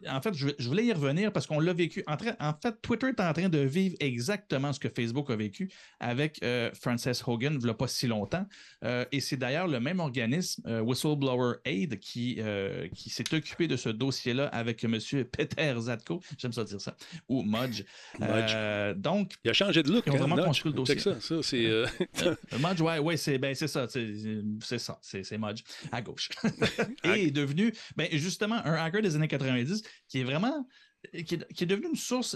en 0.08 0.22
fait, 0.22 0.34
je, 0.34 0.50
je 0.60 0.68
voulais 0.68 0.86
y 0.86 0.94
revenir 0.94 1.32
parce 1.32 1.48
qu'on 1.48 1.60
l'a 1.60 1.74
vécu. 1.74 2.04
En, 2.08 2.18
fait, 2.18 2.82
Twitter 2.82 3.08
est 3.08 3.20
en 3.20 3.34
train 3.34 3.50
de 3.50 3.60
vivre 3.60 3.96
exactement 4.00 4.74
ce 4.74 4.80
que 4.80 4.90
Facebook 4.90 5.30
a 5.30 5.36
vécu 5.36 5.72
avec 6.00 6.40
euh, 6.44 6.70
Frances 6.80 7.24
Hogan, 7.26 7.54
il 7.54 7.64
n'y 7.64 7.70
a 7.70 7.74
pas 7.74 7.88
si 7.88 8.08
longtemps. 8.08 8.46
Euh, 8.84 9.06
et 9.12 9.20
c'est 9.20 9.38
d'ailleurs 9.38 9.68
le 9.68 9.80
même 9.80 10.00
organisme, 10.00 10.62
euh, 10.68 10.82
Whistleblower 10.82 11.56
Aid, 11.66 12.00
qui, 12.00 12.40
qui 12.94 13.10
s'est 13.10 13.34
occupé 13.34 13.68
de 13.68 13.76
ce 13.76 13.90
dossier-là 13.90 14.48
avec 14.48 14.84
M. 14.84 15.00
Peter 15.32 15.74
Zatko, 15.80 16.22
j'aime 16.38 16.54
ça 16.54 16.64
dire 16.64 16.82
ça, 16.82 16.96
ou 17.28 17.44
Mudge. 17.44 17.84
Euh, 18.22 18.94
donc, 18.94 19.34
Il 19.44 19.50
a 19.50 19.54
changé 19.54 19.82
de 19.84 19.92
look. 19.92 20.04
Ils 20.06 20.12
ont 20.12 20.16
hein, 20.16 20.20
vraiment 20.20 20.36
Notch. 20.36 20.46
construit 20.46 20.72
le 20.72 20.78
dossier. 20.78 20.96
Check 20.96 21.04
ça. 21.04 21.22
Ça, 21.22 21.36
c'est. 21.42 21.66
Mudge, 22.60 22.82
ouais, 22.82 23.00
ouais, 23.00 23.18
c'est 23.18 23.38
ben, 23.38 23.56
c'est 23.56 23.68
ça, 23.68 23.88
c'est 23.90 24.14
c'est 24.62 24.80
ça, 24.80 24.98
c'est 25.02 25.24
c'est 25.24 25.38
Mudge 25.38 25.64
à 25.92 26.02
gauche. 26.02 26.30
Et 27.04 27.28
est 27.28 27.32
devenu, 27.32 27.74
ben, 27.96 28.08
justement, 28.12 28.62
un 28.66 28.75
hacker 28.78 29.02
des 29.02 29.16
années 29.16 29.28
90 29.28 29.82
qui 30.08 30.20
est 30.20 30.24
vraiment 30.24 30.66
qui 31.14 31.36
est, 31.36 31.54
qui 31.54 31.64
est 31.64 31.68
devenu 31.68 31.90
une 31.90 31.96
source 31.96 32.36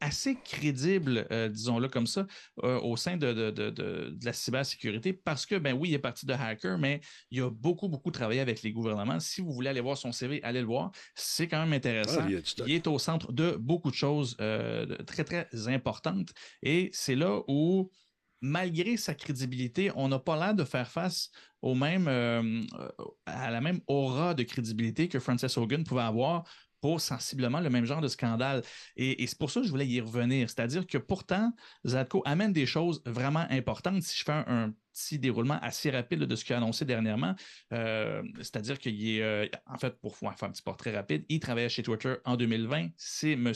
assez 0.00 0.36
crédible, 0.44 1.26
euh, 1.32 1.48
disons-le 1.48 1.88
comme 1.88 2.06
ça, 2.06 2.24
euh, 2.62 2.78
au 2.80 2.96
sein 2.96 3.16
de, 3.16 3.32
de- 3.32 3.50
de- 3.50 3.70
de- 3.70 4.16
la 4.22 4.32
cybersécurité, 4.32 5.12
parce 5.12 5.44
que, 5.44 5.56
ben 5.56 5.74
oui, 5.76 5.88
il 5.88 5.94
est 5.94 5.98
parti 5.98 6.24
de 6.24 6.32
hacker, 6.32 6.78
mais 6.78 7.00
il 7.32 7.42
a 7.42 7.50
beaucoup, 7.50 7.88
beaucoup 7.88 8.12
travaillé 8.12 8.38
avec 8.40 8.62
les 8.62 8.70
gouvernements. 8.72 9.18
Si 9.18 9.40
vous 9.40 9.52
voulez 9.52 9.68
aller 9.70 9.80
voir 9.80 9.98
son 9.98 10.12
CV, 10.12 10.40
allez 10.44 10.60
le 10.60 10.66
voir. 10.66 10.92
C'est 11.16 11.48
quand 11.48 11.58
même 11.58 11.72
intéressant. 11.72 12.20
Ah, 12.62 12.64
il 12.68 12.74
est 12.74 12.86
au 12.86 12.98
centre 13.00 13.32
de 13.32 13.56
beaucoup 13.58 13.90
de 13.90 13.96
choses 13.96 14.36
euh, 14.40 14.86
très, 15.06 15.24
très 15.24 15.48
importantes. 15.66 16.28
Et 16.62 16.90
c'est 16.92 17.16
là 17.16 17.40
où, 17.48 17.90
malgré 18.40 18.96
sa 18.96 19.14
crédibilité, 19.14 19.90
on 19.94 20.08
n'a 20.08 20.18
pas 20.18 20.36
l'air 20.36 20.54
de 20.54 20.64
faire 20.64 20.90
face 20.90 21.30
au 21.62 21.74
même, 21.74 22.06
euh, 22.08 22.62
à 23.26 23.50
la 23.50 23.60
même 23.60 23.80
aura 23.86 24.34
de 24.34 24.42
crédibilité 24.42 25.08
que 25.08 25.18
Frances 25.18 25.56
Hogan 25.56 25.84
pouvait 25.84 26.02
avoir 26.02 26.44
pour 26.80 27.00
sensiblement 27.00 27.60
le 27.60 27.70
même 27.70 27.84
genre 27.84 28.00
de 28.00 28.08
scandale. 28.08 28.62
Et, 28.96 29.26
c'est 29.26 29.38
pour 29.38 29.50
ça 29.50 29.60
que 29.60 29.66
je 29.66 29.70
voulais 29.70 29.86
y 29.86 30.00
revenir. 30.00 30.48
C'est-à-dire 30.50 30.86
que 30.86 30.98
pourtant, 30.98 31.52
Zadko 31.86 32.22
amène 32.24 32.52
des 32.52 32.66
choses 32.66 33.02
vraiment 33.06 33.46
importantes. 33.50 34.02
Si 34.02 34.18
je 34.18 34.24
fais 34.24 34.32
un 34.32 34.72
petit 34.96 35.18
déroulement 35.18 35.58
assez 35.60 35.90
rapide 35.90 36.20
de 36.20 36.36
ce 36.36 36.44
qu'il 36.44 36.54
a 36.54 36.58
annoncé 36.58 36.84
dernièrement. 36.84 37.34
Euh, 37.72 38.22
c'est-à-dire 38.38 38.78
qu'il 38.78 39.08
est, 39.08 39.22
euh, 39.22 39.46
en 39.66 39.78
fait, 39.78 39.98
pour 40.00 40.16
faire 40.16 40.34
un 40.42 40.50
petit 40.50 40.62
portrait 40.62 40.94
rapide, 40.94 41.24
il 41.28 41.40
travaillait 41.40 41.68
chez 41.68 41.82
Twitter 41.82 42.14
en 42.24 42.36
2020. 42.36 42.88
C'est 42.96 43.32
M. 43.32 43.52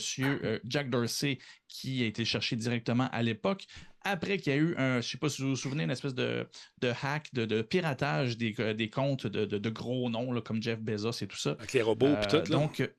Jack 0.65 0.89
Dorsey 0.89 1.39
qui 1.67 2.03
a 2.03 2.05
été 2.05 2.25
cherché 2.25 2.55
directement 2.55 3.09
à 3.11 3.23
l'époque 3.23 3.65
après 4.03 4.37
qu'il 4.37 4.53
y 4.53 4.55
a 4.55 4.59
eu 4.59 4.75
un, 4.77 4.93
je 4.93 4.97
ne 4.97 5.01
sais 5.01 5.17
pas 5.17 5.29
si 5.29 5.41
vous 5.41 5.49
vous 5.49 5.55
souvenez, 5.55 5.83
une 5.83 5.91
espèce 5.91 6.15
de, 6.15 6.47
hack, 7.03 7.33
de, 7.33 7.61
piratage 7.61 8.37
des, 8.37 8.53
des 8.73 8.89
comptes 8.89 9.27
de, 9.27 9.69
gros 9.69 10.09
noms 10.09 10.41
comme 10.41 10.61
Jeff 10.61 10.79
Bezos 10.79 11.21
et 11.21 11.27
tout 11.27 11.37
ça. 11.37 11.51
Avec 11.51 11.73
les 11.73 11.81
robots 11.81 12.07
et 12.07 12.27
tout. 12.27 12.37
Là. 12.37 12.41
Donc, 12.41 12.89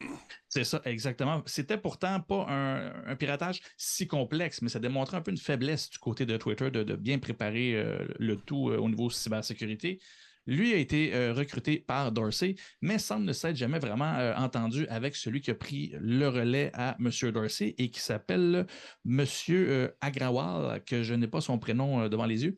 c'est 0.48 0.64
ça, 0.64 0.80
exactement. 0.84 1.42
C'était 1.46 1.78
pourtant 1.78 2.20
pas 2.20 2.46
un, 2.48 3.16
piratage 3.16 3.60
si 3.76 4.06
complexe, 4.06 4.62
mais 4.62 4.68
ça 4.68 4.78
démontrait 4.78 5.16
un 5.16 5.22
peu 5.22 5.30
une 5.30 5.38
faiblesse 5.38 5.90
du 5.90 5.98
côté 5.98 6.24
de 6.24 6.36
Twitter 6.36 6.70
de, 6.70 6.94
bien 6.94 7.18
préparer 7.18 7.74
euh, 7.74 8.06
le 8.32 8.40
tout 8.40 8.70
euh, 8.70 8.78
au 8.78 8.88
niveau 8.88 9.10
cybersécurité. 9.10 10.00
Lui 10.46 10.74
a 10.74 10.76
été 10.76 11.14
euh, 11.14 11.32
recruté 11.32 11.78
par 11.78 12.10
Dorsey, 12.10 12.56
mais 12.80 12.98
semble 12.98 13.24
ne 13.24 13.32
s'être 13.32 13.56
jamais 13.56 13.78
vraiment 13.78 14.12
euh, 14.14 14.34
entendu 14.34 14.86
avec 14.88 15.14
celui 15.14 15.40
qui 15.40 15.50
a 15.52 15.54
pris 15.54 15.92
le 16.00 16.28
relais 16.28 16.70
à 16.74 16.96
M. 16.98 17.10
Dorsey 17.30 17.74
et 17.78 17.90
qui 17.90 18.00
s'appelle 18.00 18.66
M. 19.06 19.24
Euh, 19.50 19.88
Agrawal, 20.00 20.82
que 20.84 21.02
je 21.02 21.14
n'ai 21.14 21.28
pas 21.28 21.40
son 21.40 21.58
prénom 21.58 22.08
devant 22.08 22.26
les 22.26 22.44
yeux, 22.44 22.56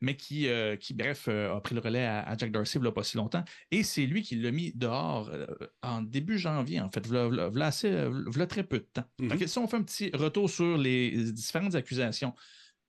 mais 0.00 0.16
qui, 0.16 0.48
qui 0.80 0.94
bref, 0.94 1.28
a 1.28 1.60
pris 1.60 1.74
le 1.74 1.80
relais 1.80 2.04
à, 2.04 2.36
Jack 2.36 2.52
Dorsey 2.52 2.78
il 2.78 2.82
n'y 2.82 2.88
a 2.88 2.92
pas 2.92 3.02
si 3.02 3.16
longtemps. 3.16 3.44
Et 3.70 3.82
c'est 3.82 4.06
lui 4.06 4.22
qui 4.22 4.36
l'a 4.36 4.50
mis 4.50 4.72
dehors 4.74 5.30
en 5.82 6.02
début 6.02 6.38
janvier, 6.38 6.80
en 6.80 6.90
fait, 6.90 7.06
a 7.10 8.46
très 8.46 8.64
peu 8.64 8.78
de 8.78 8.88
temps. 8.92 9.04
Mm-hmm. 9.20 9.46
si 9.46 9.58
on 9.58 9.66
fait 9.66 9.76
un 9.76 9.82
petit 9.82 10.10
retour 10.12 10.50
sur 10.50 10.76
les 10.76 11.32
différentes 11.32 11.74
accusations, 11.74 12.34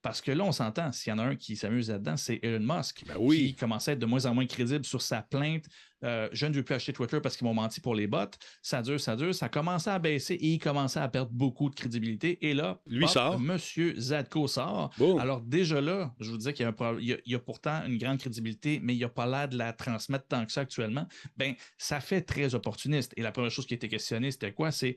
parce 0.06 0.20
que 0.20 0.30
là, 0.30 0.44
on 0.44 0.52
s'entend, 0.52 0.92
s'il 0.92 1.10
y 1.10 1.14
en 1.14 1.18
a 1.18 1.24
un 1.24 1.34
qui 1.34 1.56
s'amuse 1.56 1.90
là-dedans, 1.90 2.16
c'est 2.16 2.38
Elon 2.44 2.60
Musk, 2.60 3.02
ben 3.08 3.16
oui. 3.18 3.48
qui 3.48 3.54
commence 3.56 3.88
à 3.88 3.92
être 3.92 3.98
de 3.98 4.06
moins 4.06 4.24
en 4.26 4.34
moins 4.34 4.46
crédible 4.46 4.84
sur 4.84 5.02
sa 5.02 5.20
plainte 5.20 5.64
euh, 6.04 6.28
je 6.32 6.46
ne 6.46 6.54
veux 6.54 6.62
plus 6.62 6.74
acheter 6.74 6.92
Twitter 6.92 7.20
parce 7.20 7.36
qu'ils 7.36 7.46
m'ont 7.46 7.54
menti 7.54 7.80
pour 7.80 7.94
les 7.94 8.06
bots. 8.06 8.18
Ça 8.62 8.82
dure, 8.82 9.00
ça 9.00 9.16
dure. 9.16 9.34
Ça 9.34 9.48
commençait 9.48 9.90
à 9.90 9.98
baisser 9.98 10.34
et 10.34 10.46
il 10.54 10.58
commençait 10.58 11.00
à 11.00 11.08
perdre 11.08 11.30
beaucoup 11.32 11.70
de 11.70 11.74
crédibilité. 11.74 12.38
Et 12.46 12.54
là, 12.54 12.80
lui 12.86 13.08
sort. 13.08 13.38
Monsieur 13.38 13.94
Zadko 13.98 14.46
sort. 14.48 14.92
Alors, 15.18 15.40
déjà 15.40 15.80
là, 15.80 16.14
je 16.20 16.30
vous 16.30 16.36
disais 16.36 16.52
qu'il 16.52 16.66
y 16.66 17.12
a, 17.12 17.16
y 17.24 17.38
pourtant 17.38 17.82
une 17.86 17.98
grande 17.98 18.18
crédibilité, 18.18 18.80
mais 18.82 18.94
il 18.94 19.00
n'a 19.00 19.08
pas 19.08 19.26
l'air 19.26 19.48
de 19.48 19.56
la 19.56 19.72
transmettre 19.72 20.26
tant 20.26 20.44
que 20.44 20.52
ça 20.52 20.62
actuellement. 20.62 21.06
Ben, 21.36 21.54
ça 21.78 22.00
fait 22.00 22.22
très 22.22 22.54
opportuniste. 22.54 23.12
Et 23.16 23.22
la 23.22 23.32
première 23.32 23.50
chose 23.50 23.66
qui 23.66 23.74
a 23.74 23.76
été 23.76 23.88
questionnée, 23.88 24.30
c'était 24.30 24.52
quoi? 24.52 24.70
C'est 24.70 24.96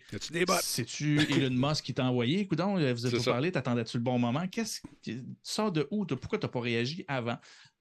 C'est-tu 0.61 1.19
Elon 1.31 1.69
Musk 1.69 1.85
qui 1.85 1.93
t'a 1.93 2.05
envoyé? 2.05 2.45
Coudon, 2.47 2.75
vous 2.75 3.07
êtes 3.07 3.25
parlé, 3.25 3.51
t'attendais-tu 3.51 3.97
le 3.97 4.03
bon 4.03 4.19
moment? 4.19 4.47
Qu'est-ce 4.47 4.81
qui 5.01 5.21
sort 5.43 5.71
de 5.71 5.87
où? 5.91 6.05
Pourquoi 6.05 6.37
tu 6.37 6.45
n'as 6.45 6.51
pas 6.51 6.61
réagi 6.61 7.05
avant? 7.07 7.37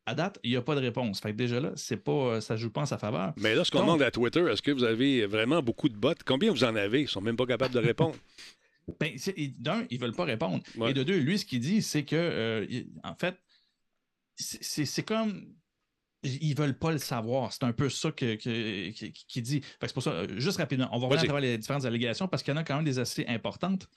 À 0.09 0.15
date, 0.15 0.39
il 0.43 0.51
n'y 0.51 0.57
a 0.57 0.63
pas 0.63 0.75
de 0.75 0.81
réponse. 0.81 1.21
Fait 1.21 1.33
que 1.33 1.37
déjà 1.37 1.61
là, 1.61 1.73
c'est 1.77 1.99
pas, 1.99 2.13
euh, 2.13 2.41
ça 2.41 2.57
joue 2.57 2.71
pas 2.71 2.83
en 2.83 2.87
sa 2.87 2.99
faveur. 2.99 3.35
Mais 3.37 3.55
là, 3.55 3.65
ce 3.65 3.71
qu'on 3.71 3.81
demande 3.81 4.03
à 4.03 4.11
Twitter, 4.11 4.41
est-ce 4.51 4.63
que 4.63 4.71
vous 4.71 4.85
avez 4.85 5.27
vraiment 5.27 5.63
beaucoup 5.63 5.89
de 5.89 5.97
bots? 5.97 6.15
Combien 6.25 6.51
vous 6.51 6.65
en 6.65 6.75
avez? 6.75 7.01
Ils 7.01 7.05
ne 7.05 7.09
sont 7.09 7.21
même 7.21 7.37
pas 7.37 7.47
capables 7.47 7.75
de 7.75 7.79
répondre. 7.79 8.17
ben, 9.01 9.15
d'un, 9.59 9.85
ils 9.91 9.99
ne 9.99 10.05
veulent 10.05 10.17
pas 10.17 10.25
répondre. 10.25 10.63
Et 10.87 10.95
de 10.95 11.03
deux, 11.03 11.19
lui, 11.19 11.39
ce 11.39 11.45
qu'il 11.45 11.61
dit, 11.61 11.83
c'est 11.83 12.05
que, 12.05 12.17
euh, 12.17 12.67
en 13.05 13.15
fait, 13.15 13.37
c'est 14.37 15.03
comme 15.03 15.55
ils 16.25 16.57
veulent 16.57 16.79
pas 16.79 16.91
le 16.91 16.99
savoir. 16.99 17.53
C'est 17.53 17.65
un 17.65 17.73
peu 17.73 17.89
ça 17.89 18.11
qu'il 18.11 18.39
que, 18.39 19.41
dit. 19.41 19.63
C'est 19.81 19.93
pour 19.93 20.03
ça, 20.03 20.11
euh, 20.11 20.27
juste 20.39 20.57
rapidement, 20.57 20.89
on 20.93 20.99
va 20.99 21.07
revenir 21.07 21.25
à 21.25 21.27
travers 21.27 21.43
les 21.43 21.59
différentes 21.59 21.85
allégations 21.85 22.29
parce 22.29 22.43
qu'il 22.43 22.53
y 22.53 22.57
en 22.57 22.61
a 22.61 22.65
quand 22.65 22.77
même 22.77 22.85
des 22.85 22.99
assez 22.99 23.27
importantes. 23.29 23.89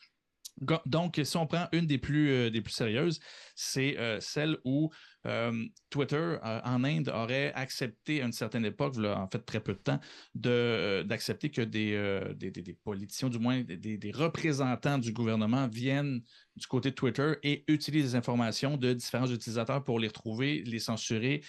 Donc, 0.86 1.20
si 1.24 1.38
on 1.38 1.48
prend 1.48 1.68
une 1.72 1.88
des 1.88 1.98
plus, 1.98 2.52
des 2.52 2.62
plus 2.62 2.74
sérieuses, 2.74 3.20
c'est 3.56 3.96
celle 4.20 4.58
où 4.66 4.92
euh, 5.28 5.66
Twitter 5.90 6.16
euh, 6.16 6.62
en 6.64 6.84
Inde 6.84 7.10
aurait 7.10 7.54
accepté 7.54 8.22
à 8.22 8.26
une 8.26 8.32
certaine 8.32 8.66
époque, 8.66 8.98
en 8.98 9.28
fait 9.28 9.46
très 9.46 9.60
peu 9.60 9.74
de 9.74 9.80
temps, 9.80 10.00
euh, 10.46 11.04
d'accepter 11.04 11.52
que 11.52 11.62
des, 11.62 12.22
des, 12.36 12.74
politiciens, 12.84 13.30
du 13.30 13.40
moins 13.40 13.62
des, 13.62 14.12
représentants 14.14 14.98
du 14.98 15.14
gouvernement 15.14 15.68
viennent 15.68 16.22
du 16.56 16.68
côté 16.68 16.90
de 16.92 16.96
Twitter 16.96 17.34
et 17.44 17.64
utilisent 17.68 18.14
les 18.14 18.16
informations 18.16 18.78
de 18.78 18.94
différents 18.94 19.28
utilisateurs 19.28 19.84
pour 19.84 20.00
les 20.00 20.08
retrouver, 20.08 20.64
les 20.66 20.80
censurer 20.80 21.42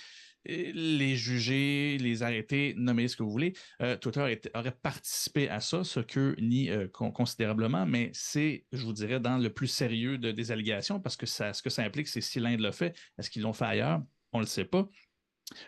les 0.44 1.16
juger, 1.16 1.98
les 1.98 2.22
arrêter, 2.22 2.74
nommer 2.76 3.08
ce 3.08 3.16
que 3.16 3.22
vous 3.22 3.30
voulez. 3.30 3.54
Euh, 3.80 3.96
Twitter 3.96 4.38
aurait 4.54 4.76
participé 4.82 5.48
à 5.48 5.60
ça, 5.60 5.84
ce 5.84 6.00
que 6.00 6.34
nie 6.40 6.70
euh, 6.70 6.88
considérablement, 6.88 7.86
mais 7.86 8.10
c'est, 8.12 8.66
je 8.72 8.84
vous 8.84 8.92
dirais, 8.92 9.20
dans 9.20 9.38
le 9.38 9.50
plus 9.50 9.68
sérieux 9.68 10.18
des 10.18 10.52
allégations, 10.52 11.00
parce 11.00 11.16
que 11.16 11.26
ce 11.26 11.62
que 11.62 11.70
ça 11.70 11.82
implique, 11.82 12.08
c'est 12.08 12.20
si 12.20 12.40
l'Inde 12.40 12.60
l'a 12.60 12.72
fait, 12.72 12.96
est-ce 13.18 13.30
qu'ils 13.30 13.42
l'ont 13.42 13.52
fait 13.52 13.64
ailleurs? 13.64 14.02
On 14.32 14.38
ne 14.38 14.44
le 14.44 14.48
sait 14.48 14.64
pas. 14.64 14.88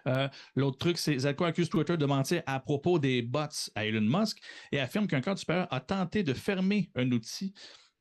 Euh, 0.07 0.29
l'autre 0.55 0.79
truc, 0.79 0.99
c'est 0.99 1.19
Zalco 1.19 1.45
accuse 1.45 1.69
Twitter 1.69 1.97
de 1.97 2.07
mentir 2.07 2.43
à 2.47 2.61
propos 2.61 2.99
des 2.99 3.23
bots 3.23 3.71
à 3.75 3.85
Elon 3.85 4.01
Musk 4.01 4.39
et 4.73 4.81
affirme 4.81 5.07
qu'un 5.07 5.21
cadre 5.21 5.39
supérieur 5.39 5.69
a 5.71 5.81
tenté 5.81 6.23
de 6.23 6.33
fermer 6.33 6.91
un 6.95 7.11
outil 7.13 7.53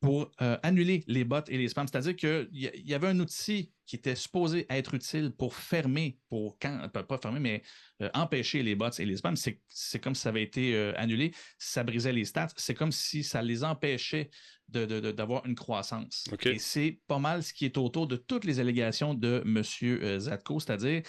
pour 0.03 0.29
euh, 0.41 0.57
annuler 0.63 1.05
les 1.07 1.23
bots 1.23 1.45
et 1.47 1.57
les 1.57 1.69
spams. 1.69 1.87
C'est-à-dire 1.87 2.17
qu'il 2.17 2.49
y, 2.51 2.93
avait 2.93 3.07
un 3.07 3.19
outil 3.21 3.71
qui 3.85 3.95
était 3.95 4.15
supposé 4.15 4.65
être 4.69 4.93
utile 4.95 5.31
pour 5.31 5.55
fermer, 5.55 6.19
pour 6.27 6.59
quand, 6.59 6.89
pas 6.91 7.17
fermer, 7.17 7.39
mais 7.39 7.63
euh, 8.01 8.09
empêcher 8.13 8.63
les 8.63 8.75
bots 8.75 8.89
et 8.89 9.05
les 9.05 9.15
spams. 9.15 9.37
C'est 9.37 9.99
comme 9.99 10.13
si 10.13 10.21
ça 10.21 10.29
avait 10.29 10.43
été 10.43 10.75
euh, 10.75 10.91
annulé, 10.97 11.33
ça 11.57 11.85
brisait 11.85 12.11
les 12.11 12.25
stats. 12.25 12.49
C'est 12.57 12.73
comme 12.73 12.91
si 12.91 13.23
ça 13.23 13.41
les 13.41 13.63
empêchait 13.63 14.29
d'avoir 14.67 15.45
une 15.45 15.55
croissance. 15.55 16.25
Et 16.43 16.59
c'est 16.59 16.99
pas 17.07 17.19
mal 17.19 17.41
ce 17.41 17.53
qui 17.53 17.63
est 17.63 17.77
autour 17.77 18.05
de 18.05 18.17
toutes 18.17 18.43
les 18.43 18.59
allégations 18.59 19.13
de 19.13 19.41
M. 19.45 20.19
Zatko, 20.19 20.59
c'est-à-dire 20.59 21.03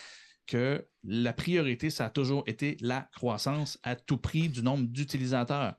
que 0.46 0.86
la 1.02 1.32
priorité, 1.32 1.90
ça 1.90 2.06
a 2.06 2.10
toujours 2.10 2.44
été 2.46 2.76
la 2.80 3.08
croissance 3.16 3.76
à 3.82 3.96
tout 3.96 4.18
prix 4.18 4.48
du 4.48 4.62
nombre 4.62 4.86
d'utilisateurs. 4.86 5.74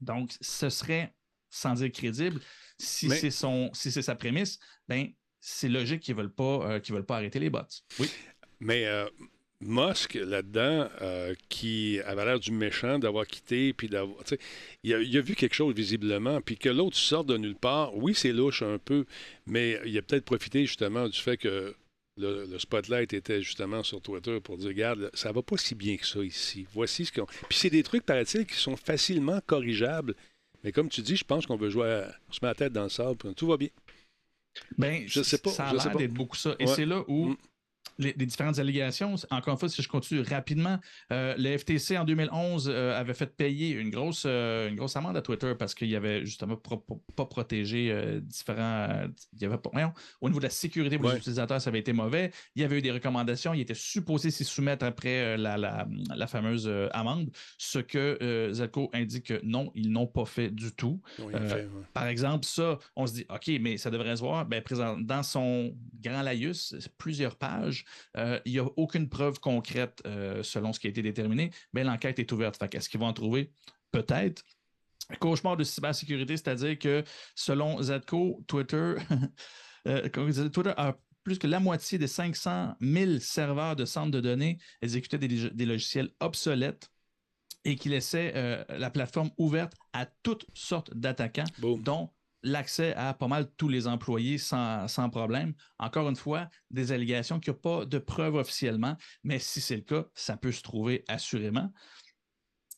Donc, 0.00 0.34
ce 0.40 0.68
serait 0.68 1.14
sans 1.54 1.74
dire 1.74 1.92
crédible, 1.92 2.40
si 2.78 3.08
c'est 3.08 3.30
son 3.30 3.70
si 3.72 3.92
c'est 3.92 4.02
sa 4.02 4.14
prémisse, 4.14 4.58
ben 4.88 5.08
c'est 5.40 5.68
logique 5.68 6.00
qu'ils 6.00 6.14
veulent 6.14 6.32
pas 6.32 6.70
euh, 6.70 6.80
veulent 6.88 7.06
pas 7.06 7.16
arrêter 7.16 7.38
les 7.38 7.50
bots. 7.50 7.60
Oui. 7.98 8.10
Mais 8.60 8.86
euh, 8.86 9.06
Musk, 9.60 10.14
là-dedans, 10.14 10.88
euh, 11.00 11.34
qui 11.48 12.00
avait 12.06 12.24
l'air 12.24 12.40
du 12.40 12.50
méchant 12.50 12.98
d'avoir 12.98 13.26
quitté, 13.26 13.72
puis 13.72 13.88
d'avoir. 13.88 14.18
Il 14.82 14.94
a, 14.94 15.00
il 15.00 15.16
a 15.16 15.20
vu 15.20 15.34
quelque 15.34 15.54
chose 15.54 15.74
visiblement, 15.74 16.40
puis 16.40 16.56
que 16.56 16.68
l'autre 16.68 16.96
sorte 16.96 17.28
de 17.28 17.36
nulle 17.36 17.56
part. 17.56 17.96
Oui, 17.96 18.14
c'est 18.14 18.32
louche 18.32 18.62
un 18.62 18.78
peu, 18.78 19.04
mais 19.46 19.80
il 19.84 19.96
a 19.96 20.02
peut-être 20.02 20.24
profité 20.24 20.66
justement 20.66 21.08
du 21.08 21.18
fait 21.18 21.36
que 21.36 21.74
le, 22.16 22.58
spotlight 22.58 23.12
était 23.12 23.42
justement 23.42 23.82
sur 23.82 24.00
Twitter 24.00 24.40
pour 24.40 24.56
dire 24.58 24.68
regarde, 24.68 25.10
ça 25.14 25.32
va 25.32 25.42
pas 25.42 25.56
si 25.56 25.74
bien 25.74 25.96
que 25.96 26.06
ça 26.06 26.20
ici. 26.20 26.66
Voici 26.72 27.04
ce 27.04 27.12
qu'on. 27.12 27.26
Puis 27.26 27.58
c'est 27.58 27.70
des 27.70 27.82
trucs, 27.82 28.04
paraît-il, 28.04 28.46
qui 28.46 28.56
sont 28.56 28.76
facilement 28.76 29.40
corrigeables 29.46 30.14
mais 30.64 30.72
comme 30.72 30.88
tu 30.88 31.02
dis, 31.02 31.16
je 31.16 31.24
pense 31.24 31.46
qu'on 31.46 31.56
veut 31.56 31.70
jouer, 31.70 31.90
à... 31.90 32.14
on 32.28 32.32
se 32.32 32.40
met 32.42 32.48
la 32.48 32.54
tête 32.54 32.72
dans 32.72 32.84
le 32.84 32.88
sable, 32.88 33.34
tout 33.34 33.46
va 33.46 33.56
bien. 33.56 33.68
Ben, 34.78 35.04
je 35.06 35.22
sais 35.22 35.38
pas. 35.38 35.50
Ça 35.50 35.68
a 35.68 35.72
l'air 35.74 35.96
d'être 35.96 36.14
beaucoup 36.14 36.36
ça. 36.36 36.56
Et 36.58 36.66
c'est 36.66 36.86
là 36.86 37.04
où 37.06 37.36
les, 37.98 38.12
différentes 38.12 38.58
allégations. 38.58 39.14
Encore 39.30 39.54
une 39.54 39.58
fois, 39.58 39.68
si 39.68 39.82
je 39.82 39.88
continue 39.88 40.20
rapidement, 40.22 40.78
euh, 41.12 41.34
le 41.38 41.56
FTC 41.56 41.96
en 41.98 42.04
2011 42.04 42.68
euh, 42.68 42.98
avait 42.98 43.14
fait 43.14 43.36
payer 43.36 43.70
une 43.70 43.90
grosse, 43.90 44.24
euh, 44.26 44.68
une 44.68 44.76
grosse 44.76 44.96
amende 44.96 45.16
à 45.16 45.22
Twitter 45.22 45.52
parce 45.58 45.74
qu'il 45.74 45.88
y 45.88 45.96
avait 45.96 46.24
justement 46.24 46.56
pas 46.56 47.26
protégé 47.26 47.94
différents. 48.22 49.06
Il 49.34 49.42
y 49.42 49.46
avait 49.46 49.58
pas, 49.58 49.70
au 50.20 50.28
niveau 50.28 50.40
de 50.40 50.44
la 50.44 50.50
sécurité 50.50 50.98
pour 50.98 51.10
les 51.10 51.16
utilisateurs, 51.16 51.60
ça 51.60 51.70
avait 51.70 51.78
été 51.78 51.92
mauvais. 51.92 52.30
Il 52.54 52.62
y 52.62 52.64
avait 52.64 52.78
eu 52.78 52.82
des 52.82 52.90
recommandations. 52.90 53.54
Il 53.54 53.60
était 53.60 53.74
supposé 53.74 54.30
s'y 54.30 54.44
soumettre 54.44 54.84
après 54.84 55.36
la, 55.36 55.56
la, 55.56 56.26
fameuse 56.26 56.70
amende, 56.92 57.30
ce 57.58 57.78
que 57.78 58.50
Zelko 58.52 58.90
indique 58.92 59.24
que 59.24 59.40
non, 59.44 59.70
ils 59.74 59.90
n'ont 59.90 60.06
pas 60.06 60.24
fait 60.24 60.50
du 60.50 60.72
tout. 60.72 61.00
Par 61.92 62.06
exemple, 62.06 62.44
ça, 62.44 62.78
on 62.96 63.06
se 63.06 63.14
dit, 63.14 63.26
OK, 63.28 63.50
mais 63.60 63.76
ça 63.76 63.90
devrait 63.90 64.16
se 64.16 64.20
voir. 64.20 64.46
Ben, 64.46 64.62
présent, 64.62 64.96
dans 64.98 65.22
son 65.22 65.74
grand 66.02 66.22
laïus, 66.22 66.74
plusieurs 66.98 67.36
pages, 67.36 67.83
euh, 68.16 68.40
il 68.44 68.52
n'y 68.52 68.58
a 68.58 68.66
aucune 68.76 69.08
preuve 69.08 69.40
concrète 69.40 70.02
euh, 70.06 70.42
selon 70.42 70.72
ce 70.72 70.80
qui 70.80 70.86
a 70.86 70.90
été 70.90 71.02
déterminé, 71.02 71.50
mais 71.72 71.84
l'enquête 71.84 72.18
est 72.18 72.30
ouverte. 72.32 72.62
Est-ce 72.72 72.88
qu'ils 72.88 73.00
vont 73.00 73.06
en 73.06 73.12
trouver? 73.12 73.52
Peut-être. 73.90 74.42
Cauchemar 75.20 75.56
de 75.56 75.64
cybersécurité, 75.64 76.36
c'est-à-dire 76.36 76.78
que 76.78 77.04
selon 77.34 77.80
Zedco, 77.82 78.42
Twitter, 78.46 78.94
euh, 79.88 80.08
Twitter 80.08 80.72
a 80.76 80.96
plus 81.24 81.38
que 81.38 81.46
la 81.46 81.60
moitié 81.60 81.98
des 81.98 82.06
500 82.06 82.76
000 82.80 83.18
serveurs 83.18 83.76
de 83.76 83.84
centres 83.84 84.10
de 84.10 84.20
données 84.20 84.58
exécutaient 84.82 85.18
des, 85.18 85.66
logiciels 85.66 86.10
obsolètes 86.20 86.90
et 87.64 87.76
qui 87.76 87.88
laissaient 87.88 88.66
la 88.68 88.90
plateforme 88.90 89.30
ouverte 89.38 89.72
à 89.94 90.04
toutes 90.22 90.44
sortes 90.52 90.94
d'attaquants, 90.94 91.44
dont 91.78 92.10
l'accès 92.44 92.94
à 92.94 93.14
pas 93.14 93.26
mal 93.26 93.50
tous 93.56 93.68
les 93.68 93.86
employés 93.88 94.38
sans, 94.38 94.86
problème. 95.10 95.54
Encore 95.78 96.08
une 96.08 96.16
fois, 96.16 96.48
des 96.70 96.92
allégations 96.92 97.40
qui 97.40 97.50
n'ont 97.50 97.56
pas 97.56 97.84
de 97.84 97.98
preuves 97.98 98.36
officiellement, 98.36 98.96
mais 99.24 99.38
si 99.38 99.60
c'est 99.60 99.76
le 99.76 99.82
cas, 99.82 100.04
ça 100.14 100.36
peut 100.36 100.52
se 100.52 100.62
trouver 100.62 101.04
assurément. 101.08 101.72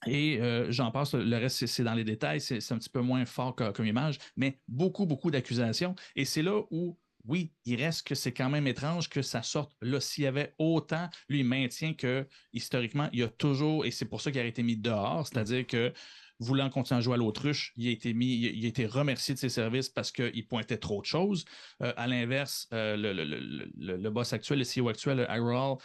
Et 0.07 0.41
euh, 0.41 0.71
j'en 0.71 0.91
passe, 0.91 1.15
le 1.15 1.37
reste, 1.37 1.67
c'est 1.67 1.83
dans 1.83 1.95
les 1.95 2.05
détails, 2.05 2.41
c'est 2.41 2.73
un 2.73 2.79
petit 2.79 2.91
peu 2.91 3.01
moins 3.01 3.25
fort 3.27 3.55
comme 3.55 3.87
image, 3.87 4.19
mais 4.37 4.61
beaucoup, 4.69 5.07
beaucoup 5.07 5.31
d'accusations. 5.31 5.95
Et 6.15 6.25
c'est 6.25 6.43
là 6.43 6.63
où 6.71 6.99
oui, 7.27 7.53
il 7.65 7.83
reste 7.83 8.07
que 8.07 8.15
c'est 8.15 8.33
quand 8.33 8.49
même 8.49 8.67
étrange 8.67 9.09
que 9.09 9.21
ça 9.21 9.43
sorte 9.43 9.73
là. 9.81 10.01
S'il 10.01 10.25
y 10.25 10.27
avait 10.27 10.55
autant, 10.59 11.09
lui, 11.29 11.41
il 11.41 11.45
maintient 11.45 11.95
que 11.95 12.27
historiquement, 12.53 13.09
il 13.13 13.21
y 13.21 13.23
a 13.23 13.29
toujours, 13.29 13.85
et 13.85 13.91
c'est 13.91 14.05
pour 14.05 14.21
ça 14.21 14.31
qu'il 14.31 14.41
a 14.41 14.45
été 14.45 14.63
mis 14.63 14.77
dehors, 14.77 15.27
c'est-à-dire 15.27 15.67
que 15.67 15.93
voulant 16.39 16.69
continuer 16.71 16.99
à 16.99 17.01
jouer 17.01 17.15
à 17.15 17.17
l'autruche, 17.17 17.73
il 17.77 17.89
a 17.89 17.91
été 17.91 18.13
mis, 18.15 18.37
il 18.37 18.65
a 18.65 18.69
été 18.69 18.87
remercié 18.87 19.35
de 19.35 19.39
ses 19.39 19.49
services 19.49 19.89
parce 19.89 20.13
qu'il 20.13 20.47
pointait 20.47 20.79
trop 20.79 21.01
de 21.01 21.07
choses. 21.07 21.45
Euh, 21.83 21.93
à 21.97 22.07
l'inverse, 22.07 22.69
euh, 22.73 22.97
le, 22.97 23.13
le, 23.13 23.25
le, 23.25 23.97
le, 23.97 24.11
boss 24.11 24.33
actuel, 24.33 24.59
le 24.59 24.65
CEO 24.65 24.89
actuel, 24.89 25.27
Iroll, 25.31 25.79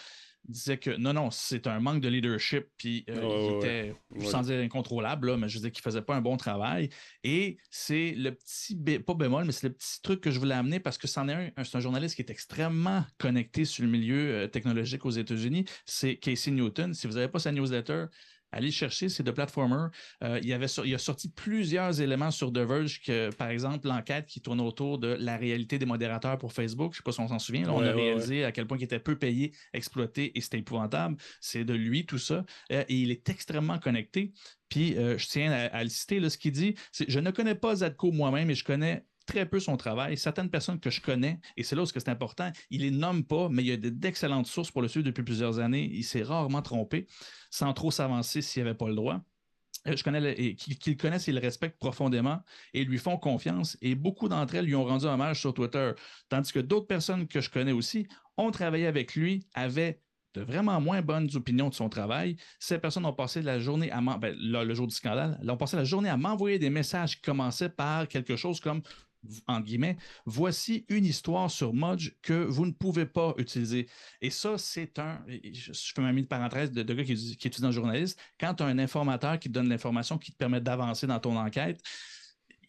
disait 0.43 0.77
que 0.77 0.89
non, 0.97 1.13
non, 1.13 1.29
c'est 1.29 1.67
un 1.67 1.79
manque 1.79 2.01
de 2.01 2.09
leadership, 2.09 2.65
puis 2.75 3.05
euh, 3.09 3.51
il 3.51 3.57
était, 3.57 3.95
sans 4.25 4.41
dire 4.41 4.59
incontrôlable, 4.59 5.37
mais 5.37 5.47
je 5.47 5.57
disais 5.57 5.71
qu'il 5.71 5.83
faisait 5.83 6.01
pas 6.01 6.15
un 6.15 6.21
bon 6.21 6.35
travail. 6.35 6.89
Et 7.23 7.57
c'est 7.69 8.15
le 8.17 8.31
petit, 8.31 8.75
pas 8.99 9.13
bémol, 9.13 9.45
mais 9.45 9.51
c'est 9.51 9.67
le 9.67 9.73
petit 9.73 10.01
truc 10.01 10.19
que 10.19 10.31
je 10.31 10.39
voulais 10.39 10.55
amener 10.55 10.79
parce 10.79 10.97
que 10.97 11.07
c'en 11.07 11.29
est 11.29 11.53
un, 11.55 11.63
c'est 11.63 11.77
un 11.77 11.79
journaliste 11.79 12.15
qui 12.15 12.23
est 12.23 12.31
extrêmement 12.31 13.05
connecté 13.19 13.65
sur 13.65 13.83
le 13.83 13.89
milieu 13.89 14.49
technologique 14.51 15.05
aux 15.05 15.11
États-Unis, 15.11 15.65
c'est 15.85 16.17
Casey 16.17 16.51
Newton. 16.51 16.93
Si 16.95 17.05
vous 17.05 17.13
n'avez 17.13 17.27
pas 17.27 17.39
sa 17.39 17.51
newsletter, 17.51 18.05
Allez 18.51 18.71
chercher, 18.71 19.09
c'est 19.09 19.23
de 19.23 19.31
platformer. 19.31 19.87
Euh, 20.23 20.39
il, 20.41 20.49
y 20.49 20.53
avait 20.53 20.67
il 20.85 20.93
a 20.93 20.97
sorti 20.97 21.29
plusieurs 21.29 22.01
éléments 22.01 22.31
sur 22.31 22.51
The 22.51 22.59
Verge, 22.59 23.01
que, 23.01 23.33
par 23.33 23.49
exemple, 23.49 23.87
l'enquête 23.87 24.25
qui 24.25 24.41
tourne 24.41 24.59
autour 24.59 24.99
de 24.99 25.15
la 25.19 25.37
réalité 25.37 25.79
des 25.79 25.85
modérateurs 25.85 26.37
pour 26.37 26.51
Facebook. 26.53 26.93
Je 26.93 26.97
ne 26.97 26.97
sais 26.97 27.03
pas 27.03 27.11
si 27.11 27.19
on 27.21 27.27
s'en 27.27 27.39
souvient. 27.39 27.69
on 27.69 27.83
a 27.83 27.91
réalisé 27.91 28.43
à 28.43 28.51
quel 28.51 28.67
point 28.67 28.77
il 28.77 28.83
était 28.83 28.99
peu 28.99 29.17
payé, 29.17 29.53
exploité 29.73 30.37
et 30.37 30.41
c'était 30.41 30.59
épouvantable. 30.59 31.15
C'est 31.39 31.63
de 31.63 31.73
lui, 31.73 32.05
tout 32.05 32.17
ça. 32.17 32.43
Euh, 32.71 32.83
et 32.87 32.95
il 32.95 33.11
est 33.11 33.29
extrêmement 33.29 33.79
connecté. 33.79 34.33
Puis, 34.69 34.97
euh, 34.97 35.17
je 35.17 35.27
tiens 35.27 35.51
à, 35.51 35.83
le 35.83 35.89
citer, 35.89 36.19
là, 36.19 36.29
ce 36.29 36.37
qu'il 36.37 36.53
dit, 36.53 36.75
c'est 36.91 37.09
Je 37.09 37.19
ne 37.19 37.29
connais 37.31 37.55
pas 37.55 37.75
Zadko 37.75 38.11
moi-même, 38.11 38.47
mais 38.47 38.55
je 38.55 38.63
connais 38.63 39.05
très 39.31 39.45
peu 39.45 39.59
son 39.61 39.77
travail. 39.77 40.17
Certaines 40.17 40.49
personnes 40.49 40.79
que 40.79 40.89
je 40.89 40.99
connais, 40.99 41.39
et 41.55 41.63
c'est 41.63 41.75
là 41.75 41.83
où 41.83 41.85
c'est 41.85 42.09
important, 42.09 42.51
il 42.69 42.81
les 42.81 42.91
nomme 42.91 43.23
pas, 43.23 43.47
mais 43.49 43.63
il 43.63 43.67
y 43.67 43.71
a 43.71 43.77
d'excellentes 43.77 44.47
sources 44.47 44.71
pour 44.71 44.81
le 44.81 44.89
suivre 44.89 45.05
depuis 45.05 45.23
plusieurs 45.23 45.59
années. 45.59 45.89
Il 45.93 46.03
s'est 46.03 46.23
rarement 46.23 46.61
trompé, 46.61 47.07
sans 47.49 47.73
trop 47.73 47.91
s'avancer 47.91 48.41
s'il 48.41 48.63
avait 48.63 48.73
pas 48.73 48.89
le 48.89 48.95
droit. 48.95 49.21
Euh, 49.87 49.95
je 49.95 50.03
connais 50.03 50.33
et 50.33 50.55
qu'ils 50.55 50.97
connaissent 50.97 51.29
et 51.29 51.31
le 51.31 51.39
respectent 51.39 51.79
profondément 51.79 52.41
et 52.73 52.83
lui 52.83 52.97
font 52.97 53.17
confiance. 53.17 53.77
Et 53.81 53.95
beaucoup 53.95 54.27
d'entre 54.27 54.55
elles 54.55 54.65
lui 54.65 54.75
ont 54.75 54.83
rendu 54.83 55.05
hommage 55.05 55.39
sur 55.39 55.53
Twitter. 55.53 55.93
Tandis 56.27 56.51
que 56.51 56.59
d'autres 56.59 56.87
personnes 56.87 57.25
que 57.25 57.39
je 57.39 57.49
connais 57.49 57.71
aussi 57.71 58.07
ont 58.37 58.51
travaillé 58.51 58.85
avec 58.85 59.15
lui, 59.15 59.47
avaient 59.53 60.01
de 60.33 60.41
vraiment 60.41 60.79
moins 60.81 61.01
bonnes 61.01 61.29
opinions 61.35 61.69
de 61.69 61.73
son 61.73 61.89
travail. 61.89 62.35
Ces 62.59 62.79
personnes 62.79 63.05
ont 63.05 63.13
passé 63.13 63.41
la 63.41 63.59
journée 63.59 63.91
à 63.91 64.01
ben, 64.01 64.35
le 64.37 64.73
jour 64.73 64.87
du 64.87 64.95
scandale, 64.95 65.39
ont 65.47 65.57
passé 65.57 65.77
la 65.77 65.83
journée 65.85 66.09
à 66.09 66.17
m'envoyer 66.17 66.59
des 66.59 66.69
messages 66.69 67.15
qui 67.15 67.21
commençaient 67.21 67.69
par 67.69 68.07
quelque 68.07 68.35
chose 68.35 68.59
comme 68.59 68.81
en 69.47 69.61
guillemets, 69.61 69.97
voici 70.25 70.85
une 70.89 71.05
histoire 71.05 71.49
sur 71.49 71.73
Modge 71.73 72.11
que 72.21 72.33
vous 72.33 72.65
ne 72.65 72.71
pouvez 72.71 73.05
pas 73.05 73.33
utiliser. 73.37 73.87
Et 74.21 74.29
ça, 74.29 74.57
c'est 74.57 74.99
un, 74.99 75.23
je 75.27 75.71
fais 75.93 76.01
ma 76.01 76.11
mise 76.11 76.23
de 76.23 76.29
parenthèse 76.29 76.71
de, 76.71 76.81
gars 76.93 77.03
qui, 77.03 77.37
qui 77.37 77.47
étudie 77.47 77.65
en 77.65 77.71
journaliste, 77.71 78.19
quand 78.39 78.53
tu 78.55 78.63
as 78.63 78.67
un 78.67 78.79
informateur 78.79 79.39
qui 79.39 79.49
te 79.49 79.53
donne 79.53 79.69
l'information 79.69 80.17
qui 80.17 80.31
te 80.31 80.37
permet 80.37 80.61
d'avancer 80.61 81.07
dans 81.07 81.19
ton 81.19 81.37
enquête, 81.37 81.81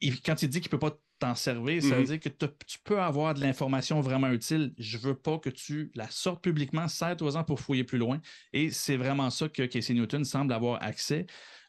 et 0.01 0.11
quand 0.11 0.43
il 0.43 0.49
dit 0.49 0.61
qu'il 0.61 0.69
ne 0.69 0.79
peut 0.79 0.91
pas 0.91 0.99
t'en 1.21 1.35
servir, 1.37 1.81
ça 1.81 1.91
veut 1.91 2.03
mm-hmm. 2.03 2.07
dire 2.07 2.21
que 2.21 2.29
tu 2.67 2.79
peux 2.83 3.01
avoir 3.01 3.35
de 3.35 3.41
l'information 3.41 4.01
vraiment 4.01 4.29
utile. 4.31 4.75
Je 4.77 4.99
veux 4.99 5.15
pas 5.15 5.39
que 5.39 5.51
tu 5.51 5.93
la 5.95 6.11
sortes 6.11 6.43
publiquement, 6.43 6.89
serre-toi-en 6.89 7.45
pour 7.45 7.61
fouiller 7.61 7.85
plus 7.85 7.99
loin. 7.99 8.21
Et 8.53 8.71
c'est 8.71 8.97
vraiment 8.97 9.31
ça 9.31 9.49
que 9.49 9.63
Casey 9.63 9.95
Newton 9.95 10.25
semble 10.25 10.53
avoir 10.53 10.83
accès. 10.83 11.27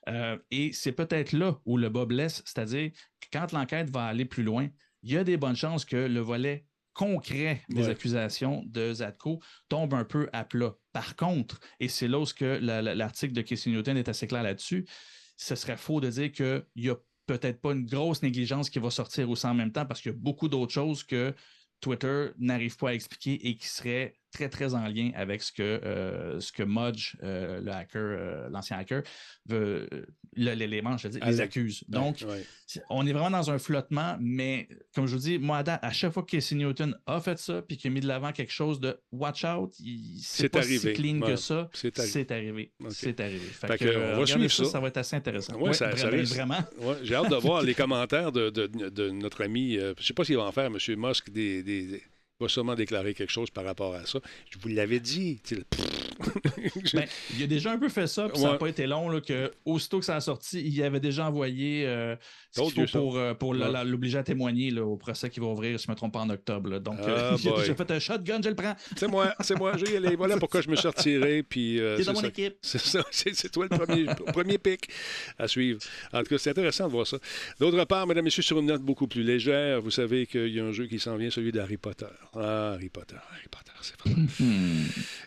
Euh, 0.09 0.37
et 0.51 0.73
c'est 0.73 0.91
peut-être 0.91 1.31
là 1.31 1.59
où 1.65 1.77
le 1.77 1.89
bas 1.89 2.05
blesse, 2.05 2.43
c'est-à-dire 2.45 2.91
que 3.21 3.27
quand 3.31 3.51
l'enquête 3.51 3.89
va 3.89 4.05
aller 4.05 4.25
plus 4.25 4.43
loin, 4.43 4.67
il 5.01 5.11
y 5.11 5.17
a 5.17 5.23
des 5.23 5.37
bonnes 5.37 5.55
chances 5.55 5.85
que 5.85 5.95
le 5.95 6.19
volet 6.19 6.65
concret 6.93 7.63
des 7.69 7.89
accusations 7.89 8.63
de 8.67 8.93
Zadko 8.93 9.41
tombe 9.67 9.93
un 9.93 10.05
peu 10.05 10.29
à 10.31 10.43
plat. 10.43 10.75
Par 10.91 11.15
contre, 11.15 11.59
et 11.79 11.87
c'est 11.87 12.07
là 12.07 12.19
où 12.19 12.25
l'article 12.39 13.33
de 13.33 13.41
Casey 13.41 13.71
Newton 13.71 13.97
est 13.97 14.09
assez 14.09 14.27
clair 14.27 14.43
là-dessus, 14.43 14.85
ce 15.35 15.55
serait 15.55 15.77
faux 15.77 15.99
de 15.99 16.09
dire 16.09 16.31
qu'il 16.31 16.63
n'y 16.75 16.89
a 16.89 16.95
peut-être 17.25 17.61
pas 17.61 17.71
une 17.71 17.85
grosse 17.85 18.21
négligence 18.21 18.69
qui 18.69 18.79
va 18.79 18.91
sortir 18.91 19.29
aussi 19.29 19.47
en 19.47 19.53
même 19.53 19.71
temps 19.71 19.85
parce 19.85 20.01
qu'il 20.01 20.11
y 20.11 20.15
a 20.15 20.17
beaucoup 20.17 20.47
d'autres 20.47 20.73
choses 20.73 21.03
que 21.03 21.33
Twitter 21.79 22.29
n'arrive 22.37 22.77
pas 22.77 22.89
à 22.89 22.93
expliquer 22.93 23.47
et 23.47 23.55
qui 23.55 23.67
seraient 23.67 24.15
très, 24.33 24.49
très 24.49 24.73
en 24.73 24.87
lien 24.87 25.11
avec 25.15 25.43
ce 25.43 25.51
que, 25.51 25.61
euh, 25.61 26.39
ce 26.39 26.51
que 26.51 26.63
Mudge, 26.63 27.15
euh, 27.23 27.61
le 27.61 27.71
hacker, 27.71 28.01
euh, 28.01 28.49
l'ancien 28.49 28.77
hacker, 28.77 29.03
veut, 29.45 29.87
l'élément, 30.35 30.97
je 30.97 31.07
veux 31.07 31.13
dire, 31.13 31.25
les 31.25 31.39
accuse. 31.39 31.83
Donc, 31.87 32.25
on 32.89 33.05
est 33.05 33.13
vraiment 33.13 33.29
dans 33.29 33.51
un 33.51 33.59
flottement, 33.59 34.17
mais 34.19 34.67
comme 34.95 35.05
je 35.05 35.13
vous 35.13 35.21
dis, 35.21 35.37
moi, 35.37 35.63
à, 35.67 35.91
chaque 35.91 36.11
fois 36.11 36.23
que 36.23 36.31
Casey 36.31 36.55
Newton 36.55 36.97
a 37.05 37.21
fait 37.21 37.37
ça, 37.37 37.61
puis 37.61 37.77
qu'il 37.77 37.91
a 37.91 37.93
mis 37.93 38.01
de 38.01 38.07
l'avant 38.07 38.31
quelque 38.31 38.51
chose 38.51 38.79
de 38.79 38.97
watch 39.11 39.45
out, 39.45 39.71
c'est 40.19 40.49
pas 40.49 40.59
arrivé. 40.59 40.93
si 40.95 41.01
clean 41.01 41.19
que 41.19 41.35
ça. 41.35 41.69
C'est 41.73 42.31
arrivé. 42.31 42.73
C'est 42.89 43.19
arrivé. 43.19 43.39
Fait, 43.39 43.77
que, 43.77 44.15
on 44.15 44.19
va 44.19 44.25
suivre 44.25 44.51
ça. 44.51 44.65
ça. 44.65 44.79
va 44.79 44.87
être 44.87 44.97
assez 44.97 45.15
intéressant. 45.15 45.55
Oui, 45.59 45.75
ça, 45.75 45.89
vraiment. 45.91 46.63
J'ai 47.03 47.15
hâte 47.15 47.29
de 47.29 47.35
voir 47.35 47.61
les 47.61 47.75
commentaires 47.75 48.31
de, 48.31 48.49
de, 48.49 48.65
de, 48.67 49.09
notre 49.11 49.43
ami, 49.43 49.75
je 49.75 49.89
ne 49.89 49.93
sais 50.01 50.13
pas 50.13 50.25
s'il 50.25 50.37
va 50.37 50.43
en 50.43 50.51
faire, 50.51 50.65
M. 50.65 50.77
Musk, 50.97 51.29
des, 51.29 51.61
des 51.61 52.01
va 52.39 52.47
sûrement 52.47 52.75
déclarer 52.75 53.13
quelque 53.13 53.31
chose 53.31 53.49
par 53.49 53.63
rapport 53.63 53.93
à 53.93 54.05
ça. 54.05 54.19
Je 54.49 54.57
vous 54.59 54.69
l'avais 54.69 54.99
dit. 54.99 55.41
ben, 56.93 57.05
il 57.35 57.43
a 57.43 57.47
déjà 57.47 57.71
un 57.71 57.77
peu 57.77 57.89
fait 57.89 58.07
ça, 58.07 58.29
puis 58.29 58.39
ça 58.39 58.51
n'a 58.51 58.57
pas 58.57 58.67
été 58.67 58.87
long. 58.87 59.09
Là, 59.09 59.21
que, 59.21 59.51
aussitôt 59.65 59.99
que 59.99 60.05
ça 60.05 60.15
a 60.15 60.21
sorti, 60.21 60.61
il 60.61 60.83
avait 60.83 60.99
déjà 60.99 61.27
envoyé 61.27 61.85
euh, 61.85 62.15
ce 62.51 62.61
faut 62.61 62.85
pour, 62.91 63.17
euh, 63.17 63.33
pour 63.33 63.53
l'obliger 63.53 64.17
à 64.17 64.23
témoigner 64.23 64.71
là, 64.71 64.83
au 64.83 64.97
procès 64.97 65.29
qui 65.29 65.39
va 65.39 65.47
ouvrir, 65.47 65.79
si 65.79 65.85
je 65.85 65.91
ne 65.91 65.93
me 65.93 65.97
trompe 65.97 66.13
pas, 66.13 66.21
en 66.21 66.29
octobre. 66.29 66.79
Donc, 66.79 66.99
ah, 67.01 67.07
euh, 67.07 67.37
il 67.43 67.49
a 67.49 67.57
déjà 67.57 67.75
fait 67.75 67.91
un 67.91 67.99
shotgun, 67.99 68.41
je 68.43 68.49
le 68.49 68.55
prends. 68.55 68.75
C'est 68.95 69.07
moi, 69.07 69.33
c'est 69.41 69.57
moi. 69.57 69.73
Voilà 70.17 70.37
pourquoi 70.37 70.61
je 70.61 70.69
me 70.69 70.75
suis 70.75 70.87
retiré. 70.87 71.43
Puis, 71.43 71.79
c'est 71.97 72.05
dans 72.05 72.13
mon 72.13 72.23
équipe. 72.23 72.55
C'est 72.61 72.79
ça, 72.79 73.03
c'est 73.11 73.51
toi 73.51 73.67
le 73.69 73.77
premier, 73.77 74.05
premier 74.31 74.57
pic 74.57 74.89
à 75.37 75.47
suivre. 75.47 75.79
En 76.11 76.19
tout 76.19 76.29
cas, 76.29 76.37
c'est 76.37 76.49
intéressant 76.49 76.87
de 76.87 76.91
voir 76.91 77.05
ça. 77.05 77.17
D'autre 77.59 77.83
part, 77.85 78.07
mesdames 78.07 78.23
et 78.23 78.25
messieurs, 78.25 78.41
sur 78.41 78.59
une 78.59 78.67
note 78.67 78.81
beaucoup 78.81 79.07
plus 79.07 79.23
légère, 79.23 79.81
vous 79.81 79.91
savez 79.91 80.25
qu'il 80.25 80.49
y 80.49 80.59
a 80.59 80.65
un 80.65 80.71
jeu 80.71 80.87
qui 80.87 80.99
s'en 80.99 81.15
vient, 81.17 81.29
celui 81.29 81.51
d'Harry 81.51 81.77
Potter. 81.77 82.05
Ah, 82.35 82.73
Harry 82.73 82.89
Potter, 82.89 83.15
Harry 83.31 83.47
Potter, 83.49 83.71
c'est 83.81 83.97
pas 83.97 84.09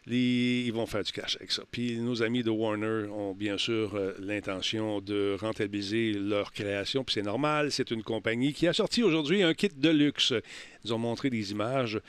Ils 0.08 0.72
vont 0.72 0.86
faire 0.86 1.04
du 1.04 1.12
cash 1.12 1.36
avec 1.36 1.52
ça. 1.52 1.62
Puis 1.70 1.98
nos 1.98 2.22
amis 2.22 2.42
de 2.42 2.50
Warner 2.50 3.08
ont 3.10 3.32
bien 3.32 3.58
sûr 3.58 3.94
euh, 3.94 4.14
l'intention 4.18 5.00
de 5.00 5.36
rentabiliser 5.40 6.12
leur 6.12 6.52
création, 6.52 7.04
puis 7.04 7.14
c'est 7.14 7.22
normal. 7.22 7.70
C'est 7.70 7.90
une 7.90 8.02
compagnie 8.02 8.52
qui 8.52 8.66
a 8.66 8.72
sorti 8.72 9.02
aujourd'hui 9.02 9.42
un 9.42 9.54
kit 9.54 9.68
de 9.68 9.90
luxe. 9.90 10.32
Ils 10.84 10.92
ont 10.92 10.98
montré 10.98 11.30
des 11.30 11.52
images 11.52 12.00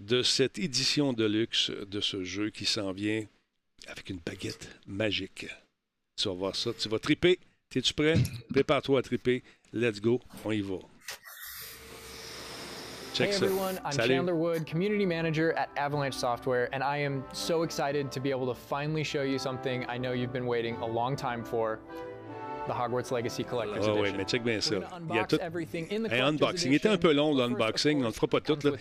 de 0.00 0.22
cette 0.22 0.58
édition 0.58 1.12
de 1.12 1.24
luxe 1.24 1.70
de 1.70 2.00
ce 2.00 2.22
jeu 2.22 2.50
qui 2.50 2.64
s'en 2.64 2.92
vient 2.92 3.24
avec 3.88 4.10
une 4.10 4.20
baguette 4.24 4.68
magique. 4.86 5.46
Tu 6.16 6.28
vas 6.28 6.34
voir 6.34 6.56
ça, 6.56 6.72
tu 6.78 6.88
vas 6.88 6.98
triper. 6.98 7.38
Es-tu 7.74 7.92
prêt? 7.92 8.14
Prépare-toi 8.50 9.00
à 9.00 9.02
triper. 9.02 9.42
Let's 9.72 10.00
go, 10.00 10.20
on 10.44 10.52
y 10.52 10.60
va. 10.60 10.78
Hey 13.18 13.32
uh, 13.32 13.34
everyone, 13.34 13.80
I'm 13.84 13.90
Salut. 13.90 14.10
Chandler 14.10 14.36
Wood, 14.36 14.64
Community 14.64 15.04
Manager 15.04 15.52
at 15.54 15.70
Avalanche 15.76 16.14
Software, 16.14 16.72
and 16.72 16.84
I 16.84 16.98
am 16.98 17.24
so 17.32 17.64
excited 17.64 18.12
to 18.12 18.20
be 18.20 18.30
able 18.30 18.46
to 18.46 18.54
finally 18.54 19.02
show 19.02 19.22
you 19.22 19.40
something 19.40 19.84
I 19.88 19.98
know 19.98 20.12
you've 20.12 20.32
been 20.32 20.46
waiting 20.46 20.76
a 20.76 20.86
long 20.86 21.16
time 21.16 21.42
for. 21.42 21.80
The 22.68 22.72
Hogwarts 22.72 23.10
Legacy 23.10 23.44
Collector's 23.44 23.88
oh, 23.88 23.98
oui, 24.00 24.12
mais 24.14 24.24
check 24.24 24.44
bien 24.44 24.60
ça. 24.60 24.76
Il 25.08 25.16
y 25.16 25.18
a 25.18 25.24
tout 25.24 25.38
un 25.40 26.28
unboxing. 26.28 26.70
Il 26.70 26.74
était 26.76 26.88
un 26.88 26.98
peu 26.98 27.12
long, 27.12 27.34
l'unboxing. 27.34 28.02
On 28.04 28.08
ne 28.08 28.12
fera 28.12 28.26
pas 28.26 28.40
tout. 28.40 28.58
Là. 28.62 28.72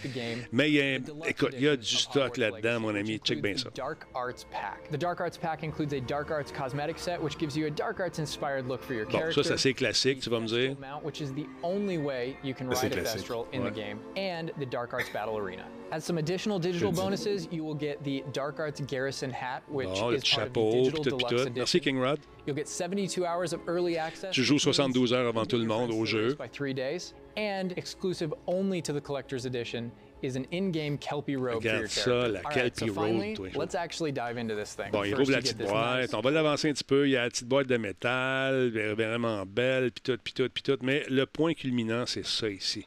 Mais 0.52 0.66
euh, 0.66 0.68
il 0.68 0.74
y 0.74 0.82
a, 0.82 1.30
écoute, 1.30 1.54
il 1.54 1.64
y 1.64 1.68
a 1.70 1.78
du 1.78 1.86
stock 1.86 2.38
là-dedans, 2.38 2.82
mon 2.82 2.96
ami. 2.96 3.20
Check 3.24 3.42
bien 3.42 3.56
ça. 3.56 3.70
Dark 3.74 4.06
Arts 4.14 4.46
Pack. 4.52 4.92
The 4.92 4.98
Dark 4.98 5.22
Arts 5.22 5.38
Pack 5.38 5.64
includes 5.64 5.94
a 5.94 6.02
Dark 6.02 6.32
Arts 6.32 6.52
cosmetic 6.52 7.00
set, 7.00 7.22
which 7.22 7.38
gives 7.38 7.56
you 7.56 7.68
a 7.68 7.70
Dark 7.70 8.00
Arts 8.00 8.20
inspired 8.20 8.68
look 8.68 8.84
for 8.84 8.94
your 8.94 9.06
bon, 9.06 9.20
character. 9.20 9.42
ça, 9.42 9.48
c'est 9.48 9.54
assez 9.54 9.74
classique, 9.74 10.22
tu 10.22 10.30
vas 10.30 10.42
me 10.42 10.48
dire. 10.48 10.76
Which 11.02 11.22
is 11.22 11.34
the 11.34 11.48
only 11.64 11.98
way 11.98 12.38
you 12.44 12.54
can 12.54 12.68
ride 12.68 12.92
a 12.92 13.04
Thestral 13.04 13.48
in 13.54 13.62
ouais. 13.62 13.70
the 13.70 13.76
game. 13.76 14.00
And 14.18 14.52
the 14.60 14.66
Dark 14.66 14.94
Arts 14.94 15.10
Battle 15.10 15.38
Arena. 15.38 15.66
As 15.92 16.04
some 16.04 16.18
additional 16.18 16.60
digital 16.60 16.92
bonuses, 16.92 17.48
you 17.50 17.64
will 17.64 17.74
get 17.74 18.04
the 18.04 18.24
Dark 18.34 18.60
Arts 18.60 18.82
Garrison 18.82 19.32
hat, 19.32 19.64
which 19.70 19.88
bon, 19.88 20.14
is 20.14 20.24
part 20.30 20.48
chapeau, 20.50 20.68
of 20.68 20.74
the 20.74 20.84
digital 20.84 21.04
deluxe 21.04 21.32
edition. 21.32 21.54
Merci, 21.56 21.80
King 21.80 22.00
Rod. 22.00 22.20
You'll 22.48 22.56
get 22.56 22.70
72 22.70 23.26
hours 23.26 23.52
of 23.52 23.60
early 23.68 23.98
access. 23.98 24.34
Tu 24.34 24.42
joues 24.42 24.58
72 24.58 25.12
heures 25.12 25.28
avant 25.28 25.46
tout 25.46 25.58
le 25.58 25.66
monde 25.66 25.92
au 25.92 26.06
jeu. 26.06 26.34
By 26.36 26.48
three 26.48 26.74
days. 26.74 27.14
And 27.36 27.74
exclusive 27.76 28.34
only 28.48 28.82
to 28.82 28.94
the 28.94 29.02
collector's 29.02 29.46
edition 29.46 29.92
is 30.22 30.38
an 30.38 30.46
in-game 30.52 30.98
Kelpie 30.98 31.36
robe 31.36 31.58
Regarde 31.58 31.90
for 31.92 32.10
your 32.10 32.22
ça, 32.24 32.28
la 32.30 32.40
Kelpie 32.40 32.60
right, 32.62 32.78
so 32.78 32.94
finally, 32.94 33.36
robe. 33.36 33.52
Toi, 33.52 33.60
let's 33.60 33.76
actually 33.76 34.14
dive 34.14 34.38
into 34.38 34.56
this 34.56 34.76
thing. 34.76 34.92
Bon, 34.92 35.04
il 35.04 35.14
rouvre 35.14 35.32
la 35.32 35.40
petite 35.40 35.58
boîte. 35.58 36.14
On 36.14 36.22
va 36.22 36.32
l'avancer 36.32 36.70
un 36.70 36.74
petit 36.74 36.86
peu. 36.86 37.06
Il 37.06 37.12
y 37.12 37.18
a 37.18 37.24
la 37.24 37.30
petite 37.30 37.50
boîte 37.50 37.68
de 37.68 37.76
métal, 37.76 38.70
vraiment 38.96 39.46
belle, 39.46 39.92
puis 39.92 40.02
tout, 40.02 40.18
puis 40.24 40.34
tout, 40.34 40.50
puis 40.50 40.64
tout. 40.64 40.78
Mais 40.82 41.04
le 41.10 41.26
point 41.26 41.54
culminant, 41.54 42.06
c'est 42.06 42.26
ça 42.26 42.48
ici. 42.48 42.86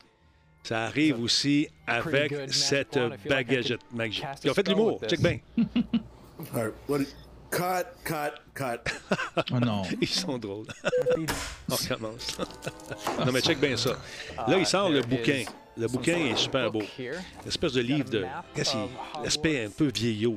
Ça 0.63 0.85
arrive 0.85 1.21
aussi 1.21 1.69
avec 1.87 2.33
cette 2.49 2.99
baguette 3.29 3.79
magique. 3.93 4.25
Ils 4.43 4.51
ont 4.51 4.55
fait 4.55 4.63
de 4.63 4.71
l'humour. 4.71 5.03
Check 5.07 5.21
bien. 5.21 5.39
Cut, 7.51 7.87
cut, 8.05 8.35
cut. 8.55 8.81
oh 9.53 9.59
non. 9.59 9.83
Ils 10.01 10.09
sont 10.09 10.39
drôles. 10.39 10.67
On 11.71 11.77
commence. 11.77 12.39
non, 13.19 13.33
mais 13.33 13.41
check 13.41 13.59
bien 13.59 13.77
ça. 13.77 13.97
Là, 14.47 14.57
il 14.57 14.67
sort 14.67 14.89
le 14.89 15.03
bouquin. 15.03 15.45
Le 15.77 15.87
bouquin 15.89 16.17
est 16.17 16.37
super 16.37 16.71
beau. 16.71 16.83
L'espèce 17.45 17.73
de 17.73 17.81
livre 17.81 18.11
de. 18.11 18.25
Qu'est-ce 18.55 18.77
L'aspect 19.23 19.65
un 19.65 19.71
peu 19.71 19.89
vieillot. 19.89 20.37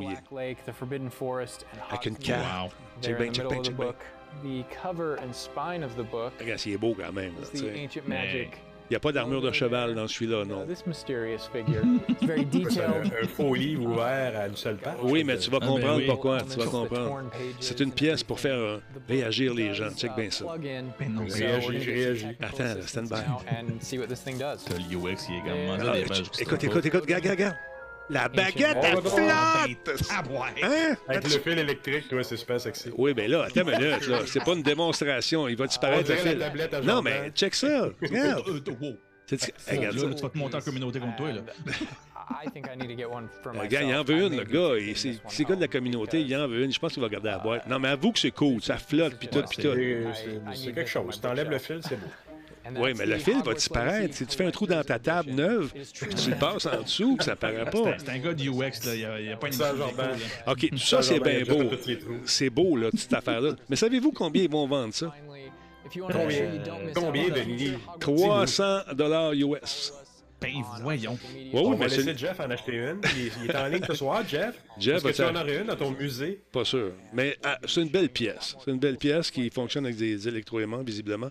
Avec 1.90 2.06
une 2.06 2.18
carte. 2.18 2.72
Check 3.02 3.18
bien, 3.18 3.32
check 3.32 3.48
bien, 3.48 3.62
check 3.62 3.76
bien. 3.76 3.94
The 4.42 4.64
cover 4.82 5.18
and 5.20 5.32
spine 5.34 5.84
of 5.84 5.96
the 5.96 6.04
book 6.04 6.34
Regarde, 6.40 6.60
il 6.66 6.74
est 6.74 6.78
beau 6.78 6.96
quand 6.96 7.14
même. 7.14 7.34
là, 8.08 8.16
Il 8.90 8.94
n'y 8.94 8.98
a 8.98 9.00
pas 9.00 9.12
d'armure 9.12 9.42
de 9.42 9.52
cheval 9.52 9.96
dans 9.96 10.08
celui-là, 10.08 10.44
non. 10.46 10.66
This 10.66 10.86
mysterious 10.86 11.40
figure. 11.52 11.82
It's 12.10 12.22
very 12.24 12.46
C'est 12.52 12.60
detailed. 12.60 13.12
un, 13.22 13.24
un 13.24 13.28
faux 13.28 13.56
livre 13.56 13.86
ouvert 13.86 14.38
à 14.40 14.48
une 14.48 14.56
seule 14.56 14.76
page. 14.78 14.98
Oui, 15.04 15.24
mais 15.24 15.38
tu 15.38 15.50
vas 15.50 15.60
ben 15.60 15.68
comprendre 15.68 15.98
oui. 15.98 16.06
pourquoi. 16.06 16.42
Tu 16.42 16.58
vas 16.60 16.66
comprendre. 16.66 17.32
C'est 17.60 17.80
une 17.80 17.92
pièce 17.92 18.24
pour 18.24 18.40
faire 18.40 18.56
euh, 18.58 18.78
réagir 19.08 19.54
les 19.54 19.74
gens. 19.74 19.90
Check 19.96 20.12
bien 20.16 20.30
ça. 20.30 20.46
Non, 20.46 21.24
c'est- 21.28 21.46
réagis, 21.46 21.78
réagis. 21.92 22.28
Attends, 22.42 22.82
stand 22.86 23.10
by. 23.10 23.16
T'as 23.20 24.78
l'UX, 24.78 25.28
il 25.30 25.36
est 25.36 25.42
comme 25.42 25.88
Ah, 25.88 25.98
écoute, 26.40 26.64
écoute, 26.64 26.86
écoute, 26.86 27.02
regarde, 27.02 27.22
regarde, 27.24 27.38
regarde. 27.38 27.56
La 28.10 28.28
baguette, 28.28 28.78
elle 28.84 28.98
Oh, 28.98 29.02
flotte! 29.02 30.02
Ah 30.12 30.24
ouais! 30.30 30.64
Hein? 30.64 30.96
Avec 31.08 31.24
le 31.24 31.40
fil 31.40 31.58
électrique, 31.60 32.06
ouais, 32.12 32.24
c'est 32.24 32.38
super 32.38 32.60
sexy. 32.60 32.90
Oui, 32.98 33.14
ben 33.14 33.30
là, 33.32 33.44
attends 33.46 33.62
une 33.68 33.78
minute, 33.80 34.08
là. 34.08 34.20
C'est 34.26 34.44
pas 34.44 34.54
une 34.54 34.62
démonstration. 34.64 35.48
Il 35.48 35.56
va 35.56 35.68
disparaître 35.68 36.10
le 36.10 36.18
fil. 36.18 36.40
Non, 36.84 37.02
mais 37.02 37.32
check 37.34 37.56
ça. 37.56 37.90
Regarde. 38.02 38.44
Euh, 38.48 38.60
euh, 38.60 38.94
Là, 39.32 39.38
Regarde 39.72 39.98
ça. 39.98 40.14
tu 40.16 40.22
vas 40.22 40.30
te 40.30 40.38
monter 40.38 40.56
en 40.58 40.62
communauté 40.62 41.00
contre 41.00 41.16
toi, 41.16 41.32
là. 41.32 41.42
I 42.44 42.50
think 42.54 42.68
I 42.68 42.78
need 42.78 42.90
to 42.90 42.98
get 42.98 43.06
one 43.06 43.28
for 43.42 43.52
Le 43.54 43.60
myself. 43.62 43.72
gars, 43.72 43.82
il 43.82 43.96
en 43.96 44.04
veut 44.04 44.16
une, 44.22 44.38
le 44.38 44.44
gars. 44.44 44.78
Il- 44.80 44.96
C'est 44.98 45.14
c'est 45.30 45.44
gars 45.46 45.56
de 45.56 45.62
la 45.62 45.68
communauté, 45.68 46.22
il 46.22 46.36
en 46.36 46.48
veut 46.48 46.64
une. 46.64 46.72
Je 46.74 46.80
pense 46.80 46.94
qu'il 46.94 47.02
va 47.02 47.10
garder 47.10 47.30
la 47.30 47.40
boîte. 47.40 47.68
Non, 47.68 47.80
mais 47.80 47.88
avoue 47.88 48.12
que 48.12 48.20
c'est 48.20 48.32
cool. 48.32 48.62
Ça 48.62 48.78
flotte, 48.78 49.16
puis 49.18 49.30
tout, 49.30 49.42
puis 49.50 49.64
tout. 49.64 49.74
C'est 50.54 50.74
quelque 50.74 50.90
chose. 50.90 51.20
T'enlèves 51.22 51.50
le 51.50 51.58
fil, 51.58 51.80
c'est 51.82 51.96
beau. 51.96 52.08
Oui, 52.78 52.94
mais 52.98 53.06
le 53.06 53.18
fil 53.18 53.42
va 53.44 53.54
disparaître. 53.54 54.16
Si 54.16 54.26
tu 54.26 54.38
fais 54.38 54.46
un 54.46 54.52
trou 54.52 54.66
dans 54.66 54.84
ta 54.84 55.00
table 55.00 55.32
neuve, 55.32 55.72
puis 55.74 56.16
tu 56.16 56.30
le 56.30 56.36
passes 56.38 56.66
en 56.66 56.82
dessous, 56.82 57.16
puis 57.18 57.26
ça 57.26 57.36
paraît 57.36 57.66
pas. 57.70 57.98
C'est- 57.98 58.10
un 58.10 58.18
gars 58.20 58.34
du 58.34 58.50
UX, 58.50 58.86
là. 58.86 58.96
Il 59.20 59.26
n'y 59.26 59.32
a, 59.34 59.38
pas 59.38 59.48
une 59.48 59.54
Ça. 59.54 59.74
OK, 60.48 60.70
tout 60.70 60.78
ça, 60.78 61.02
c'est 61.02 61.20
bien 61.20 61.42
beau. 61.44 61.70
C'est 62.26 62.50
beau, 62.50 62.76
là, 62.78 62.90
toute 62.90 63.00
cette 63.00 63.14
affaire-là. 63.14 63.56
Mais 63.70 63.76
savez-vous 63.76 64.12
combien 64.12 64.44
ils 64.44 64.50
vont 64.52 64.68
vendre 64.68 64.94
ça? 64.94 65.14
Combien? 66.96 67.30
Livres? 67.46 67.80
Hogwarts 68.06 68.46
300 68.46 68.80
dollars 68.96 69.34
US. 69.34 69.94
Ben 70.44 70.62
voyons. 70.82 71.18
Oui, 71.36 71.50
On 71.54 71.74
va 71.74 71.90
c'est 71.90 71.98
laisser 72.04 72.18
Jeff 72.18 72.40
en 72.40 72.50
acheter 72.52 72.74
une. 72.74 73.00
Il, 73.18 73.32
il 73.46 73.50
est 73.52 73.56
en 73.56 73.68
ligne 73.68 73.84
ce 73.88 73.94
soir, 73.96 74.24
Jeff. 74.28 74.54
Jeff, 74.80 74.98
Est-ce 75.06 75.18
que 75.18 75.24
tu 75.24 75.24
en 75.24 75.36
aurais 75.42 75.58
une 75.62 75.68
dans 75.68 75.76
ton 75.76 75.92
musée? 75.92 76.40
pas 76.52 76.66
sûr. 76.66 76.92
Mais 77.14 77.38
ah, 77.44 77.58
c'est 77.66 77.82
une 77.82 77.90
belle 77.90 78.10
pièce. 78.10 78.56
C'est 78.64 78.72
une 78.72 78.80
belle 78.80 78.98
pièce 78.98 79.32
qui 79.32 79.50
fonctionne 79.50 79.86
avec 79.86 79.98
des 79.98 80.28
électroaimants, 80.28 80.84
visiblement. 80.84 81.30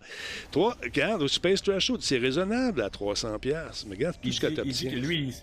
Toi, 0.51 0.77
regarde, 0.83 1.23
au 1.23 1.29
Space 1.29 1.63
Trash 1.63 1.87
Show, 1.87 1.99
c'est 2.01 2.19
raisonnable 2.19 2.83
à 2.83 2.91
300 2.91 3.39
pièces. 3.39 3.85
Mais 3.89 3.97
regarde, 3.97 4.17
plus 4.19 4.31
dit 4.31 4.39
t'obtiens. 4.55 4.91
que 4.91 4.97
lui, 4.97 5.19
il- 5.29 5.35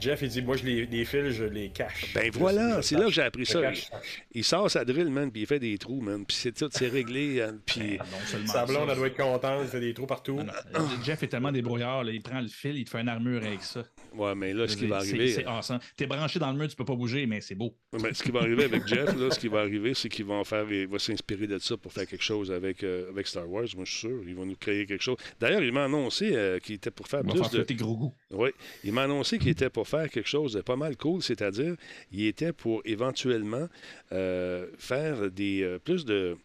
Jeff, 0.00 0.20
il 0.22 0.28
dit 0.28 0.42
Moi, 0.42 0.56
je 0.56 0.64
les, 0.64 0.86
les 0.86 1.04
fils, 1.04 1.30
je 1.30 1.44
les 1.44 1.70
cache. 1.70 2.12
Ben 2.14 2.30
voilà, 2.34 2.82
c'est 2.82 2.96
là 2.96 3.06
que 3.06 3.12
j'ai 3.12 3.22
appris 3.22 3.46
ça. 3.46 3.60
cache. 3.62 3.88
Il 4.32 4.44
sort 4.44 4.70
sa 4.70 4.84
drill, 4.84 5.08
man, 5.08 5.30
puis 5.30 5.42
il 5.42 5.46
fait 5.46 5.58
des 5.58 5.78
trous, 5.78 6.00
man. 6.00 6.24
Puis 6.26 6.36
c'est 6.36 6.52
tout, 6.52 6.68
c'est 6.72 6.88
réglé. 6.88 7.40
hein, 7.42 7.56
Puis 7.64 7.98
Non 7.98 8.04
seulement 8.26 8.46
Sa 8.52 8.66
blonde, 8.66 8.88
elle 8.90 8.96
doit 8.96 9.06
être 9.06 9.16
contente, 9.16 9.60
il 9.62 9.68
fait 9.68 9.80
des 9.80 9.94
trous 9.94 10.06
partout. 10.06 10.36
Non, 10.36 10.44
non. 10.74 10.88
Jeff 11.04 11.22
est 11.22 11.28
tellement 11.28 11.52
débrouillard, 11.52 12.04
là, 12.04 12.10
il 12.12 12.22
prend 12.22 12.40
le 12.40 12.48
fil, 12.48 12.76
il 12.76 12.84
te 12.84 12.90
fait 12.90 13.00
une 13.00 13.08
armure 13.08 13.42
avec 13.44 13.62
ça. 13.62 13.82
Ouais, 14.16 14.34
mais 14.34 14.52
là, 14.52 14.68
ce 14.68 14.76
qui 14.76 14.86
va 14.86 14.96
arriver, 14.96 15.28
C'est 15.28 15.46
awesome. 15.46 15.78
T'es 15.96 16.06
branché 16.06 16.38
dans 16.38 16.52
le 16.52 16.58
mur, 16.58 16.68
tu 16.68 16.76
peux 16.76 16.84
pas 16.84 16.94
bouger, 16.94 17.26
mais 17.26 17.40
c'est 17.40 17.54
beau. 17.54 17.74
Ouais, 17.92 18.00
mais 18.02 18.14
ce 18.14 18.22
qui 18.22 18.30
va 18.30 18.40
arriver 18.40 18.64
avec 18.64 18.86
Jeff, 18.86 19.14
là, 19.16 19.30
ce 19.30 19.38
qui 19.38 19.48
va 19.48 19.60
arriver, 19.60 19.94
c'est 19.94 20.08
qu'il 20.08 20.24
va 20.24 20.34
en 20.34 20.44
faire, 20.44 20.70
il 20.70 20.86
va 20.86 20.98
s'inspirer 20.98 21.46
de 21.46 21.58
ça 21.58 21.76
pour 21.76 21.92
faire 21.92 22.06
quelque 22.06 22.22
chose 22.22 22.50
avec, 22.50 22.82
euh, 22.82 23.10
avec 23.10 23.26
Star 23.26 23.48
Wars. 23.48 23.66
Moi, 23.76 23.84
je 23.84 23.90
suis 23.90 24.00
sûr, 24.00 24.22
ils 24.26 24.34
vont 24.34 24.46
nous 24.46 24.56
créer 24.56 24.86
quelque 24.86 25.02
chose. 25.02 25.16
D'ailleurs, 25.40 25.62
il 25.62 25.72
m'a 25.72 25.84
annoncé 25.84 26.30
euh, 26.34 26.58
qu'il 26.58 26.76
était 26.76 26.90
pour 26.90 27.08
faire 27.08 27.22
va 27.22 27.32
plus 27.32 27.50
de. 27.50 27.74
gros. 27.74 28.14
Oui, 28.30 28.50
il 28.84 28.92
m'a 28.92 29.02
annoncé 29.02 29.38
qu'il 29.38 29.48
était 29.48 29.70
pour 29.70 29.88
faire 29.88 30.08
quelque 30.10 30.28
chose 30.28 30.54
de 30.54 30.60
pas 30.60 30.76
mal 30.76 30.96
cool, 30.96 31.22
c'est-à-dire, 31.22 31.74
il 32.10 32.26
était 32.26 32.52
pour 32.52 32.82
éventuellement 32.84 33.68
euh, 34.12 34.66
faire 34.78 35.30
des 35.30 35.78
plus 35.84 36.04
de 36.04 36.36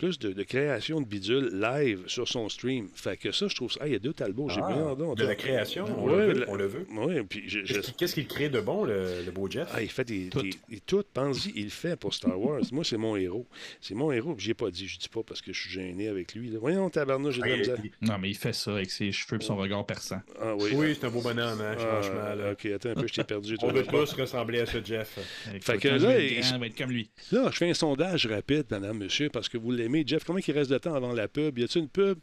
plus 0.00 0.18
de, 0.18 0.32
de 0.32 0.42
création 0.44 1.00
de 1.02 1.06
bidules 1.06 1.50
live 1.60 2.04
sur 2.06 2.26
son 2.26 2.48
stream. 2.48 2.88
Fait 2.94 3.18
que 3.18 3.32
ça, 3.32 3.48
je 3.48 3.54
trouve 3.54 3.70
ça. 3.70 3.80
Ah, 3.82 3.86
il 3.86 3.92
y 3.92 3.96
a 3.96 3.98
deux 3.98 4.14
Talbots. 4.14 4.48
J'ai 4.48 4.60
Ah, 4.64 4.94
bien 4.96 5.14
de 5.14 5.24
la 5.24 5.34
création, 5.34 5.84
on 5.98 6.04
Ouais, 6.08 6.26
le 6.26 6.32
veut. 6.32 6.40
la- 6.40 6.48
On 6.50 6.54
le 6.54 6.66
veut. 6.66 6.86
Oui, 6.96 7.22
puis 7.28 7.42
je- 7.46 7.64
je- 7.66 7.80
Qu'est-ce 7.98 8.14
qu'il- 8.14 8.26
crée 8.26 8.48
de 8.48 8.60
bon, 8.60 8.84
le, 8.84 9.22
le 9.26 9.30
beau 9.30 9.48
Jeff? 9.50 9.68
ah, 9.74 9.82
il 9.82 9.90
fait 9.90 10.04
des. 10.04 10.28
Tout. 10.30 10.40
des- 10.42 10.54
des- 10.70 10.80
tout. 10.80 11.04
Pense-y, 11.12 11.52
il 11.54 11.64
le 11.64 11.70
fait 11.70 11.96
pour 11.96 12.14
Star 12.14 12.40
Wars. 12.40 12.62
Moi, 12.72 12.82
c'est 12.84 12.96
mon 12.96 13.14
héros. 13.16 13.46
C'est 13.82 13.94
mon 13.94 14.10
héros. 14.10 14.34
Puis 14.34 14.46
J'ai 14.46 14.54
pas 14.54 14.70
dit. 14.70 14.88
Je 14.88 14.98
dis 14.98 15.08
pas 15.10 15.22
parce 15.22 15.42
que 15.42 15.52
je 15.52 15.60
suis 15.60 15.70
gêné 15.70 16.08
avec 16.08 16.34
lui. 16.34 16.48
là. 16.50 16.58
Voyons, 16.58 16.88
tabarnouche, 16.88 17.34
j'ai 17.34 17.42
de 17.42 17.46
la 17.48 17.56
misère. 17.58 17.76
il- 17.84 18.08
Non, 18.08 18.16
mais 18.18 18.30
il 18.30 18.36
fait 18.36 18.54
ça 18.54 18.70
avec 18.72 18.90
ses 18.90 19.12
cheveux 19.12 19.38
et 19.38 19.44
son 19.44 19.56
regard 19.56 19.84
perçant. 19.84 20.20
Ah 20.40 20.54
oui. 20.56 20.70
Oui, 20.74 20.96
c'est 20.98 21.06
un 21.06 21.10
beau 21.10 21.20
bonhomme, 21.20 21.60
hein, 21.60 21.74
Ah, 21.76 21.78
franchement. 21.78 22.34
là. 22.36 22.52
ok, 22.52 22.64
attends 22.66 22.88
un 22.90 22.94
peu, 22.94 23.06
je 23.06 23.12
t'ai 23.12 23.24
perdu. 23.24 23.56
On 23.60 23.68
veut 23.70 23.84
tous 23.84 24.12
ressembler 24.14 24.60
à 24.60 24.66
ce 24.66 24.82
Jeff. 24.82 25.18
Fait 25.60 25.76
que 25.76 25.88
là, 25.88 26.18
il 26.18 26.58
va 26.58 26.66
être 26.66 26.78
comme 26.78 26.90
lui. 26.90 27.10
Là, 27.32 27.50
je 27.52 27.56
fais 27.58 27.68
un 27.68 27.74
sondage 27.74 28.26
rapide, 28.26 28.64
madame, 28.70 28.96
monsieur, 28.98 29.28
parce 29.28 29.48
que 29.50 29.58
vous 29.58 29.70
l'aimez. 29.72 29.89
Jeff, 30.06 30.24
comment 30.24 30.38
il 30.38 30.52
reste 30.52 30.70
de 30.70 30.78
temps 30.78 30.94
avant 30.94 31.12
la 31.12 31.28
pub? 31.28 31.58
Y 31.58 31.64
a-t-il 31.64 31.82
une 31.82 31.88
pub? 31.88 32.18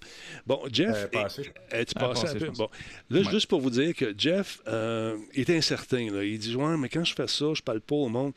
Bon, 0.46 0.62
Jeff. 0.72 0.96
Euh, 0.96 1.08
pas 1.08 1.26
assez. 1.26 1.42
est- 1.42 1.54
es-tu 1.82 1.94
Ah, 1.98 2.08
passé 2.10 2.22
à 2.22 2.24
passé, 2.34 2.40
la 2.40 2.46
pub? 2.48 2.56
Bon. 2.58 2.70
Là, 3.10 3.20
Ouais. 3.22 3.32
juste 3.32 3.48
pour 3.48 3.62
vous 3.62 3.70
dire 3.70 3.94
que 3.96 4.14
Jeff 4.18 4.60
euh, 4.68 5.18
est 5.34 5.50
incertain. 5.50 6.12
Là. 6.12 6.24
Il 6.24 6.40
dit 6.40 6.56
Ouais, 6.56 6.78
mais 6.78 6.90
quand 6.90 7.04
je 7.04 7.14
fais 7.14 7.28
ça, 7.28 7.54
je 7.54 7.62
parle 7.62 7.82
pas 7.82 7.96
au 7.96 8.10
monde. 8.10 8.34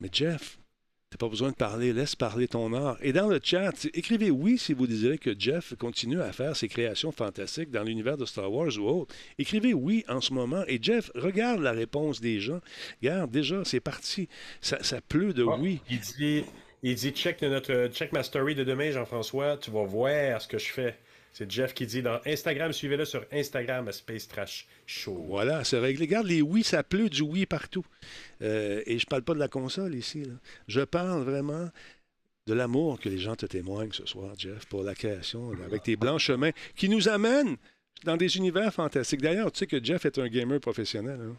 Mais 0.00 0.08
Jeff, 0.12 0.58
t'as 1.10 1.16
pas 1.18 1.28
besoin 1.28 1.50
de 1.50 1.54
parler, 1.54 1.92
laisse 1.92 2.16
parler 2.16 2.48
ton 2.48 2.72
art. 2.74 2.96
Et 3.00 3.12
dans 3.12 3.28
le 3.28 3.38
chat, 3.42 3.72
écrivez 3.94 4.30
oui 4.32 4.58
si 4.58 4.72
vous 4.74 4.86
désirez 4.88 5.16
que 5.18 5.38
Jeff 5.38 5.74
continue 5.76 6.20
à 6.20 6.32
faire 6.32 6.56
ses 6.56 6.66
créations 6.68 7.12
fantastiques 7.12 7.70
dans 7.70 7.84
l'univers 7.84 8.16
de 8.16 8.24
Star 8.24 8.52
Wars 8.52 8.76
ou 8.78 8.88
autre. 8.88 9.14
Écrivez 9.38 9.72
oui 9.74 10.04
en 10.08 10.20
ce 10.20 10.32
moment. 10.34 10.64
Et 10.66 10.80
Jeff, 10.82 11.10
regarde 11.14 11.60
la 11.60 11.70
réponse 11.72 12.20
des 12.20 12.40
gens. 12.40 12.60
Regarde, 13.00 13.30
déjà, 13.30 13.64
c'est 13.64 13.78
parti. 13.80 14.28
Ça, 14.60 14.82
ça 14.82 15.00
pleut 15.00 15.32
de 15.32 15.44
Ah, 15.48 15.56
oui. 15.58 15.80
Il 15.88 16.00
dit, 16.00 16.44
il 16.84 16.94
dit 16.96 17.12
check, 17.12 17.40
notre, 17.42 17.88
check 17.88 18.12
ma 18.12 18.22
story 18.22 18.54
de 18.54 18.62
demain, 18.62 18.90
Jean-François, 18.90 19.56
tu 19.56 19.70
vas 19.70 19.84
voir 19.84 20.40
ce 20.40 20.46
que 20.46 20.58
je 20.58 20.70
fais. 20.70 20.94
C'est 21.32 21.50
Jeff 21.50 21.72
qui 21.72 21.86
dit 21.86 22.02
dans 22.02 22.20
Instagram, 22.26 22.72
suivez-le 22.72 23.06
sur 23.06 23.24
Instagram, 23.32 23.90
Space 23.90 24.28
Trash 24.28 24.68
Show. 24.86 25.24
Voilà, 25.26 25.64
c'est 25.64 25.78
réglé. 25.78 26.04
Regarde, 26.04 26.26
les 26.26 26.42
oui, 26.42 26.62
ça 26.62 26.84
pleut 26.84 27.08
du 27.08 27.22
oui 27.22 27.46
partout. 27.46 27.84
Euh, 28.42 28.82
et 28.86 28.98
je 28.98 29.06
parle 29.06 29.22
pas 29.22 29.34
de 29.34 29.38
la 29.38 29.48
console 29.48 29.94
ici. 29.94 30.24
Je 30.68 30.82
parle 30.82 31.22
vraiment 31.22 31.70
de 32.46 32.54
l'amour 32.54 33.00
que 33.00 33.08
les 33.08 33.18
gens 33.18 33.34
te 33.34 33.46
témoignent 33.46 33.90
ce 33.92 34.04
soir, 34.04 34.34
Jeff, 34.38 34.66
pour 34.66 34.82
la 34.82 34.94
création, 34.94 35.52
avec 35.64 35.82
tes 35.84 35.96
blancs 35.96 36.20
chemins 36.20 36.52
qui 36.76 36.90
nous 36.90 37.08
amènent 37.08 37.56
dans 38.04 38.18
des 38.18 38.36
univers 38.36 38.72
fantastiques. 38.72 39.22
D'ailleurs, 39.22 39.50
tu 39.50 39.60
sais 39.60 39.66
que 39.66 39.82
Jeff 39.82 40.04
est 40.04 40.18
un 40.18 40.28
gamer 40.28 40.60
professionnel. 40.60 41.18
hein? 41.20 41.36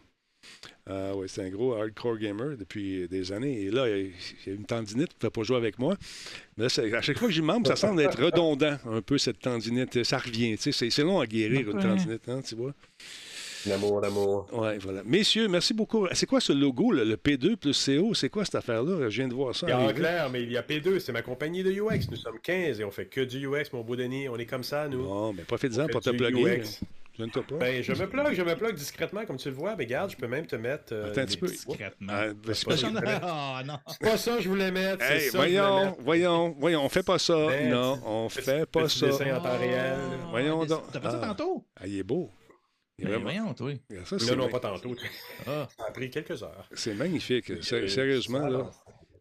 Ah 0.88 1.12
oui, 1.16 1.26
c'est 1.28 1.42
un 1.42 1.48
gros 1.48 1.74
hardcore 1.74 2.16
gamer 2.18 2.56
depuis 2.56 3.08
des 3.08 3.32
années. 3.32 3.62
Et 3.62 3.70
là, 3.72 3.88
il 3.88 4.12
y 4.46 4.50
a 4.50 4.52
une 4.52 4.64
tendinite, 4.64 5.08
il 5.10 5.14
ne 5.14 5.18
pouvait 5.18 5.30
pas 5.30 5.42
jouer 5.42 5.56
avec 5.56 5.78
moi. 5.80 5.96
Mais 6.56 6.64
là, 6.68 6.98
à 6.98 7.02
chaque 7.02 7.18
fois 7.18 7.26
que 7.26 7.34
j'y 7.34 7.42
membre, 7.42 7.66
ça 7.66 7.74
semble 7.76 8.00
être 8.02 8.22
redondant, 8.22 8.76
un 8.88 9.02
peu, 9.02 9.18
cette 9.18 9.40
tendinite. 9.40 10.04
Ça 10.04 10.18
revient. 10.18 10.56
tu 10.56 10.70
sais, 10.72 10.90
C'est 10.90 11.02
long 11.02 11.18
à 11.18 11.26
guérir, 11.26 11.68
une 11.70 11.76
Ouais. 11.76 11.82
tendinite, 11.82 12.28
hein, 12.28 12.40
tu 12.46 12.54
vois. 12.54 12.72
L'amour, 13.66 14.00
l'amour. 14.00 14.46
Oui, 14.52 14.78
voilà. 14.78 15.02
Messieurs, 15.04 15.48
merci 15.48 15.74
beaucoup. 15.74 16.06
C'est 16.12 16.26
quoi 16.26 16.40
ce 16.40 16.52
logo, 16.52 16.92
là, 16.92 17.04
le 17.04 17.16
P2 17.16 17.56
plus 17.56 17.84
CO? 17.84 18.14
C'est 18.14 18.28
quoi 18.28 18.44
cette 18.44 18.54
affaire-là? 18.54 19.10
Je 19.10 19.16
viens 19.16 19.26
de 19.26 19.34
voir 19.34 19.56
ça. 19.56 19.66
Il 19.66 19.70
y 19.70 19.72
a 19.72 19.78
arriver. 19.78 19.94
clair, 19.94 20.30
mais 20.30 20.44
il 20.44 20.52
y 20.52 20.56
a 20.56 20.62
P2, 20.62 21.00
c'est 21.00 21.10
ma 21.10 21.22
compagnie 21.22 21.64
de 21.64 21.72
UX. 21.72 22.06
Nous 22.08 22.16
sommes 22.16 22.38
15 22.40 22.78
et 22.80 22.84
on 22.84 22.92
fait 22.92 23.06
que 23.06 23.22
du 23.22 23.44
UX, 23.48 23.64
mon 23.72 23.80
beau 23.82 23.96
Denis. 23.96 24.28
On 24.28 24.36
est 24.36 24.46
comme 24.46 24.62
ça, 24.62 24.86
nous. 24.86 25.02
Bon, 25.02 25.32
mais 25.32 25.42
profite-en 25.42 25.86
On 25.86 25.88
pour 25.88 26.00
te. 26.00 26.10
UX. 26.10 26.80
Je 27.18 27.24
ne 27.24 27.30
pas? 27.30 27.56
Ben, 27.56 27.82
je 27.82 27.92
me 27.92 28.06
plug, 28.08 28.34
je 28.34 28.42
me 28.42 28.54
plug 28.56 28.74
discrètement, 28.74 29.24
comme 29.24 29.36
tu 29.38 29.48
le 29.48 29.54
vois. 29.54 29.74
Mais 29.76 29.84
regarde, 29.84 30.10
je 30.10 30.16
peux 30.16 30.26
même 30.26 30.46
te 30.46 30.56
mettre. 30.56 30.92
euh, 30.92 31.10
Attends 31.10 31.22
un 31.22 31.26
petit 31.26 31.36
peu. 31.38 31.46
Discrètement. 31.46 32.12
Ah, 32.14 32.26
ben, 32.34 32.54
c'est 32.54 32.64
pas 32.66 32.70
pas 32.72 32.76
ça. 32.76 32.92
ça. 32.92 33.20
Ah, 33.22 33.62
non. 33.64 33.78
C'est 33.88 34.00
pas 34.00 34.16
ça 34.18 34.36
que 34.36 34.42
je 34.42 34.48
voulais 34.48 34.70
mettre. 34.70 35.02
Hey, 35.02 35.20
ça 35.30 35.38
voulais 35.38 35.50
voyons, 35.58 35.84
mettre. 35.84 35.96
voyons, 36.00 36.56
voyons, 36.58 36.84
on 36.84 36.88
fait 36.88 37.02
pas 37.02 37.18
ça. 37.18 37.46
Ben, 37.46 37.70
non, 37.70 38.00
on 38.04 38.28
fait 38.28 38.66
pas 38.66 38.88
ça. 38.88 39.06
dessin 39.06 39.36
en 39.36 39.40
temps 39.40 39.58
réel? 39.58 39.96
Voyons 40.30 40.60
Ah, 40.62 40.66
donc. 40.66 40.82
T'as 40.92 41.00
fait 41.00 41.10
ça 41.10 41.18
tantôt? 41.18 41.64
Ah, 41.76 41.86
il 41.86 41.98
est 41.98 42.02
beau. 42.02 42.30
Il 42.98 43.04
est 43.04 43.08
Ben, 43.08 43.14
vraiment- 43.22 43.52
voyons, 43.52 43.54
toi. 43.54 43.72
Ça, 44.18 44.34
Non, 44.36 44.48
pas 44.48 44.60
tantôt. 44.60 44.94
Ah. 45.46 45.68
Ça 45.78 45.84
a 45.88 45.90
pris 45.90 46.10
quelques 46.10 46.42
heures. 46.42 46.66
C'est 46.72 46.94
magnifique. 46.94 47.62
Sé- 47.62 47.88
Sérieusement, 47.88 48.46
là. 48.48 48.70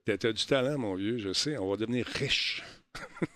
T'as 0.06 0.18
t'as 0.18 0.32
du 0.34 0.46
talent, 0.46 0.78
mon 0.78 0.96
vieux, 0.96 1.18
je 1.18 1.34
sais. 1.34 1.58
On 1.58 1.70
va 1.70 1.78
devenir 1.78 2.06
riche. 2.06 2.62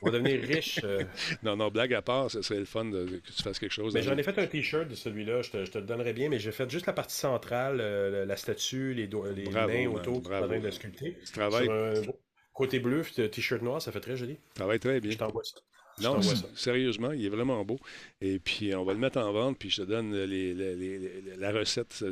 On 0.01 0.09
va 0.09 0.19
devenir 0.19 0.41
riche. 0.41 0.79
euh, 0.83 1.03
Non, 1.43 1.55
non, 1.55 1.69
blague 1.69 1.93
à 1.93 2.01
part, 2.01 2.29
ce 2.31 2.41
serait 2.41 2.59
le 2.59 2.65
fun 2.65 2.85
de- 2.85 3.05
que 3.05 3.31
tu 3.31 3.43
fasses 3.43 3.59
quelque 3.59 3.71
chose. 3.71 3.93
Mais 3.93 4.01
j'en 4.01 4.17
ai 4.17 4.23
fait 4.23 4.37
un 4.39 4.47
t-shirt 4.47 4.87
de 4.87 4.95
celui-là, 4.95 5.41
je 5.41 5.51
te, 5.51 5.65
je 5.65 5.71
te 5.71 5.77
le 5.77 5.85
donnerais 5.85 6.13
bien, 6.13 6.29
mais 6.29 6.39
j'ai 6.39 6.51
fait 6.51 6.69
juste 6.69 6.85
la 6.85 6.93
partie 6.93 7.15
centrale, 7.15 7.79
euh, 7.81 8.25
la 8.25 8.35
statue, 8.35 8.93
les, 8.93 9.07
les 9.07 9.43
Bravo, 9.43 9.67
mains 9.73 9.87
autour, 9.87 10.21
bravo. 10.21 10.47
train 10.47 10.59
de 10.59 10.71
sculpter. 10.71 11.17
Tu 11.25 11.31
travailles, 11.33 11.65
Sur 11.65 11.73
un 11.73 12.01
beau- 12.01 12.19
côté 12.53 12.79
bleu, 12.79 13.03
le 13.17 13.27
t-shirt 13.29 13.61
noir, 13.61 13.81
ça 13.81 13.91
fait 13.91 14.01
très 14.01 14.17
joli. 14.17 14.35
tu 14.35 14.41
travailles 14.55 14.79
très 14.79 14.99
bien. 14.99 15.11
Je 15.11 15.17
t'envoie 15.17 15.43
ça. 15.43 15.59
Non, 16.03 16.21
ça. 16.21 16.35
sérieusement, 16.55 17.11
il 17.11 17.25
est 17.25 17.29
vraiment 17.29 17.63
beau. 17.65 17.79
Et 18.21 18.39
puis, 18.39 18.73
on 18.75 18.83
va 18.83 18.93
le 18.93 18.99
mettre 18.99 19.17
en 19.19 19.31
vente, 19.31 19.57
puis 19.57 19.69
je 19.69 19.81
te 19.83 19.87
donne 19.87 20.13
les- 20.15 20.53
les- 20.53 20.75
les- 20.75 20.97
les- 20.99 21.35
la 21.37 21.51
recette. 21.51 22.03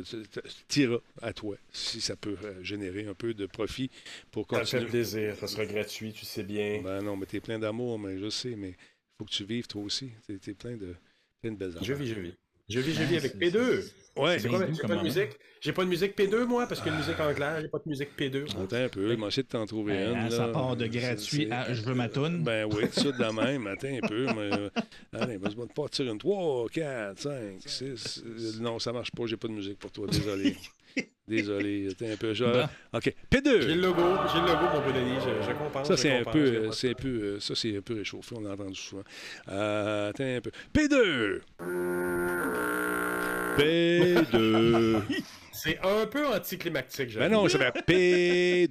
Tira 0.68 0.98
à 1.22 1.32
toi, 1.32 1.56
si 1.72 2.00
ça 2.00 2.16
peut 2.16 2.36
euh, 2.44 2.62
générer 2.62 3.06
un 3.06 3.14
peu 3.14 3.34
de 3.34 3.46
profit 3.46 3.90
pour 4.30 4.46
Ça 4.50 4.58
me 4.60 4.64
fait 4.64 4.70
continuer. 4.78 4.90
plaisir, 4.90 5.36
ça 5.36 5.46
sera 5.46 5.66
gratuit, 5.66 6.12
tu 6.12 6.24
sais 6.24 6.42
bien. 6.42 6.80
Ben 6.82 7.02
non, 7.02 7.16
mais 7.16 7.26
t'es 7.26 7.40
plein 7.40 7.58
d'amour, 7.58 7.98
mais 7.98 8.18
je 8.18 8.28
sais, 8.30 8.54
mais 8.56 8.70
il 8.70 8.76
faut 9.18 9.24
que 9.24 9.30
tu 9.30 9.44
vives 9.44 9.66
toi 9.66 9.82
aussi. 9.82 10.10
T'es 10.26 10.34
es 10.50 10.54
plein 10.54 10.76
de, 10.76 10.94
plein 11.40 11.52
de 11.52 11.56
belles 11.56 11.74
Je 11.82 11.92
vis, 11.94 12.06
je 12.08 12.20
vis. 12.20 12.34
Je 12.68 12.80
vis, 12.80 12.92
je 12.94 13.02
vis 13.02 13.16
avec 13.16 13.36
P2. 13.36 13.84
Ouais. 14.16 14.38
C'est 14.38 14.48
quoi, 14.48 14.60
j'ai 14.72 14.82
pas 14.82 14.96
de 14.96 15.02
musique? 15.02 15.30
J'ai 15.60 15.72
pas 15.72 15.84
de 15.84 15.88
musique 15.88 16.16
P2, 16.16 16.44
moi, 16.44 16.66
parce 16.66 16.80
qu'il 16.80 16.90
y 16.92 16.94
a 16.94 16.98
une 16.98 17.04
musique 17.04 17.18
en 17.20 17.32
clair, 17.34 17.60
j'ai 17.62 17.68
pas 17.68 17.78
de 17.78 17.88
musique 17.88 18.08
P2. 18.18 18.44
Attends 18.62 18.76
un 18.76 18.88
peu, 18.88 19.08
je 19.08 19.14
vais 19.20 19.26
essayer 19.26 19.42
de 19.42 19.48
t'en 19.48 19.64
trouver 19.66 19.92
Ben, 19.94 20.24
une. 20.26 20.30
ça 20.30 20.46
là. 20.48 20.52
part 20.52 20.76
de 20.76 20.86
gratuit 20.86 21.46
C'est- 21.46 21.50
à 21.52 21.72
je 21.72 21.82
veux 21.82 21.94
ma 21.94 22.08
toune. 22.08 22.42
Ben 22.42 22.66
oui, 22.70 22.84
tout 22.92 23.00
ça 23.00 23.12
de 23.12 23.20
la 23.20 23.32
même. 23.32 23.66
Attends 23.68 23.88
un 23.88 24.06
peu. 24.06 24.26
Mais, 24.26 24.50
euh, 24.56 24.70
allez, 25.14 25.36
vas-y, 25.36 25.54
pas 25.74 25.88
tirer 25.88 26.08
une 26.10 26.18
3, 26.18 26.68
4, 26.68 27.18
5, 27.20 27.32
6. 27.64 28.24
Non, 28.60 28.78
ça 28.78 28.92
marche 28.92 29.10
pas, 29.12 29.24
j'ai 29.26 29.36
pas 29.36 29.48
de 29.48 29.52
musique 29.54 29.78
pour 29.78 29.90
toi, 29.90 30.06
désolé. 30.08 30.56
Désolé, 31.28 31.88
attends 31.92 32.10
un 32.12 32.16
peu. 32.16 32.32
Bon. 32.32 32.68
OK, 32.94 33.14
J'ai 33.32 33.38
P2. 33.40 33.66
le 33.66 33.74
logo, 33.82 34.02
j'ai 34.32 34.40
le 34.40 34.46
logo, 34.46 34.64
mon 34.74 34.92
Denis, 34.92 35.18
je, 35.24 35.46
je 35.46 35.52
comprends. 35.52 35.84
Ça, 35.84 35.94
je 35.96 36.00
c'est 36.00 36.12
un 36.18 36.24
peu, 36.24 36.38
euh, 36.38 36.72
c'est 36.72 36.90
un 36.90 36.94
peu, 36.94 37.08
euh, 37.08 37.40
ça, 37.40 37.54
c'est 37.54 37.76
un 37.76 37.80
peu 37.82 37.94
réchauffé, 37.94 38.34
on 38.36 38.40
l'a 38.40 38.50
entendu 38.54 38.74
souvent. 38.74 39.02
Euh, 39.50 40.10
attends 40.10 40.24
un 40.24 40.40
peu. 40.40 40.50
P2. 40.74 41.40
P2. 43.58 45.00
C'est 45.60 45.76
un 45.82 46.06
peu 46.06 46.24
anticlimactique, 46.24 47.10
je 47.10 47.18
Ben 47.18 47.32
non, 47.32 47.48
ça 47.48 47.58
s'appelle 47.58 47.82
P2. 47.82 48.70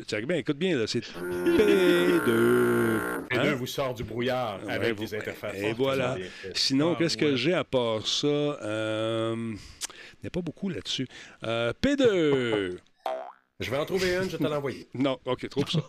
Tu 0.00 0.04
sais 0.06 0.20
bien, 0.20 0.36
écoute 0.36 0.58
bien, 0.58 0.76
là, 0.76 0.84
c'est 0.86 0.98
P2. 1.02 2.28
Et 3.30 3.36
Hein? 3.38 3.42
là, 3.42 3.54
vous 3.54 3.66
sort 3.66 3.94
du 3.94 4.04
brouillard 4.04 4.60
Ouais, 4.66 4.72
avec 4.74 4.94
vous- 4.98 5.04
des 5.06 5.14
interfaces. 5.14 5.56
Et 5.56 5.72
voilà. 5.72 6.18
Sinon, 6.52 6.94
qu'est-ce 6.94 7.16
que 7.16 7.36
j'ai 7.36 7.54
à 7.54 7.64
part 7.64 8.06
ça? 8.06 8.26
Euh, 8.26 9.54
Il 10.26 10.30
n'y 10.30 10.38
a 10.38 10.42
pas 10.42 10.42
beaucoup 10.42 10.68
là-dessus. 10.68 11.06
Euh, 11.44 11.72
P2. 11.82 12.78
Je 13.58 13.70
vais 13.70 13.76
en 13.78 13.86
trouver 13.86 14.14
une, 14.16 14.24
je 14.28 14.36
vais 14.36 14.44
te 14.44 14.50
l'envoyer. 14.50 14.86
Non, 14.94 15.18
OK, 15.24 15.48
trouve 15.48 15.70
ça. 15.70 15.80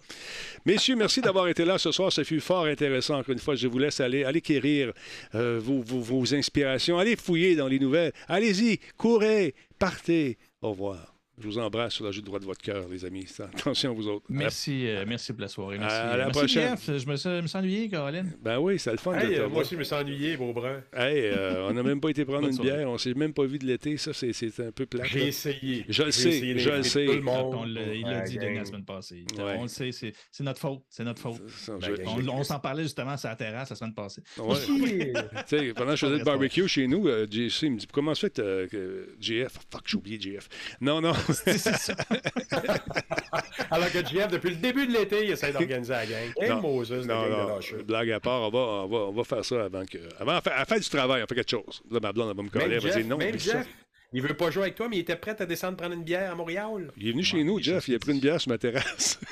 Messieurs, 0.65 0.95
merci 0.95 1.19
d'avoir 1.21 1.47
été 1.49 1.65
là 1.65 1.77
ce 1.77 1.91
soir. 1.91 2.13
Ça 2.13 2.23
fut 2.23 2.39
fort 2.39 2.63
intéressant. 2.65 3.17
Encore 3.17 3.33
une 3.33 3.39
fois, 3.39 3.55
je 3.55 3.67
vous 3.67 3.79
laisse 3.79 3.99
aller, 3.99 4.23
aller 4.23 4.39
quérir 4.41 4.93
euh, 5.35 5.59
vos, 5.61 5.81
vos- 5.81 5.99
vos 5.99 6.33
inspirations. 6.35 6.97
Allez 6.97 7.15
fouiller 7.17 7.55
dans 7.57 7.67
les 7.67 7.79
nouvelles. 7.79 8.13
Allez-y, 8.29 8.79
courez, 8.95 9.53
partez. 9.79 10.37
Au 10.61 10.69
revoir. 10.71 11.16
Je 11.39 11.45
vous 11.45 11.59
embrasse 11.59 11.93
sur 11.93 12.03
la 12.05 12.11
joue 12.11 12.23
droite 12.23 12.41
de 12.41 12.47
votre 12.47 12.61
cœur, 12.61 12.87
les 12.89 13.05
amis. 13.05 13.27
Attention, 13.39 13.93
vous 13.93 14.07
autres. 14.07 14.25
Merci, 14.27 14.87
euh, 14.87 15.05
merci 15.07 15.31
pour 15.33 15.41
la 15.43 15.47
soirée. 15.47 15.77
Merci, 15.77 15.95
À 15.95 16.17
la 16.17 16.25
Merci, 16.25 16.39
prochaine. 16.39 16.69
Jeff. 16.69 16.85
Je 16.99 17.07
me 17.07 17.15
suis, 17.15 17.29
je 17.29 17.41
me 17.41 17.47
suis 17.47 17.57
ennuyé, 17.59 17.89
Caroline. 17.89 18.33
Ben 18.41 18.57
oui, 18.57 18.79
c'est 18.79 18.89
le 18.91 18.97
fun 18.97 19.13
Hey, 19.13 19.35
euh, 19.35 19.47
moi 19.47 19.61
aussi, 19.61 19.75
je 19.75 19.79
me 19.79 19.83
suis 19.83 19.93
ennuyé, 19.93 20.35
beau 20.35 20.51
brun. 20.51 20.81
Hey, 20.95 21.25
euh, 21.27 21.67
on 21.69 21.73
n'a 21.73 21.83
même 21.83 22.01
pas 22.01 22.09
été 22.09 22.25
prendre 22.25 22.47
une 22.47 22.53
soirée. 22.53 22.71
bière. 22.71 22.89
On 22.89 22.97
s'est 22.97 23.13
même 23.13 23.33
pas 23.33 23.45
vu 23.45 23.59
de 23.59 23.67
l'été. 23.67 23.97
Ça, 23.97 24.13
c'est- 24.13 24.33
c'est 24.33 24.59
un 24.65 24.71
peu 24.71 24.87
plat. 24.87 25.03
J'ai 25.05 25.27
essayé. 25.27 25.85
Je 25.87 26.01
le 26.03 26.11
sais, 26.11 26.57
je 26.57 26.69
le 26.71 26.81
sais. 26.81 27.05
Tout 27.05 27.11
le 27.13 27.21
monde. 27.21 27.53
On 27.53 27.65
il 27.67 28.01
l'a 28.01 28.21
dit 28.21 28.37
la 28.39 28.65
semaine 28.65 28.85
passée. 28.85 29.23
Ouais. 29.37 29.57
On 29.59 29.61
le 29.63 29.67
sait, 29.67 29.91
c'est 29.91 30.13
c'est 30.31 30.43
notre 30.43 30.59
faute. 30.59 30.81
C'est 30.89 31.03
notre 31.03 31.21
faute. 31.21 31.41
Ça, 31.49 31.73
Ben. 31.77 31.97
On, 32.07 32.27
on 32.29 32.43
s'en 32.43 32.59
parlait 32.59 32.81
justement 32.83 33.15
sur 33.15 33.29
la 33.29 33.35
terrasse 33.35 33.69
la 33.69 33.75
semaine 33.75 33.93
passée. 33.93 34.23
Ouais. 34.39 34.55
Tu 35.47 35.57
sais, 35.57 35.73
pendant 35.75 35.91
que 35.91 35.97
je 35.97 36.05
faisais 36.07 36.17
le 36.17 36.23
barbecue 36.23 36.67
chez 36.67 36.87
nous, 36.87 37.07
euh, 37.07 37.27
JC 37.29 37.69
me 37.69 37.77
dit 37.77 37.87
Comment 37.91 38.15
ça 38.15 38.21
fait 38.27 38.33
que, 38.69 39.15
GF 39.19 39.53
Fuck, 39.71 39.83
j'ai 39.85 39.97
oublié 39.97 40.19
GF. 40.19 40.49
Non, 40.81 40.99
non. 40.99 41.13
Alors 43.71 43.91
que 43.91 43.99
JF, 43.99 44.27
depuis 44.29 44.49
le 44.51 44.55
début 44.57 44.87
de 44.87 44.93
l'été, 44.93 45.25
il 45.25 45.31
essaie 45.31 45.51
d'organiser 45.51 45.93
la 45.93 46.05
gang. 46.05 46.31
Hey, 46.39 46.49
Non. 46.49 46.61
Moses, 46.61 46.91
non, 47.05 47.27
gang 47.27 47.29
de 47.29 47.77
non. 47.77 47.83
Blague 47.85 48.11
à 48.11 48.19
part, 48.19 48.41
on 48.41 48.49
va, 48.49 48.59
on, 48.59 48.87
va, 48.87 48.97
on 48.97 49.11
va 49.11 49.23
faire 49.23 49.45
ça 49.45 49.65
avant 49.65 49.85
que. 49.85 49.97
Avant, 50.19 50.33
à 50.33 50.41
faire, 50.41 50.53
à 50.57 50.65
faire 50.65 50.79
du 50.79 50.89
travail, 50.89 51.23
on 51.23 51.27
fait 51.27 51.35
quelque 51.35 51.51
chose. 51.51 51.81
Là, 51.91 51.99
ma 52.01 52.11
blonde, 52.13 52.29
elle 52.31 52.37
va 52.37 52.43
me 52.43 52.49
coller. 52.49 52.75
Elle 52.75 52.79
va 52.81 52.89
dire 52.95 53.05
non. 53.05 53.17
même 53.17 53.37
ça- 53.39 53.59
Jeff, 53.59 53.67
il 54.13 54.21
veut 54.21 54.33
pas 54.33 54.49
jouer 54.51 54.63
avec 54.63 54.75
toi, 54.75 54.87
mais 54.89 54.97
il 54.97 55.01
était 55.01 55.15
prêt 55.17 55.35
à 55.39 55.45
descendre 55.45 55.77
prendre 55.77 55.93
une 55.93 56.03
bière 56.03 56.31
à 56.31 56.35
Montréal. 56.35 56.91
Il 56.97 57.09
est 57.09 57.11
venu 57.11 57.23
chez 57.23 57.43
nous, 57.43 57.61
Jeff. 57.61 57.87
Il 57.87 57.95
a 57.95 57.99
pris 57.99 58.13
une 58.13 58.19
bière 58.19 58.39
sur 58.39 58.49
ma 58.51 58.57
terrasse. 58.57 59.19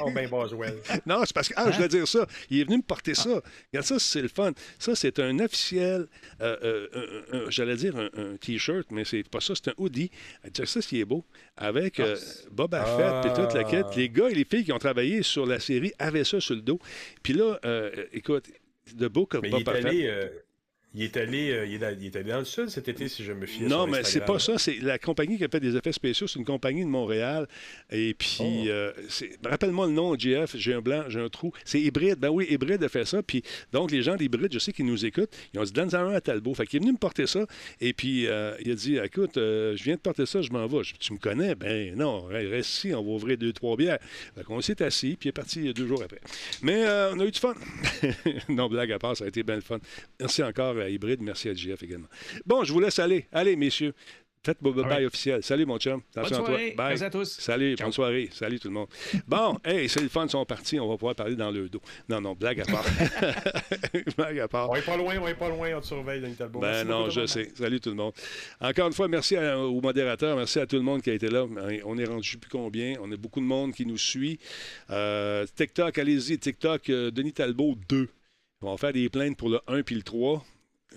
Oh, 0.00 0.10
ben 0.10 0.28
Boswell. 0.28 0.76
Non, 1.06 1.22
c'est 1.24 1.34
parce 1.34 1.48
que. 1.48 1.54
Ah, 1.56 1.70
je 1.70 1.76
voulais 1.76 1.88
dire 1.88 2.06
ça. 2.08 2.26
Il 2.50 2.60
est 2.60 2.64
venu 2.64 2.78
me 2.78 2.82
porter 2.82 3.14
ça. 3.14 3.42
Regarde 3.72 3.86
ça, 3.86 3.98
c'est 3.98 4.22
le 4.22 4.28
fun. 4.28 4.52
Ça, 4.78 4.94
c'est 4.94 5.18
un 5.18 5.38
officiel. 5.38 6.06
euh, 6.40 6.86
euh, 7.32 7.46
J'allais 7.50 7.76
dire 7.76 7.96
un, 7.96 8.08
un 8.16 8.36
T-shirt, 8.36 8.86
mais 8.90 9.04
c'est 9.04 9.28
pas 9.28 9.40
ça, 9.40 9.54
c'est 9.54 9.68
un 9.70 9.74
hoodie. 9.78 10.10
Check 10.52 10.66
ça, 10.66 10.80
c'est 10.82 11.04
beau. 11.04 11.24
Avec 11.56 12.00
euh, 12.00 12.16
Boba 12.50 12.84
Fett 12.84 13.32
et 13.32 13.34
toute 13.40 13.54
la 13.54 13.64
quête. 13.64 13.86
Les 13.96 14.08
gars 14.08 14.28
et 14.28 14.34
les 14.34 14.44
filles 14.44 14.64
qui 14.64 14.72
ont 14.72 14.78
travaillé 14.78 15.22
sur 15.22 15.46
la 15.46 15.60
série 15.60 15.92
avaient 15.98 16.24
ça 16.24 16.40
sur 16.40 16.54
le 16.54 16.62
dos. 16.62 16.78
Puis 17.22 17.32
là, 17.34 17.58
euh, 17.64 17.90
écoute, 18.12 18.46
The 18.98 19.04
Book 19.04 19.34
of 19.34 19.42
Mais 19.42 19.50
est 19.50 20.43
il 20.94 21.02
est 21.02 21.16
allé, 21.16 21.50
euh, 21.50 21.66
il, 21.66 21.74
est 21.74 21.82
allé, 21.84 21.96
il 22.00 22.06
est 22.06 22.16
allé 22.16 22.30
dans 22.30 22.38
le 22.38 22.44
sud 22.44 22.68
cet 22.68 22.88
été, 22.88 23.08
si 23.08 23.24
je 23.24 23.32
me 23.32 23.46
fie 23.46 23.62
Non, 23.64 23.86
mais 23.86 24.04
c'est 24.04 24.24
pas 24.24 24.38
ça. 24.38 24.58
C'est 24.58 24.78
la 24.80 24.98
compagnie 24.98 25.36
qui 25.38 25.44
a 25.44 25.48
fait 25.48 25.60
des 25.60 25.76
effets 25.76 25.92
spéciaux. 25.92 26.26
C'est 26.26 26.38
une 26.38 26.44
compagnie 26.44 26.82
de 26.84 26.88
Montréal. 26.88 27.46
Et 27.90 28.14
puis, 28.14 28.38
Oh. 28.40 28.64
euh, 28.68 28.92
rappelle-moi 29.44 29.86
le 29.86 29.92
nom, 29.92 30.14
GF. 30.16 30.56
J'ai 30.56 30.74
un 30.74 30.80
blanc, 30.80 31.04
j'ai 31.08 31.20
un 31.20 31.28
trou. 31.28 31.52
C'est 31.64 31.80
Hybride. 31.80 32.18
Ben 32.18 32.28
oui, 32.30 32.46
Hybride 32.48 32.82
a 32.84 32.88
fait 32.88 33.04
ça. 33.04 33.22
Puis, 33.22 33.42
donc, 33.72 33.90
les 33.90 34.02
gens 34.02 34.16
d'Hybride, 34.16 34.52
je 34.52 34.58
sais 34.58 34.72
qu'ils 34.72 34.86
nous 34.86 35.04
écoutent. 35.04 35.30
Ils 35.52 35.60
ont 35.60 35.64
dit, 35.64 35.72
donne-en 35.72 35.94
un 36.08 36.14
à 36.14 36.20
Talbot. 36.20 36.54
Fait 36.54 36.66
qu'il 36.66 36.76
est 36.78 36.80
venu 36.80 36.92
me 36.92 36.98
porter 36.98 37.26
ça. 37.26 37.44
Et 37.80 37.92
puis, 37.92 38.26
euh, 38.26 38.54
il 38.64 38.70
a 38.70 38.74
dit, 38.74 38.96
écoute, 38.98 39.32
je 39.34 39.82
viens 39.82 39.94
de 39.94 40.00
porter 40.00 40.26
ça, 40.26 40.42
je 40.42 40.50
m'en 40.50 40.66
vais. 40.66 40.84
Je 40.84 40.94
tu 40.94 41.12
me 41.12 41.18
connais? 41.18 41.54
Ben 41.54 41.94
non, 41.96 42.22
reste 42.24 42.68
ici, 42.70 42.94
on 42.94 43.02
va 43.02 43.10
ouvrir 43.10 43.36
deux, 43.36 43.52
trois 43.52 43.76
bières. 43.76 43.98
Fait 44.36 44.44
qu'on 44.44 44.60
s'est 44.60 44.80
assis, 44.82 45.16
puis 45.18 45.26
il 45.26 45.30
est 45.30 45.32
parti 45.32 45.72
deux 45.74 45.86
jours 45.86 46.02
après. 46.02 46.20
Mais 46.62 46.84
on 47.12 47.18
a 47.20 47.24
eu 47.24 47.30
du 47.30 47.40
fun. 47.40 47.54
non, 48.48 48.68
blague 48.68 48.92
à 48.92 48.98
part, 48.98 49.16
ça 49.16 49.24
a 49.24 49.28
été 49.28 49.42
bien 49.42 49.56
le 49.56 49.60
fun. 49.60 49.78
Merci 50.20 50.42
encore 50.42 50.74
à 50.84 50.88
Hybride. 50.90 51.20
Merci 51.22 51.48
à 51.48 51.54
GF 51.54 51.82
également. 51.82 52.08
Bon, 52.46 52.62
je 52.64 52.72
vous 52.72 52.80
laisse 52.80 52.98
aller. 52.98 53.26
Allez, 53.32 53.56
messieurs. 53.56 53.94
Faites 54.44 54.58
vos 54.60 54.74
bye 54.74 54.84
right. 54.84 55.06
officiel. 55.06 55.42
Salut, 55.42 55.64
mon 55.64 55.78
chum. 55.78 56.02
Bonne 56.14 56.24
Attention 56.26 56.44
à 56.44 56.46
toi. 56.46 56.56
Bye. 56.58 56.74
Merci 56.76 57.04
à 57.04 57.08
tous. 57.08 57.38
Salut, 57.40 57.76
bonne 57.76 57.92
soirée. 57.92 58.28
Salut 58.30 58.60
tout 58.60 58.68
le 58.68 58.74
monde. 58.74 58.88
Bon, 59.26 59.58
hey, 59.64 59.88
c'est 59.88 60.02
le 60.02 60.10
fun, 60.10 60.26
ils 60.26 60.30
sont 60.30 60.44
partis. 60.44 60.78
On 60.78 60.86
va 60.86 60.98
pouvoir 60.98 61.14
parler 61.14 61.34
dans 61.34 61.50
le 61.50 61.66
dos. 61.70 61.80
Non, 62.10 62.20
non, 62.20 62.34
blague 62.34 62.60
à 62.60 62.64
part. 62.66 62.84
blague 64.18 64.40
à 64.40 64.46
part. 64.48 64.68
On 64.68 64.74
est 64.74 64.82
pas 64.84 64.98
loin, 64.98 65.14
on 65.18 65.26
est 65.28 65.34
pas 65.34 65.48
loin, 65.48 65.70
on 65.76 65.80
te 65.80 65.86
surveille, 65.86 66.20
Denis 66.20 66.34
Talbot. 66.34 66.60
Ben 66.60 66.72
Merci 66.72 66.86
non, 66.86 67.08
je 67.08 67.20
monde. 67.20 67.28
sais. 67.28 67.52
Salut 67.54 67.80
tout 67.80 67.88
le 67.88 67.94
monde. 67.96 68.12
Encore 68.60 68.86
une 68.88 68.92
fois, 68.92 69.08
merci 69.08 69.34
à- 69.34 69.58
au 69.58 69.80
modérateur, 69.80 70.36
merci 70.36 70.60
à 70.60 70.66
tout 70.66 70.76
le 70.76 70.82
monde 70.82 71.00
qui 71.00 71.08
a 71.08 71.14
été 71.14 71.28
là. 71.28 71.46
On 71.86 71.96
est 71.96 72.04
rendu 72.04 72.36
plus 72.36 72.50
combien? 72.50 72.96
On 73.00 73.10
a 73.12 73.16
beaucoup 73.16 73.40
de 73.40 73.46
monde 73.46 73.72
qui 73.72 73.86
nous 73.86 73.96
suit. 73.96 74.38
Euh, 74.90 75.46
TikTok, 75.56 75.96
allez-y. 75.96 76.38
TikTok, 76.38 76.90
euh, 76.90 77.10
Denis 77.10 77.32
Talbot 77.32 77.76
2. 77.88 78.10
On 78.60 78.72
va 78.72 78.76
faire 78.76 78.92
des 78.92 79.08
plaintes 79.08 79.38
pour 79.38 79.48
le 79.48 79.60
1 79.68 79.82
puis 79.82 79.94
le 79.94 80.02
3. 80.02 80.44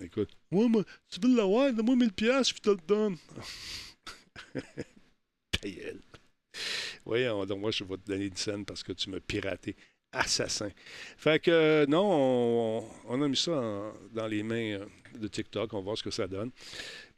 Écoute, 0.02 0.30
moi, 0.50 0.68
moi, 0.68 0.84
tu 1.10 1.18
veux 1.20 1.34
l'avoir, 1.36 1.72
donne-moi 1.72 1.96
1000 1.96 2.12
pièces, 2.12 2.48
je 2.50 2.54
te 2.54 2.70
le 2.70 2.76
donne. 2.86 3.16
Ta 5.50 5.68
gueule. 5.68 6.00
Voyons, 7.04 7.46
donc 7.46 7.60
moi, 7.60 7.70
je 7.70 7.84
vais 7.84 7.96
te 7.96 8.06
donner 8.10 8.26
une 8.26 8.36
scène 8.36 8.64
parce 8.64 8.82
que 8.82 8.92
tu 8.92 9.10
m'as 9.10 9.20
piraté. 9.20 9.76
Assassin. 10.10 10.70
Fait 11.18 11.38
que, 11.38 11.50
euh, 11.50 11.86
non, 11.86 12.02
on, 12.10 12.88
on 13.08 13.22
a 13.22 13.28
mis 13.28 13.36
ça 13.36 13.52
en- 13.60 13.92
dans 14.14 14.26
les 14.26 14.42
mains 14.42 14.78
euh, 14.80 14.86
de 15.18 15.28
TikTok. 15.28 15.72
On 15.74 15.78
va 15.78 15.82
voir 15.82 15.98
ce 15.98 16.02
que 16.02 16.10
ça 16.10 16.26
donne. 16.26 16.50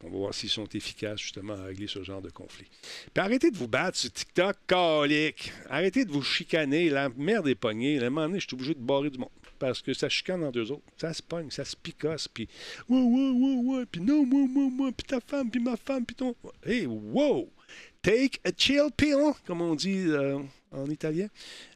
On 0.02 0.10
va 0.10 0.16
voir 0.16 0.34
s'ils 0.34 0.48
sont 0.50 0.66
efficaces, 0.66 1.20
justement, 1.20 1.52
à 1.54 1.64
régler 1.66 1.86
ce 1.86 2.02
genre 2.02 2.20
de 2.20 2.30
conflit. 2.30 2.66
Puis 3.14 3.22
arrêtez 3.22 3.52
de 3.52 3.56
vous 3.56 3.68
battre 3.68 3.96
sur 3.96 4.10
TikTok, 4.12 4.56
calique. 4.66 5.52
Arrêtez 5.68 6.04
de 6.04 6.10
vous 6.10 6.22
chicaner. 6.22 6.90
La 6.90 7.08
merde 7.10 7.46
est 7.46 7.54
pognée. 7.54 8.00
À 8.00 8.06
un 8.06 8.10
moment 8.10 8.26
donné, 8.26 8.40
je 8.40 8.46
suis 8.48 8.54
obligé 8.56 8.74
de 8.74 8.80
barrer 8.80 9.10
du 9.10 9.18
monde. 9.18 9.30
Parce 9.60 9.82
que 9.82 9.92
ça 9.92 10.08
chicane 10.08 10.40
dans 10.40 10.50
deux 10.50 10.72
autres. 10.72 10.82
Ça 10.96 11.12
se 11.12 11.22
pogne, 11.22 11.50
ça 11.50 11.66
se 11.66 11.76
picosse. 11.76 12.26
Puis, 12.28 12.48
ouais, 12.88 12.98
ouais, 12.98 13.30
ouais, 13.30 13.56
ouais. 13.62 13.86
Puis 13.86 14.00
non, 14.00 14.24
moi, 14.24 14.48
moi, 14.48 14.70
moi. 14.70 14.90
Puis 14.90 15.06
ta 15.06 15.20
femme, 15.20 15.50
puis 15.50 15.60
ma 15.60 15.76
femme, 15.76 16.06
puis 16.06 16.16
ton. 16.16 16.34
Hey, 16.64 16.86
wow! 16.86 17.52
Take 18.00 18.40
a 18.44 18.50
chill 18.56 18.88
pill, 18.96 19.34
comme 19.46 19.60
on 19.60 19.74
dit 19.74 20.06
euh, 20.06 20.38
en 20.70 20.88
italien. 20.88 21.28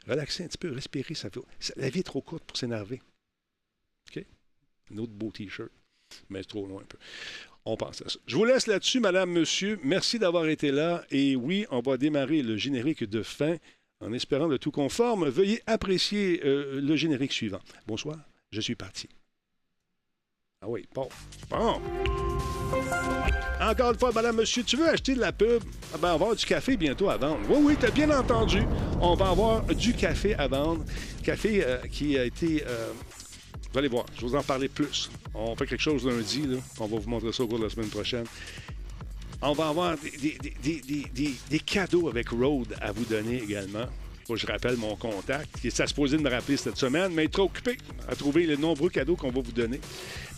Relaxez 0.09 0.45
un 0.45 0.47
petit 0.47 0.57
peu, 0.57 0.73
respirez. 0.73 1.15
Ça 1.15 1.29
fait... 1.29 1.41
La 1.77 1.91
vie 1.91 2.01
est 2.01 2.05
trop 2.05 2.23
courte 2.23 2.45
pour 2.45 2.57
s'énerver. 2.57 3.03
OK? 4.09 4.25
Un 4.91 4.97
autre 4.97 5.13
beau 5.13 5.31
T-shirt. 5.31 5.71
Mais 6.31 6.43
trop 6.43 6.67
loin 6.67 6.81
un 6.81 6.87
peu. 6.87 6.99
On 7.67 7.77
pense 7.77 8.01
à 8.01 8.09
ça. 8.09 8.19
Je 8.27 8.35
vous 8.35 8.47
laisse 8.47 8.67
là-dessus, 8.67 9.01
madame, 9.01 9.31
monsieur. 9.31 9.79
Merci 9.85 10.19
d'avoir 10.19 10.47
été 10.49 10.71
là. 10.71 11.05
Et 11.11 11.37
oui, 11.37 11.67
on 11.71 11.81
va 11.81 11.99
démarrer 11.99 12.43
le 12.43 12.57
générique 12.57 13.05
de 13.05 13.23
fin 13.23 13.59
en 14.05 14.13
espérant 14.13 14.47
le 14.47 14.59
tout 14.59 14.71
conforme. 14.71 15.29
Veuillez 15.29 15.63
apprécier 15.67 16.41
euh, 16.45 16.81
le 16.81 16.97
générique 16.97 17.33
suivant. 17.33 17.61
Bonsoir, 17.87 18.17
je 18.51 18.61
suis 18.61 18.75
parti. 18.75 19.09
Ah 20.61 20.69
oui, 20.69 20.87
bon. 20.95 21.09
Bon. 21.51 21.81
Encore 23.61 23.93
une 23.93 23.99
fois, 23.99 24.13
madame, 24.13 24.37
monsieur, 24.37 24.63
tu 24.63 24.77
veux 24.77 24.89
acheter 24.89 25.15
de 25.15 25.21
la 25.21 25.33
pub? 25.33 25.63
Ah 25.93 25.99
ben, 25.99 26.09
on 26.09 26.19
va 26.19 26.25
avoir 26.25 26.37
du 26.37 26.45
café 26.47 26.77
bientôt 26.77 27.11
à 27.11 27.17
vendre. 27.17 27.41
Oui, 27.49 27.59
oui, 27.61 27.77
t'as 27.79 27.91
bien 27.91 28.11
entendu. 28.11 28.63
On 29.01 29.15
va 29.15 29.29
avoir 29.29 29.63
du 29.65 29.93
café 29.95 30.35
à 30.35 30.49
vendre. 30.49 30.85
Café 31.23 31.65
euh, 31.65 31.79
qui 31.91 32.19
a 32.19 32.25
été... 32.25 32.65
euh, 32.67 32.93
vous 33.73 33.79
allez 33.79 33.89
voir, 33.89 34.07
je 34.15 34.23
vais 34.23 34.29
vous 34.29 34.37
en 34.37 34.43
parler 34.43 34.69
plus. 34.69 35.11
On 35.35 35.55
fait 35.57 35.67
quelque 35.67 35.83
chose 35.83 36.07
lundi, 36.07 36.47
là. 36.47 36.59
On 36.79 36.87
va 36.87 36.99
vous 36.99 37.11
montrer 37.11 37.33
ça 37.33 37.43
au 37.43 37.49
cours 37.49 37.59
de 37.59 37.65
la 37.65 37.71
semaine 37.71 37.91
prochaine. 37.91 38.25
On 39.47 39.53
va 39.53 39.69
avoir 39.69 39.95
des, 39.99 41.59
cadeaux 41.61 42.09
avec 42.09 42.31
Road 42.31 42.75
à 42.81 42.93
vous 42.93 43.05
donner 43.05 43.43
également. 43.43 43.85
Je 44.35 44.47
rappelle 44.47 44.79
mon 44.79 44.97
contact, 44.97 45.61
qui 45.61 45.67
est 45.67 45.87
supposé 45.87 46.17
de 46.17 46.23
me 46.23 46.31
rappeler 46.31 46.57
cette 46.57 46.79
semaine, 46.79 47.13
mais 47.13 47.25
il 47.25 47.27
est 47.27 47.33
trop 47.33 47.43
occupé 47.43 47.77
à 48.09 48.17
trouver 48.17 48.47
les 48.47 48.57
nombreux 48.57 48.89
cadeaux 48.89 49.17
qu'on 49.17 49.31
va 49.31 49.43
vous 49.43 49.53
donner. 49.53 49.81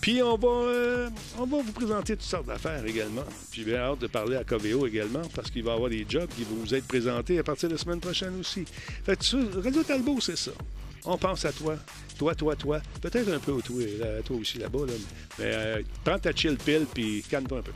Puis 0.01 0.20
on 0.24 0.37
va, 0.37 0.49
euh, 0.49 1.09
on 1.39 1.47
va 1.47 1.59
vous 1.62 1.73
présenter 1.73 2.16
toutes 2.16 2.27
sortes 2.27 2.47
d'affaires 2.47 2.85
également. 2.85 3.23
Puis 3.53 3.62
j'ai 3.65 3.77
hâte 3.77 4.01
de 4.01 4.09
parler 4.09 4.35
à 4.35 4.43
Coveo 4.43 4.89
également, 4.89 5.23
parce 5.37 5.53
qu'il 5.53 5.62
va 5.62 5.70
y 5.70 5.74
avoir 5.74 5.89
des 5.89 6.05
jobs 6.09 6.28
qui 6.37 6.43
vont 6.43 6.57
vous 6.57 6.74
être 6.74 6.89
présentés 6.89 7.39
à 7.39 7.45
partir 7.45 7.69
de 7.69 7.74
la 7.74 7.78
semaine 7.78 8.01
prochaine 8.01 8.37
aussi. 8.41 8.65
Fait 9.05 9.16
que 9.16 9.24
ça, 9.24 9.39
Radio 9.62 9.85
Talbot, 9.85 10.20
c'est 10.20 10.37
ça. 10.37 10.51
On 11.05 11.16
pense 11.16 11.45
à 11.45 11.53
toi. 11.53 11.77
Toi, 12.19 12.35
toi, 12.35 12.57
toi. 12.57 12.81
Peut-être 13.01 13.31
un 13.33 13.39
peu 13.39 13.53
au 13.53 13.61
toi, 13.61 13.85
toi 14.24 14.37
aussi 14.37 14.59
là-bas. 14.59 14.87
Là. 14.87 14.93
Mais 15.39 15.45
euh, 15.45 15.83
prends 16.03 16.19
ta 16.19 16.35
chill 16.35 16.57
pile 16.57 16.87
puis 16.93 17.23
calme-toi 17.31 17.59
un 17.59 17.62
peu. 17.62 17.73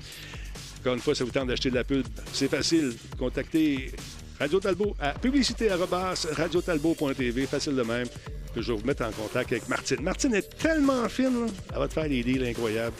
Encore 0.81 0.95
une 0.95 1.01
fois, 1.01 1.15
ça 1.15 1.25
vous 1.25 1.31
tente 1.31 1.49
d'acheter 1.49 1.69
de 1.71 1.75
la 1.75 1.85
pub. 1.85 2.07
C'est 2.33 2.49
facile. 2.49 2.95
Contactez 3.19 3.93
Radio 4.39 4.59
Talbot 4.61 4.97
à 4.99 5.13
publicité.radiotalbot.tv. 5.13 7.47
Facile 7.47 7.77
de 7.77 7.83
même. 7.83 8.07
Que 8.55 8.63
je 8.63 8.73
vais 8.73 8.79
vous 8.79 8.87
mettre 8.87 9.05
en 9.05 9.11
contact 9.13 9.53
avec 9.53 9.69
Martine. 9.69 10.03
Martine 10.03 10.35
est 10.35 10.57
tellement 10.57 11.07
fine. 11.09 11.47
Là. 11.47 11.53
Elle 11.73 11.79
va 11.79 11.87
te 11.87 11.93
faire 11.93 12.09
des 12.09 12.23
deals 12.23 12.45
incroyables. 12.45 12.97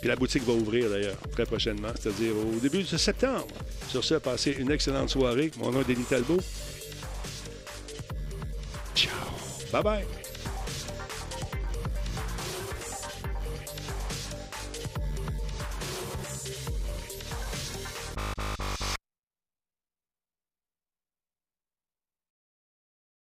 Puis 0.00 0.08
la 0.08 0.16
boutique 0.16 0.44
va 0.44 0.52
ouvrir 0.52 0.90
d'ailleurs 0.90 1.16
très 1.30 1.46
prochainement, 1.46 1.88
c'est-à-dire 1.98 2.32
au 2.36 2.58
début 2.60 2.82
de 2.82 2.96
septembre. 2.96 3.46
Sur 3.88 4.04
ce, 4.04 4.16
passez 4.16 4.54
une 4.58 4.70
excellente 4.70 5.08
soirée. 5.10 5.50
Mon 5.58 5.70
nom 5.70 5.80
est 5.80 5.88
Denis 5.88 6.04
Talbot. 6.04 6.40
Ciao. 8.94 9.10
Bye 9.72 9.82
bye. 9.82 10.21